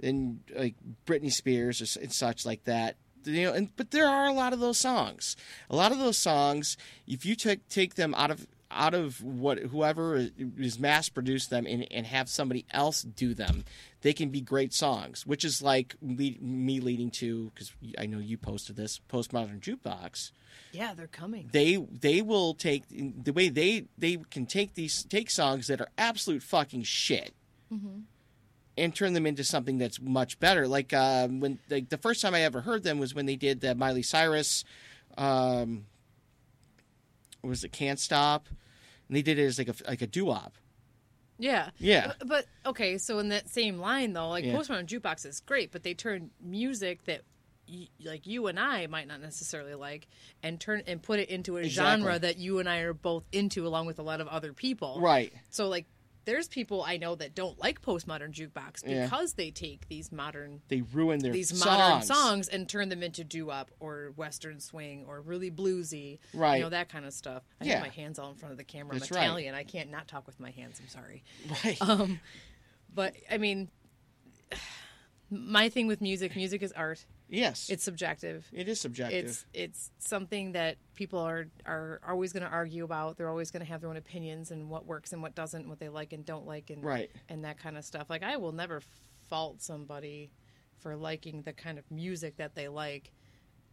than 0.00 0.40
like 0.54 0.74
britney 1.06 1.32
spears 1.32 1.80
or 1.80 2.00
and 2.00 2.12
such 2.12 2.44
like 2.44 2.64
that 2.64 2.96
you 3.24 3.42
know 3.44 3.52
and 3.52 3.74
but 3.76 3.90
there 3.90 4.06
are 4.06 4.26
a 4.26 4.32
lot 4.32 4.52
of 4.52 4.60
those 4.60 4.78
songs. 4.78 5.36
A 5.68 5.76
lot 5.76 5.92
of 5.92 5.98
those 5.98 6.18
songs 6.18 6.76
if 7.06 7.26
you 7.26 7.34
take 7.34 7.68
take 7.68 7.94
them 7.96 8.14
out 8.14 8.30
of 8.30 8.46
out 8.70 8.94
of 8.94 9.22
what 9.22 9.58
whoever 9.58 10.16
is- 10.16 10.78
mass 10.78 11.08
produced 11.08 11.50
them 11.50 11.66
and, 11.66 11.86
and 11.90 12.04
have 12.06 12.28
somebody 12.28 12.66
else 12.72 13.02
do 13.02 13.32
them 13.32 13.64
they 14.02 14.12
can 14.12 14.28
be 14.28 14.40
great 14.40 14.74
songs 14.74 15.24
which 15.24 15.44
is 15.44 15.62
like 15.62 15.94
lead, 16.02 16.42
me 16.42 16.80
leading 16.80 17.10
to 17.10 17.50
because 17.54 17.72
i 17.96 18.06
know 18.06 18.18
you 18.18 18.36
posted 18.36 18.76
this 18.76 19.00
postmodern 19.10 19.60
jukebox. 19.60 20.32
Yeah, 20.72 20.94
they're 20.94 21.06
coming. 21.06 21.48
they 21.52 21.76
they 21.76 22.22
will 22.22 22.54
take 22.54 22.82
the 22.88 23.32
way 23.32 23.48
they 23.48 23.86
they 23.96 24.16
can 24.30 24.46
take 24.46 24.74
these 24.74 25.04
take 25.04 25.30
songs 25.30 25.68
that 25.68 25.80
are 25.80 25.88
absolute 25.96 26.42
fucking 26.42 26.82
shit 26.82 27.34
mm-hmm. 27.72 28.00
And 28.78 28.94
turn 28.94 29.12
them 29.14 29.26
into 29.26 29.42
something 29.44 29.78
that's 29.78 30.00
much 30.00 30.38
better 30.40 30.68
like 30.68 30.92
um, 30.92 31.40
when 31.40 31.58
like 31.70 31.88
the 31.88 31.96
first 31.98 32.20
time 32.22 32.34
i 32.34 32.42
ever 32.42 32.60
heard 32.60 32.82
them 32.82 32.98
was 32.98 33.14
when 33.14 33.26
they 33.26 33.36
did 33.36 33.60
the 33.60 33.74
miley 33.74 34.02
cyrus 34.02 34.64
um 35.18 35.84
was 37.42 37.64
it 37.64 37.72
can't 37.72 37.98
stop 38.00 38.48
and 39.08 39.16
they 39.16 39.22
did 39.22 39.38
it 39.38 39.44
as 39.44 39.58
like 39.58 39.68
a 39.68 39.74
like 39.88 40.02
a 40.02 40.06
doo-wop 40.06 40.54
Yeah. 41.38 41.70
Yeah. 41.78 42.12
But, 42.18 42.28
but, 42.28 42.46
okay, 42.70 42.96
so 42.98 43.18
in 43.18 43.28
that 43.28 43.48
same 43.50 43.78
line 43.78 44.12
though, 44.14 44.30
like 44.30 44.44
Yeah. 44.44 44.54
Postmodern 44.56 44.86
Jukebox 44.86 45.26
is 45.26 45.40
great, 45.40 45.70
but 45.70 45.82
they 45.82 45.92
turn 45.94 46.30
music 46.42 47.04
that 47.04 47.22
y- 47.68 47.88
like 48.02 48.26
you 48.26 48.46
and 48.46 48.58
I 48.58 48.86
might 48.88 49.06
not 49.06 49.20
necessarily 49.20 49.74
like 49.74 50.08
and 50.42 50.58
turn 50.58 50.82
and 50.86 51.02
put 51.02 51.20
it 51.20 51.28
into 51.28 51.56
a 51.58 51.60
Exactly. 51.60 52.02
genre 52.02 52.18
that 52.18 52.38
you 52.38 52.58
and 52.58 52.68
I 52.68 52.78
are 52.78 52.94
both 52.94 53.24
into 53.32 53.66
along 53.66 53.86
with 53.86 53.98
a 53.98 54.02
lot 54.02 54.20
of 54.22 54.28
other 54.28 54.52
people. 54.54 54.98
right 55.00 55.32
So 55.50 55.68
like 55.68 55.84
there's 56.26 56.46
people 56.48 56.82
I 56.86 56.98
know 56.98 57.14
that 57.14 57.34
don't 57.34 57.58
like 57.58 57.80
postmodern 57.80 58.32
jukebox 58.32 58.82
Yeah. 58.84 59.04
because 59.04 59.32
they 59.34 59.50
take 59.50 59.88
these 59.88 60.12
modern 60.12 60.60
they 60.68 60.82
ruin 60.82 61.20
their 61.20 61.32
these 61.32 61.48
songs. 61.48 61.64
modern 61.64 62.02
songs 62.02 62.48
and 62.48 62.68
turn 62.68 62.90
them 62.90 63.02
into 63.02 63.24
doo-wop 63.24 63.70
or 63.80 64.12
western 64.16 64.60
swing 64.60 65.04
or 65.08 65.22
really 65.22 65.50
bluesy, 65.50 66.18
Right. 66.34 66.56
You 66.58 66.64
know 66.64 66.68
that 66.70 66.88
kind 66.90 67.06
of 67.06 67.14
stuff. 67.14 67.42
I 67.60 67.64
Yeah. 67.64 67.72
have 67.74 67.82
my 67.82 67.88
hands 67.88 68.18
all 68.18 68.28
in 68.30 68.36
front 68.36 68.52
of 68.52 68.58
the 68.58 68.64
camera. 68.64 68.98
That's 68.98 69.10
I'm 69.10 69.16
right. 69.16 69.24
Italian. 69.24 69.54
I 69.54 69.64
can't 69.64 69.90
not 69.90 70.06
talk 70.08 70.26
with 70.26 70.38
my 70.38 70.50
hands. 70.50 70.78
I'm 70.82 70.88
sorry. 70.88 71.24
right 71.64 71.80
Um, 71.80 72.20
but 72.94 73.14
I 73.30 73.38
mean, 73.38 73.68
my 75.30 75.68
thing 75.68 75.86
with 75.86 76.00
music, 76.00 76.36
music 76.36 76.62
is 76.62 76.72
art. 76.72 77.04
Yes 77.28 77.68
It's 77.70 77.82
subjective. 77.84 78.46
it 78.52 78.68
is 78.68 78.80
subjective 78.80 79.24
It's 79.26 79.44
it's 79.52 79.90
something 79.98 80.52
that 80.52 80.76
people 80.94 81.18
are 81.18 81.48
are 81.64 82.00
always 82.06 82.32
going 82.32 82.42
to 82.44 82.48
argue 82.48 82.84
about. 82.84 83.16
They're 83.16 83.28
always 83.28 83.50
going 83.50 83.64
to 83.64 83.66
have 83.72 83.80
their 83.80 83.90
own 83.90 83.96
opinions 83.96 84.50
and 84.50 84.68
what 84.70 84.86
works 84.86 85.12
and 85.12 85.20
what 85.22 85.34
doesn't, 85.34 85.68
what 85.68 85.78
they 85.78 85.88
like 85.88 86.12
and 86.12 86.24
don't 86.24 86.46
like, 86.46 86.70
and 86.70 86.84
Right. 86.84 87.10
and 87.28 87.44
that 87.44 87.58
kind 87.58 87.76
of 87.76 87.84
stuff. 87.84 88.08
Like 88.08 88.22
I 88.22 88.36
will 88.36 88.52
never 88.52 88.80
fault 89.28 89.60
somebody 89.60 90.30
for 90.78 90.94
liking 90.94 91.42
the 91.42 91.52
kind 91.52 91.78
of 91.78 91.90
music 91.90 92.36
that 92.36 92.54
they 92.54 92.68
like. 92.68 93.10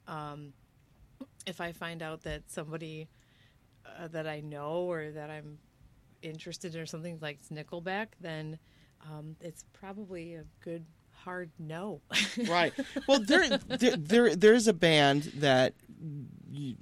Um, 0.08 0.54
if 1.46 1.62
I 1.62 1.72
find 1.74 2.02
out 2.02 2.24
that 2.24 2.44
somebody 2.50 3.08
uh, 3.86 4.08
that 4.10 4.28
I 4.28 4.40
know 4.40 4.90
or 4.92 5.12
that 5.12 5.30
I'm 5.30 5.60
interested 6.22 6.74
in 6.76 6.82
or 6.82 6.86
something 6.86 7.20
like 7.22 7.40
Nickelback, 7.50 8.08
then 8.20 8.58
um, 9.02 9.36
it's 9.42 9.64
probably 9.74 10.36
a 10.36 10.46
good 10.62 10.86
hard 11.24 11.52
no. 11.60 12.02
right. 12.48 12.74
Well, 13.08 13.20
there, 13.20 13.58
there, 13.58 13.96
there, 13.98 14.36
there's 14.36 14.68
a 14.68 14.74
band 14.74 15.24
that 15.38 15.74
you, 16.52 16.76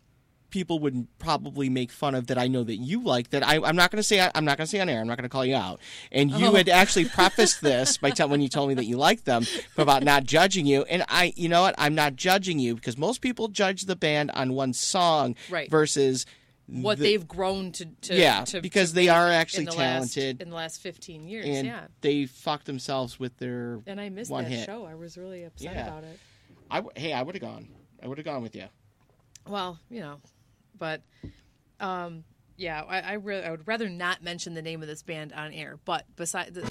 people 0.50 0.80
would 0.80 1.08
probably 1.18 1.70
make 1.70 1.92
fun 1.92 2.14
of 2.14 2.28
that 2.28 2.38
I 2.38 2.48
know 2.48 2.64
that 2.64 2.76
you 2.76 3.02
like. 3.04 3.30
That 3.30 3.48
I, 3.48 3.56
I'm 3.64 3.76
not 3.76 3.90
going 3.92 3.98
to 4.00 4.04
say. 4.04 4.20
I'm 4.36 4.44
not 4.46 4.58
going 4.58 4.66
to 4.66 4.70
say 4.70 4.80
on 4.82 4.90
air. 4.90 5.00
I'm 5.00 5.08
not 5.08 5.18
going 5.18 5.24
to 5.24 5.30
call 5.30 5.46
you 5.46 5.56
out. 5.56 5.80
And 6.12 6.30
you 6.30 6.48
Oh. 6.48 6.56
had 6.56 6.68
actually 6.70 7.06
prefaced 7.06 7.62
this 7.62 7.98
by 7.98 8.10
tell, 8.12 8.28
when 8.30 8.42
you 8.42 8.50
told 8.50 8.68
me 8.70 8.76
that 8.76 8.86
you 8.86 8.98
liked 8.98 9.26
them 9.26 9.46
about 9.78 10.04
not 10.04 10.26
judging 10.26 10.66
you. 10.66 10.84
And 10.84 11.04
I, 11.08 11.32
you 11.38 11.48
know 11.48 11.62
what? 11.62 11.76
I'm 11.78 11.96
not 11.96 12.16
judging 12.18 12.60
you 12.60 12.76
because 12.76 12.98
most 12.98 13.22
people 13.22 13.48
judge 13.48 13.84
the 13.84 13.96
band 13.96 14.32
on 14.34 14.54
one 14.54 14.74
song 14.74 15.36
Right. 15.50 15.70
versus 15.72 16.26
what 16.72 16.98
the- 16.98 17.04
they've 17.04 17.28
grown 17.28 17.72
to, 17.74 17.86
to 17.86 18.16
Yeah, 18.16 18.46
to, 18.46 18.62
because 18.62 18.90
to 18.90 18.96
they 18.96 19.10
are 19.10 19.28
actually 19.30 19.64
in 19.64 19.66
the 19.66 19.72
talented. 19.76 20.36
last, 20.38 20.42
in 20.42 20.50
the 20.50 20.56
last 20.56 20.82
15 20.82 21.28
years 21.28 21.46
and 21.46 21.68
yeah 21.68 21.88
they 22.02 22.26
fucked 22.26 22.66
themselves 22.66 23.20
with 23.20 23.38
their 23.38 23.80
and 23.88 24.00
i 24.00 24.08
missed 24.10 24.32
one 24.32 24.46
that 24.46 24.50
hit. 24.52 24.66
show 24.66 24.86
i 24.86 24.96
was 24.96 25.18
really 25.18 25.44
upset 25.44 25.74
Yeah. 25.76 25.88
about 25.88 26.04
it 26.06 26.20
I 26.70 26.82
hey, 26.96 27.12
I 27.12 27.22
would 27.22 27.36
have 27.36 27.42
gone. 27.42 27.68
I 28.02 28.08
would 28.08 28.18
have 28.18 28.24
gone 28.26 28.42
with 28.42 28.56
you. 28.56 28.66
well 29.48 29.80
you 29.90 30.00
know 30.00 30.22
but 30.80 31.02
um 31.80 32.24
yeah 32.58 32.82
i 32.88 33.00
I, 33.02 33.14
really, 33.14 33.44
I 33.44 33.52
would 33.52 33.68
rather 33.68 33.90
not 33.90 34.24
mention 34.24 34.54
the 34.54 34.62
name 34.62 34.82
of 34.82 34.88
this 34.88 35.04
band 35.04 35.34
on 35.34 35.52
air 35.52 35.78
but 35.86 36.06
besides 36.16 36.54
the, 36.54 36.62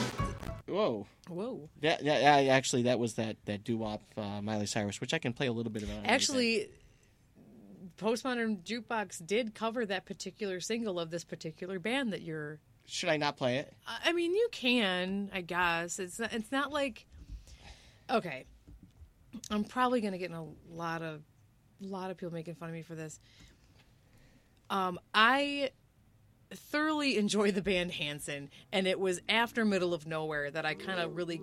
Whoa. 0.66 1.06
whoa 1.28 1.68
That, 1.82 2.05
that, 2.05 2.20
that- 2.20 2.47
actually, 2.47 2.82
that 2.82 2.98
was 3.01 3.14
that 3.14 3.36
that 3.47 3.64
doo 3.64 3.77
wop 3.78 4.02
uh, 4.16 4.40
Miley 4.40 4.66
Cyrus, 4.66 5.01
which 5.01 5.12
I 5.12 5.18
can 5.18 5.32
play 5.32 5.48
a 5.48 5.52
little 5.52 5.72
bit 5.72 5.82
of. 5.82 5.89
it 5.89 5.93
on 5.93 5.98
anything. 5.98 6.14
actually 6.14 6.68
Postmodern 8.01 8.62
Jukebox 8.64 9.24
did 9.27 9.55
cover 9.55 9.85
that 9.86 10.06
particular 10.06 10.60
single 10.60 10.98
of 10.98 11.10
this 11.10 11.24
particular 11.24 11.78
band 11.78 12.12
that 12.12 12.22
you're. 12.22 12.59
Should 12.86 13.10
I 13.10 13.18
not 13.18 13.36
play 13.36 13.59
it? 13.59 13.72
I 13.86 14.12
mean, 14.12 14.35
you 14.35 14.48
can, 14.51 15.31
I 15.32 15.43
guess. 15.43 15.98
It's 15.98 16.18
not, 16.18 16.32
it's 16.32 16.51
not 16.51 16.72
like. 16.72 17.06
Okay, 18.09 18.47
I'm 19.51 19.64
probably 19.64 20.01
gonna 20.01 20.18
get 20.18 20.31
in 20.31 20.36
a 20.36 20.47
lot 20.72 21.02
of, 21.02 21.22
lot 21.81 22.10
of 22.10 22.16
people 22.16 22.32
making 22.32 22.55
fun 22.55 22.70
of 22.70 22.74
me 22.74 22.82
for 22.82 22.94
this. 22.94 23.20
Um, 24.70 24.98
I 25.14 25.70
thoroughly 26.52 27.16
enjoy 27.16 27.52
the 27.52 27.62
band 27.62 27.93
Hanson, 27.93 28.51
and 28.72 28.86
it 28.86 28.98
was 28.98 29.20
after 29.28 29.64
Middle 29.64 29.94
of 29.94 30.06
Nowhere 30.06 30.51
that 30.51 30.64
I 30.64 30.74
kind 30.74 31.01
of 31.01 31.16
really 31.16 31.40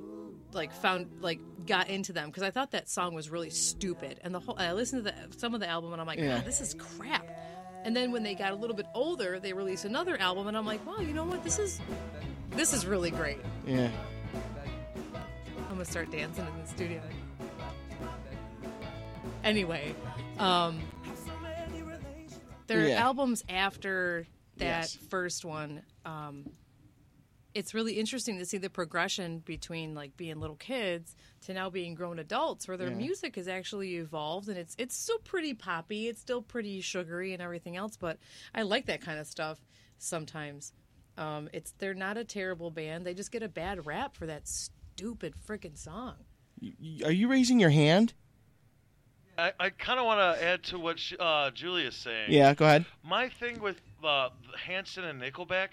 like 0.53 0.71
found 0.73 1.07
like 1.21 1.39
got 1.65 1.89
into 1.89 2.13
them 2.13 2.27
because 2.29 2.43
I 2.43 2.51
thought 2.51 2.71
that 2.71 2.87
song 2.89 3.13
was 3.13 3.29
really 3.29 3.49
stupid, 3.49 4.19
and 4.23 4.33
the 4.33 4.39
whole 4.39 4.55
I 4.57 4.71
listened 4.73 5.05
to 5.05 5.11
the, 5.11 5.37
some 5.37 5.53
of 5.53 5.59
the 5.59 5.67
album 5.67 5.91
and 5.91 6.01
I'm 6.01 6.07
like, 6.07 6.19
Yeah. 6.19 6.37
God, 6.37 6.45
this 6.45 6.61
is 6.61 6.73
crap. 6.73 7.25
And 7.83 7.95
then 7.95 8.11
when 8.11 8.23
they 8.23 8.33
got 8.35 8.51
a 8.51 8.55
little 8.55 8.75
bit 8.75 8.87
older, 8.93 9.39
they 9.39 9.53
released 9.53 9.85
another 9.85 10.19
album, 10.19 10.47
and 10.47 10.57
I'm 10.57 10.65
like, 10.65 10.85
wow, 10.85 10.99
you 10.99 11.13
know 11.13 11.23
what? 11.25 11.43
This 11.43 11.59
is 11.59 11.79
this 12.51 12.73
is 12.73 12.85
really 12.85 13.11
great. 13.11 13.39
Yeah. 13.65 13.89
I'm 15.69 15.73
gonna 15.73 15.85
start 15.85 16.09
dancing 16.11 16.45
in 16.47 16.61
the 16.61 16.67
studio. 16.67 17.01
Anyway, 19.43 19.93
um, 20.39 20.79
their 22.67 22.87
Yeah. 22.87 23.03
albums 23.05 23.43
after 23.47 24.27
that 24.57 24.65
Yes. 24.65 24.95
first 25.09 25.45
one, 25.45 25.83
um, 26.03 26.49
it's 27.57 27.73
really 27.73 27.93
interesting 27.93 28.38
to 28.38 28.45
see 28.45 28.57
the 28.57 28.69
progression 28.69 29.39
between 29.39 29.93
like 29.95 30.15
being 30.15 30.39
little 30.39 30.55
kids 30.55 31.15
to 31.45 31.53
now 31.53 31.69
being 31.69 31.95
grown 31.95 32.19
adults, 32.19 32.67
where 32.67 32.77
their 32.77 32.89
Yeah. 32.89 32.95
music 32.95 33.35
has 33.35 33.47
actually 33.47 33.95
evolved, 33.95 34.47
and 34.47 34.57
it's 34.57 34.75
it's 34.77 34.95
still 34.95 35.19
pretty 35.19 35.53
poppy, 35.53 36.07
it's 36.07 36.21
still 36.21 36.41
pretty 36.41 36.81
sugary 36.81 37.34
and 37.34 37.41
everything 37.41 37.75
else. 37.75 37.97
But 37.97 38.17
I 38.53 38.61
like 38.61 38.85
that 38.85 39.01
kind 39.01 39.19
of 39.19 39.27
stuff 39.27 39.59
sometimes. 39.97 40.73
Um, 41.17 41.49
it's 41.51 41.71
they're 41.79 41.93
not 41.95 42.17
a 42.17 42.23
terrible 42.23 42.69
band; 42.71 43.05
they 43.05 43.13
just 43.15 43.31
get 43.31 43.41
a 43.43 43.49
bad 43.49 43.85
rap 43.85 44.15
for 44.15 44.25
that 44.27 44.47
stupid 44.47 45.34
freaking 45.47 45.77
song. 45.77 46.15
Are 47.05 47.11
you 47.11 47.27
raising 47.27 47.59
your 47.59 47.69
hand? 47.71 48.13
I, 49.39 49.51
I 49.59 49.69
kind 49.69 49.99
of 49.99 50.05
want 50.05 50.19
to 50.39 50.43
add 50.43 50.63
to 50.63 50.79
what 50.79 50.97
sh 50.99 51.13
uh, 51.19 51.51
Julia's 51.51 51.95
saying. 51.95 52.31
Yeah, 52.31 52.53
go 52.55 52.65
ahead. 52.65 52.85
My 53.03 53.29
thing 53.29 53.59
with 53.61 53.79
uh, 54.03 54.29
Hanson 54.65 55.03
and 55.03 55.21
Nickelback, 55.21 55.69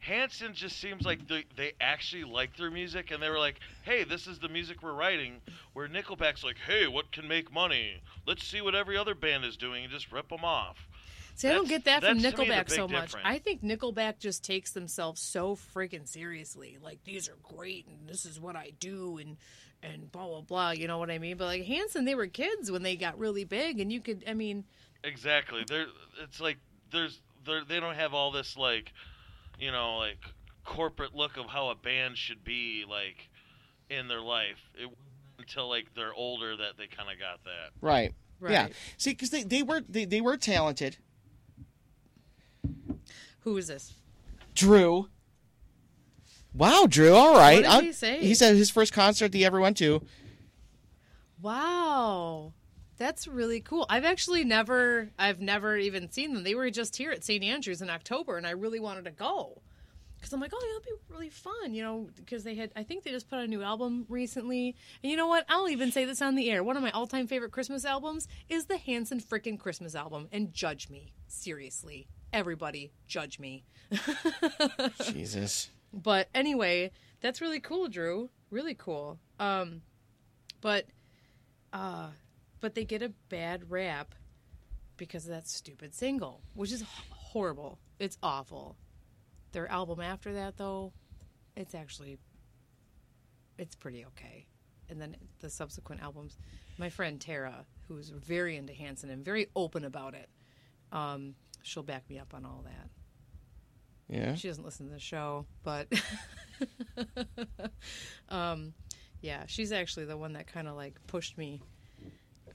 Hanson 0.00 0.54
just 0.54 0.78
seems 0.78 1.04
like 1.04 1.26
they, 1.26 1.44
they 1.56 1.72
actually 1.80 2.24
like 2.24 2.56
their 2.56 2.70
music, 2.70 3.10
and 3.10 3.22
they 3.22 3.28
were 3.28 3.38
like, 3.38 3.60
"Hey, 3.82 4.04
this 4.04 4.26
is 4.26 4.38
the 4.38 4.48
music 4.48 4.82
we're 4.82 4.92
writing." 4.92 5.40
Where 5.72 5.88
Nickelback's 5.88 6.44
like, 6.44 6.56
"Hey, 6.66 6.86
what 6.86 7.12
can 7.12 7.26
make 7.26 7.52
money? 7.52 8.00
Let's 8.26 8.44
see 8.44 8.60
what 8.60 8.74
every 8.74 8.96
other 8.96 9.14
band 9.14 9.44
is 9.44 9.56
doing 9.56 9.84
and 9.84 9.92
just 9.92 10.10
rip 10.12 10.28
them 10.28 10.44
off." 10.44 10.88
See, 11.34 11.48
I 11.48 11.52
don't 11.52 11.68
get 11.68 11.84
that 11.84 12.02
from 12.02 12.18
that's 12.18 12.34
to 12.34 12.42
me 12.42 12.48
the 12.48 12.54
Nickelback 12.54 12.70
so 12.70 12.88
much. 12.88 13.06
difference. 13.06 13.26
I 13.26 13.38
think 13.38 13.62
Nickelback 13.62 14.18
just 14.18 14.44
takes 14.44 14.72
themselves 14.72 15.20
so 15.20 15.56
freaking 15.56 16.06
seriously. 16.06 16.78
Like 16.82 17.04
these 17.04 17.28
are 17.28 17.36
great, 17.42 17.86
and 17.86 18.08
this 18.08 18.24
is 18.24 18.40
what 18.40 18.56
I 18.56 18.72
do, 18.80 19.18
and 19.18 19.36
and 19.82 20.10
blah 20.10 20.26
blah 20.26 20.40
blah. 20.40 20.70
You 20.70 20.88
know 20.88 20.98
what 20.98 21.10
I 21.10 21.18
mean? 21.18 21.36
But 21.36 21.46
like 21.46 21.64
Hanson, 21.64 22.04
they 22.04 22.14
were 22.14 22.26
kids 22.26 22.70
when 22.70 22.82
they 22.82 22.96
got 22.96 23.18
really 23.18 23.44
big, 23.44 23.78
and 23.80 23.92
you 23.92 24.00
could, 24.00 24.24
I 24.26 24.34
mean, 24.34 24.64
Exactly. 25.04 25.64
They're 25.66 25.86
it's 26.22 26.40
like 26.40 26.58
there's 26.90 27.20
they're, 27.44 27.64
they 27.64 27.80
don't 27.80 27.94
have 27.94 28.14
all 28.14 28.30
this 28.30 28.56
like, 28.56 28.92
you 29.58 29.72
know, 29.72 29.98
like 29.98 30.18
corporate 30.64 31.14
look 31.14 31.36
of 31.36 31.46
how 31.46 31.70
a 31.70 31.74
band 31.74 32.16
should 32.16 32.44
be 32.44 32.84
like 32.88 33.28
in 33.90 34.08
their 34.08 34.20
life. 34.20 34.70
It 34.74 34.86
wasn't 34.86 34.98
until 35.38 35.68
like 35.68 35.94
they're 35.94 36.14
older 36.14 36.56
that 36.56 36.76
they 36.76 36.86
kind 36.86 37.10
of 37.10 37.18
got 37.18 37.44
that. 37.44 37.70
Right. 37.80 38.14
Right. 38.40 38.52
Yeah. 38.52 38.68
See, 38.96 39.10
because 39.10 39.30
they, 39.30 39.42
they 39.42 39.62
were 39.62 39.82
they, 39.88 40.04
they 40.04 40.20
were 40.20 40.36
talented. 40.36 40.98
who 43.40 43.56
is 43.56 43.66
this? 43.66 43.94
Drew. 44.54 45.08
Wow, 46.54 46.86
Drew. 46.88 47.14
All 47.14 47.34
right. 47.34 47.64
What 47.64 47.80
did 47.80 47.86
he 47.86 47.92
say? 47.92 48.20
He 48.20 48.34
said 48.34 48.56
his 48.56 48.70
first 48.70 48.92
concert 48.92 49.34
he 49.34 49.44
ever 49.44 49.60
went 49.60 49.76
to. 49.78 50.02
Wow. 51.40 52.52
That's 52.98 53.28
really 53.28 53.60
cool. 53.60 53.86
I've 53.88 54.04
actually 54.04 54.44
never 54.44 55.10
I've 55.18 55.40
never 55.40 55.76
even 55.76 56.10
seen 56.10 56.34
them. 56.34 56.42
They 56.42 56.54
were 56.54 56.70
just 56.70 56.96
here 56.96 57.12
at 57.12 57.24
St. 57.24 57.42
Andrews 57.44 57.80
in 57.80 57.90
October 57.90 58.36
and 58.36 58.46
I 58.46 58.50
really 58.50 58.80
wanted 58.80 59.04
to 59.04 59.12
go. 59.12 59.62
Cuz 60.20 60.32
I'm 60.32 60.40
like, 60.40 60.50
"Oh, 60.52 60.66
it'll 60.68 60.80
be 60.80 61.02
really 61.14 61.30
fun," 61.30 61.74
you 61.74 61.82
know, 61.82 62.10
because 62.16 62.42
they 62.42 62.56
had 62.56 62.72
I 62.74 62.82
think 62.82 63.04
they 63.04 63.12
just 63.12 63.28
put 63.28 63.36
out 63.36 63.44
a 63.44 63.48
new 63.48 63.62
album 63.62 64.04
recently. 64.08 64.74
And 65.02 65.10
you 65.12 65.16
know 65.16 65.28
what? 65.28 65.44
I'll 65.48 65.68
even 65.68 65.92
say 65.92 66.04
this 66.04 66.20
on 66.20 66.34
the 66.34 66.50
air. 66.50 66.64
One 66.64 66.76
of 66.76 66.82
my 66.82 66.90
all-time 66.90 67.28
favorite 67.28 67.52
Christmas 67.52 67.84
albums 67.84 68.26
is 68.48 68.66
the 68.66 68.78
Hanson 68.78 69.20
frickin' 69.20 69.60
Christmas 69.60 69.94
album 69.94 70.28
and 70.32 70.52
judge 70.52 70.90
me. 70.90 71.12
Seriously. 71.28 72.08
Everybody, 72.32 72.92
judge 73.06 73.38
me. 73.38 73.64
Jesus. 75.12 75.70
But 75.92 76.28
anyway, 76.34 76.90
that's 77.20 77.40
really 77.40 77.60
cool, 77.60 77.88
Drew. 77.88 78.28
Really 78.50 78.74
cool. 78.74 79.18
Um, 79.38 79.82
but, 80.60 80.86
uh, 81.72 82.08
but 82.60 82.74
they 82.74 82.84
get 82.84 83.02
a 83.02 83.12
bad 83.28 83.70
rap 83.70 84.14
because 84.96 85.24
of 85.24 85.30
that 85.30 85.48
stupid 85.48 85.94
single, 85.94 86.42
which 86.54 86.72
is 86.72 86.84
horrible. 87.10 87.78
It's 87.98 88.18
awful. 88.22 88.76
Their 89.52 89.68
album 89.70 90.00
after 90.00 90.34
that, 90.34 90.56
though, 90.56 90.92
it's 91.56 91.74
actually, 91.74 92.18
it's 93.58 93.74
pretty 93.74 94.04
okay. 94.06 94.46
And 94.90 95.00
then 95.00 95.16
the 95.40 95.50
subsequent 95.50 96.02
albums, 96.02 96.38
my 96.78 96.90
friend 96.90 97.20
Tara, 97.20 97.66
who's 97.86 98.10
very 98.10 98.56
into 98.56 98.72
Hanson 98.72 99.10
and 99.10 99.24
very 99.24 99.48
open 99.54 99.84
about 99.84 100.14
it, 100.14 100.28
um, 100.92 101.34
she'll 101.62 101.82
back 101.82 102.08
me 102.08 102.18
up 102.18 102.34
on 102.34 102.44
all 102.44 102.64
that. 102.64 102.90
Yeah. 104.08 104.34
She 104.34 104.48
doesn't 104.48 104.64
listen 104.64 104.86
to 104.86 104.92
the 104.94 105.00
show, 105.00 105.46
but 105.62 105.86
um, 108.30 108.72
yeah, 109.20 109.44
she's 109.46 109.70
actually 109.70 110.06
the 110.06 110.16
one 110.16 110.32
that 110.32 110.46
kind 110.46 110.66
of 110.66 110.76
like 110.76 110.94
pushed 111.06 111.36
me 111.36 111.60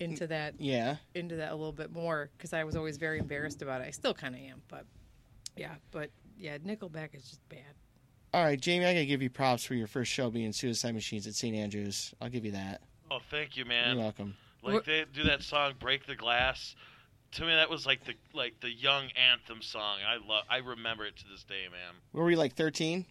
into 0.03 0.27
that 0.27 0.55
Yeah. 0.59 0.97
into 1.15 1.35
that 1.37 1.51
a 1.51 1.55
little 1.55 1.71
bit 1.73 1.91
more 1.91 2.29
because 2.37 2.53
I 2.53 2.63
was 2.63 2.75
always 2.75 2.97
very 2.97 3.19
embarrassed 3.19 3.61
about 3.61 3.81
it. 3.81 3.87
I 3.87 3.91
still 3.91 4.13
kind 4.13 4.35
of 4.35 4.41
am, 4.41 4.61
but 4.67 4.85
yeah, 5.57 5.75
but 5.91 6.09
yeah, 6.37 6.57
Nickelback 6.59 7.15
is 7.15 7.23
just 7.29 7.47
bad. 7.49 7.61
All 8.33 8.43
right, 8.43 8.59
Jamie. 8.59 8.85
I 8.85 8.93
gotta 8.93 9.05
give 9.05 9.21
you 9.21 9.29
props 9.29 9.63
for 9.63 9.75
your 9.75 9.87
first 9.87 10.11
show 10.11 10.29
being 10.29 10.51
Suicide 10.53 10.93
Machines 10.95 11.27
at 11.27 11.35
St. 11.35 11.55
Andrews. 11.55 12.13
I'll 12.19 12.29
give 12.29 12.45
you 12.45 12.51
that. 12.53 12.81
Oh, 13.11 13.19
thank 13.29 13.55
you, 13.57 13.65
man. 13.65 13.95
You're 13.95 14.03
welcome. 14.03 14.35
Like 14.63 14.85
they 14.85 15.05
do 15.13 15.23
that 15.23 15.43
song 15.43 15.73
"Break 15.79 16.05
the 16.07 16.15
Glass." 16.15 16.75
To 17.33 17.41
me, 17.41 17.47
that 17.49 17.69
was 17.69 17.85
like 17.85 18.03
the 18.05 18.13
like 18.33 18.59
the 18.61 18.71
young 18.71 19.09
anthem 19.11 19.61
song. 19.61 19.99
I 20.07 20.17
love. 20.25 20.45
I 20.49 20.57
remember 20.57 21.05
it 21.05 21.15
to 21.17 21.25
this 21.27 21.43
day, 21.43 21.65
man. 21.71 21.95
Were 22.13 22.23
we 22.25 22.35
like 22.35 22.55
13? 22.55 23.05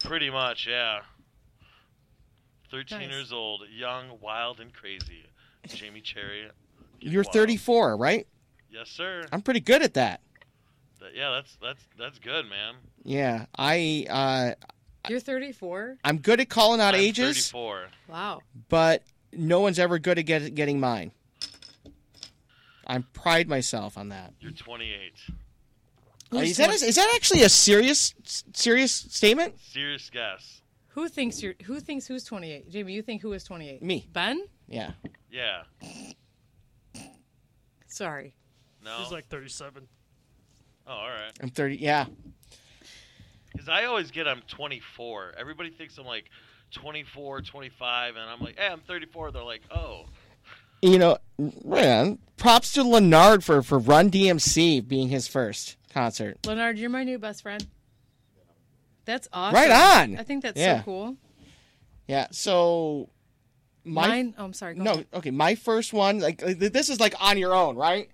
Pretty 0.00 0.28
much, 0.30 0.66
yeah. 0.66 1.00
Thirteen 2.70 3.00
Nice. 3.00 3.10
years 3.10 3.32
old, 3.32 3.62
young, 3.70 4.18
wild, 4.20 4.58
and 4.60 4.72
crazy. 4.72 5.24
Jamie 5.68 6.00
Cherry. 6.00 6.48
You're 7.00 7.22
wild. 7.24 7.32
34, 7.32 7.96
right? 7.96 8.26
Yes, 8.70 8.88
sir. 8.88 9.24
I'm 9.32 9.42
pretty 9.42 9.60
good 9.60 9.82
at 9.82 9.94
that. 9.94 10.20
That- 11.00 11.14
yeah, 11.14 11.30
that's 11.30 11.56
that's 11.60 11.82
that's 11.98 12.18
good, 12.18 12.48
man. 12.48 12.74
Yeah. 13.04 13.46
I 13.58 14.06
uh, 14.08 15.08
You're 15.08 15.20
34. 15.20 15.98
I'm 16.04 16.18
good 16.18 16.40
at 16.40 16.48
calling 16.48 16.80
out 16.80 16.94
I'm 16.94 17.00
ages, 17.00 17.50
34. 17.50 17.86
Wow. 18.08 18.40
but 18.68 19.02
no 19.32 19.60
one's 19.60 19.78
ever 19.78 19.98
good 19.98 20.18
at 20.18 20.26
get, 20.26 20.54
getting 20.54 20.78
mine. 20.78 21.10
I 22.86 22.98
pride 23.12 23.48
myself 23.48 23.96
on 23.98 24.08
that. 24.10 24.34
You're 24.40 24.52
28. 24.52 25.12
Uh, 26.32 26.38
is 26.38 26.56
that 26.56 26.66
twen- 26.66 26.88
is 26.88 26.94
that 26.96 27.12
actually 27.14 27.42
a 27.42 27.48
serious 27.48 28.14
serious 28.54 28.92
statement? 28.92 29.54
Serious 29.60 30.08
guess. 30.10 30.60
Who 30.88 31.08
thinks 31.08 31.42
you're? 31.42 31.54
Who 31.64 31.80
thinks 31.80 32.06
who's 32.06 32.24
28? 32.24 32.70
Jamie, 32.70 32.92
you 32.92 33.02
think 33.02 33.22
who 33.22 33.32
is 33.32 33.44
28? 33.44 33.82
Me. 33.82 34.06
Ben? 34.12 34.44
Yeah. 34.68 34.92
Yeah. 35.30 35.62
Sorry. 37.88 38.34
No. 38.84 38.96
He's 38.98 39.12
like 39.12 39.26
37. 39.28 39.86
oh, 40.86 40.90
all 40.92 41.08
right. 41.08 41.32
I'm 41.42 41.50
30. 41.50 41.76
Yeah. 41.76 42.06
Because 43.52 43.68
I 43.68 43.84
always 43.84 44.10
get 44.10 44.26
I'm 44.26 44.42
24. 44.48 45.34
Everybody 45.38 45.70
thinks 45.70 45.98
I'm 45.98 46.06
like 46.06 46.30
24, 46.72 47.42
25, 47.42 48.16
and 48.16 48.30
I'm 48.30 48.40
like, 48.40 48.58
hey, 48.58 48.68
I'm 48.68 48.80
34. 48.80 49.30
They're 49.30 49.44
like, 49.44 49.62
oh. 49.70 50.06
You 50.80 50.98
know, 50.98 51.18
man, 51.64 52.18
props 52.38 52.72
to 52.72 52.82
Leonard 52.82 53.44
for 53.44 53.62
for 53.62 53.78
Run 53.78 54.10
DMC 54.10 54.86
being 54.88 55.08
his 55.08 55.28
first 55.28 55.76
concert. 55.92 56.38
Leonard, 56.44 56.76
you're 56.76 56.90
my 56.90 57.04
new 57.04 57.18
best 57.20 57.42
friend. 57.42 57.64
That's 59.04 59.28
awesome. 59.32 59.54
Right 59.54 59.70
on. 59.70 60.18
I 60.18 60.24
think 60.24 60.42
that's 60.42 60.58
Yeah. 60.58 60.78
so 60.78 60.84
cool. 60.84 61.16
Yeah. 62.08 62.26
So 62.32 63.10
my 63.84 64.08
Mine. 64.08 64.34
Oh, 64.38 64.44
I'm 64.44 64.52
sorry. 64.52 64.74
Go 64.74 64.82
no, 64.84 64.92
ahead. 64.92 65.06
okay, 65.14 65.30
my 65.30 65.54
first 65.54 65.92
one 65.92 66.20
like 66.20 66.42
like, 66.42 66.58
this 66.58 66.88
is 66.88 67.00
like 67.00 67.14
on 67.20 67.38
your 67.38 67.54
own, 67.54 67.76
right? 67.76 68.08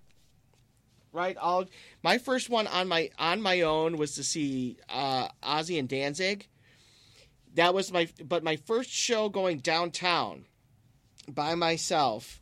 Right. 1.12 1.36
I'll 1.40 1.66
my 2.02 2.18
first 2.18 2.48
one 2.50 2.66
on 2.66 2.88
my 2.88 3.10
on 3.18 3.40
my 3.42 3.62
own 3.62 3.96
was 3.96 4.14
to 4.16 4.24
see 4.24 4.76
uh 4.88 5.28
Ozzy 5.42 5.78
and 5.78 5.88
Danzig. 5.88 6.46
That 7.54 7.74
was 7.74 7.90
my 7.92 8.08
but 8.24 8.44
my 8.44 8.56
first 8.56 8.90
show 8.90 9.28
going 9.28 9.58
downtown 9.58 10.44
by 11.28 11.54
myself 11.54 12.40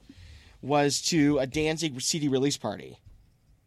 was 0.63 1.01
to 1.03 1.39
a 1.39 1.47
Danzig 1.47 2.01
CD 2.01 2.29
release 2.29 2.57
party. 2.57 2.99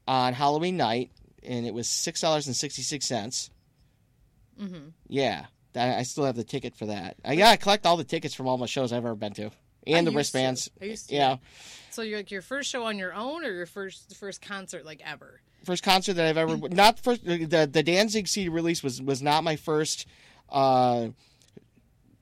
on 0.07 0.33
Halloween 0.33 0.75
night, 0.75 1.11
and 1.43 1.65
it 1.65 1.73
was 1.73 1.87
six 1.87 2.21
dollars 2.21 2.47
and 2.47 2.55
sixty 2.55 2.81
six 2.81 3.05
cents. 3.05 3.49
Mm-hmm. 4.61 4.89
Yeah, 5.07 5.45
that, 5.73 5.97
I 5.99 6.03
still 6.03 6.25
have 6.25 6.35
the 6.35 6.43
ticket 6.43 6.75
for 6.75 6.87
that. 6.87 7.17
I 7.23 7.35
gotta 7.35 7.57
collect 7.57 7.85
all 7.85 7.97
the 7.97 8.03
tickets 8.03 8.33
from 8.33 8.47
all 8.47 8.57
my 8.57 8.65
shows 8.65 8.91
I've 8.91 9.05
ever 9.05 9.15
been 9.15 9.33
to, 9.33 9.51
and 9.87 10.07
I 10.07 10.11
the 10.11 10.15
wristbands. 10.15 10.65
to. 10.65 10.71
I 10.81 10.85
used 10.85 11.09
to. 11.09 11.15
Yeah, 11.15 11.37
So 11.91 12.01
you're 12.01 12.19
like 12.19 12.31
your 12.31 12.41
first 12.41 12.69
show 12.69 12.85
on 12.85 12.97
your 12.97 13.13
own, 13.13 13.45
or 13.45 13.51
your 13.51 13.65
first 13.65 14.15
first 14.15 14.41
concert 14.41 14.85
like 14.85 15.01
ever? 15.05 15.41
first 15.65 15.83
concert 15.83 16.13
that 16.13 16.25
I've 16.25 16.37
ever 16.37 16.57
not 16.69 16.99
first 16.99 17.25
the 17.25 17.69
the 17.71 17.83
Danzig 17.83 18.27
CD 18.27 18.49
release 18.49 18.81
was 18.81 19.01
was 19.01 19.21
not 19.21 19.43
my 19.43 19.55
first 19.55 20.05
uh, 20.49 21.09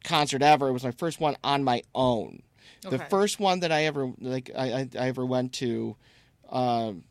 concert 0.04 0.42
ever. 0.42 0.68
It 0.70 0.74
was 0.74 0.84
my 0.84 0.92
first 0.92 1.20
one 1.20 1.38
on 1.44 1.64
my 1.64 1.84
own. 1.94 2.42
The 2.82 3.00
first 3.00 3.40
one 3.40 3.60
that 3.62 3.72
I 3.72 3.84
ever 3.86 4.12
like 4.20 4.50
I 4.56 4.72
I, 4.72 4.90
I 4.98 5.08
ever 5.10 5.26
went 5.26 5.54
to 5.54 5.96
um 6.50 7.04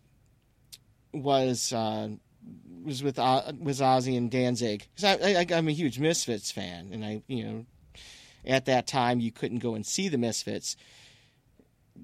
was 1.12 1.72
uh, 1.72 2.08
was 2.86 3.02
with 3.02 3.18
uh, 3.18 3.52
was 3.60 3.80
Ozzy 3.80 4.16
and 4.16 4.30
Danzig 4.30 4.86
because 4.94 5.20
I, 5.20 5.40
I 5.40 5.46
I'm 5.56 5.68
a 5.68 5.72
huge 5.72 5.98
Misfits 5.98 6.50
fan 6.50 6.90
and 6.92 7.04
I 7.04 7.22
you 7.26 7.44
know 7.44 7.66
at 8.46 8.64
that 8.66 8.86
time 8.86 9.20
you 9.20 9.32
couldn't 9.32 9.58
go 9.58 9.74
and 9.74 9.84
see 9.84 10.08
the 10.08 10.16
Misfits 10.18 10.76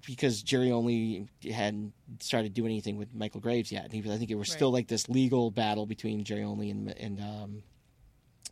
because 0.07 0.43
Jerry 0.43 0.73
Only 0.73 1.29
hadn't 1.51 1.93
started 2.21 2.55
doing 2.55 2.71
anything 2.71 2.97
with 2.97 3.15
Michael 3.15 3.41
Graves 3.41 3.71
yet. 3.71 3.85
And 3.85 3.93
he, 3.93 4.01
was- 4.01 4.11
I 4.11 4.17
think 4.17 4.31
it 4.31 4.37
was 4.37 4.49
still 4.51 4.73
like 4.73 4.89
this 4.89 5.09
legal 5.09 5.51
battle 5.51 5.87
between 5.87 6.25
Jerry 6.25 6.43
Only 6.45 6.71
and 6.71 6.91
and 6.99 7.21
um, 7.21 7.63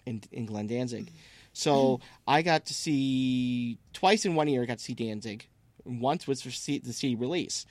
and, 0.06 0.26
and 0.32 0.46
Glenn 0.46 0.66
Danzig. 0.66 1.10
So 1.52 2.00
I 2.28 2.42
got 2.42 2.66
to 2.66 2.74
see 2.74 3.78
twice 3.92 4.24
in 4.24 4.34
one 4.34 4.48
year. 4.48 4.62
I 4.62 4.66
got 4.66 4.78
to 4.78 4.84
see 4.84 4.94
Danzig. 4.94 5.48
Once 5.84 6.26
was 6.26 6.42
for 6.42 6.50
C- 6.50 6.78
the 6.78 6.92
CD 6.92 7.14
release, 7.16 7.66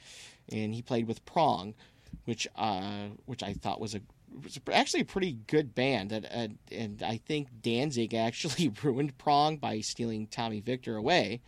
and 0.52 0.74
he 0.74 0.82
played 0.82 1.08
with 1.08 1.24
Prong, 1.26 1.76
which 2.26 2.48
uh, 2.58 3.08
which 3.26 3.44
I 3.44 3.54
thought 3.54 3.80
was 3.80 3.96
a 3.96 4.02
was 4.44 4.60
actually 4.72 5.02
a 5.02 5.06
pretty 5.06 5.34
good 5.48 5.74
band. 5.76 6.12
And, 6.12 6.26
and, 6.26 6.58
and 6.72 7.04
I 7.04 7.18
think 7.18 7.48
Danzig 7.62 8.14
actually 8.14 8.72
ruined 8.84 9.18
Prong 9.18 9.58
by 9.58 9.80
stealing 9.82 10.28
Tommy 10.28 10.62
Victor 10.62 10.96
away, 10.96 11.42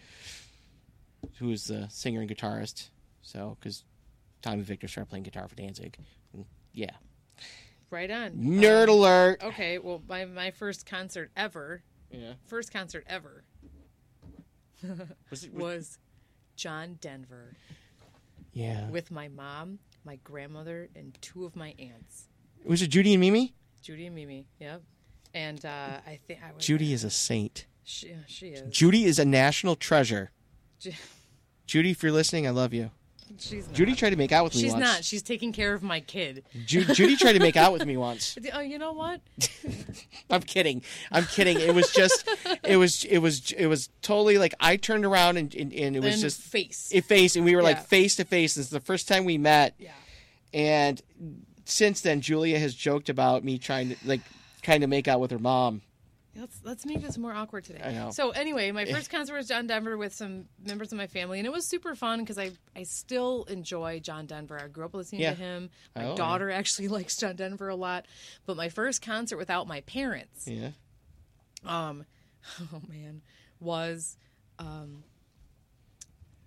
who's 1.40 1.66
the 1.66 1.88
singer 1.90 2.22
and 2.22 2.30
guitarist. 2.30 2.90
So 3.22 3.58
because 3.60 3.84
Tommy 4.41 4.64
Victor 4.64 4.88
started 4.88 5.10
playing 5.10 5.24
guitar 5.24 5.48
for 5.48 5.56
Danzig, 5.56 5.98
And, 6.34 6.45
yeah. 6.74 6.91
Right 7.90 8.10
on. 8.10 8.32
Nerd 8.32 8.84
Um, 8.84 8.90
alert. 8.90 9.44
Okay, 9.44 9.78
well, 9.78 10.02
my 10.08 10.26
my 10.26 10.52
first 10.52 10.86
concert 10.86 11.30
ever, 11.36 11.84
Yeah. 12.10 12.34
first 12.48 12.72
concert 12.72 13.03
ever 13.08 13.44
Was 15.30 15.44
it, 15.44 15.53
was 15.53 15.99
John 16.56 16.98
Denver 17.02 17.53
yeah. 18.53 18.90
with 18.90 19.12
my 19.12 19.28
mom, 19.28 19.80
my 20.06 20.18
grandmother, 20.24 20.90
and 20.95 21.18
two 21.22 21.45
of 21.45 21.56
my 21.56 21.76
aunts, 21.78 22.30
Was 22.65 22.81
it 22.81 22.88
Judy 22.88 23.13
and 23.13 23.21
Mimi? 23.21 23.53
Judy 23.81 24.05
and 24.07 24.15
Mimi. 24.15 24.47
Yep. 24.59 24.81
And 25.33 25.63
uh, 25.65 25.97
I 26.05 26.19
think 26.27 26.39
I 26.47 26.51
was. 26.53 26.65
Judy 26.65 26.93
is 26.93 27.03
a 27.03 27.09
saint. 27.09 27.65
She, 27.83 28.13
she 28.27 28.47
is. 28.49 28.69
Judy 28.75 29.05
is 29.05 29.17
a 29.19 29.25
national 29.25 29.75
treasure. 29.75 30.31
Ju- 30.79 30.91
Judy, 31.67 31.91
if 31.91 32.03
you're 32.03 32.11
listening, 32.11 32.45
I 32.47 32.51
love 32.51 32.73
you. 32.73 32.91
She's 33.39 33.65
not. 33.65 33.75
Judy 33.75 33.95
tried 33.95 34.09
to 34.09 34.17
make 34.17 34.33
out 34.33 34.43
with 34.43 34.55
me 34.55 34.61
She's 34.61 34.73
once. 34.73 34.83
not. 34.83 35.03
She's 35.05 35.21
taking 35.23 35.53
care 35.53 35.73
of 35.73 35.81
my 35.81 36.01
kid. 36.01 36.43
Ju- 36.65 36.83
Judy 36.83 37.15
tried 37.15 37.33
to 37.33 37.39
make 37.39 37.55
out 37.55 37.71
with 37.71 37.85
me 37.85 37.95
once. 38.09 38.38
Oh, 38.53 38.59
you 38.59 38.77
know 38.77 38.91
what? 38.91 39.21
I'm 40.29 40.41
kidding. 40.41 40.83
I'm 41.13 41.23
kidding. 41.23 41.57
It 41.61 41.73
was 41.73 41.91
just, 41.93 42.27
it 42.65 42.75
was, 42.75 43.05
it 43.05 43.19
was, 43.19 43.51
it 43.53 43.67
was 43.67 43.89
totally 44.01 44.38
like 44.38 44.53
I 44.59 44.75
turned 44.75 45.05
around 45.05 45.38
and 45.38 45.55
and, 45.55 45.71
and 45.71 45.95
it 45.95 46.01
was 46.03 46.15
And 46.15 46.21
just 46.21 46.41
face. 46.41 46.89
it 46.93 47.05
face, 47.05 47.38
and 47.38 47.45
we 47.45 47.55
were 47.55 47.63
like 47.63 47.85
face 47.85 48.17
to 48.17 48.25
face. 48.25 48.55
This 48.55 48.65
is 48.65 48.69
the 48.71 48.81
first 48.81 49.07
time 49.07 49.23
we 49.23 49.38
met, 49.38 49.75
yeah. 49.79 49.91
and 50.53 51.01
since 51.72 52.02
then, 52.02 52.22
Julia 52.22 52.60
has 52.60 52.76
joked 52.76 53.10
about 53.10 53.43
me 53.43 53.57
trying 53.57 53.89
to 53.89 53.95
like 54.06 54.22
trying 54.61 54.81
to 54.81 54.88
make 54.88 55.07
out 55.07 55.19
with 55.19 55.31
her 55.31 55.39
mom. 55.39 55.81
Let's 56.35 56.61
let's 56.64 56.85
make 56.85 57.02
this 57.02 57.18
more 57.18 57.34
awkward 57.34 57.65
today. 57.65 57.81
I 57.84 57.91
know. 57.91 58.11
So 58.11 58.30
anyway, 58.31 58.72
my 58.72 58.85
first 58.93 59.10
concert 59.10 59.35
was 59.35 59.48
John 59.48 59.68
Denver 59.68 59.98
with 59.98 60.14
some 60.14 60.45
members 60.65 60.91
of 60.93 60.98
my 60.98 61.07
family, 61.07 61.39
and 61.39 61.45
it 61.45 61.52
was 61.52 61.65
super 61.65 61.93
fun 61.95 62.19
because 62.19 62.38
I 62.38 62.52
I 62.76 62.84
still 62.84 63.43
enjoy 63.49 63.99
John 63.99 64.27
Denver. 64.27 64.57
I 64.61 64.68
grew 64.68 64.85
up 64.85 64.93
listening 64.93 65.22
Yeah. 65.22 65.31
to 65.31 65.35
him. 65.35 65.69
My 65.95 66.06
Oh, 66.06 66.15
daughter 66.15 66.49
actually 66.49 66.88
likes 66.98 67.18
John 67.18 67.35
Denver 67.35 67.68
a 67.69 67.76
lot. 67.76 68.06
But 68.45 68.56
my 68.56 68.69
first 68.69 69.02
concert 69.02 69.38
without 69.38 69.68
my 69.68 69.81
parents, 69.81 70.48
Yeah. 70.48 70.69
um, 71.65 72.06
oh 72.73 72.81
man, 72.88 73.22
was 73.60 74.18
um, 74.60 75.03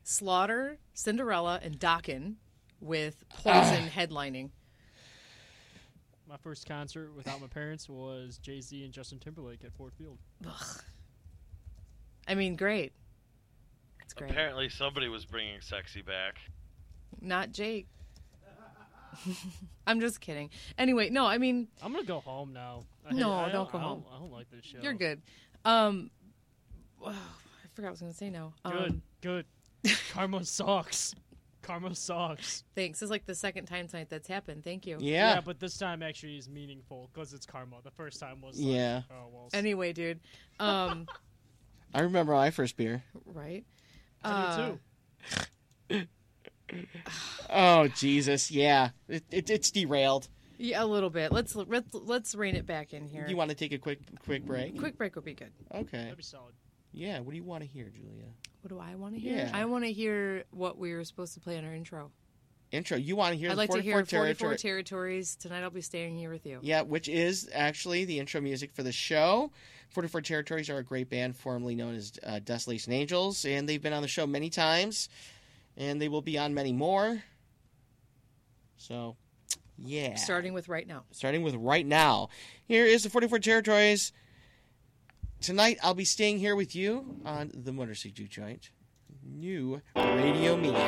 Slaughter, 0.02 0.78
Cinderella, 0.92 1.60
and 1.62 1.78
Dokken 1.78 2.34
with 2.80 3.24
Poison 3.30 3.88
headlining. 3.88 4.50
My 6.34 6.38
first 6.38 6.66
concert 6.66 7.14
without 7.14 7.40
my 7.40 7.46
parents 7.46 7.88
was 7.88 8.38
Jay 8.38 8.60
Z 8.60 8.82
and 8.82 8.92
Justin 8.92 9.20
Timberlake 9.20 9.62
at 9.62 9.72
Ford 9.72 9.92
Field. 9.96 10.18
Ugh. 10.44 10.82
I 12.26 12.34
mean, 12.34 12.56
great. 12.56 12.92
It's 14.02 14.14
great. 14.14 14.32
Apparently, 14.32 14.68
somebody 14.68 15.06
was 15.06 15.24
bringing 15.24 15.60
sexy 15.60 16.02
back. 16.02 16.38
Not 17.20 17.52
Jake. 17.52 17.86
I'm 19.86 20.00
just 20.00 20.20
kidding. 20.20 20.50
Anyway, 20.76 21.08
no, 21.08 21.24
I 21.24 21.38
mean, 21.38 21.68
I'm 21.80 21.92
gonna 21.92 22.04
go 22.04 22.18
home 22.18 22.52
now. 22.52 22.82
I 23.08 23.14
No, 23.14 23.32
I 23.32 23.52
don't 23.52 23.70
go 23.70 23.78
I 23.78 23.82
home. 23.82 24.04
I 24.12 24.18
don't 24.18 24.32
like 24.32 24.50
this 24.50 24.64
show. 24.64 24.78
you're 24.82 24.92
good. 24.92 25.22
Um, 25.64 26.10
I 27.06 27.12
forgot 27.74 27.76
what 27.76 27.86
I 27.86 27.90
was 27.90 28.00
going 28.00 28.12
to 28.12 28.18
say 28.18 28.30
now. 28.30 28.54
Good. 28.64 28.90
Um, 28.90 29.02
good. 29.20 29.46
Karma 30.10 30.44
sucks. 30.44 31.14
Karma 31.64 31.94
sucks. 31.94 32.62
thanks. 32.74 33.00
It's 33.02 33.10
like 33.10 33.26
the 33.26 33.34
second 33.34 33.66
time 33.66 33.88
tonight 33.88 34.08
that's 34.10 34.28
happened. 34.28 34.62
Thank 34.64 34.86
you. 34.86 34.98
Yeah. 35.00 35.34
Yeah, 35.34 35.40
but 35.40 35.58
this 35.58 35.76
time 35.78 36.02
actually 36.02 36.36
is 36.36 36.48
meaningful 36.48 37.10
because 37.12 37.32
it's 37.32 37.46
karma. 37.46 37.76
The 37.82 37.90
first 37.90 38.20
time 38.20 38.40
was 38.40 38.58
like, 38.58 38.74
Yeah. 38.74 39.02
Oh 39.10 39.28
well. 39.32 39.48
Anyway, 39.52 39.92
dude. 39.92 40.20
Um, 40.60 41.06
I 41.94 42.02
remember 42.02 42.32
my 42.34 42.50
first 42.50 42.76
beer. 42.76 43.02
right. 43.26 43.64
I 44.22 44.30
Uh, 44.30 44.66
do 45.88 46.00
too. 46.00 46.06
Oh 47.50 47.88
Jesus, 47.88 48.50
yeah. 48.50 48.90
It, 49.08 49.22
it, 49.30 49.50
it's 49.50 49.70
derailed. 49.70 50.28
Yeah, 50.58 50.82
a 50.82 50.86
little 50.86 51.10
bit. 51.10 51.30
Let's 51.32 51.54
let's 51.54 51.94
let's 51.94 52.34
rein 52.34 52.56
it 52.56 52.66
back 52.66 52.94
in 52.94 53.06
here. 53.06 53.26
You 53.28 53.36
want 53.36 53.50
to 53.50 53.56
take 53.56 53.72
a 53.72 53.78
quick 53.78 54.00
quick 54.24 54.44
break? 54.44 54.78
Quick 54.78 54.96
break 54.96 55.14
would 55.14 55.24
be 55.24 55.34
good. 55.34 55.52
Okay. 55.74 55.98
That'd 55.98 56.16
be 56.16 56.22
solid. 56.22 56.54
Yeah. 56.92 57.20
What 57.20 57.30
do 57.32 57.36
you 57.36 57.44
want 57.44 57.62
to 57.62 57.68
hear, 57.68 57.90
Julia? 57.90 58.24
What 58.64 58.70
do 58.70 58.78
I 58.78 58.94
want 58.94 59.12
to 59.14 59.20
hear? 59.20 59.36
Yeah. 59.36 59.50
I 59.52 59.66
want 59.66 59.84
to 59.84 59.92
hear 59.92 60.44
what 60.50 60.78
we 60.78 60.94
were 60.94 61.04
supposed 61.04 61.34
to 61.34 61.40
play 61.40 61.58
in 61.58 61.66
our 61.66 61.74
intro. 61.74 62.10
Intro. 62.72 62.96
You 62.96 63.14
want 63.14 63.34
to 63.34 63.38
hear 63.38 63.50
I'd 63.50 63.58
like 63.58 63.68
to 63.68 63.74
44 63.74 63.92
hear 63.98 64.06
44 64.06 64.16
territory? 64.16 64.56
territories. 64.56 65.36
Tonight 65.36 65.62
I'll 65.62 65.68
be 65.68 65.82
staying 65.82 66.16
here 66.16 66.30
with 66.30 66.46
you. 66.46 66.60
Yeah, 66.62 66.80
which 66.80 67.06
is 67.06 67.50
actually 67.52 68.06
the 68.06 68.18
intro 68.18 68.40
music 68.40 68.72
for 68.72 68.82
the 68.82 68.90
show. 68.90 69.50
44 69.90 70.22
Territories 70.22 70.70
are 70.70 70.78
a 70.78 70.82
great 70.82 71.10
band 71.10 71.36
formerly 71.36 71.74
known 71.74 71.94
as 71.94 72.14
uh, 72.24 72.40
Desolation 72.42 72.94
Angels, 72.94 73.44
and 73.44 73.68
they've 73.68 73.82
been 73.82 73.92
on 73.92 74.00
the 74.00 74.08
show 74.08 74.26
many 74.26 74.48
times, 74.48 75.10
and 75.76 76.00
they 76.00 76.08
will 76.08 76.22
be 76.22 76.38
on 76.38 76.54
many 76.54 76.72
more. 76.72 77.22
So, 78.78 79.14
yeah. 79.76 80.14
Starting 80.14 80.54
with 80.54 80.70
right 80.70 80.88
now. 80.88 81.04
Starting 81.10 81.42
with 81.42 81.54
right 81.54 81.84
now. 81.84 82.30
Here 82.64 82.86
is 82.86 83.02
the 83.02 83.10
44 83.10 83.40
Territories. 83.40 84.14
Tonight 85.44 85.78
I'll 85.82 85.92
be 85.92 86.06
staying 86.06 86.38
here 86.38 86.56
with 86.56 86.74
you 86.74 87.04
on 87.26 87.50
the 87.52 87.70
Motor 87.70 87.94
City. 87.94 88.26
New 89.22 89.82
radio 89.94 90.56
media. 90.56 90.80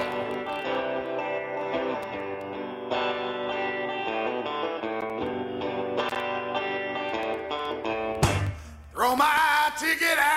Throw 8.95 9.15
my 9.15 9.73
ticket 9.79 10.17
out 10.17 10.36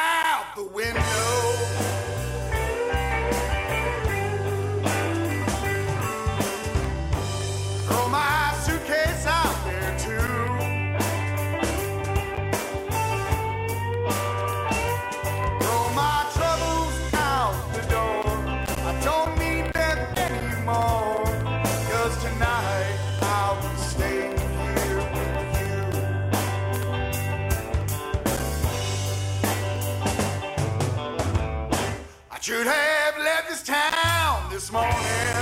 morning. 34.71 35.38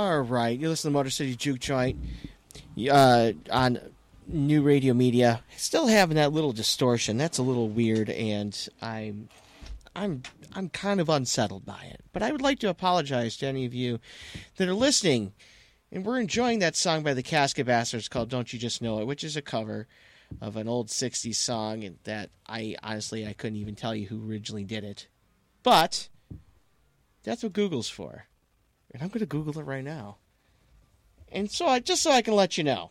All 0.00 0.20
right, 0.20 0.58
you 0.58 0.70
listen 0.70 0.90
to 0.90 0.94
Motor 0.94 1.10
City 1.10 1.36
Juke 1.36 1.58
Joint 1.58 1.98
uh, 2.90 3.32
on 3.52 3.78
New 4.26 4.62
Radio 4.62 4.94
Media. 4.94 5.42
Still 5.58 5.88
having 5.88 6.16
that 6.16 6.32
little 6.32 6.54
distortion. 6.54 7.18
That's 7.18 7.36
a 7.36 7.42
little 7.42 7.68
weird, 7.68 8.08
and 8.08 8.68
I'm, 8.80 9.28
I'm, 9.94 10.22
I'm 10.54 10.70
kind 10.70 11.00
of 11.00 11.10
unsettled 11.10 11.66
by 11.66 11.82
it. 11.92 12.00
But 12.14 12.22
I 12.22 12.32
would 12.32 12.40
like 12.40 12.60
to 12.60 12.70
apologize 12.70 13.36
to 13.36 13.46
any 13.46 13.66
of 13.66 13.74
you 13.74 14.00
that 14.56 14.68
are 14.68 14.72
listening, 14.72 15.34
and 15.92 16.02
we're 16.02 16.18
enjoying 16.18 16.60
that 16.60 16.76
song 16.76 17.02
by 17.02 17.12
the 17.12 17.22
Casket 17.22 17.66
Bastards 17.66 18.08
called 18.08 18.30
"Don't 18.30 18.54
You 18.54 18.58
Just 18.58 18.80
Know 18.80 19.00
It," 19.00 19.06
which 19.06 19.22
is 19.22 19.36
a 19.36 19.42
cover 19.42 19.86
of 20.40 20.56
an 20.56 20.66
old 20.66 20.88
'60s 20.88 21.34
song, 21.34 21.84
and 21.84 21.98
that 22.04 22.30
I 22.48 22.74
honestly 22.82 23.26
I 23.26 23.34
couldn't 23.34 23.58
even 23.58 23.74
tell 23.74 23.94
you 23.94 24.06
who 24.06 24.26
originally 24.26 24.64
did 24.64 24.82
it, 24.82 25.08
but 25.62 26.08
that's 27.22 27.42
what 27.42 27.52
Google's 27.52 27.90
for 27.90 28.24
and 28.90 29.02
I'm 29.02 29.08
going 29.08 29.20
to 29.20 29.26
Google 29.26 29.58
it 29.58 29.64
right 29.64 29.84
now. 29.84 30.16
And 31.32 31.50
so 31.50 31.66
I 31.66 31.80
just 31.80 32.02
so 32.02 32.10
I 32.10 32.22
can 32.22 32.34
let 32.34 32.58
you 32.58 32.64
know. 32.64 32.90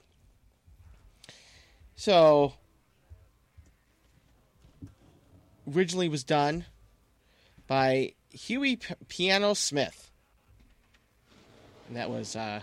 So 1.95 2.53
originally 5.75 6.07
was 6.07 6.23
done 6.23 6.65
by 7.67 8.13
Huey 8.29 8.77
P- 8.77 8.95
Piano 9.07 9.53
Smith. 9.53 10.11
And 11.87 11.97
that 11.97 12.09
was 12.09 12.35
uh 12.35 12.61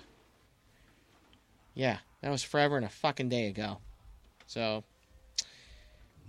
yeah, 1.75 1.99
that 2.23 2.31
was 2.31 2.43
forever 2.43 2.77
and 2.77 2.87
a 2.87 2.91
fucking 2.91 3.29
day 3.29 3.49
ago. 3.49 3.79
So 4.47 4.85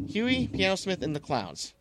Huey 0.06 0.48
Piano 0.48 0.76
Smith 0.76 1.02
and 1.02 1.16
the 1.16 1.22
Clowns. 1.22 1.74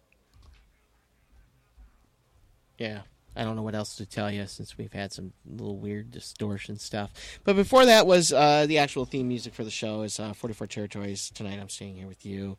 Yeah. 2.78 3.02
I 3.36 3.44
don't 3.44 3.54
know 3.56 3.62
what 3.62 3.74
else 3.74 3.96
to 3.96 4.06
tell 4.06 4.30
you 4.30 4.46
since 4.46 4.78
we've 4.78 4.92
had 4.92 5.12
some 5.12 5.32
little 5.46 5.76
weird 5.76 6.10
distortion 6.10 6.78
stuff. 6.78 7.12
But 7.44 7.54
before 7.56 7.84
that 7.84 8.06
was 8.06 8.32
uh, 8.32 8.66
the 8.66 8.78
actual 8.78 9.04
theme 9.04 9.28
music 9.28 9.54
for 9.54 9.62
the 9.64 9.70
show 9.70 10.02
is 10.02 10.18
uh, 10.18 10.32
44 10.32 10.66
Territories. 10.66 11.30
Tonight 11.34 11.58
I'm 11.60 11.68
staying 11.68 11.96
here 11.96 12.06
with 12.06 12.24
you, 12.24 12.56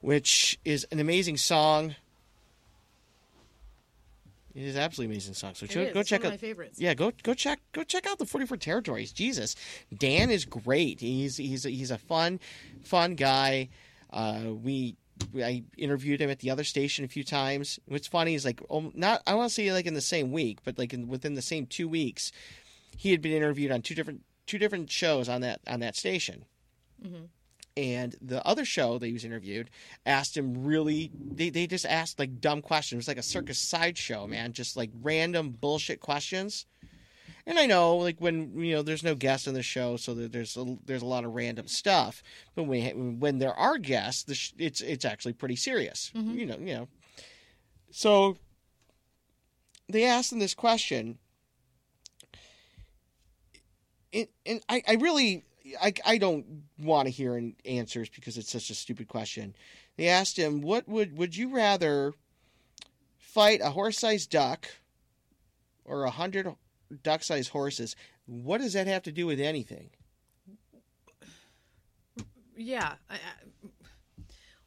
which 0.00 0.58
is 0.64 0.86
an 0.90 0.98
amazing 0.98 1.36
song. 1.36 1.94
It 4.54 4.62
is 4.64 4.76
absolutely 4.76 5.14
amazing 5.14 5.34
song. 5.34 5.54
So 5.54 5.66
go, 5.66 5.80
is. 5.80 5.94
go 5.94 6.00
It's 6.00 6.08
check 6.08 6.24
out. 6.24 6.32
my 6.32 6.36
favorites. 6.36 6.80
Yeah, 6.80 6.94
go 6.94 7.12
go 7.22 7.34
check 7.34 7.60
go 7.72 7.84
check 7.84 8.06
out 8.06 8.18
the 8.18 8.26
44 8.26 8.56
Territories. 8.56 9.12
Jesus, 9.12 9.54
Dan 9.96 10.30
is 10.30 10.44
great. 10.44 11.00
He's 11.00 11.36
he's 11.36 11.62
he's 11.62 11.90
a 11.90 11.98
fun 11.98 12.40
fun 12.82 13.14
guy. 13.14 13.68
Uh, 14.12 14.46
we 14.62 14.96
I 15.36 15.64
interviewed 15.76 16.20
him 16.20 16.30
at 16.30 16.40
the 16.40 16.50
other 16.50 16.64
station 16.64 17.04
a 17.04 17.08
few 17.08 17.24
times. 17.24 17.78
What's 17.86 18.08
funny 18.08 18.34
is 18.34 18.44
like 18.44 18.60
not 18.94 19.22
I 19.26 19.34
want 19.34 19.48
to 19.48 19.54
say 19.54 19.72
like 19.72 19.86
in 19.86 19.94
the 19.94 20.00
same 20.00 20.32
week, 20.32 20.58
but 20.64 20.78
like 20.78 20.92
in, 20.92 21.08
within 21.08 21.34
the 21.34 21.42
same 21.42 21.66
two 21.66 21.88
weeks, 21.88 22.32
he 22.96 23.10
had 23.10 23.22
been 23.22 23.32
interviewed 23.32 23.70
on 23.70 23.82
two 23.82 23.94
different 23.94 24.22
two 24.46 24.58
different 24.58 24.90
shows 24.90 25.28
on 25.28 25.40
that 25.42 25.60
on 25.66 25.80
that 25.80 25.96
station. 25.96 26.44
Mm-hmm. 27.04 27.24
And 27.76 28.16
the 28.20 28.44
other 28.46 28.64
show 28.64 28.98
that 28.98 29.06
he 29.06 29.12
was 29.12 29.24
interviewed 29.24 29.70
asked 30.04 30.36
him 30.36 30.64
really, 30.64 31.10
they, 31.14 31.50
they 31.50 31.66
just 31.66 31.86
asked 31.86 32.18
like 32.18 32.40
dumb 32.40 32.62
questions. 32.62 32.96
It 32.96 32.98
was 32.98 33.08
like 33.08 33.16
a 33.18 33.22
circus 33.22 33.58
sideshow, 33.58 34.26
man, 34.26 34.52
just 34.52 34.76
like 34.76 34.90
random 35.00 35.50
bullshit 35.50 36.00
questions. 36.00 36.66
And 37.46 37.58
I 37.58 37.66
know, 37.66 37.96
like 37.96 38.20
when 38.20 38.58
you 38.58 38.74
know, 38.74 38.82
there's 38.82 39.02
no 39.02 39.14
guest 39.14 39.48
on 39.48 39.54
the 39.54 39.62
show, 39.62 39.96
so 39.96 40.14
there's 40.14 40.56
a, 40.56 40.76
there's 40.84 41.02
a 41.02 41.06
lot 41.06 41.24
of 41.24 41.34
random 41.34 41.66
stuff. 41.68 42.22
But 42.54 42.64
when 42.64 43.18
when 43.18 43.38
there 43.38 43.54
are 43.54 43.78
guests, 43.78 44.24
the 44.24 44.34
sh- 44.34 44.52
it's 44.58 44.80
it's 44.80 45.04
actually 45.04 45.32
pretty 45.32 45.56
serious. 45.56 46.10
Mm-hmm. 46.14 46.38
You 46.38 46.46
know, 46.46 46.58
you 46.58 46.74
know. 46.74 46.88
So 47.90 48.36
they 49.88 50.04
asked 50.04 50.32
him 50.32 50.38
this 50.38 50.54
question, 50.54 51.18
and, 54.12 54.28
and 54.46 54.60
I, 54.68 54.82
I 54.86 54.94
really 54.94 55.44
I, 55.80 55.92
I 56.04 56.18
don't 56.18 56.64
want 56.78 57.06
to 57.06 57.10
hear 57.10 57.52
answers 57.64 58.08
because 58.08 58.38
it's 58.38 58.52
such 58.52 58.70
a 58.70 58.74
stupid 58.74 59.08
question. 59.08 59.54
They 59.96 60.08
asked 60.08 60.36
him, 60.36 60.60
"What 60.60 60.88
would 60.88 61.16
would 61.16 61.36
you 61.36 61.54
rather 61.54 62.14
fight 63.18 63.60
a 63.62 63.70
horse-sized 63.70 64.30
duck 64.30 64.68
or 65.84 66.04
a 66.04 66.10
hundred 66.10 66.54
duck-sized 67.02 67.50
horses? 67.50 67.96
What 68.26 68.60
does 68.60 68.72
that 68.74 68.86
have 68.86 69.02
to 69.04 69.12
do 69.12 69.26
with 69.26 69.40
anything?" 69.40 69.90
Yeah. 72.56 72.94
I, 73.08 73.14
I, 73.14 73.18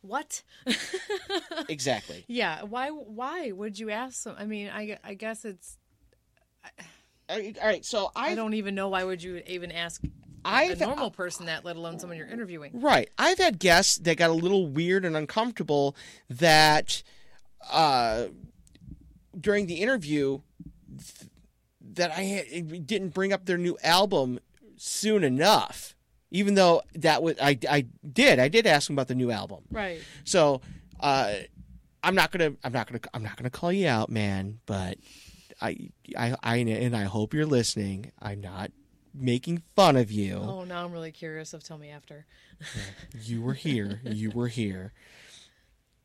what? 0.02 0.44
Exactly. 1.70 2.26
yeah. 2.28 2.64
Why? 2.64 2.90
Why 2.90 3.52
would 3.52 3.80
you 3.80 3.90
ask 3.90 4.24
them? 4.24 4.36
I 4.38 4.46
mean, 4.46 4.70
I, 4.70 4.98
I 5.04 5.14
guess 5.14 5.46
it's. 5.46 5.78
All 7.30 7.40
right, 7.64 7.86
so 7.86 8.12
I 8.16 8.32
I 8.32 8.36
don't 8.36 8.54
even 8.54 8.76
know 8.76 8.90
why 8.90 9.04
would 9.04 9.24
you 9.24 9.42
even 9.48 9.72
ask 9.72 10.04
a 10.04 10.10
I've 10.46 10.80
normal 10.80 11.10
person 11.10 11.46
that, 11.46 11.64
let 11.64 11.78
alone 11.78 12.00
someone 12.00 12.18
you're 12.18 12.28
interviewing. 12.28 12.72
Right. 12.82 13.10
I've 13.18 13.38
had 13.38 13.60
guests 13.60 13.98
that 14.00 14.18
got 14.18 14.30
a 14.30 14.34
little 14.34 14.68
weird 14.68 15.06
and 15.06 15.16
uncomfortable 15.16 15.96
that 16.30 17.02
uh, 17.72 18.26
during 19.40 19.68
the 19.68 19.76
interview 19.76 20.42
th- 20.90 21.32
that 21.96 22.12
I 22.12 22.62
didn't 22.86 23.10
bring 23.10 23.34
up 23.34 23.46
their 23.46 23.58
new 23.58 23.78
album 23.84 24.40
soon 24.78 25.24
enough. 25.24 25.96
Even 26.32 26.56
though 26.56 26.82
that 26.96 27.22
was 27.22 27.36
I, 27.40 27.60
I 27.70 27.86
did 28.12 28.40
I 28.40 28.48
did 28.48 28.66
ask 28.66 28.88
them 28.88 28.96
about 28.96 29.08
the 29.08 29.16
new 29.16 29.30
album. 29.32 29.66
Right. 29.70 30.00
So 30.24 30.62
uh, 31.00 31.34
I'm 32.04 32.16
not 32.16 32.32
gonna 32.32 32.54
I'm 32.64 32.74
not 32.74 32.88
gonna 32.88 33.02
I'm 33.14 33.24
not 33.24 33.38
gonna 33.38 33.50
call 33.52 33.72
you 33.72 33.88
out, 33.88 34.10
man. 34.10 34.60
But 34.66 34.98
I 35.62 35.90
I 36.18 36.36
I 36.42 36.56
and 36.58 36.96
I 36.96 37.04
hope 37.04 37.34
you're 37.34 37.46
listening. 37.46 38.12
I'm 38.20 38.42
not 38.42 38.72
making 39.14 39.62
fun 39.76 39.96
of 39.96 40.12
you. 40.12 40.38
Oh, 40.38 40.64
now 40.64 40.84
I'm 40.84 40.92
really 40.92 41.12
curious. 41.12 41.50
So 41.50 41.60
tell 41.60 41.78
me 41.78 41.90
after. 41.90 42.26
You 43.22 43.42
were 43.42 43.54
here. 43.54 44.02
you 44.04 44.32
were 44.32 44.48
here. 44.48 44.94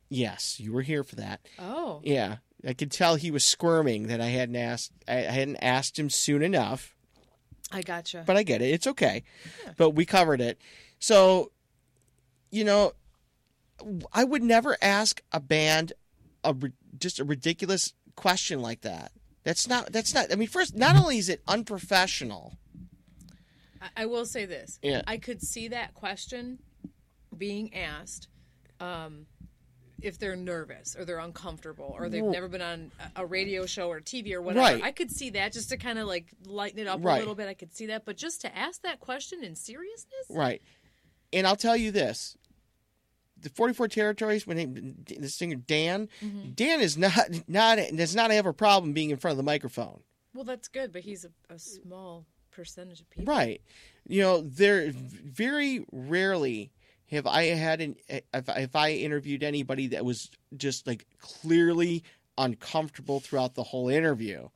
Yes, 0.08 0.58
you 0.58 0.72
were 0.72 0.82
here 0.82 1.04
for 1.04 1.16
that. 1.16 1.40
Oh. 1.58 2.00
Yeah, 2.02 2.36
I 2.66 2.72
could 2.72 2.90
tell 2.90 3.14
he 3.14 3.30
was 3.30 3.44
squirming 3.44 4.08
that 4.08 4.20
I 4.20 4.26
hadn't 4.26 4.56
asked. 4.56 4.92
I 5.06 5.14
hadn't 5.14 5.56
asked 5.56 5.98
him 5.98 6.10
soon 6.10 6.42
enough. 6.42 6.94
I 7.70 7.82
gotcha. 7.82 8.24
But 8.26 8.36
I 8.36 8.42
get 8.42 8.62
it. 8.62 8.70
It's 8.70 8.86
okay. 8.86 9.22
Yeah. 9.64 9.72
But 9.76 9.90
we 9.90 10.04
covered 10.04 10.40
it. 10.40 10.58
So, 10.98 11.52
you 12.50 12.64
know, 12.64 12.94
I 14.12 14.24
would 14.24 14.42
never 14.42 14.76
ask 14.82 15.22
a 15.32 15.40
band 15.40 15.92
a 16.44 16.54
just 16.98 17.20
a 17.20 17.24
ridiculous 17.24 17.92
question 18.16 18.60
like 18.60 18.80
that. 18.82 19.12
That's 19.44 19.68
not. 19.68 19.92
That's 19.92 20.14
not. 20.14 20.32
I 20.32 20.36
mean, 20.36 20.48
first, 20.48 20.76
not 20.76 20.96
only 20.96 21.18
is 21.18 21.28
it 21.28 21.42
unprofessional. 21.46 22.58
I, 23.80 24.02
I 24.02 24.06
will 24.06 24.26
say 24.26 24.46
this. 24.46 24.78
Yeah. 24.82 25.02
I 25.06 25.16
could 25.18 25.42
see 25.42 25.68
that 25.68 25.94
question 25.94 26.58
being 27.36 27.74
asked 27.74 28.28
um, 28.80 29.26
if 30.00 30.18
they're 30.18 30.36
nervous 30.36 30.94
or 30.96 31.04
they're 31.04 31.18
uncomfortable 31.18 31.94
or 31.98 32.08
they've 32.08 32.22
Well- 32.22 32.32
never 32.32 32.48
been 32.48 32.62
on 32.62 32.92
a 33.16 33.26
radio 33.26 33.66
show 33.66 33.88
or 33.90 34.00
TV 34.00 34.32
or 34.34 34.40
whatever. 34.42 34.74
Right. 34.74 34.82
I 34.82 34.92
could 34.92 35.10
see 35.10 35.30
that 35.30 35.52
just 35.52 35.70
to 35.70 35.76
kind 35.76 35.98
of 35.98 36.06
like 36.06 36.26
lighten 36.46 36.78
it 36.78 36.86
up 36.86 37.00
Right. 37.02 37.16
a 37.16 37.18
little 37.18 37.34
bit. 37.34 37.48
I 37.48 37.54
could 37.54 37.74
see 37.74 37.86
that. 37.86 38.04
But 38.04 38.16
just 38.16 38.40
to 38.42 38.56
ask 38.56 38.82
that 38.82 39.00
question 39.00 39.42
in 39.42 39.56
seriousness? 39.56 40.26
Right. 40.30 40.62
And 41.32 41.46
I'll 41.46 41.56
tell 41.56 41.76
you 41.76 41.90
this. 41.90 42.36
The 43.40 43.50
44 43.50 43.86
territories 43.88 44.46
when 44.46 45.04
the 45.06 45.28
singer 45.28 45.54
Dan, 45.56 46.08
mm-hmm. 46.20 46.50
Dan 46.54 46.80
is 46.80 46.96
not 46.98 47.14
not 47.48 47.78
does 47.94 48.14
not 48.16 48.30
have 48.32 48.46
a 48.46 48.52
problem 48.52 48.92
being 48.92 49.10
in 49.10 49.16
front 49.16 49.32
of 49.32 49.36
the 49.36 49.44
microphone. 49.44 50.02
Well, 50.34 50.44
that's 50.44 50.66
good, 50.68 50.92
but 50.92 51.02
he's 51.02 51.24
a, 51.24 51.30
a 51.48 51.58
small 51.58 52.26
percentage 52.50 53.00
of 53.00 53.08
people. 53.10 53.32
Right. 53.32 53.60
You 54.08 54.22
know, 54.22 54.40
they're 54.40 54.90
very 54.92 55.84
rarely 55.92 56.72
have 57.10 57.26
I 57.26 57.44
had 57.44 57.80
an 57.80 57.96
if, 58.08 58.48
if 58.48 58.76
I 58.76 58.92
interviewed 58.92 59.42
anybody 59.42 59.88
that 59.88 60.04
was 60.04 60.30
just 60.56 60.86
like 60.86 61.06
clearly 61.20 62.04
uncomfortable 62.36 63.20
throughout 63.20 63.54
the 63.54 63.64
whole 63.64 63.88
interview. 63.88 64.48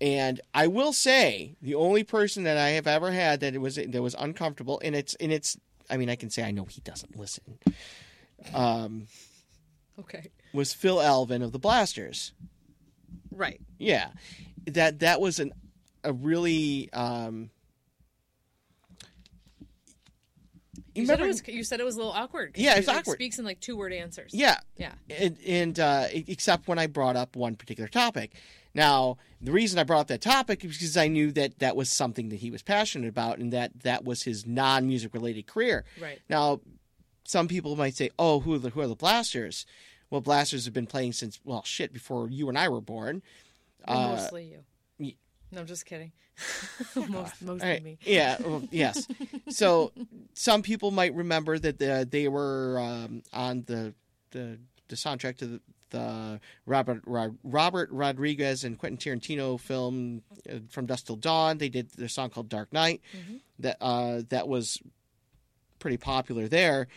And 0.00 0.40
I 0.54 0.68
will 0.68 0.92
say 0.92 1.56
the 1.60 1.74
only 1.74 2.04
person 2.04 2.44
that 2.44 2.56
I 2.56 2.70
have 2.70 2.86
ever 2.86 3.10
had 3.10 3.40
that 3.40 3.54
it 3.54 3.58
was 3.58 3.76
that 3.76 4.02
was 4.02 4.14
uncomfortable 4.18 4.80
and 4.84 4.94
it's 4.94 5.14
and 5.16 5.32
it's 5.32 5.56
I 5.90 5.96
mean 5.96 6.08
I 6.08 6.16
can 6.16 6.30
say 6.30 6.42
I 6.44 6.52
know 6.52 6.64
he 6.64 6.80
doesn't 6.80 7.16
listen. 7.16 7.58
Um 8.54 9.08
Okay. 9.98 10.30
was 10.52 10.72
Phil 10.72 11.02
Alvin 11.02 11.42
of 11.42 11.50
the 11.52 11.58
Blasters. 11.58 12.32
Right. 13.32 13.60
Yeah, 13.78 14.10
that 14.66 15.00
that 15.00 15.20
was 15.20 15.38
an 15.40 15.52
a 16.04 16.12
really 16.12 16.88
um. 16.92 17.50
You, 20.98 21.06
said, 21.06 21.20
it 21.20 21.26
was, 21.26 21.48
you 21.48 21.64
said 21.64 21.80
it 21.80 21.84
was 21.84 21.94
a 21.94 21.98
little 21.98 22.12
awkward. 22.12 22.54
Yeah, 22.56 22.76
it's 22.76 22.88
like, 22.88 22.98
awkward. 22.98 23.14
Speaks 23.14 23.38
in 23.38 23.44
like 23.44 23.60
two 23.60 23.76
word 23.76 23.92
answers. 23.92 24.32
Yeah, 24.34 24.58
Yeah. 24.76 24.92
and, 25.10 25.38
and 25.46 25.80
uh, 25.80 26.06
except 26.12 26.68
when 26.68 26.78
I 26.78 26.86
brought 26.86 27.16
up 27.16 27.36
one 27.36 27.54
particular 27.56 27.88
topic. 27.88 28.34
Now, 28.74 29.16
the 29.40 29.50
reason 29.50 29.78
I 29.78 29.84
brought 29.84 30.00
up 30.02 30.06
that 30.08 30.20
topic 30.20 30.64
is 30.64 30.72
because 30.72 30.96
I 30.96 31.08
knew 31.08 31.32
that 31.32 31.58
that 31.58 31.74
was 31.74 31.90
something 31.90 32.28
that 32.28 32.36
he 32.36 32.50
was 32.50 32.62
passionate 32.62 33.08
about, 33.08 33.38
and 33.38 33.52
that 33.52 33.80
that 33.80 34.04
was 34.04 34.22
his 34.22 34.46
non-music 34.46 35.14
related 35.14 35.46
career. 35.46 35.84
Right. 36.00 36.20
Now, 36.28 36.60
some 37.24 37.48
people 37.48 37.74
might 37.76 37.96
say, 37.96 38.10
"Oh, 38.18 38.40
who 38.40 38.54
are 38.54 38.58
the 38.58 38.70
who 38.70 38.80
are 38.80 38.86
the 38.86 38.94
Blasters?" 38.94 39.66
Well, 40.10 40.20
Blasters 40.20 40.64
have 40.64 40.74
been 40.74 40.86
playing 40.86 41.12
since 41.12 41.40
well, 41.44 41.62
shit, 41.64 41.92
before 41.92 42.28
you 42.30 42.48
and 42.48 42.58
I 42.58 42.68
were 42.68 42.80
born. 42.80 43.22
Uh, 43.84 44.14
mostly 44.16 44.44
you. 44.44 44.64
No, 45.50 45.60
I'm 45.60 45.66
just 45.66 45.86
kidding. 45.86 46.12
Most, 46.94 47.42
mostly 47.42 47.48
All 47.48 47.56
right. 47.58 47.82
me. 47.82 47.98
Yeah. 48.04 48.36
well, 48.40 48.62
yes. 48.70 49.08
So 49.48 49.92
some 50.34 50.62
people 50.62 50.90
might 50.92 51.14
remember 51.14 51.58
that 51.58 51.78
the, 51.78 52.06
they 52.08 52.28
were 52.28 52.78
um, 52.78 53.22
on 53.32 53.64
the, 53.66 53.94
the 54.30 54.58
the 54.88 54.96
soundtrack 54.96 55.36
to 55.38 55.46
the, 55.46 55.60
the 55.90 56.40
Robert 56.66 57.02
Rod, 57.06 57.36
Robert 57.42 57.90
Rodriguez 57.90 58.64
and 58.64 58.78
Quentin 58.78 58.98
Tarantino 58.98 59.58
film 59.60 60.22
uh, 60.50 60.58
From 60.68 60.86
Dusk 60.86 61.06
Till 61.06 61.16
Dawn. 61.16 61.58
They 61.58 61.68
did 61.68 61.90
their 61.90 62.08
song 62.08 62.30
called 62.30 62.48
Dark 62.48 62.72
Night. 62.72 63.00
That 63.58 63.76
uh, 63.80 64.22
that 64.28 64.48
was 64.48 64.80
pretty 65.78 65.96
popular 65.96 66.48
there. 66.48 66.88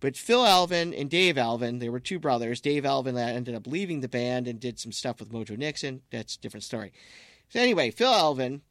But 0.00 0.16
Phil 0.16 0.44
Alvin 0.44 0.92
and 0.92 1.08
Dave 1.08 1.38
Alvin, 1.38 1.78
they 1.78 1.88
were 1.88 2.00
two 2.00 2.18
brothers. 2.18 2.60
Dave 2.60 2.84
Alvin 2.84 3.16
ended 3.16 3.54
up 3.54 3.66
leaving 3.66 4.00
the 4.00 4.08
band 4.08 4.46
and 4.46 4.60
did 4.60 4.78
some 4.78 4.92
stuff 4.92 5.18
with 5.18 5.32
Mojo 5.32 5.56
Nixon. 5.56 6.02
That's 6.10 6.36
a 6.36 6.40
different 6.40 6.64
story. 6.64 6.92
So 7.50 7.60
anyway, 7.60 7.90
Phil 7.90 8.08
Alvin 8.12 8.62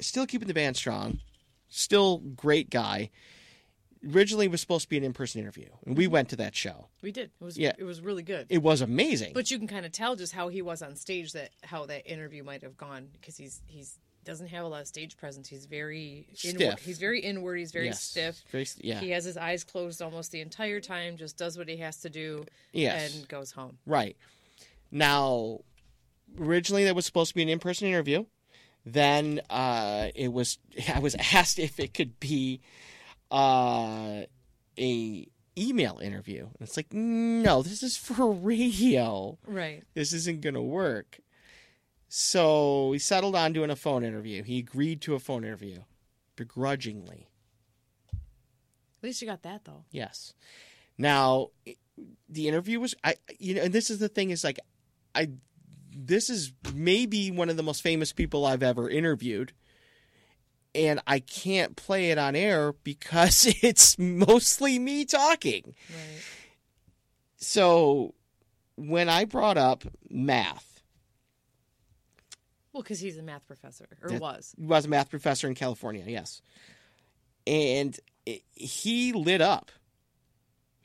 still 0.00 0.26
keeping 0.26 0.48
the 0.48 0.54
band 0.54 0.76
strong, 0.76 1.20
still 1.68 2.18
great 2.18 2.70
guy. 2.70 3.10
Originally 4.12 4.48
was 4.48 4.60
supposed 4.60 4.82
to 4.82 4.88
be 4.90 4.98
an 4.98 5.04
in-person 5.04 5.40
interview, 5.40 5.68
and 5.86 5.96
we 5.96 6.06
went 6.06 6.28
to 6.28 6.36
that 6.36 6.54
show. 6.54 6.88
We 7.00 7.10
did. 7.10 7.30
It 7.40 7.44
was 7.44 7.56
Yeah. 7.56 7.72
it 7.78 7.84
was 7.84 8.02
really 8.02 8.22
good. 8.22 8.46
It 8.50 8.62
was 8.62 8.82
amazing. 8.82 9.32
but 9.32 9.50
you 9.50 9.58
can 9.58 9.66
kind 9.66 9.86
of 9.86 9.92
tell 9.92 10.14
just 10.14 10.34
how 10.34 10.48
he 10.48 10.60
was 10.60 10.82
on 10.82 10.94
stage 10.96 11.32
that 11.32 11.52
how 11.62 11.86
that 11.86 12.06
interview 12.10 12.44
might 12.44 12.60
have 12.62 12.76
gone 12.76 13.08
because 13.12 13.36
he's 13.38 13.62
he's 13.66 13.98
doesn't 14.24 14.48
have 14.48 14.64
a 14.64 14.68
lot 14.68 14.80
of 14.82 14.86
stage 14.88 15.16
presence. 15.16 15.48
He's 15.48 15.64
very 15.66 16.26
inward. 16.44 16.58
Stiff. 16.78 16.78
He's 16.84 16.98
very 16.98 17.20
inward. 17.20 17.56
He's 17.56 17.72
very 17.72 17.86
Yes. 17.86 18.02
stiff. 18.02 18.42
Very 18.50 18.66
yeah. 18.78 19.00
He 19.00 19.10
has 19.10 19.24
his 19.24 19.36
eyes 19.38 19.64
closed 19.64 20.02
almost 20.02 20.32
the 20.32 20.40
entire 20.40 20.80
time. 20.80 21.16
Just 21.16 21.36
does 21.38 21.56
what 21.56 21.68
he 21.68 21.76
has 21.78 21.98
to 22.00 22.10
do. 22.10 22.44
Yes. 22.72 23.14
And 23.16 23.28
goes 23.28 23.52
home. 23.52 23.78
Right. 23.86 24.16
Now, 24.90 25.60
originally 26.38 26.84
that 26.84 26.94
was 26.94 27.06
supposed 27.06 27.30
to 27.30 27.34
be 27.34 27.42
an 27.42 27.48
in-person 27.48 27.88
interview. 27.88 28.24
Then 28.86 29.40
uh, 29.48 30.08
it 30.14 30.32
was. 30.32 30.58
I 30.94 30.98
was 30.98 31.14
asked 31.32 31.58
if 31.58 31.80
it 31.80 31.94
could 31.94 32.20
be 32.20 32.60
uh, 33.30 34.22
a 34.78 35.28
email 35.56 35.98
interview. 36.02 36.42
And 36.42 36.56
it's 36.60 36.76
like, 36.76 36.92
no, 36.92 37.62
this 37.62 37.82
is 37.82 37.96
for 37.96 38.32
radio. 38.32 39.38
Right. 39.46 39.84
This 39.94 40.12
isn't 40.12 40.40
gonna 40.40 40.62
work. 40.62 41.20
So 42.08 42.88
we 42.88 42.98
settled 42.98 43.34
on 43.34 43.52
doing 43.52 43.70
a 43.70 43.76
phone 43.76 44.04
interview. 44.04 44.42
He 44.42 44.58
agreed 44.58 45.00
to 45.02 45.14
a 45.14 45.18
phone 45.18 45.44
interview, 45.44 45.78
begrudgingly. 46.36 47.28
At 48.12 49.02
least 49.02 49.20
you 49.20 49.28
got 49.28 49.42
that 49.42 49.64
though. 49.64 49.84
Yes. 49.90 50.34
Now, 50.96 51.48
the 52.28 52.48
interview 52.48 52.80
was 52.80 52.94
I 53.02 53.16
you 53.38 53.54
know, 53.54 53.62
and 53.62 53.72
this 53.72 53.90
is 53.90 53.98
the 53.98 54.08
thing 54.08 54.30
is 54.30 54.44
like 54.44 54.60
I 55.14 55.30
this 55.94 56.28
is 56.30 56.52
maybe 56.74 57.30
one 57.30 57.48
of 57.48 57.56
the 57.56 57.62
most 57.62 57.82
famous 57.82 58.12
people 58.12 58.44
I've 58.44 58.62
ever 58.62 58.88
interviewed. 58.88 59.52
and 60.74 61.00
I 61.06 61.20
can't 61.20 61.76
play 61.76 62.10
it 62.10 62.18
on 62.18 62.34
air 62.34 62.72
because 62.82 63.46
it's 63.62 63.96
mostly 63.98 64.78
me 64.78 65.04
talking. 65.04 65.74
Right. 65.90 66.22
So 67.36 68.14
when 68.76 69.08
I 69.08 69.24
brought 69.24 69.56
up 69.56 69.84
math, 70.10 70.82
Well, 72.72 72.82
because 72.82 72.98
he's 73.00 73.18
a 73.18 73.22
math 73.22 73.46
professor, 73.46 73.86
or 74.02 74.10
That- 74.10 74.20
was. 74.20 74.54
he 74.58 74.66
was 74.66 74.84
a 74.84 74.88
math 74.88 75.10
professor 75.10 75.46
in 75.46 75.54
California, 75.54 76.04
yes. 76.08 76.42
And 77.46 77.98
it, 78.26 78.42
he 78.52 79.12
lit 79.12 79.40
up. 79.40 79.70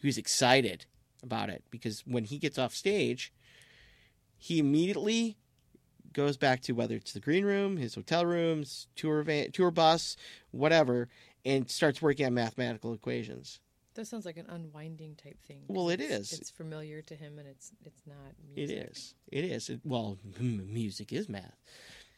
He 0.02 0.07
was 0.07 0.18
excited 0.18 0.86
about 1.23 1.49
it 1.49 1.64
because 1.72 2.02
when 2.06 2.26
he 2.26 2.38
gets 2.38 2.57
off 2.60 2.73
stage, 2.76 3.34
he 4.40 4.57
immediately 4.60 5.38
goes 6.14 6.38
back 6.38 6.61
to 6.61 6.72
whether 6.74 6.95
it's 6.95 7.14
the 7.14 7.20
green 7.20 7.45
room, 7.45 7.78
his 7.78 7.94
hotel 7.95 8.26
rooms, 8.26 8.88
tour 8.95 9.22
van, 9.22 9.52
tour 9.52 9.70
bus, 9.70 10.18
whatever, 10.52 11.07
and 11.45 11.70
starts 11.70 12.02
working 12.02 12.26
on 12.26 12.34
mathematical 12.34 12.94
equations. 12.94 13.60
That 13.95 14.06
sounds 14.06 14.26
like 14.26 14.38
an 14.38 14.45
unwinding 14.49 15.16
type 15.16 15.38
thing. 15.45 15.64
Well, 15.68 15.90
it 15.90 15.99
it's- 15.99 16.32
is. 16.32 16.40
It's 16.40 16.49
familiar 16.49 17.02
to 17.03 17.16
him, 17.16 17.38
and 17.38 17.48
it's 17.48 17.72
it's 17.86 18.02
not. 18.07 18.16
Music. 18.56 18.88
is. 18.91 19.14
It 19.32 19.44
is. 19.45 19.70
It, 19.70 19.82
well, 19.84 20.18
music 20.40 21.11
is 21.14 21.28
math, 21.30 21.57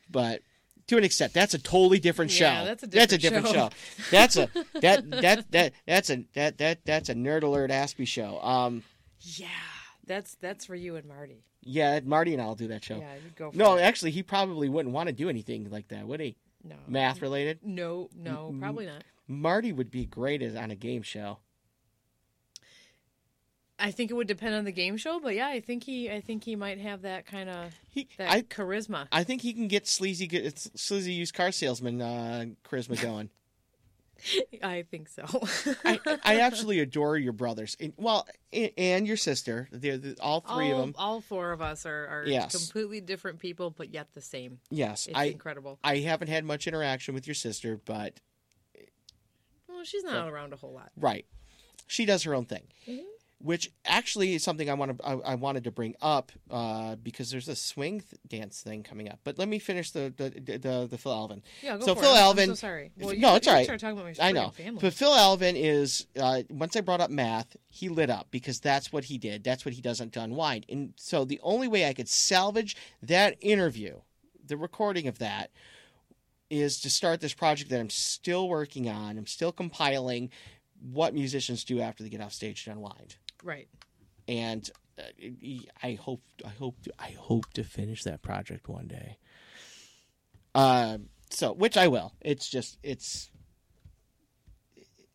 but 0.09 0.41
to 0.87 0.97
an 0.97 1.03
extent, 1.03 1.33
that's 1.33 1.53
a 1.53 1.59
totally 1.59 1.99
different 1.99 2.31
show. 2.31 2.45
Yeah, 2.45 2.65
that's 2.65 2.83
a 2.83 2.87
That's 2.87 3.13
a 3.13 3.17
different 3.17 3.45
different 3.47 3.73
show. 3.73 3.77
show. 3.97 4.09
That's 4.11 4.35
a 4.37 4.49
that 4.81 5.09
that 5.21 5.51
that 5.51 5.73
that's 5.87 6.09
a 6.09 6.25
that 6.33 6.57
that 6.59 6.85
that's 6.85 7.09
a 7.09 7.13
nerd 7.15 7.43
alert 7.43 7.71
Aspie 7.71 8.07
show. 8.07 8.39
Um, 8.41 8.83
Yeah, 9.19 9.47
that's 10.05 10.35
that's 10.35 10.65
for 10.65 10.75
you 10.75 10.95
and 10.97 11.07
Marty. 11.07 11.45
Yeah, 11.63 11.99
Marty 12.03 12.33
and 12.33 12.41
I'll 12.41 12.55
do 12.55 12.67
that 12.69 12.83
show. 12.83 12.97
Yeah, 12.97 13.13
you 13.15 13.31
go. 13.35 13.51
For 13.51 13.57
no, 13.57 13.75
it. 13.75 13.81
actually, 13.81 14.11
he 14.11 14.23
probably 14.23 14.69
wouldn't 14.69 14.93
want 14.93 15.07
to 15.07 15.13
do 15.13 15.29
anything 15.29 15.69
like 15.69 15.87
that, 15.89 16.07
would 16.07 16.19
he? 16.19 16.35
no 16.63 16.75
Math 16.87 17.21
related. 17.21 17.59
No, 17.63 18.09
no, 18.15 18.55
probably 18.59 18.85
not. 18.85 19.03
Marty 19.27 19.71
would 19.71 19.91
be 19.91 20.05
great 20.05 20.41
as 20.41 20.55
on 20.55 20.71
a 20.71 20.75
game 20.75 21.01
show. 21.01 21.37
I 23.79 23.89
think 23.89 24.11
it 24.11 24.13
would 24.13 24.27
depend 24.27 24.53
on 24.53 24.63
the 24.63 24.71
game 24.71 24.95
show, 24.95 25.19
but 25.19 25.33
yeah, 25.33 25.47
I 25.47 25.59
think 25.59 25.83
he, 25.83 26.11
I 26.11 26.21
think 26.21 26.43
he 26.43 26.55
might 26.55 26.79
have 26.79 27.01
that 27.01 27.25
kind 27.25 27.49
of 27.49 27.73
that 28.17 28.29
I, 28.29 28.41
charisma. 28.43 29.07
I 29.11 29.23
think 29.23 29.41
he 29.41 29.53
can 29.53 29.67
get 29.67 29.87
sleazy, 29.87 30.27
get 30.27 30.59
sleazy 30.75 31.13
used 31.13 31.33
car 31.33 31.51
salesman 31.51 31.99
uh, 31.99 32.45
charisma 32.63 33.01
going. 33.01 33.31
I 34.63 34.83
think 34.89 35.09
so. 35.09 35.23
I, 35.85 35.99
I 36.23 36.39
absolutely 36.41 36.79
adore 36.79 37.17
your 37.17 37.33
brothers. 37.33 37.75
And, 37.79 37.93
well, 37.97 38.27
and 38.77 39.07
your 39.07 39.17
sister. 39.17 39.67
They're, 39.71 39.97
the 39.97 40.17
all 40.21 40.41
three 40.41 40.71
all, 40.71 40.79
of 40.79 40.85
them. 40.85 40.95
all 40.97 41.21
four 41.21 41.51
of 41.51 41.61
us 41.61 41.85
are, 41.85 42.07
are 42.07 42.23
Yes. 42.27 42.51
completely 42.55 43.01
different 43.01 43.39
people, 43.39 43.69
but 43.71 43.93
yet 43.93 44.07
the 44.13 44.21
same. 44.21 44.59
Yes, 44.69 45.07
It's 45.07 45.17
I 45.17 45.25
incredible. 45.25 45.79
I 45.83 45.97
haven't 45.97 46.27
had 46.29 46.45
much 46.45 46.67
interaction 46.67 47.13
with 47.13 47.25
your 47.27 47.35
sister, 47.35 47.79
but 47.85 48.19
Well, 49.67 49.83
she's 49.83 50.03
not 50.03 50.27
around 50.27 50.53
a 50.53 50.57
whole 50.57 50.73
lot. 50.73 50.91
right, 50.97 51.25
she 51.87 52.05
does 52.05 52.23
her 52.23 52.33
own 52.35 52.45
thing, 52.45 52.63
Mm-hmm. 52.87 53.01
Which 53.43 53.71
actually 53.85 54.33
is 54.33 54.43
something 54.43 54.69
I 54.69 54.73
want 54.73 54.97
to 54.97 55.05
I, 55.05 55.13
I 55.13 55.35
wanted 55.35 55.63
to 55.63 55.71
bring 55.71 55.95
up 56.01 56.31
uh, 56.49 56.95
because 56.97 57.31
there's 57.31 57.47
a 57.47 57.55
swing 57.55 58.01
th- 58.01 58.21
dance 58.27 58.61
thing 58.61 58.83
coming 58.83 59.09
up. 59.09 59.19
But 59.23 59.37
let 59.39 59.47
me 59.47 59.59
finish 59.59 59.91
the 59.91 60.13
the 60.15 60.57
the, 60.57 60.87
the 60.89 60.97
Phil 60.97 61.13
Alvin. 61.13 61.41
Yeah, 61.61 61.77
go 61.77 61.85
so 61.85 61.95
for 61.95 62.01
Phil 62.01 62.15
it. 62.15 62.19
Alvin. 62.19 62.49
I'm 62.49 62.55
so 62.55 62.67
sorry. 62.67 62.91
Well, 62.99 63.13
you, 63.13 63.21
no, 63.21 63.35
it's 63.35 63.47
all 63.47 63.53
right. 63.53 63.67
talking 63.67 63.89
about 63.89 64.05
my 64.05 64.13
I 64.19 64.31
know, 64.31 64.49
family. 64.49 64.79
but 64.81 64.93
Phil 64.93 65.13
Alvin 65.13 65.55
is 65.55 66.07
uh, 66.19 66.43
once 66.49 66.75
I 66.75 66.81
brought 66.81 67.01
up 67.01 67.09
math, 67.09 67.55
he 67.69 67.89
lit 67.89 68.09
up 68.09 68.27
because 68.31 68.59
that's 68.59 68.91
what 68.91 69.05
he 69.05 69.17
did. 69.17 69.43
That's 69.43 69.65
what 69.65 69.73
he 69.73 69.81
does 69.81 70.01
to 70.09 70.21
unwind. 70.21 70.65
And 70.69 70.93
so 70.95 71.25
the 71.25 71.39
only 71.43 71.67
way 71.67 71.87
I 71.87 71.93
could 71.93 72.09
salvage 72.09 72.75
that 73.03 73.37
interview, 73.39 73.97
the 74.45 74.57
recording 74.57 75.07
of 75.07 75.19
that, 75.19 75.51
is 76.49 76.81
to 76.81 76.89
start 76.89 77.21
this 77.21 77.33
project 77.33 77.69
that 77.69 77.79
I'm 77.79 77.89
still 77.89 78.49
working 78.49 78.89
on. 78.89 79.17
I'm 79.17 79.27
still 79.27 79.51
compiling 79.51 80.29
what 80.81 81.13
musicians 81.13 81.63
do 81.63 81.79
after 81.79 82.03
they 82.03 82.09
get 82.09 82.21
off 82.21 82.33
stage 82.33 82.65
to 82.65 82.71
unwind. 82.71 83.15
Right. 83.43 83.67
And 84.27 84.69
uh, 84.99 85.03
I 85.83 85.93
hope, 85.93 86.21
I 86.45 86.49
hope, 86.49 86.81
to, 86.83 86.93
I 86.99 87.11
hope 87.17 87.51
to 87.53 87.63
finish 87.63 88.03
that 88.03 88.21
project 88.21 88.67
one 88.69 88.87
day. 88.87 89.17
Um, 90.53 91.09
so 91.29 91.53
which 91.53 91.77
I 91.77 91.87
will. 91.87 92.13
It's 92.21 92.49
just 92.49 92.77
it's 92.83 93.31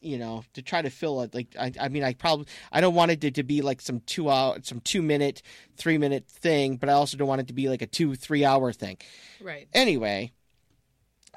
you 0.00 0.18
know 0.18 0.44
to 0.54 0.62
try 0.62 0.80
to 0.82 0.90
fill 0.90 1.22
it 1.22 1.34
like 1.34 1.54
I, 1.58 1.72
I 1.80 1.88
mean 1.88 2.04
I 2.04 2.14
probably 2.14 2.46
I 2.72 2.80
don't 2.80 2.94
want 2.94 3.10
it 3.10 3.20
to, 3.22 3.30
to 3.32 3.42
be 3.42 3.60
like 3.62 3.80
some 3.80 4.00
two 4.00 4.30
hour 4.30 4.56
some 4.62 4.80
two 4.80 5.02
minute 5.02 5.42
three 5.76 5.98
minute 5.98 6.26
thing 6.28 6.76
but 6.76 6.88
I 6.88 6.92
also 6.92 7.16
don't 7.16 7.28
want 7.28 7.40
it 7.40 7.48
to 7.48 7.54
be 7.54 7.68
like 7.68 7.82
a 7.82 7.86
two 7.86 8.14
three 8.14 8.44
hour 8.44 8.72
thing 8.72 8.98
Right. 9.40 9.68
anyway 9.74 10.32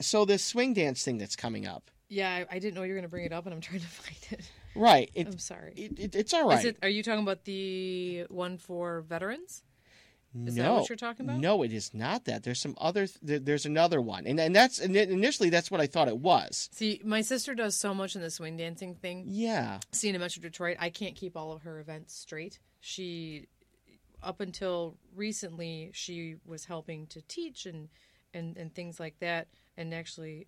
so 0.01 0.23
this 0.23 0.43
swing 0.45 0.73
dance 0.73 1.03
thing 1.03 1.17
that's 1.17 1.35
coming 1.35 1.65
up 1.65 1.89
Yeah, 2.09 2.29
I, 2.29 2.55
I 2.55 2.59
didn't 2.59 2.75
know 2.75 2.83
you 2.83 2.89
were 2.93 2.99
going 2.99 3.03
to 3.03 3.09
bring 3.09 3.25
it 3.25 3.33
up, 3.33 3.45
and 3.45 3.53
I'm 3.53 3.61
trying 3.61 3.81
to 3.81 3.87
find 4.01 4.39
it. 4.39 4.49
Right 4.79 5.11
it, 5.13 5.27
I'm 5.27 5.39
sorry. 5.39 5.73
it, 5.75 5.99
it 5.99 6.15
it's 6.15 6.33
all 6.33 6.47
right 6.47 6.59
Is 6.59 6.65
it? 6.65 6.77
Are 6.81 6.89
you 6.89 7.03
talking 7.03 7.23
about 7.23 7.45
the 7.45 8.25
one 8.29 8.57
for 8.57 9.01
veterans? 9.01 9.63
Is 10.45 10.57
no, 10.57 10.63
that 10.63 10.73
what 10.73 10.89
you're 10.89 10.95
talking 10.95 11.25
about? 11.25 11.39
No, 11.39 11.63
it 11.63 11.73
is 11.73 11.91
not 11.91 12.25
that. 12.25 12.43
There's 12.43 12.61
some 12.61 12.75
other. 12.77 13.07
Th- 13.07 13.41
there's 13.43 13.65
another 13.65 13.99
one, 13.99 14.27
and 14.27 14.39
and 14.39 14.55
that's 14.55 14.77
and 14.77 14.95
initially 14.95 15.49
that's 15.49 15.71
what 15.71 15.81
I 15.81 15.87
thought 15.87 16.07
it 16.07 16.19
was. 16.19 16.69
See, 16.71 17.01
my 17.03 17.21
sister 17.21 17.55
does 17.55 17.75
so 17.75 17.95
much 17.95 18.15
in 18.15 18.21
the 18.21 18.29
swing 18.29 18.55
dancing 18.55 18.93
thing. 18.93 19.23
Yeah, 19.25 19.79
Seeing 19.91 20.15
a 20.15 20.19
Metro 20.19 20.39
Detroit, 20.41 20.77
I 20.79 20.91
can't 20.91 21.15
keep 21.15 21.35
all 21.35 21.51
of 21.51 21.63
her 21.63 21.79
events 21.79 22.13
straight. 22.13 22.59
She, 22.79 23.47
up 24.21 24.39
until 24.39 24.97
recently, 25.15 25.89
she 25.93 26.35
was 26.45 26.65
helping 26.65 27.07
to 27.07 27.21
teach 27.23 27.65
and 27.65 27.89
and 28.31 28.55
and 28.55 28.73
things 28.73 28.99
like 28.99 29.17
that. 29.21 29.47
And 29.77 29.95
actually, 29.95 30.45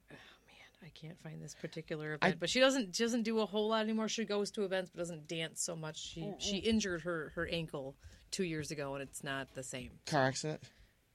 I 0.84 0.90
can't 0.90 1.20
find 1.22 1.42
this 1.42 1.54
particular 1.54 2.16
event. 2.16 2.40
but 2.40 2.50
she 2.50 2.60
doesn't 2.60 2.96
she 2.96 3.04
doesn't 3.04 3.24
do 3.24 3.40
a 3.40 3.46
whole 3.46 3.70
lot 3.70 3.84
anymore. 3.84 4.08
She 4.08 4.26
goes 4.26 4.52
to 4.52 4.64
events, 4.64 4.90
but 4.94 5.00
doesn't 5.00 5.28
dance 5.28 5.62
so 5.62 5.76
much. 5.76 5.98
She 6.00 6.32
she 6.40 6.58
injured 6.58 7.02
her 7.02 7.32
her 7.36 7.48
ankle 7.48 7.96
two 8.32 8.44
years 8.44 8.72
ago, 8.72 8.94
and 8.96 9.04
it's 9.04 9.24
not 9.24 9.54
the 9.54 9.64
same. 9.64 9.92
car 10.06 10.24
accident. 10.24 10.62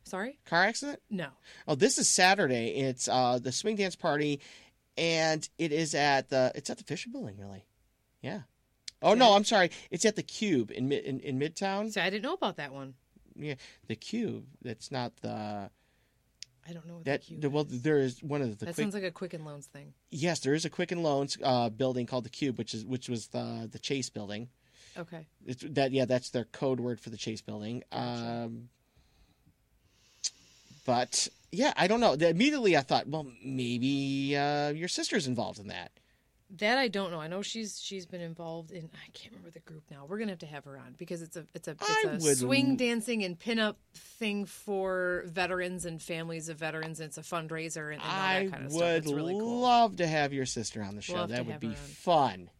Sorry, 0.04 0.38
Car 0.46 0.62
accident. 0.64 1.00
no. 1.10 1.28
Oh, 1.66 1.74
this 1.74 1.98
is 1.98 2.08
Saturday. 2.08 2.68
It's 2.76 3.08
uh 3.08 3.40
the 3.42 3.50
swing 3.50 3.74
dance 3.74 3.96
party, 3.96 4.40
and 4.96 5.48
it 5.58 5.72
is 5.72 5.94
at 5.96 6.28
the 6.28 6.52
it's 6.54 6.70
at 6.70 6.78
the 6.78 6.84
Fisher 6.84 7.10
Building. 7.10 7.36
Really, 7.38 7.64
yeah. 8.22 8.42
Oh 9.02 9.14
no, 9.14 9.32
I'm 9.34 9.44
sorry. 9.44 9.70
It's 9.90 10.04
at 10.04 10.14
the 10.16 10.22
Cube 10.22 10.70
in 10.70 10.88
Mid 10.88 11.04
in, 11.04 11.18
in 11.20 11.38
Midtown. 11.40 11.90
See, 11.92 12.00
I 12.00 12.08
didn't 12.08 12.22
know 12.22 12.34
about 12.34 12.56
that 12.58 12.72
one. 12.72 12.94
Yeah, 13.34 13.54
the 13.88 13.96
Cube. 13.96 14.46
That's 14.62 14.90
not 14.92 15.16
the 15.22 15.70
I 16.68 16.72
don't 16.72 16.86
know 16.86 16.94
what 16.94 17.04
that. 17.04 17.20
the 17.22 17.36
cube 17.36 17.52
well, 17.52 17.66
is. 17.68 17.82
there 17.82 17.98
is 17.98 18.22
one 18.22 18.42
of 18.42 18.50
the 18.50 18.64
that 18.64 18.74
quick. 18.74 18.76
sounds 18.76 18.94
like 18.94 19.04
a 19.04 19.10
Quicken 19.10 19.44
Loans 19.44 19.66
thing. 19.66 19.92
yes, 20.10 20.40
there 20.40 20.54
is 20.54 20.64
a 20.64 20.70
Quicken 20.70 21.02
Loans 21.02 21.36
uh, 21.42 21.68
building 21.68 22.06
called 22.06 22.24
the 22.24 22.30
Cube, 22.30 22.58
which 22.58 22.74
is 22.74 22.84
which 22.84 23.08
was 23.08 23.28
the 23.28 23.68
the 23.70 23.78
Chase 23.78 24.10
Building. 24.10 24.48
Okay. 24.98 25.26
It's 25.44 25.62
that 25.68 25.92
yeah, 25.92 26.06
that's 26.06 26.30
their 26.30 26.44
code 26.44 26.80
word 26.80 27.00
for 27.00 27.10
the 27.10 27.16
Chase 27.16 27.40
Building. 27.42 27.82
Um, 27.92 28.68
but 30.84 31.28
yeah, 31.52 31.72
I 31.76 31.86
don't 31.86 32.00
know. 32.00 32.14
Immediately, 32.14 32.76
I 32.76 32.80
thought, 32.80 33.06
well, 33.06 33.26
maybe 33.44 34.36
uh, 34.36 34.70
your 34.70 34.88
sister's 34.88 35.26
involved 35.26 35.58
in 35.58 35.68
that. 35.68 35.90
That 36.58 36.78
I 36.78 36.86
don't 36.86 37.10
know. 37.10 37.20
I 37.20 37.26
know 37.26 37.42
she's 37.42 37.80
she's 37.80 38.06
been 38.06 38.20
involved 38.20 38.70
in. 38.70 38.88
I 38.94 39.10
can't 39.12 39.32
remember 39.32 39.50
the 39.50 39.60
group 39.60 39.82
now. 39.90 40.06
We're 40.08 40.18
gonna 40.18 40.30
have 40.32 40.38
to 40.40 40.46
have 40.46 40.64
her 40.64 40.78
on 40.78 40.94
because 40.96 41.20
it's 41.20 41.36
a 41.36 41.44
it's 41.54 41.66
a 41.66 41.72
it's 41.72 42.24
a 42.24 42.36
swing 42.36 42.76
dancing 42.76 43.24
and 43.24 43.36
pinup 43.36 43.74
thing 43.94 44.44
for 44.44 45.24
veterans 45.26 45.86
and 45.86 46.00
families 46.00 46.48
of 46.48 46.56
veterans. 46.56 47.00
And 47.00 47.08
it's 47.08 47.18
a 47.18 47.22
fundraiser 47.22 47.92
and, 47.92 48.00
and 48.00 48.02
all 48.02 48.10
I 48.10 48.44
that 48.44 48.52
kind 48.52 48.66
of 48.66 48.72
stuff. 48.72 48.88
It's 48.88 49.12
really 49.12 49.34
cool. 49.34 49.60
love 49.60 49.96
to 49.96 50.06
have 50.06 50.32
your 50.32 50.46
sister 50.46 50.84
on 50.84 50.94
the 50.94 51.02
show. 51.02 51.14
Love 51.14 51.30
to 51.30 51.34
that 51.34 51.46
would 51.46 51.52
have 51.52 51.60
be 51.60 51.68
her 51.68 51.72
on. 51.72 51.78
fun. 51.78 52.50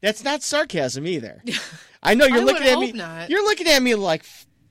That's 0.00 0.24
not 0.24 0.42
sarcasm 0.42 1.06
either. 1.06 1.42
I 2.02 2.14
know 2.14 2.24
you're 2.26 2.38
I 2.38 2.44
would 2.44 2.54
looking 2.54 2.68
at 2.68 2.78
me. 2.78 2.92
not. 2.92 3.28
You're 3.28 3.44
looking 3.44 3.66
at 3.68 3.82
me 3.82 3.94
like 3.94 4.24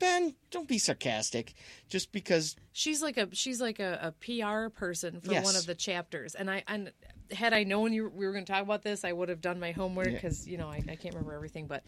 Ben. 0.03 0.35
Don't 0.51 0.67
be 0.67 0.77
sarcastic. 0.77 1.53
Just 1.89 2.11
because 2.11 2.55
She's 2.71 3.01
like 3.01 3.17
a 3.17 3.33
she's 3.33 3.61
like 3.61 3.79
a, 3.79 3.99
a 4.01 4.11
PR 4.11 4.69
person 4.69 5.21
for 5.21 5.33
one 5.41 5.55
of 5.55 5.65
the 5.65 5.75
chapters. 5.75 6.35
And 6.35 6.49
I 6.51 6.63
and 6.67 6.91
had 7.31 7.53
I 7.53 7.63
known 7.63 7.93
you 7.93 8.09
we 8.13 8.25
were 8.25 8.33
going 8.33 8.45
to 8.45 8.51
talk 8.51 8.61
about 8.63 8.81
this, 8.83 9.03
I 9.05 9.11
would 9.13 9.29
have 9.29 9.41
done 9.41 9.59
my 9.59 9.71
homework 9.71 10.07
Yeah. 10.07 10.13
because 10.13 10.47
you 10.47 10.57
know 10.57 10.67
I, 10.67 10.77
I 10.89 10.95
can't 10.95 11.13
remember 11.15 11.33
everything. 11.33 11.67
But 11.67 11.83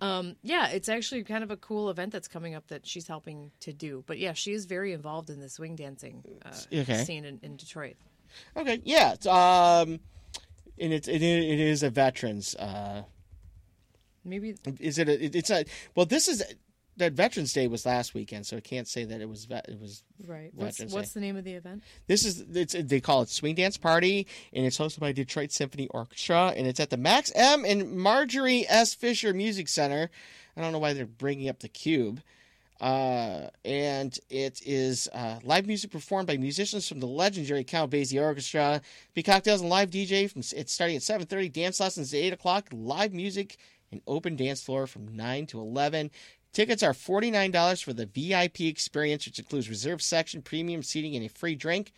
um, 0.00 0.36
yeah, 0.42 0.68
it's 0.68 0.88
actually 0.88 1.24
kind 1.24 1.42
of 1.42 1.50
a 1.50 1.56
cool 1.56 1.90
event 1.90 2.12
that's 2.12 2.28
coming 2.28 2.54
up 2.54 2.68
that 2.68 2.86
she's 2.86 3.06
helping 3.08 3.50
to 3.60 3.72
do. 3.72 4.04
But 4.06 4.18
yeah, 4.18 4.32
she 4.34 4.52
is 4.52 4.64
very 4.66 4.92
involved 4.92 5.28
in 5.30 5.40
the 5.40 5.48
swing 5.48 5.74
dancing 5.76 6.22
uh, 6.44 6.54
Okay. 6.72 7.02
scene 7.04 7.24
in, 7.24 7.40
in 7.42 7.56
Detroit. 7.56 7.96
okay, 8.56 8.80
yeah. 8.84 9.14
Um, 9.28 10.00
and 10.78 10.92
it's 10.92 11.08
it, 11.08 11.22
it 11.22 11.60
is 11.60 11.82
a 11.82 11.90
veterans. 11.90 12.54
Uh, 12.54 13.02
Maybe 14.24 14.54
is 14.80 14.98
it? 14.98 15.08
A, 15.08 15.24
it- 15.24 15.34
it's 15.36 15.50
a 15.50 15.64
well. 15.94 16.04
This 16.06 16.28
is 16.28 16.42
that 16.96 17.12
Veterans 17.12 17.52
Day 17.52 17.68
was 17.68 17.84
last 17.84 18.14
weekend, 18.14 18.46
so 18.46 18.56
I 18.56 18.60
can't 18.60 18.88
say 18.88 19.04
that 19.04 19.20
it 19.20 19.28
was. 19.28 19.44
Vet, 19.44 19.68
it 19.68 19.80
was 19.80 20.02
right. 20.26 20.50
What's 20.54 20.80
what's 20.92 21.12
the 21.12 21.20
name 21.20 21.36
of 21.36 21.44
the 21.44 21.52
event? 21.52 21.82
This 22.06 22.24
is 22.24 22.44
it's 22.54 22.74
they 22.74 23.00
call 23.00 23.22
it 23.22 23.28
Swing 23.28 23.54
Dance 23.54 23.76
Party, 23.76 24.26
and 24.52 24.64
it's 24.64 24.78
hosted 24.78 25.00
by 25.00 25.12
Detroit 25.12 25.52
Symphony 25.52 25.88
Orchestra, 25.88 26.52
and 26.56 26.66
it's 26.66 26.80
at 26.80 26.90
the 26.90 26.96
Max 26.96 27.32
M 27.34 27.64
and 27.64 27.96
Marjorie 27.96 28.66
S. 28.68 28.94
Fisher 28.94 29.32
Music 29.32 29.68
Center. 29.68 30.10
I 30.56 30.60
don't 30.60 30.72
know 30.72 30.78
why 30.78 30.94
they're 30.94 31.06
bringing 31.06 31.48
up 31.48 31.60
the 31.60 31.68
Cube. 31.68 32.22
Uh, 32.80 33.48
and 33.64 34.18
it 34.28 34.60
is 34.66 35.08
uh, 35.14 35.38
live 35.42 35.66
music 35.66 35.90
performed 35.90 36.26
by 36.26 36.36
musicians 36.36 36.86
from 36.86 37.00
the 37.00 37.06
legendary 37.06 37.64
Count 37.64 37.90
Basie 37.90 38.20
Orchestra. 38.20 38.82
Be 39.14 39.22
cocktails 39.22 39.62
and 39.62 39.70
live 39.70 39.90
DJ 39.90 40.30
from 40.30 40.40
it's 40.40 40.72
starting 40.72 40.96
at 40.96 41.02
7:30. 41.02 41.52
Dance 41.52 41.80
lessons 41.80 42.12
at 42.12 42.18
8 42.18 42.32
o'clock. 42.34 42.68
Live 42.72 43.14
music 43.14 43.56
and 43.92 44.02
open 44.06 44.36
dance 44.36 44.62
floor 44.62 44.86
from 44.86 45.16
9 45.16 45.46
to 45.46 45.60
11. 45.60 46.10
Tickets 46.56 46.82
are 46.82 46.94
$49 46.94 47.84
for 47.84 47.92
the 47.92 48.06
VIP 48.06 48.62
experience, 48.62 49.26
which 49.26 49.38
includes 49.38 49.68
reserved 49.68 50.00
section, 50.00 50.40
premium 50.40 50.82
seating, 50.82 51.14
and 51.14 51.22
a 51.22 51.28
free 51.28 51.54
drink. 51.54 51.92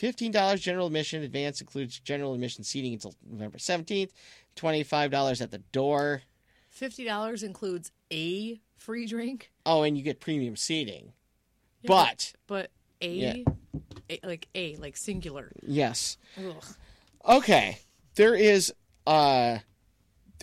$15 0.00 0.60
general 0.60 0.86
admission. 0.86 1.20
Advance 1.24 1.60
includes 1.60 1.98
general 1.98 2.34
admission 2.34 2.62
seating 2.62 2.92
until 2.92 3.12
November 3.28 3.58
17th. 3.58 4.10
$25 4.54 5.40
at 5.42 5.50
the 5.50 5.58
door. 5.72 6.22
Fifty 6.70 7.02
dollars 7.02 7.42
includes 7.42 7.90
a 8.12 8.60
free 8.76 9.04
drink, 9.04 9.50
Oh, 9.66 9.82
and 9.82 9.98
you 9.98 10.04
get 10.04 10.20
premium 10.20 10.54
seating. 10.54 11.12
Yeah, 11.82 11.88
But, 11.88 12.32
but 12.46 12.70
a, 13.02 13.08
Yeah. 13.08 13.34
a 14.10 14.20
like 14.22 14.46
a 14.54 14.76
like 14.76 14.96
singular. 14.96 15.50
yes. 15.66 16.18
Ugh. 16.38 16.64
Okay. 17.26 17.78
There 18.14 18.36
is 18.36 18.72
uh 19.08 19.58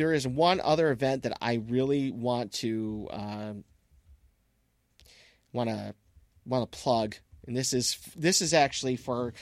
there 0.01 0.13
is 0.13 0.27
one 0.27 0.59
other 0.59 0.89
event 0.89 1.21
that 1.23 1.37
I 1.41 1.61
really 1.69 2.09
want 2.09 2.53
to 2.53 3.07
um 3.11 3.63
want 5.53 5.69
to 5.69 5.93
want 6.43 6.71
to 6.71 6.77
plug 6.79 7.17
and 7.45 7.55
this 7.55 7.71
is 7.71 7.99
this 8.15 8.41
is 8.41 8.53
actually 8.53 8.95
for 8.95 9.33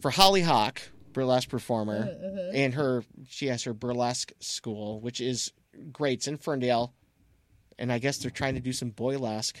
for 0.00 0.10
Holly 0.10 0.42
Hawk, 0.42 0.82
burlesque 1.12 1.48
performer, 1.48 2.14
and 2.52 2.74
her 2.74 3.04
she 3.28 3.46
has 3.46 3.64
her 3.64 3.72
burlesque 3.72 4.32
school, 4.40 5.00
which 5.00 5.20
is 5.20 5.52
great. 5.92 6.18
It's 6.18 6.28
in 6.28 6.38
Ferndale, 6.38 6.92
and 7.78 7.92
I 7.92 7.98
guess 7.98 8.18
they're 8.18 8.30
trying 8.30 8.54
to 8.54 8.60
do 8.60 8.72
some 8.72 8.90
boylesque. 8.90 9.56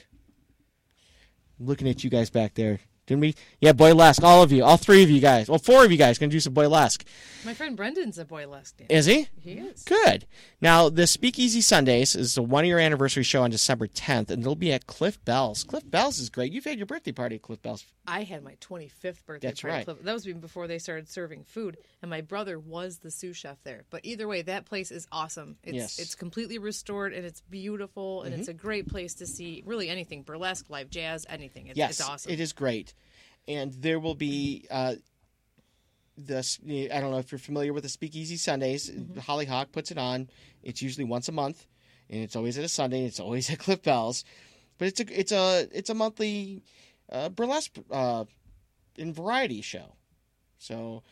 I'm 1.58 1.66
looking 1.66 1.88
at 1.88 2.02
you 2.04 2.10
guys 2.10 2.30
back 2.30 2.54
there. 2.54 2.80
Didn't 3.12 3.20
we? 3.20 3.34
Yeah, 3.60 3.74
boylesque. 3.74 4.24
All 4.24 4.42
of 4.42 4.52
you, 4.52 4.64
all 4.64 4.78
three 4.78 5.02
of 5.02 5.10
you 5.10 5.20
guys. 5.20 5.46
Well, 5.50 5.58
four 5.58 5.84
of 5.84 5.92
you 5.92 5.98
guys 5.98 6.18
gonna 6.18 6.32
do 6.32 6.40
some 6.40 6.54
boylesque. 6.54 7.04
My 7.44 7.52
friend 7.52 7.76
Brendan's 7.76 8.18
a 8.18 8.24
boylesque 8.24 8.76
dancer. 8.78 8.86
Is 8.88 9.04
he? 9.06 9.28
He 9.38 9.52
is. 9.52 9.82
Good. 9.82 10.26
Now, 10.60 10.88
the 10.88 11.06
Speakeasy 11.06 11.60
Sundays 11.60 12.14
is 12.14 12.38
a 12.38 12.42
one 12.42 12.64
year 12.64 12.78
anniversary 12.78 13.22
show 13.24 13.42
on 13.42 13.50
December 13.50 13.86
10th, 13.86 14.30
and 14.30 14.40
it'll 14.42 14.54
be 14.54 14.72
at 14.72 14.86
Cliff 14.86 15.22
Bell's. 15.24 15.64
Cliff 15.64 15.82
Bell's 15.90 16.18
is 16.20 16.30
great. 16.30 16.52
You've 16.52 16.64
had 16.64 16.78
your 16.78 16.86
birthday 16.86 17.12
party 17.12 17.34
at 17.36 17.42
Cliff 17.42 17.60
Bell's. 17.60 17.84
I 18.06 18.22
had 18.22 18.42
my 18.42 18.54
25th 18.60 19.24
birthday 19.26 19.48
That's 19.48 19.60
party. 19.60 19.84
right. 19.86 20.04
That 20.04 20.12
was 20.12 20.26
even 20.26 20.40
before 20.40 20.66
they 20.66 20.78
started 20.78 21.08
serving 21.08 21.44
food, 21.44 21.76
and 22.00 22.10
my 22.10 22.20
brother 22.20 22.58
was 22.58 22.98
the 22.98 23.10
sous 23.10 23.36
chef 23.36 23.62
there. 23.64 23.84
But 23.90 24.04
either 24.04 24.26
way, 24.26 24.42
that 24.42 24.64
place 24.64 24.90
is 24.90 25.06
awesome. 25.12 25.56
It's 25.62 25.74
Yes. 25.74 25.92
Mm-hmm. 25.94 26.02
it's 26.02 26.14
completely 26.14 26.58
restored 26.58 27.12
and 27.12 27.26
it's 27.26 27.40
beautiful, 27.42 28.22
and 28.22 28.34
it's 28.34 28.48
a 28.48 28.54
great 28.54 28.88
place 28.88 29.14
to 29.14 29.26
see 29.26 29.62
really 29.66 29.88
anything 29.88 30.22
burlesque, 30.22 30.70
live 30.70 30.90
jazz, 30.90 31.26
anything. 31.28 31.66
It's, 31.68 31.76
yes, 31.76 31.90
it's 32.00 32.08
awesome. 32.08 32.32
it 32.32 32.40
is 32.40 32.52
great. 32.52 32.94
And 33.48 33.72
there 33.74 33.98
will 33.98 34.14
be 34.14 34.66
uh, 34.70 34.94
this. 36.16 36.60
I 36.64 37.00
don't 37.00 37.10
know 37.10 37.18
if 37.18 37.32
you're 37.32 37.38
familiar 37.38 37.72
with 37.72 37.82
the 37.82 37.88
Speakeasy 37.88 38.36
Sundays. 38.36 38.90
Mm-hmm. 38.90 39.20
Holly 39.20 39.46
Hawk 39.46 39.72
puts 39.72 39.90
it 39.90 39.98
on. 39.98 40.28
It's 40.62 40.82
usually 40.82 41.04
once 41.04 41.28
a 41.28 41.32
month, 41.32 41.66
and 42.08 42.22
it's 42.22 42.36
always 42.36 42.58
at 42.58 42.64
a 42.64 42.68
Sunday. 42.68 43.04
It's 43.04 43.20
always 43.20 43.50
at 43.50 43.58
Cliff 43.58 43.82
Bell's, 43.82 44.24
but 44.78 44.88
it's 44.88 45.00
a 45.00 45.18
it's 45.20 45.32
a 45.32 45.68
it's 45.72 45.90
a 45.90 45.94
monthly 45.94 46.62
uh, 47.10 47.28
burlesque 47.30 47.76
uh, 47.90 48.24
and 48.98 49.14
variety 49.14 49.60
show. 49.60 49.96
So 50.58 51.02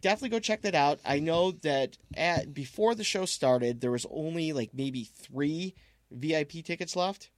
definitely 0.00 0.30
go 0.30 0.40
check 0.40 0.62
that 0.62 0.74
out. 0.74 0.98
I 1.04 1.18
know 1.18 1.52
that 1.62 1.98
at 2.16 2.54
before 2.54 2.94
the 2.94 3.04
show 3.04 3.26
started, 3.26 3.80
there 3.80 3.90
was 3.90 4.06
only 4.10 4.52
like 4.52 4.70
maybe 4.72 5.04
three 5.04 5.74
VIP 6.10 6.64
tickets 6.64 6.96
left. 6.96 7.30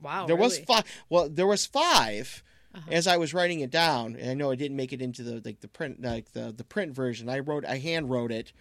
wow. 0.00 0.26
there 0.26 0.36
was 0.36 0.58
five. 0.58 0.84
Well, 1.08 1.28
there 1.28 1.46
was 1.46 1.66
5 1.66 2.42
Uh-huh. 2.74 2.90
as 2.92 3.06
I 3.06 3.16
was 3.16 3.34
writing 3.34 3.60
it 3.60 3.70
down. 3.70 4.14
And 4.16 4.30
I 4.30 4.34
know 4.34 4.50
I 4.50 4.54
didn't 4.54 4.76
make 4.76 4.92
it 4.92 5.02
into 5.02 5.22
the 5.22 5.42
like 5.44 5.60
the 5.60 5.68
print 5.68 6.02
like 6.02 6.32
the 6.32 6.52
the 6.56 6.64
print 6.64 6.94
version. 6.94 7.28
I 7.28 7.40
wrote 7.40 7.64
I 7.64 7.78
hand 7.78 8.10
wrote 8.10 8.30
it, 8.30 8.52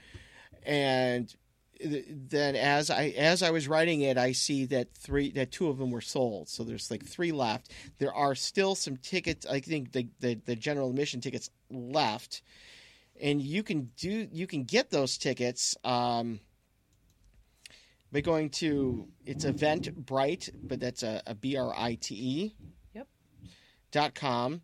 and 0.64 1.34
th- 1.80 2.06
then 2.10 2.56
as 2.56 2.90
I 2.90 3.10
as 3.10 3.44
I 3.44 3.52
was 3.52 3.68
writing 3.68 4.02
it, 4.02 4.18
I 4.18 4.31
see 4.31 4.65
that 4.65 4.95
three 4.95 5.31
that 5.34 5.52
two 5.52 5.68
of 5.69 5.77
them 5.77 5.91
were 5.91 6.02
sold. 6.02 6.49
So 6.49 6.64
there's 6.64 6.90
like 6.90 7.06
three 7.06 7.31
left. 7.31 7.72
There 7.99 8.14
are 8.14 8.36
still 8.36 8.76
some 8.76 8.98
tickets. 8.98 9.45
I 9.45 9.60
think 9.60 9.91
the 9.91 10.07
the, 10.19 10.36
the 10.36 10.56
general 10.56 10.90
admission 10.90 11.22
tickets 11.22 11.49
left, 11.69 12.41
and 13.22 13.41
you 13.41 13.64
can 13.64 13.91
do 13.95 14.27
you 14.31 14.48
can 14.48 14.64
get 14.64 14.90
those 14.90 15.18
tickets. 15.18 15.77
Um, 15.84 16.40
by 18.11 18.22
going 18.22 18.49
to 18.49 19.07
it's 19.26 19.45
Eventbrite, 19.45 20.49
but 20.64 20.80
that's 20.80 21.03
a, 21.03 21.22
a 21.27 21.36
B 21.36 21.57
R 21.57 21.73
I 21.77 21.94
T 21.94 22.15
E. 22.15 22.56
Dot 23.91 24.13
com 24.15 24.61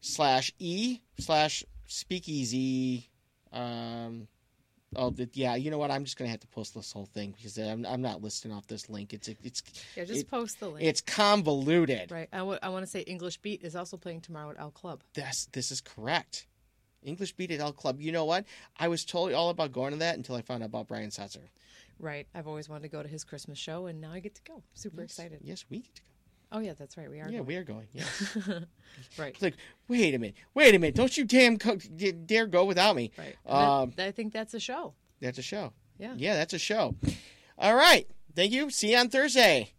slash 0.00 0.52
e 0.58 1.00
slash 1.18 1.64
speakeasy. 1.86 3.08
Um, 3.52 4.26
oh, 4.96 5.14
yeah. 5.32 5.54
You 5.56 5.70
know 5.70 5.78
what? 5.78 5.90
I'm 5.90 6.04
just 6.04 6.16
gonna 6.16 6.30
have 6.30 6.40
to 6.40 6.46
post 6.48 6.74
this 6.74 6.92
whole 6.92 7.06
thing 7.06 7.32
because 7.36 7.56
I'm, 7.58 7.84
I'm 7.86 8.02
not 8.02 8.22
listing 8.22 8.52
off 8.52 8.66
this 8.66 8.88
link. 8.88 9.12
It's 9.12 9.28
it's 9.28 9.62
Yeah, 9.96 10.04
just 10.04 10.20
it- 10.22 10.30
post 10.30 10.60
the 10.60 10.68
link. 10.68 10.84
it's 10.86 11.00
convoluted. 11.00 12.10
right. 12.10 12.28
I 12.32 12.42
want 12.42 12.60
to 12.62 12.86
say 12.86 13.00
English 13.00 13.38
Beat 13.38 13.62
is 13.62 13.74
also 13.76 13.96
playing 13.96 14.20
tomorrow 14.20 14.50
at 14.50 14.58
El 14.60 14.70
Club. 14.70 15.02
This 15.14 15.48
this 15.52 15.70
is 15.70 15.80
correct. 15.80 16.46
English 17.02 17.32
Beat 17.34 17.50
at 17.50 17.60
El 17.60 17.72
Club. 17.72 18.00
You 18.00 18.12
know 18.12 18.24
what? 18.24 18.44
I 18.78 18.88
was 18.88 19.04
totally 19.04 19.34
all 19.34 19.50
about 19.50 19.72
going 19.72 19.92
to 19.92 19.98
that 19.98 20.16
until 20.16 20.36
I 20.36 20.42
found 20.42 20.62
out 20.62 20.66
about 20.70 20.88
Brian 20.88 21.10
Setzer. 21.10 21.48
Right. 21.98 22.26
I've 22.34 22.48
always 22.48 22.68
wanted 22.68 22.82
to 22.82 22.88
go 22.88 23.02
to 23.02 23.08
his 23.08 23.24
Christmas 23.24 23.58
show, 23.58 23.86
and 23.86 24.00
now 24.00 24.12
I 24.12 24.20
get 24.20 24.34
to 24.36 24.42
go. 24.42 24.62
Super 24.74 25.02
excited. 25.02 25.40
Yes, 25.42 25.64
we 25.70 25.80
get 25.80 25.94
to 25.96 26.02
go. 26.02 26.08
Oh 26.54 26.60
yeah, 26.60 26.72
that's 26.78 26.96
right. 26.96 27.10
We 27.10 27.20
are. 27.20 27.26
Yeah, 27.28 27.38
going. 27.38 27.46
we 27.46 27.56
are 27.56 27.64
going. 27.64 27.86
Yeah. 27.92 28.04
Right. 29.18 29.30
It's 29.34 29.42
like, 29.42 29.56
wait 29.88 30.14
a 30.14 30.18
minute, 30.18 30.36
wait 30.54 30.72
a 30.74 30.78
minute! 30.78 30.94
Don't 30.94 31.16
you 31.16 31.24
damn 31.24 31.58
co- 31.58 31.74
d- 31.76 32.12
dare 32.12 32.46
go 32.46 32.64
without 32.64 32.94
me. 32.94 33.10
Right. 33.18 33.36
Um, 33.44 33.92
That- 33.96 34.06
I 34.06 34.10
think 34.12 34.32
that's 34.32 34.54
a 34.54 34.60
show. 34.60 34.94
that's 35.20 35.38
a 35.38 35.42
show. 35.42 35.72
Yeah. 35.98 36.14
Yeah, 36.16 36.34
that's 36.36 36.54
a 36.54 36.58
show. 36.60 36.94
All 37.58 37.74
right. 37.74 38.08
Thank 38.36 38.52
you. 38.52 38.70
See 38.70 38.92
you 38.92 38.98
on 38.98 39.08
Thursday. 39.08 39.72